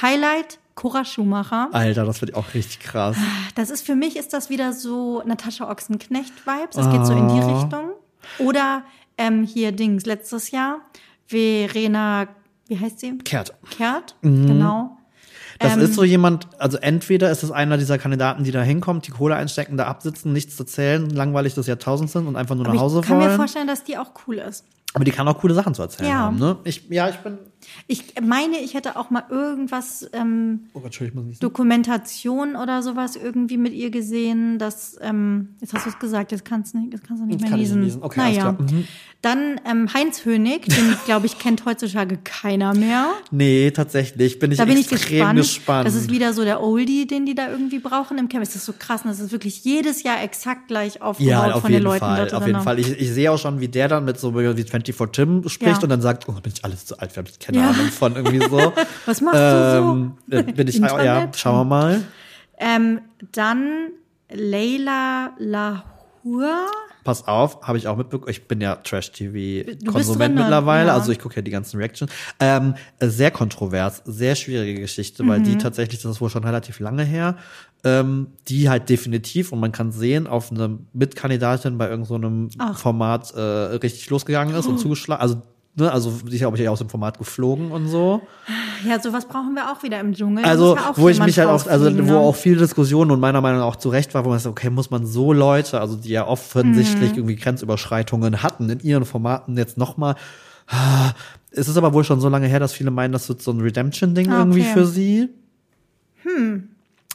Highlight 0.00 0.58
Cora 0.74 1.04
Schumacher. 1.04 1.68
Alter, 1.72 2.04
das 2.04 2.20
wird 2.20 2.34
auch 2.34 2.54
richtig 2.54 2.80
krass. 2.80 3.16
Das 3.56 3.70
ist 3.70 3.84
für 3.84 3.94
mich 3.94 4.16
ist 4.16 4.32
das 4.32 4.48
wieder 4.48 4.72
so 4.72 5.22
Natascha 5.26 5.68
Ochsenknecht-Vibes. 5.70 6.76
Das 6.76 6.90
geht 6.90 7.04
so 7.04 7.12
in 7.12 7.28
die 7.28 7.34
Ah. 7.40 7.60
Richtung. 7.60 7.90
Oder 8.38 8.82
ähm, 9.18 9.44
hier 9.44 9.70
Dings, 9.72 10.06
letztes 10.06 10.50
Jahr, 10.50 10.78
Verena, 11.26 12.26
wie 12.68 12.78
heißt 12.78 13.00
sie? 13.00 13.18
Kehrt. 13.18 13.54
Kehrt, 13.70 14.14
Mhm. 14.22 14.46
genau. 14.46 14.96
Das 15.60 15.74
Ähm, 15.74 15.80
ist 15.82 15.94
so 15.94 16.02
jemand, 16.02 16.48
also 16.58 16.78
entweder 16.78 17.30
ist 17.30 17.44
es 17.44 17.52
einer 17.52 17.76
dieser 17.78 17.96
Kandidaten, 17.96 18.42
die 18.42 18.50
da 18.50 18.62
hinkommt, 18.62 19.06
die 19.06 19.12
Kohle 19.12 19.36
einstecken, 19.36 19.76
da 19.76 19.86
absitzen, 19.86 20.32
nichts 20.32 20.56
zu 20.56 20.64
zählen, 20.64 21.08
langweilig 21.10 21.54
des 21.54 21.68
Jahrtausends 21.68 22.12
sind 22.12 22.26
und 22.26 22.34
einfach 22.34 22.56
nur 22.56 22.64
nach 22.66 22.76
Hause 22.76 23.00
ich 23.00 23.06
kann 23.06 23.18
mir 23.18 23.30
vorstellen, 23.30 23.68
dass 23.68 23.84
die 23.84 23.96
auch 23.96 24.10
cool 24.26 24.36
ist. 24.38 24.64
Aber 24.94 25.04
die 25.04 25.12
kann 25.12 25.26
auch 25.28 25.38
coole 25.38 25.54
Sachen 25.54 25.72
zu 25.74 25.82
erzählen 25.82 26.08
Ja. 26.10 26.16
haben, 26.18 26.38
ne? 26.38 26.56
Ich, 26.64 26.88
ja, 26.90 27.08
ich 27.08 27.16
bin. 27.16 27.38
Ich 27.86 28.14
meine, 28.22 28.58
ich 28.58 28.74
hätte 28.74 28.96
auch 28.96 29.10
mal 29.10 29.24
irgendwas, 29.30 30.08
ähm, 30.12 30.60
Oh 30.74 30.80
Gott, 30.80 30.98
ich. 31.30 31.38
Dokumentation 31.38 32.56
oder 32.56 32.82
sowas 32.82 33.16
irgendwie 33.16 33.56
mit 33.56 33.72
ihr 33.72 33.90
gesehen, 33.90 34.58
dass, 34.58 34.96
ähm, 35.00 35.48
jetzt 35.60 35.74
hast 35.74 35.86
du 35.86 35.90
es 35.90 35.98
gesagt, 35.98 36.32
jetzt 36.32 36.44
kannst 36.44 36.74
du 36.74 36.78
nicht, 36.78 36.92
jetzt 36.92 37.06
kannst 37.06 37.22
du 37.22 37.26
nicht 37.26 37.40
mehr 37.40 37.50
ich 37.50 37.56
niesen. 37.56 37.80
niesen. 37.80 38.02
Okay, 38.02 38.20
naja. 38.20 38.52
Mhm. 38.52 38.84
Dann 39.22 39.58
ähm, 39.64 39.88
Heinz 39.94 40.26
Hönig, 40.26 40.66
den, 40.66 40.96
glaube 41.06 41.24
ich, 41.24 41.38
kennt 41.38 41.64
heutzutage 41.64 42.18
keiner 42.22 42.74
mehr. 42.74 43.06
Nee, 43.30 43.70
tatsächlich. 43.70 44.38
Bin 44.38 44.52
ich 44.52 44.58
Da 44.58 44.66
bin 44.66 44.76
ich 44.76 44.92
extrem 44.92 45.18
gespannt. 45.18 45.38
gespannt. 45.38 45.86
Das 45.88 45.94
ist 45.94 46.10
wieder 46.10 46.34
so 46.34 46.44
der 46.44 46.62
Oldie, 46.62 47.06
den 47.06 47.24
die 47.24 47.34
da 47.34 47.48
irgendwie 47.50 47.78
brauchen 47.78 48.18
im 48.18 48.28
Camp. 48.28 48.42
Es 48.42 48.54
ist 48.54 48.66
so 48.66 48.74
krass. 48.78 49.02
Und 49.02 49.08
das 49.08 49.20
ist 49.20 49.32
wirklich 49.32 49.64
jedes 49.64 50.02
Jahr 50.02 50.22
exakt 50.22 50.68
gleich 50.68 51.00
aufgebaut 51.00 51.30
ja, 51.30 51.54
auf 51.54 51.62
von 51.62 51.70
jeden 51.70 51.82
den 51.82 51.84
Leuten 51.84 52.00
Fall, 52.00 52.34
auf 52.34 52.46
jeden 52.46 52.60
Fall. 52.60 52.78
Ich, 52.78 53.00
ich 53.00 53.10
sehe 53.12 53.30
auch 53.32 53.38
schon, 53.38 53.60
wie 53.60 53.68
der 53.68 53.88
dann 53.88 54.04
mit 54.04 54.20
so 54.20 54.34
wie 54.34 54.40
24 54.40 54.94
Tim 55.12 55.48
spricht 55.48 55.76
Ja. 55.78 55.82
und 55.82 55.88
dann 55.88 56.02
sagt, 56.02 56.28
oh, 56.28 56.32
bin 56.32 56.52
ich 56.54 56.62
alles 56.62 56.84
zu 56.84 56.98
alt, 56.98 57.16
wir 57.16 57.22
haben 57.22 57.26
keine 57.54 57.66
Ja. 57.66 57.70
Ahnung 57.70 57.86
von 57.88 58.16
irgendwie 58.16 58.38
so. 58.48 58.72
Was 59.06 59.20
machst 59.20 59.38
du 59.40 60.14
so? 60.30 60.36
äh, 60.36 60.42
Bin 60.42 60.68
ich, 60.68 60.76
Internet? 60.76 61.04
ja, 61.04 61.28
schauen 61.34 61.56
wir 61.60 61.64
mal. 61.64 62.00
Ähm, 62.58 63.00
dann 63.32 63.88
Leila 64.30 65.32
Lahur. 65.38 66.66
Pass 67.04 67.28
auf, 67.28 67.60
habe 67.62 67.76
ich 67.76 67.86
auch 67.86 67.96
mitbekommen. 67.98 68.30
Ich 68.30 68.48
bin 68.48 68.62
ja 68.62 68.76
Trash-TV-Konsument 68.76 70.30
drin, 70.30 70.34
mittlerweile, 70.42 70.86
ja. 70.88 70.94
also 70.94 71.12
ich 71.12 71.18
gucke 71.18 71.36
ja 71.36 71.42
die 71.42 71.50
ganzen 71.50 71.76
Reactions. 71.78 72.10
Ähm, 72.40 72.74
sehr 72.98 73.30
kontrovers, 73.30 74.00
sehr 74.06 74.34
schwierige 74.34 74.80
Geschichte, 74.80 75.26
weil 75.26 75.40
Mhm. 75.40 75.44
die 75.44 75.58
tatsächlich, 75.58 76.00
das 76.00 76.12
ist 76.12 76.20
wohl 76.22 76.30
schon 76.30 76.44
relativ 76.44 76.80
lange 76.80 77.04
her, 77.04 77.36
ähm, 77.84 78.28
die 78.48 78.70
halt 78.70 78.88
definitiv, 78.88 79.52
und 79.52 79.60
man 79.60 79.70
kann 79.70 79.92
sehen, 79.92 80.26
auf 80.26 80.50
eine 80.50 80.78
Mitkandidatin 80.94 81.76
bei 81.76 81.90
irgendeinem 81.90 82.48
so 82.50 82.58
einem 82.64 82.74
Format 82.74 83.34
äh, 83.34 83.40
richtig 83.40 84.08
losgegangen 84.08 84.54
ist 84.54 84.66
und 84.66 84.78
zugeschlagen. 84.78 85.20
Also, 85.20 85.42
ne, 85.76 85.90
also 85.92 86.12
ja, 86.28 86.38
glaube 86.38 86.58
ich, 86.58 86.68
aus 86.68 86.78
dem 86.78 86.88
Format 86.88 87.18
geflogen 87.18 87.70
und 87.72 87.88
so. 87.88 88.22
Ja, 88.88 89.00
sowas 89.00 89.26
brauchen 89.26 89.54
wir 89.54 89.72
auch 89.72 89.82
wieder 89.82 90.00
im 90.00 90.12
Dschungel. 90.14 90.44
Also, 90.44 90.76
ja 90.76 90.92
wo 90.96 91.08
ich 91.08 91.18
mich 91.20 91.38
halt 91.38 91.48
auch, 91.48 91.66
also 91.66 91.86
wo 91.86 92.02
ne? 92.02 92.18
auch 92.18 92.36
viel 92.36 92.56
Diskussion 92.56 93.10
und 93.10 93.20
meiner 93.20 93.40
Meinung 93.40 93.60
nach 93.60 93.66
auch 93.66 93.76
zu 93.76 93.88
Recht 93.88 94.14
war, 94.14 94.24
wo 94.24 94.28
man 94.30 94.38
sagt, 94.38 94.52
okay, 94.58 94.70
muss 94.70 94.90
man 94.90 95.06
so 95.06 95.32
Leute, 95.32 95.80
also 95.80 95.96
die 95.96 96.10
ja 96.10 96.26
offensichtlich 96.26 97.12
Mhm. 97.12 97.16
irgendwie 97.18 97.36
Grenzüberschreitungen 97.36 98.42
hatten 98.42 98.68
in 98.70 98.80
ihren 98.80 99.04
Formaten 99.04 99.56
jetzt 99.56 99.78
nochmal. 99.78 100.16
Es 101.50 101.68
ist 101.68 101.76
aber 101.76 101.92
wohl 101.92 102.04
schon 102.04 102.20
so 102.20 102.28
lange 102.28 102.46
her, 102.46 102.58
dass 102.60 102.72
viele 102.72 102.90
meinen, 102.90 103.12
das 103.12 103.28
wird 103.28 103.42
so 103.42 103.50
ein 103.52 103.60
Redemption-Ding 103.60 104.30
Ah, 104.32 104.38
irgendwie 104.40 104.62
okay. 104.62 104.72
für 104.72 104.86
sie. 104.86 105.28
Hm. 106.22 106.68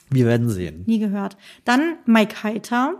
Wir 0.09 0.25
werden 0.25 0.49
sehen. 0.49 0.83
Nie 0.87 0.99
gehört. 0.99 1.37
Dann 1.65 1.95
Mike 2.05 2.43
Heiter. 2.43 2.95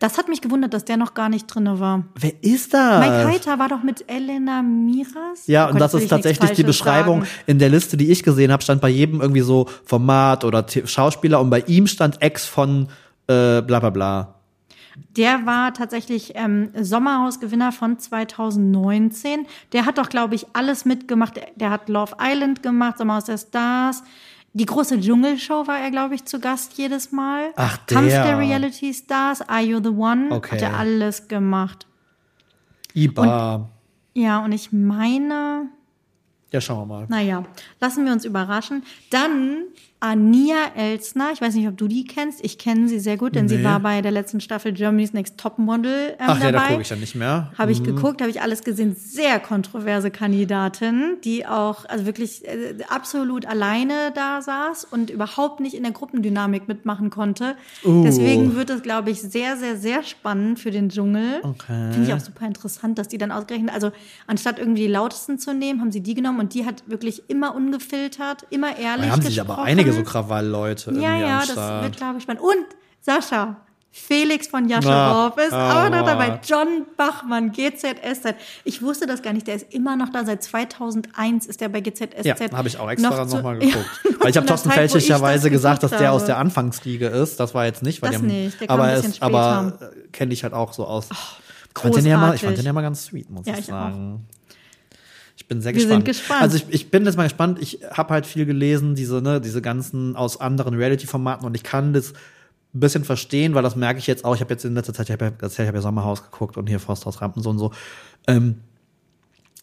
Das 0.00 0.18
hat 0.18 0.28
mich 0.28 0.40
gewundert, 0.40 0.74
dass 0.74 0.84
der 0.84 0.96
noch 0.96 1.14
gar 1.14 1.28
nicht 1.28 1.46
drinne 1.46 1.78
war. 1.80 2.04
Wer 2.18 2.32
ist 2.42 2.74
das? 2.74 3.00
Mike 3.00 3.26
Heiter 3.28 3.58
war 3.58 3.68
doch 3.68 3.82
mit 3.82 4.04
Elena 4.10 4.60
Miras. 4.62 5.46
Ja, 5.46 5.64
Oh 5.64 5.68
und 5.68 5.72
Gott, 5.74 5.82
das 5.82 5.92
will 5.94 5.98
ist 6.00 6.04
ich 6.04 6.10
tatsächlich 6.10 6.50
die 6.52 6.62
Beschreibung 6.64 7.20
sagen. 7.20 7.30
in 7.46 7.58
der 7.58 7.68
Liste, 7.70 7.96
die 7.96 8.10
ich 8.10 8.22
gesehen 8.22 8.52
habe, 8.52 8.62
stand 8.62 8.80
bei 8.80 8.88
jedem 8.90 9.20
irgendwie 9.20 9.40
so 9.40 9.66
Format 9.84 10.44
oder 10.44 10.66
T- 10.66 10.86
Schauspieler 10.86 11.40
und 11.40 11.48
bei 11.48 11.60
ihm 11.66 11.86
stand 11.86 12.20
Ex 12.20 12.44
von 12.46 12.88
äh, 13.28 13.62
bla 13.62 13.80
bla 13.80 13.90
bla. 13.90 14.34
Der 15.16 15.44
war 15.46 15.72
tatsächlich 15.74 16.32
ähm, 16.36 16.70
Sommerhausgewinner 16.80 17.72
von 17.72 17.98
2019. 17.98 19.46
Der 19.72 19.86
hat 19.86 19.98
doch, 19.98 20.08
glaube 20.08 20.34
ich, 20.34 20.46
alles 20.52 20.84
mitgemacht. 20.84 21.40
Der 21.56 21.70
hat 21.70 21.88
Love 21.88 22.16
Island 22.20 22.62
gemacht, 22.62 22.98
Sommerhaus 22.98 23.24
der 23.24 23.38
Stars. 23.38 24.02
Die 24.56 24.66
große 24.66 25.00
Dschungelshow 25.00 25.66
war 25.66 25.80
er, 25.80 25.90
glaube 25.90 26.14
ich, 26.14 26.24
zu 26.26 26.38
Gast 26.38 26.74
jedes 26.78 27.10
Mal. 27.10 27.50
Ach, 27.56 27.84
Kampf 27.86 28.08
der. 28.08 28.24
der 28.24 28.38
Reality 28.38 28.94
Stars, 28.94 29.42
Are 29.42 29.60
You 29.60 29.80
the 29.82 29.88
One? 29.90 30.28
Okay. 30.30 30.54
Hat 30.54 30.62
er 30.62 30.78
alles 30.78 31.26
gemacht. 31.26 31.88
Iba. 32.94 33.68
Ja, 34.14 34.44
und 34.44 34.52
ich 34.52 34.72
meine, 34.72 35.70
ja, 36.52 36.60
schauen 36.60 36.78
wir 36.82 36.86
mal. 36.86 37.06
naja, 37.08 37.44
lassen 37.80 38.04
wir 38.04 38.12
uns 38.12 38.24
überraschen. 38.24 38.84
Dann 39.10 39.64
Ania 40.04 40.56
Elsner. 40.76 41.30
Ich 41.32 41.40
weiß 41.40 41.54
nicht, 41.54 41.66
ob 41.66 41.78
du 41.78 41.88
die 41.88 42.04
kennst. 42.04 42.44
Ich 42.44 42.58
kenne 42.58 42.88
sie 42.90 42.98
sehr 43.00 43.16
gut, 43.16 43.34
denn 43.34 43.48
sie 43.48 43.56
Nee. 43.56 43.64
war 43.64 43.80
bei 43.80 44.02
der 44.02 44.10
letzten 44.12 44.38
Staffel 44.38 44.72
Germany's 44.74 45.14
Next 45.14 45.38
Topmodel 45.38 46.10
ähm, 46.10 46.26
Ach 46.26 46.38
ja, 46.38 46.44
da 46.44 46.52
dabei. 46.52 46.68
gucke 46.68 46.82
ich 46.82 46.90
ja 46.90 46.96
nicht 46.96 47.14
mehr. 47.14 47.50
Habe 47.56 47.72
ich 47.72 47.82
geguckt, 47.82 48.20
habe 48.20 48.30
ich 48.30 48.42
alles 48.42 48.62
gesehen. 48.64 48.94
Sehr 48.94 49.40
kontroverse 49.40 50.10
Kandidatin, 50.10 51.16
die 51.24 51.46
auch 51.46 51.86
also 51.86 52.04
wirklich 52.04 52.46
äh, 52.46 52.74
absolut 52.90 53.46
alleine 53.46 54.12
da 54.14 54.42
saß 54.42 54.84
und 54.90 55.08
überhaupt 55.08 55.60
nicht 55.60 55.72
in 55.74 55.84
der 55.84 55.92
Gruppendynamik 55.92 56.68
mitmachen 56.68 57.08
konnte. 57.08 57.56
Uh. 57.82 58.02
Deswegen 58.04 58.54
wird 58.56 58.68
es, 58.68 58.82
glaube 58.82 59.08
ich, 59.08 59.22
sehr, 59.22 59.56
sehr, 59.56 59.78
sehr 59.78 60.02
spannend 60.02 60.58
für 60.58 60.70
den 60.70 60.90
Dschungel. 60.90 61.40
Okay. 61.42 61.92
Finde 61.92 62.08
ich 62.08 62.12
auch 62.12 62.20
super 62.20 62.44
interessant, 62.46 62.98
dass 62.98 63.08
die 63.08 63.16
dann 63.16 63.32
ausgerechnet, 63.32 63.72
also 63.72 63.90
anstatt 64.26 64.58
irgendwie 64.58 64.82
die 64.82 64.88
lautesten 64.92 65.38
zu 65.38 65.54
nehmen, 65.54 65.80
haben 65.80 65.92
sie 65.92 66.02
die 66.02 66.12
genommen 66.12 66.40
und 66.40 66.52
die 66.52 66.66
hat 66.66 66.82
wirklich 66.88 67.22
immer 67.28 67.54
ungefiltert, 67.54 68.46
immer 68.50 68.76
ehrlich 68.78 69.06
Da 69.06 69.12
haben 69.12 69.22
sich 69.22 69.36
gesprochen. 69.36 69.50
aber 69.60 69.62
einige 69.64 69.93
so 69.96 70.02
Krawall-Leute 70.04 70.90
Ja, 70.92 70.96
irgendwie 71.16 71.20
ja, 71.20 71.34
am 71.34 71.40
das 71.40 71.50
Start. 71.52 71.82
wird, 71.84 71.96
glaube 71.96 72.16
ich, 72.18 72.22
spannend. 72.24 72.42
Und 72.42 72.66
Sascha, 73.00 73.56
Felix 73.96 74.48
von 74.48 74.64
Ah, 74.64 74.68
Jascherow 74.80 75.36
ist 75.38 75.52
auch 75.52 75.88
noch 75.88 75.98
ah. 75.98 76.02
dabei. 76.02 76.40
John 76.44 76.84
Bachmann, 76.96 77.52
GZSZ. 77.52 78.34
Ich 78.64 78.82
wusste 78.82 79.06
das 79.06 79.22
gar 79.22 79.32
nicht, 79.32 79.46
der 79.46 79.54
ist 79.54 79.72
immer 79.72 79.94
noch 79.94 80.08
da. 80.08 80.24
Seit 80.24 80.42
2001 80.42 81.46
ist 81.46 81.62
er 81.62 81.68
bei 81.68 81.80
GZSZ. 81.80 82.24
Ja, 82.24 82.34
habe 82.56 82.66
ich 82.66 82.76
auch 82.78 82.90
extra 82.90 83.26
zu- 83.28 83.36
nochmal 83.36 83.54
Ja, 83.62 83.68
geguckt. 83.68 83.86
noch 84.04 84.20
Weil 84.20 84.30
ich 84.30 84.36
habe 84.36 84.46
Thorsten 84.46 84.70
fälschlicherweise 84.72 85.44
das 85.44 85.52
gesagt, 85.52 85.82
dass 85.84 85.92
der 85.92 86.12
aus 86.12 86.24
der 86.24 86.38
Anfangsriege 86.38 87.06
ist. 87.06 87.38
Das 87.38 87.54
war 87.54 87.66
jetzt 87.66 87.82
nicht, 87.84 88.02
weil 88.02 88.10
Das 88.10 88.18
haben, 88.20 88.26
nicht, 88.26 88.60
der 88.60 88.70
aber 88.70 88.92
es, 88.94 89.22
aber 89.22 89.78
äh, 89.80 90.08
kenne 90.10 90.32
ich 90.34 90.42
halt 90.42 90.54
auch 90.54 90.72
so 90.72 90.86
aus. 90.86 91.08
ich, 91.10 91.80
fand 91.80 91.94
den 91.96 92.06
ja 92.06 92.16
mal, 92.18 92.34
ich 92.34 92.40
fand 92.42 92.58
den 92.58 92.64
ja 92.66 92.72
mal 92.72 92.82
ganz 92.82 93.04
sweet, 93.04 93.30
muss 93.30 93.46
Ja, 93.46 93.52
ich 93.54 93.60
ich 93.60 93.66
sagen. 93.66 94.26
Ich 95.36 95.48
bin 95.48 95.60
sehr 95.60 95.72
Wir 95.74 95.80
gespannt. 95.80 96.04
sind 96.04 96.04
gespannt. 96.06 96.42
Also 96.42 96.56
ich, 96.56 96.66
ich 96.70 96.90
bin 96.90 97.04
jetzt 97.04 97.16
mal 97.16 97.24
gespannt. 97.24 97.58
Ich 97.60 97.80
habe 97.90 98.12
halt 98.14 98.26
viel 98.26 98.46
gelesen, 98.46 98.94
diese 98.94 99.20
ne, 99.20 99.40
diese 99.40 99.60
ganzen 99.62 100.14
aus 100.16 100.40
anderen 100.40 100.74
Reality-Formaten 100.74 101.44
und 101.46 101.54
ich 101.56 101.62
kann 101.64 101.92
das 101.92 102.12
ein 102.74 102.80
bisschen 102.80 103.04
verstehen, 103.04 103.54
weil 103.54 103.62
das 103.62 103.76
merke 103.76 103.98
ich 103.98 104.06
jetzt 104.06 104.24
auch. 104.24 104.34
Ich 104.34 104.40
habe 104.40 104.52
jetzt 104.54 104.64
in 104.64 104.74
letzter 104.74 104.94
Zeit, 104.94 105.08
ich 105.08 105.12
habe 105.12 105.26
ja, 105.40 105.46
ich 105.48 105.58
habe 105.58 105.76
ja 105.76 105.82
Sommerhaus 105.82 106.22
geguckt 106.24 106.56
und 106.56 106.68
hier 106.68 106.80
Forsthaus 106.80 107.20
Rampensohn 107.20 107.52
und 107.52 107.58
so. 107.58 107.72
Ähm, 108.26 108.56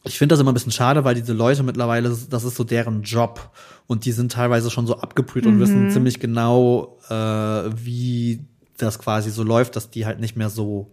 ich 0.03 0.17
finde 0.17 0.34
das 0.34 0.39
immer 0.39 0.51
ein 0.51 0.55
bisschen 0.55 0.72
schade, 0.72 1.03
weil 1.03 1.13
diese 1.15 1.34
Leute 1.34 1.61
mittlerweile, 1.63 2.09
das 2.09 2.43
ist 2.43 2.55
so 2.55 2.63
deren 2.63 3.03
Job. 3.03 3.51
Und 3.88 4.05
die 4.05 4.11
sind 4.13 4.32
teilweise 4.32 4.72
schon 4.72 4.88
so 4.88 4.97
abgebrüht 4.97 5.45
und 5.45 5.55
Mhm. 5.55 5.59
wissen 5.59 5.89
ziemlich 5.91 6.19
genau, 6.19 6.97
äh, 7.09 7.13
wie 7.13 8.39
das 8.78 8.97
quasi 8.97 9.30
so 9.30 9.43
läuft, 9.43 9.76
dass 9.76 9.89
die 9.91 10.05
halt 10.07 10.19
nicht 10.19 10.36
mehr 10.36 10.49
so 10.49 10.91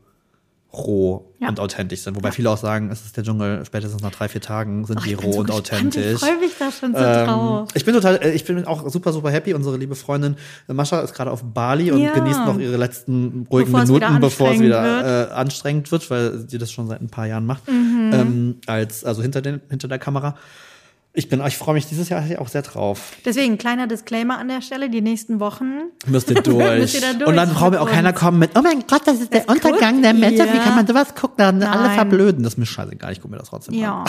roh 0.72 1.34
Ja. 1.40 1.48
und 1.48 1.60
authentisch 1.60 2.00
sind. 2.02 2.14
Wobei 2.14 2.30
viele 2.30 2.50
auch 2.50 2.58
sagen, 2.58 2.90
es 2.90 3.04
ist 3.04 3.16
der 3.16 3.24
Dschungel, 3.24 3.64
spätestens 3.64 4.02
nach 4.02 4.10
drei, 4.10 4.28
vier 4.28 4.42
Tagen 4.42 4.84
sind 4.84 4.98
Ach, 5.00 5.04
die 5.06 5.14
roh 5.14 5.32
so 5.32 5.38
und 5.40 5.46
gespannt. 5.46 5.50
authentisch. 5.72 6.12
Ich 6.14 6.18
freue 6.18 6.38
mich 6.38 6.52
da 6.58 6.70
schon 6.70 6.92
so 6.94 6.98
Ähm, 7.00 7.26
drauf. 7.26 7.68
ich 7.74 7.84
bin 7.86 7.94
total, 7.94 8.16
äh, 8.16 8.32
ich 8.32 8.44
bin 8.44 8.64
auch 8.66 8.86
super, 8.90 9.12
super 9.14 9.30
happy. 9.30 9.54
Unsere 9.54 9.78
liebe 9.78 9.94
Freundin 9.94 10.36
Mascha 10.66 11.00
ist 11.00 11.14
gerade 11.14 11.30
auf 11.30 11.42
Bali 11.42 11.90
und 11.90 12.00
Ja. 12.00 12.12
genießt 12.12 12.44
noch 12.44 12.58
ihre 12.58 12.76
letzten 12.76 13.46
ruhigen 13.50 13.72
Bevor 13.72 13.86
Minuten, 13.98 14.20
bevor 14.20 14.50
es 14.52 14.60
wieder 14.60 15.30
äh, 15.30 15.32
anstrengend 15.32 15.90
wird, 15.90 16.10
weil 16.10 16.44
sie 16.46 16.58
das 16.58 16.70
schon 16.70 16.86
seit 16.88 17.00
ein 17.00 17.08
paar 17.08 17.26
Jahren 17.26 17.46
macht. 17.46 17.66
Mhm. 17.70 18.10
Ähm, 18.12 18.54
als, 18.66 19.04
also 19.04 19.22
hinter, 19.22 19.40
den, 19.40 19.60
hinter 19.70 19.88
der 19.88 19.98
Kamera. 19.98 20.36
Ich 21.18 21.28
bin, 21.28 21.44
ich 21.44 21.58
freue 21.58 21.74
mich 21.74 21.84
dieses 21.86 22.10
Jahr 22.10 22.22
auch 22.38 22.46
sehr 22.46 22.62
drauf. 22.62 23.16
Deswegen, 23.24 23.58
kleiner 23.58 23.88
Disclaimer 23.88 24.38
an 24.38 24.46
der 24.46 24.62
Stelle, 24.62 24.88
die 24.88 25.00
nächsten 25.00 25.40
Wochen. 25.40 25.90
Müsst 26.06 26.30
ihr 26.30 26.40
durch. 26.40 26.78
Müsst 26.78 26.94
ihr 26.94 27.00
da 27.00 27.12
durch 27.12 27.28
und 27.28 27.34
dann 27.34 27.52
braucht 27.52 27.72
mir 27.72 27.80
auch 27.80 27.90
keiner 27.90 28.12
kommen 28.12 28.38
mit, 28.38 28.52
oh 28.54 28.62
mein 28.62 28.84
Gott, 28.86 29.02
das 29.04 29.18
ist 29.18 29.32
der 29.32 29.40
Das 29.40 29.52
Untergang 29.52 30.00
der 30.00 30.14
Menschheit. 30.14 30.54
Wie 30.54 30.58
kann 30.58 30.76
man 30.76 30.86
sowas 30.86 31.16
gucken? 31.16 31.38
Dann 31.38 31.60
alle 31.64 31.88
Nein. 31.88 31.94
verblöden. 31.96 32.44
Das 32.44 32.52
ist 32.52 32.58
mir 32.58 32.66
scheißegal. 32.66 33.10
Ich 33.10 33.20
gucke 33.20 33.32
mir 33.32 33.38
das 33.38 33.48
trotzdem 33.48 33.74
an. 33.74 33.80
Ja. 33.80 34.04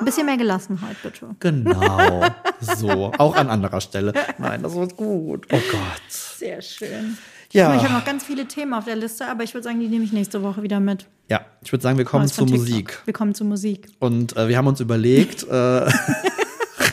Ein 0.00 0.04
bisschen 0.04 0.26
mehr 0.26 0.36
Gelassenheit, 0.36 0.96
bitte. 1.00 1.28
Genau. 1.38 2.24
So. 2.60 3.12
Auch 3.18 3.36
an 3.36 3.50
anderer 3.50 3.80
Stelle. 3.80 4.12
Nein, 4.38 4.64
das 4.64 4.74
wird 4.74 4.96
gut. 4.96 5.46
Oh 5.52 5.60
Gott. 5.70 6.02
Sehr 6.08 6.60
schön. 6.60 7.16
Ja. 7.52 7.76
Ich 7.76 7.82
habe 7.82 7.94
noch 7.94 8.04
ganz 8.04 8.24
viele 8.24 8.46
Themen 8.46 8.74
auf 8.74 8.84
der 8.84 8.96
Liste, 8.96 9.26
aber 9.26 9.44
ich 9.44 9.54
würde 9.54 9.62
sagen, 9.64 9.78
die 9.78 9.86
nehme 9.86 10.04
ich 10.04 10.12
nächste 10.12 10.42
Woche 10.42 10.62
wieder 10.64 10.80
mit. 10.80 11.06
Ja, 11.30 11.42
ich 11.62 11.72
würde 11.72 11.82
sagen, 11.82 11.98
wir 11.98 12.04
kommen 12.04 12.28
von 12.28 12.46
zur 12.46 12.46
TikTok. 12.46 12.68
Musik. 12.68 13.02
Wir 13.04 13.14
kommen 13.14 13.34
zur 13.34 13.46
Musik. 13.46 13.88
Und 14.00 14.36
äh, 14.36 14.48
wir 14.48 14.56
haben 14.56 14.66
uns 14.66 14.80
überlegt, 14.80 15.44
äh, 15.44 15.86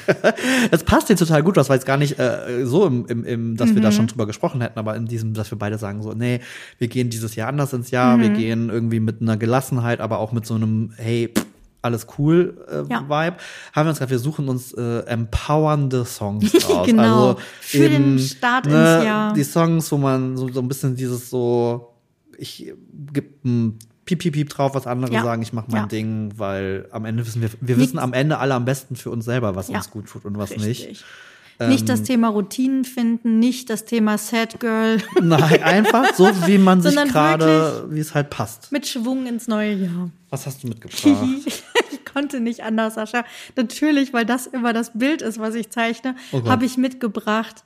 es 0.71 0.83
passt 0.83 1.09
jetzt 1.09 1.19
total 1.19 1.43
gut, 1.43 1.57
das 1.57 1.69
war 1.69 1.75
jetzt 1.75 1.85
gar 1.85 1.97
nicht 1.97 2.19
äh, 2.19 2.65
so, 2.65 2.85
im, 2.85 3.05
im, 3.07 3.23
im, 3.25 3.57
dass 3.57 3.69
wir 3.69 3.77
Mhm. 3.77 3.81
da 3.81 3.91
schon 3.91 4.07
drüber 4.07 4.25
gesprochen 4.25 4.61
hätten, 4.61 4.77
aber 4.79 4.95
in 4.95 5.05
diesem, 5.05 5.33
dass 5.33 5.51
wir 5.51 5.57
beide 5.57 5.77
sagen 5.77 6.01
so, 6.01 6.13
nee, 6.13 6.39
wir 6.77 6.87
gehen 6.87 7.09
dieses 7.09 7.35
Jahr 7.35 7.49
anders 7.49 7.73
ins 7.73 7.91
Jahr, 7.91 8.17
Mhm. 8.17 8.21
wir 8.21 8.29
gehen 8.29 8.69
irgendwie 8.69 8.99
mit 8.99 9.21
einer 9.21 9.37
Gelassenheit, 9.37 9.99
aber 9.99 10.19
auch 10.19 10.31
mit 10.31 10.45
so 10.45 10.55
einem, 10.55 10.91
hey, 10.97 11.31
pff, 11.35 11.45
alles 11.81 12.07
cool 12.17 12.57
äh, 12.67 12.91
Ja. 12.91 13.01
Vibe, 13.03 13.37
haben 13.73 13.85
wir 13.85 13.89
uns 13.89 13.99
gesagt, 13.99 14.09
wir 14.09 14.17
suchen 14.19 14.49
uns 14.49 14.73
äh, 14.73 14.99
empowernde 15.05 16.03
Songs 16.05 16.51
raus. 16.69 16.87
Genau. 16.87 17.27
Also 17.29 17.39
Für 17.61 17.77
den 17.89 17.93
eben, 18.17 18.19
Start 18.19 18.65
ne, 18.65 18.71
ins 18.97 19.05
Jahr. 19.05 19.33
Die 19.33 19.43
Songs, 19.43 19.91
wo 19.91 19.97
man 19.97 20.35
so, 20.35 20.51
so 20.51 20.61
ein 20.61 20.67
bisschen 20.67 20.95
dieses 20.95 21.29
so, 21.29 21.93
ich 22.39 22.73
gebe 23.13 23.27
ein 23.45 23.77
Piep, 24.05 24.19
Piep, 24.19 24.33
Piep 24.33 24.49
drauf, 24.49 24.75
was 24.75 24.85
andere 24.87 25.11
Ja. 25.11 25.23
sagen, 25.23 25.41
ich 25.41 25.51
mache 25.53 25.65
mein 25.69 25.81
Ja. 25.83 25.87
Ding, 25.87 26.33
weil 26.37 26.87
am 26.91 27.05
Ende 27.05 27.25
wissen 27.25 27.41
wir, 27.41 27.49
wir 27.59 27.75
Nichts- 27.75 27.93
wissen 27.93 27.99
am 27.99 28.13
Ende 28.13 28.37
alle 28.37 28.53
am 28.53 28.65
besten 28.65 28.95
für 28.95 29.09
uns 29.09 29.25
selber, 29.25 29.55
was 29.55 29.67
Ja. 29.69 29.77
uns 29.77 29.89
gut 29.89 30.07
tut 30.07 30.25
und 30.25 30.37
was 30.37 30.51
Richtig. 30.51 30.87
nicht. 30.89 31.05
Nicht 31.57 31.87
das 31.87 32.03
Thema 32.03 32.27
Routinen 32.27 32.83
finden, 32.83 33.39
nicht 33.39 33.69
das 33.69 33.85
Thema 33.85 34.17
Sad 34.17 34.59
Girl. 34.59 34.97
Nein, 35.21 35.63
einfach 35.63 36.13
so, 36.13 36.27
wie 36.47 36.57
man 36.57 36.81
sich 36.81 36.93
gerade, 36.95 37.87
wie 37.89 37.99
es 38.01 38.13
halt 38.13 38.29
passt. 38.29 38.73
Mit 38.73 38.85
Schwung 38.85 39.25
ins 39.25 39.47
neue 39.47 39.73
Jahr. 39.73 40.09
Was 40.29 40.45
hast 40.45 40.63
du 40.63 40.67
mitgebracht? 40.67 41.01
ich 41.45 41.63
konnte 42.13 42.41
nicht 42.41 42.61
anders, 42.63 42.95
Sascha. 42.95 43.23
Natürlich, 43.55 44.11
weil 44.11 44.25
das 44.25 44.47
immer 44.47 44.73
das 44.73 44.91
Bild 44.99 45.21
ist, 45.21 45.39
was 45.39 45.55
ich 45.55 45.69
zeichne, 45.69 46.15
Oh 46.33 46.43
habe 46.45 46.65
ich 46.65 46.75
mitgebracht 46.77 47.63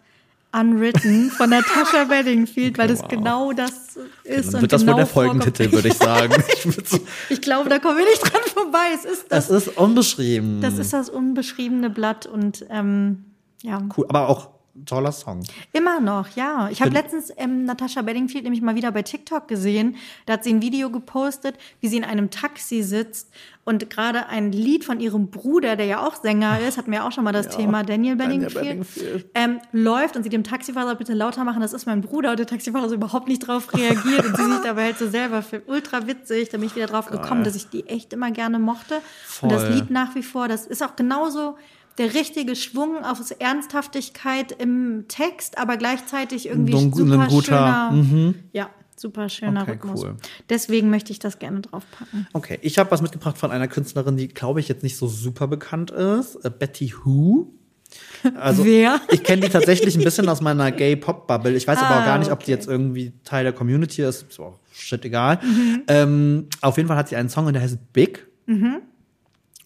Unwritten 0.51 1.29
von 1.29 1.49
Natasha 1.49 2.05
Bedingfield, 2.05 2.77
weil 2.79 2.87
das 2.87 3.01
wow. 3.01 3.07
genau 3.07 3.53
das 3.53 3.97
ist. 4.23 4.47
Dann 4.47 4.55
und 4.55 4.61
wird 4.61 4.73
das 4.73 4.81
genau 4.81 4.93
wohl 4.93 4.97
der 4.97 5.05
Folgentitel, 5.05 5.71
würde 5.71 5.89
ich 5.89 5.93
sagen. 5.93 6.33
Ich 6.49 7.01
Ich 7.29 7.41
glaube, 7.41 7.69
da 7.69 7.77
kommen 7.77 7.99
wir 7.99 8.05
nicht 8.05 8.21
dran 8.21 8.41
vorbei. 8.51 8.87
Es 8.95 9.05
ist 9.05 9.31
das, 9.31 9.49
Es 9.49 9.67
ist 9.67 9.77
unbeschrieben. 9.77 10.61
das 10.61 10.77
ist 10.79 10.91
das 10.91 11.09
unbeschriebene 11.09 11.89
Blatt 11.89 12.25
und 12.25 12.65
ähm, 12.69 13.25
ja. 13.61 13.81
cool, 13.95 14.05
aber 14.09 14.27
auch 14.27 14.49
toller 14.85 15.11
Song. 15.11 15.43
Immer 15.73 15.99
noch, 15.99 16.29
ja. 16.35 16.69
Ich 16.71 16.81
habe 16.81 16.91
letztens 16.91 17.31
ähm, 17.37 17.65
Natasha 17.65 18.01
Bedingfield 18.01 18.43
nämlich 18.43 18.61
mal 18.61 18.75
wieder 18.75 18.91
bei 18.91 19.03
TikTok 19.03 19.47
gesehen. 19.47 19.97
Da 20.25 20.33
hat 20.33 20.43
sie 20.43 20.53
ein 20.53 20.61
Video 20.61 20.89
gepostet, 20.89 21.55
wie 21.81 21.87
sie 21.87 21.97
in 21.97 22.03
einem 22.03 22.29
Taxi 22.29 22.83
sitzt 22.83 23.29
und 23.69 23.89
gerade 23.91 24.27
ein 24.29 24.51
Lied 24.51 24.83
von 24.83 24.99
ihrem 24.99 25.27
Bruder, 25.27 25.75
der 25.75 25.85
ja 25.85 26.05
auch 26.05 26.15
Sänger 26.15 26.59
ist, 26.59 26.79
hatten 26.79 26.89
wir 26.89 26.99
ja 26.99 27.07
auch 27.07 27.11
schon 27.11 27.23
mal 27.23 27.31
das 27.31 27.55
Thema, 27.55 27.83
Daniel 27.83 28.15
Bedingfield. 28.15 29.29
Ähm, 29.35 29.59
läuft 29.71 30.15
und 30.15 30.23
sie 30.23 30.29
dem 30.29 30.43
Taxifahrer 30.43 30.95
bitte 30.95 31.13
lauter 31.13 31.43
machen, 31.43 31.61
das 31.61 31.73
ist 31.73 31.85
mein 31.85 32.01
Bruder. 32.01 32.31
Und 32.31 32.39
der 32.39 32.47
Taxifahrer 32.47 32.89
so 32.89 32.95
überhaupt 32.95 33.27
nicht 33.27 33.47
drauf 33.47 33.71
reagiert 33.73 34.25
und 34.25 34.35
sie 34.35 34.43
sich 34.43 34.61
dabei 34.63 34.85
halt 34.85 34.97
so 34.97 35.07
selber 35.07 35.43
für 35.43 35.61
ultra 35.67 36.07
witzig. 36.07 36.49
Da 36.49 36.57
bin 36.57 36.65
ich 36.65 36.75
wieder 36.75 36.87
drauf 36.87 37.11
gekommen, 37.11 37.43
dass 37.43 37.55
ich 37.55 37.69
die 37.69 37.85
echt 37.85 38.11
immer 38.11 38.31
gerne 38.31 38.57
mochte. 38.57 38.95
Und 39.41 39.51
das 39.51 39.63
Voll. 39.63 39.73
Lied 39.73 39.91
nach 39.91 40.15
wie 40.15 40.23
vor, 40.23 40.47
das 40.47 40.65
ist 40.65 40.83
auch 40.83 40.95
genauso 40.95 41.55
der 41.99 42.15
richtige 42.15 42.55
Schwung 42.55 43.05
auf 43.05 43.19
Ernsthaftigkeit 43.37 44.51
im 44.53 45.05
Text, 45.07 45.59
aber 45.59 45.77
gleichzeitig 45.77 46.47
irgendwie 46.47 46.73
ein 46.73 46.91
super 46.91 47.27
guter- 47.27 47.91
mhm. 47.91 48.03
schöner, 48.03 48.33
ja, 48.51 48.69
super 48.99 49.29
schöner 49.29 49.61
Okay, 49.63 49.71
Rhythmus. 49.71 50.03
cool. 50.03 50.15
Deswegen 50.49 50.89
möchte 50.89 51.11
ich 51.11 51.19
das 51.19 51.39
gerne 51.39 51.61
draufpacken. 51.61 52.27
Okay, 52.33 52.59
ich 52.61 52.77
habe 52.77 52.91
was 52.91 53.01
mitgebracht 53.01 53.37
von 53.37 53.51
einer 53.51 53.67
Künstlerin, 53.67 54.17
die, 54.17 54.27
glaube 54.27 54.59
ich, 54.59 54.67
jetzt 54.67 54.83
nicht 54.83 54.97
so 54.97 55.07
super 55.07 55.47
bekannt 55.47 55.91
ist. 55.91 56.35
Äh, 56.45 56.49
Betty 56.49 56.93
Who. 57.03 57.53
Also, 58.39 58.65
Wer? 58.65 59.01
Ich 59.09 59.23
kenne 59.23 59.41
die 59.41 59.49
tatsächlich 59.49 59.97
ein 59.97 60.03
bisschen 60.03 60.29
aus 60.29 60.41
meiner 60.41 60.71
Gay-Pop-Bubble. 60.71 61.55
Ich 61.55 61.67
weiß 61.67 61.79
aber 61.79 61.95
Ah, 61.95 62.01
auch 62.01 62.05
gar 62.05 62.19
nicht, 62.19 62.31
ob 62.31 62.39
die 62.39 62.43
okay. 62.43 62.51
jetzt 62.51 62.67
irgendwie 62.67 63.13
Teil 63.23 63.43
der 63.45 63.53
Community 63.53 64.03
ist. 64.03 64.27
Ist 64.29 64.39
auch 64.39 64.59
shit 64.71 65.03
egal. 65.05 65.39
Mhm. 65.43 65.83
Ähm, 65.87 66.47
auf 66.61 66.77
jeden 66.77 66.87
Fall 66.87 66.97
hat 66.97 67.09
sie 67.09 67.15
einen 67.15 67.29
Song, 67.29 67.47
und 67.47 67.53
der 67.53 67.63
heißt 67.63 67.79
Big. 67.91 68.27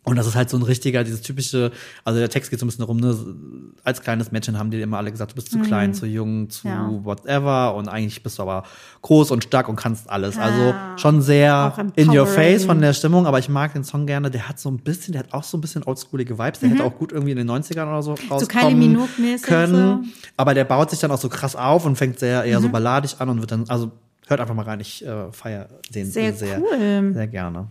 Und 0.06 0.18
das 0.18 0.28
ist 0.28 0.36
halt 0.36 0.50
so 0.50 0.58
ein 0.58 0.64
richtiger, 0.64 1.06
dieses 1.06 1.22
typische, 1.22 1.72
also 2.04 2.20
der 2.20 2.28
Text 2.30 2.50
geht 2.52 2.60
so 2.60 2.66
ein 2.66 2.68
bisschen 2.68 2.82
darum, 2.82 2.98
ne, 2.98 3.16
als 3.86 4.02
kleines 4.02 4.34
Mädchen 4.34 4.60
haben 4.60 4.70
die 4.70 4.82
immer 4.82 4.98
alle 4.98 5.10
gesagt, 5.12 5.32
du 5.32 5.36
bist 5.36 5.50
zu 5.50 5.60
klein, 5.60 5.94
zu 5.94 6.06
jung, 6.06 6.50
zu 6.50 6.68
Mhm. 6.68 6.74
Ja. 6.74 7.00
whatever 7.06 7.76
und 7.76 7.88
eigentlich 7.88 8.22
bist 8.22 8.38
du 8.38 8.44
aber 8.44 8.64
groß 9.02 9.32
und 9.32 9.46
stark 9.46 9.70
und 9.70 9.78
kannst 9.78 10.10
alles. 10.10 10.38
Also 10.38 10.74
Ah. 10.74 10.98
schon 10.98 11.22
sehr 11.22 11.74
in 11.96 12.10
your 12.10 12.28
face 12.28 12.66
von 12.66 12.82
der 12.82 12.92
Stimmung, 12.94 13.26
aber 13.28 13.40
ich 13.40 13.48
mag 13.48 13.72
den 13.74 13.86
Song 13.86 14.06
gerne, 14.06 14.30
der 14.30 14.50
hat 14.50 14.60
so 14.60 14.70
ein 14.70 14.78
bisschen, 14.80 15.14
der 15.14 15.20
hat 15.24 15.34
auch 15.34 15.44
so 15.44 15.58
ein 15.58 15.62
bisschen 15.62 15.84
oldschoolige 15.84 16.38
Vibes, 16.38 16.60
der 16.60 16.70
hätte 16.70 16.84
auch 16.84 16.96
gut 16.98 17.14
irgendwie 17.14 17.32
in 17.32 17.38
den 17.38 17.48
90ern 17.50 17.88
oder 17.88 18.04
so 18.04 18.16
rauskommen 18.30 18.44
Mhm. 18.44 18.48
Kylie 18.48 18.76
Minogue-mäßig 18.76 19.44
können, 19.48 19.74
so. 19.74 19.80
Mhm. 20.04 20.12
aber 20.36 20.54
der 20.54 20.66
baut 20.66 20.90
sich 20.90 21.00
dann 21.00 21.12
auch 21.12 21.18
so 21.20 21.30
krass 21.30 21.56
auf 21.56 21.86
und 21.86 21.96
fängt 21.96 22.20
sehr 22.20 22.44
eher 22.44 22.60
so 22.60 22.68
balladig 22.68 23.16
an 23.20 23.30
und 23.30 23.40
wird 23.40 23.52
dann, 23.52 23.70
also 23.70 23.92
hört 24.28 24.42
einfach 24.42 24.54
mal 24.56 24.66
rein, 24.66 24.82
ich 24.82 25.06
äh, 25.06 25.32
feier 25.32 25.70
den 25.96 26.12
Sehr 26.12 26.34
sehr, 26.34 26.60
cool. 26.60 27.14
sehr 27.14 27.28
gerne. 27.28 27.68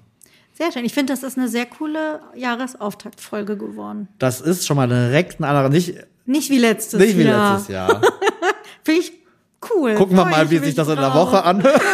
Sehr 0.56 0.70
schön. 0.72 0.84
Ich 0.84 0.92
finde, 0.94 1.12
das 1.12 1.22
ist 1.22 1.38
eine 1.38 1.48
sehr 1.48 1.66
coole 1.66 2.20
Jahresauftaktfolge 2.34 3.56
geworden. 3.56 4.08
Das 4.18 4.40
ist 4.40 4.66
schon 4.66 4.76
mal 4.76 4.86
direkt 4.88 5.40
ein 5.40 5.44
anderer, 5.44 5.68
nicht, 5.68 5.94
Nicht 6.26 6.50
wie 6.50 6.58
letztes 6.58 7.00
nicht 7.00 7.16
wie 7.18 7.22
Jahr. 7.22 7.54
letztes 7.54 7.72
Jahr. 7.74 8.00
Finde 8.84 9.00
ich 9.00 9.12
cool. 9.74 9.94
Gucken 9.94 10.16
wir 10.16 10.24
mal, 10.24 10.50
wie 10.50 10.58
sich 10.58 10.74
das 10.74 10.88
in 10.88 10.96
der. 10.96 11.14
Woche 11.14 11.42
anhört. 11.44 11.80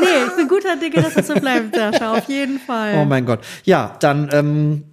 Nee, 0.00 0.06
ich 0.28 0.36
bin 0.36 0.48
guter 0.48 0.76
Dinge, 0.76 1.02
dass 1.02 1.12
das 1.14 1.26
so 1.26 1.34
bleibt, 1.34 1.74
Sascha. 1.74 2.12
Auf 2.16 2.24
jeden 2.28 2.58
Fall. 2.66 2.94
Oh 2.96 3.04
mein 3.04 3.26
Gott. 3.26 3.40
Ja, 3.64 3.96
dann, 4.00 4.30
ähm, 4.32 4.84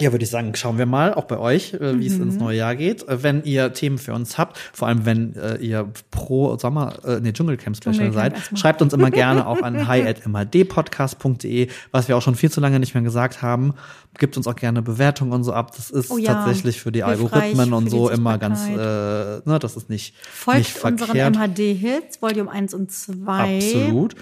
ja, 0.00 0.12
würde 0.12 0.24
ich 0.24 0.30
sagen, 0.30 0.54
schauen 0.54 0.78
wir 0.78 0.86
mal, 0.86 1.14
auch 1.14 1.24
bei 1.24 1.38
euch, 1.38 1.74
äh, 1.74 1.98
wie 2.00 2.06
es 2.06 2.14
Mhm. 2.16 2.22
ins 2.24 2.36
neue 2.38 2.56
Jahr 2.58 2.74
geht. 2.74 3.06
Äh, 3.08 3.22
Wenn 3.22 3.44
ihr 3.44 3.72
Themen 3.72 3.98
für 3.98 4.12
uns 4.14 4.38
habt, 4.38 4.58
vor 4.72 4.88
allem 4.88 5.04
wenn 5.04 5.36
äh, 5.36 5.56
ihr 5.56 5.88
pro 6.10 6.56
Sommer, 6.58 6.94
äh, 7.04 7.20
nee, 7.20 7.32
Dschungelcamp 7.32 7.76
Special 7.76 8.12
seid, 8.12 8.34
schreibt 8.56 8.82
uns 8.82 8.92
immer 8.92 9.10
gerne 9.10 9.46
auch 9.46 9.62
an 9.62 9.86
hi.mhdpodcast.de, 9.86 11.68
was 11.92 12.08
wir 12.08 12.16
auch 12.16 12.22
schon 12.22 12.34
viel 12.34 12.50
zu 12.50 12.60
lange 12.60 12.80
nicht 12.80 12.94
mehr 12.94 13.02
gesagt 13.02 13.42
haben. 13.42 13.74
Gibt 14.18 14.36
uns 14.36 14.46
auch 14.46 14.56
gerne 14.56 14.82
Bewertungen 14.82 15.32
und 15.32 15.44
so 15.44 15.52
ab. 15.52 15.74
Das 15.76 15.90
ist 15.90 16.10
Oh 16.10 16.18
ja, 16.18 16.34
tatsächlich 16.34 16.80
für 16.80 16.92
die 16.92 17.02
Algorithmen 17.04 17.72
und 17.72 17.90
so 17.90 18.10
immer 18.10 18.38
ganz, 18.38 18.66
äh, 18.68 18.72
ne, 18.74 19.58
das 19.60 19.76
ist 19.76 19.88
nicht, 19.88 20.14
Folgt 20.16 20.58
nicht 20.58 20.84
unseren 20.84 21.06
verkehrt. 21.08 21.36
MHD-Hits, 21.36 22.20
Volume 22.22 22.50
1 22.50 22.74
und 22.74 22.90
2. 22.90 23.56
Absolut. 23.56 24.14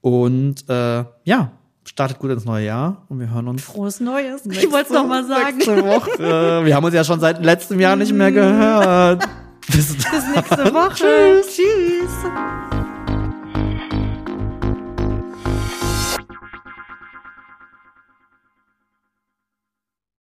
Und 0.00 0.68
äh, 0.68 1.04
ja, 1.24 1.50
startet 1.86 2.18
gut 2.18 2.30
ins 2.30 2.44
neue 2.44 2.66
Jahr 2.66 3.02
und 3.08 3.20
wir 3.20 3.30
hören 3.30 3.48
uns 3.48 3.62
Frohes 3.62 4.00
Neues. 4.00 4.42
ich 4.46 4.70
wollte 4.70 4.88
es 4.88 4.90
noch 4.90 5.06
mal 5.06 5.24
sagen. 5.24 5.56
nächste 5.56 5.84
Woche. 5.84 6.18
Wir 6.64 6.74
haben 6.74 6.84
uns 6.84 6.94
ja 6.94 7.04
schon 7.04 7.20
seit 7.20 7.44
letztem 7.44 7.80
Jahr 7.80 7.96
nicht 7.96 8.12
mehr 8.12 8.32
gehört. 8.32 9.26
Bis 9.68 9.94
Bis 9.96 10.28
nächste 10.34 10.74
Woche. 10.74 11.42
Tschüss. 11.42 12.85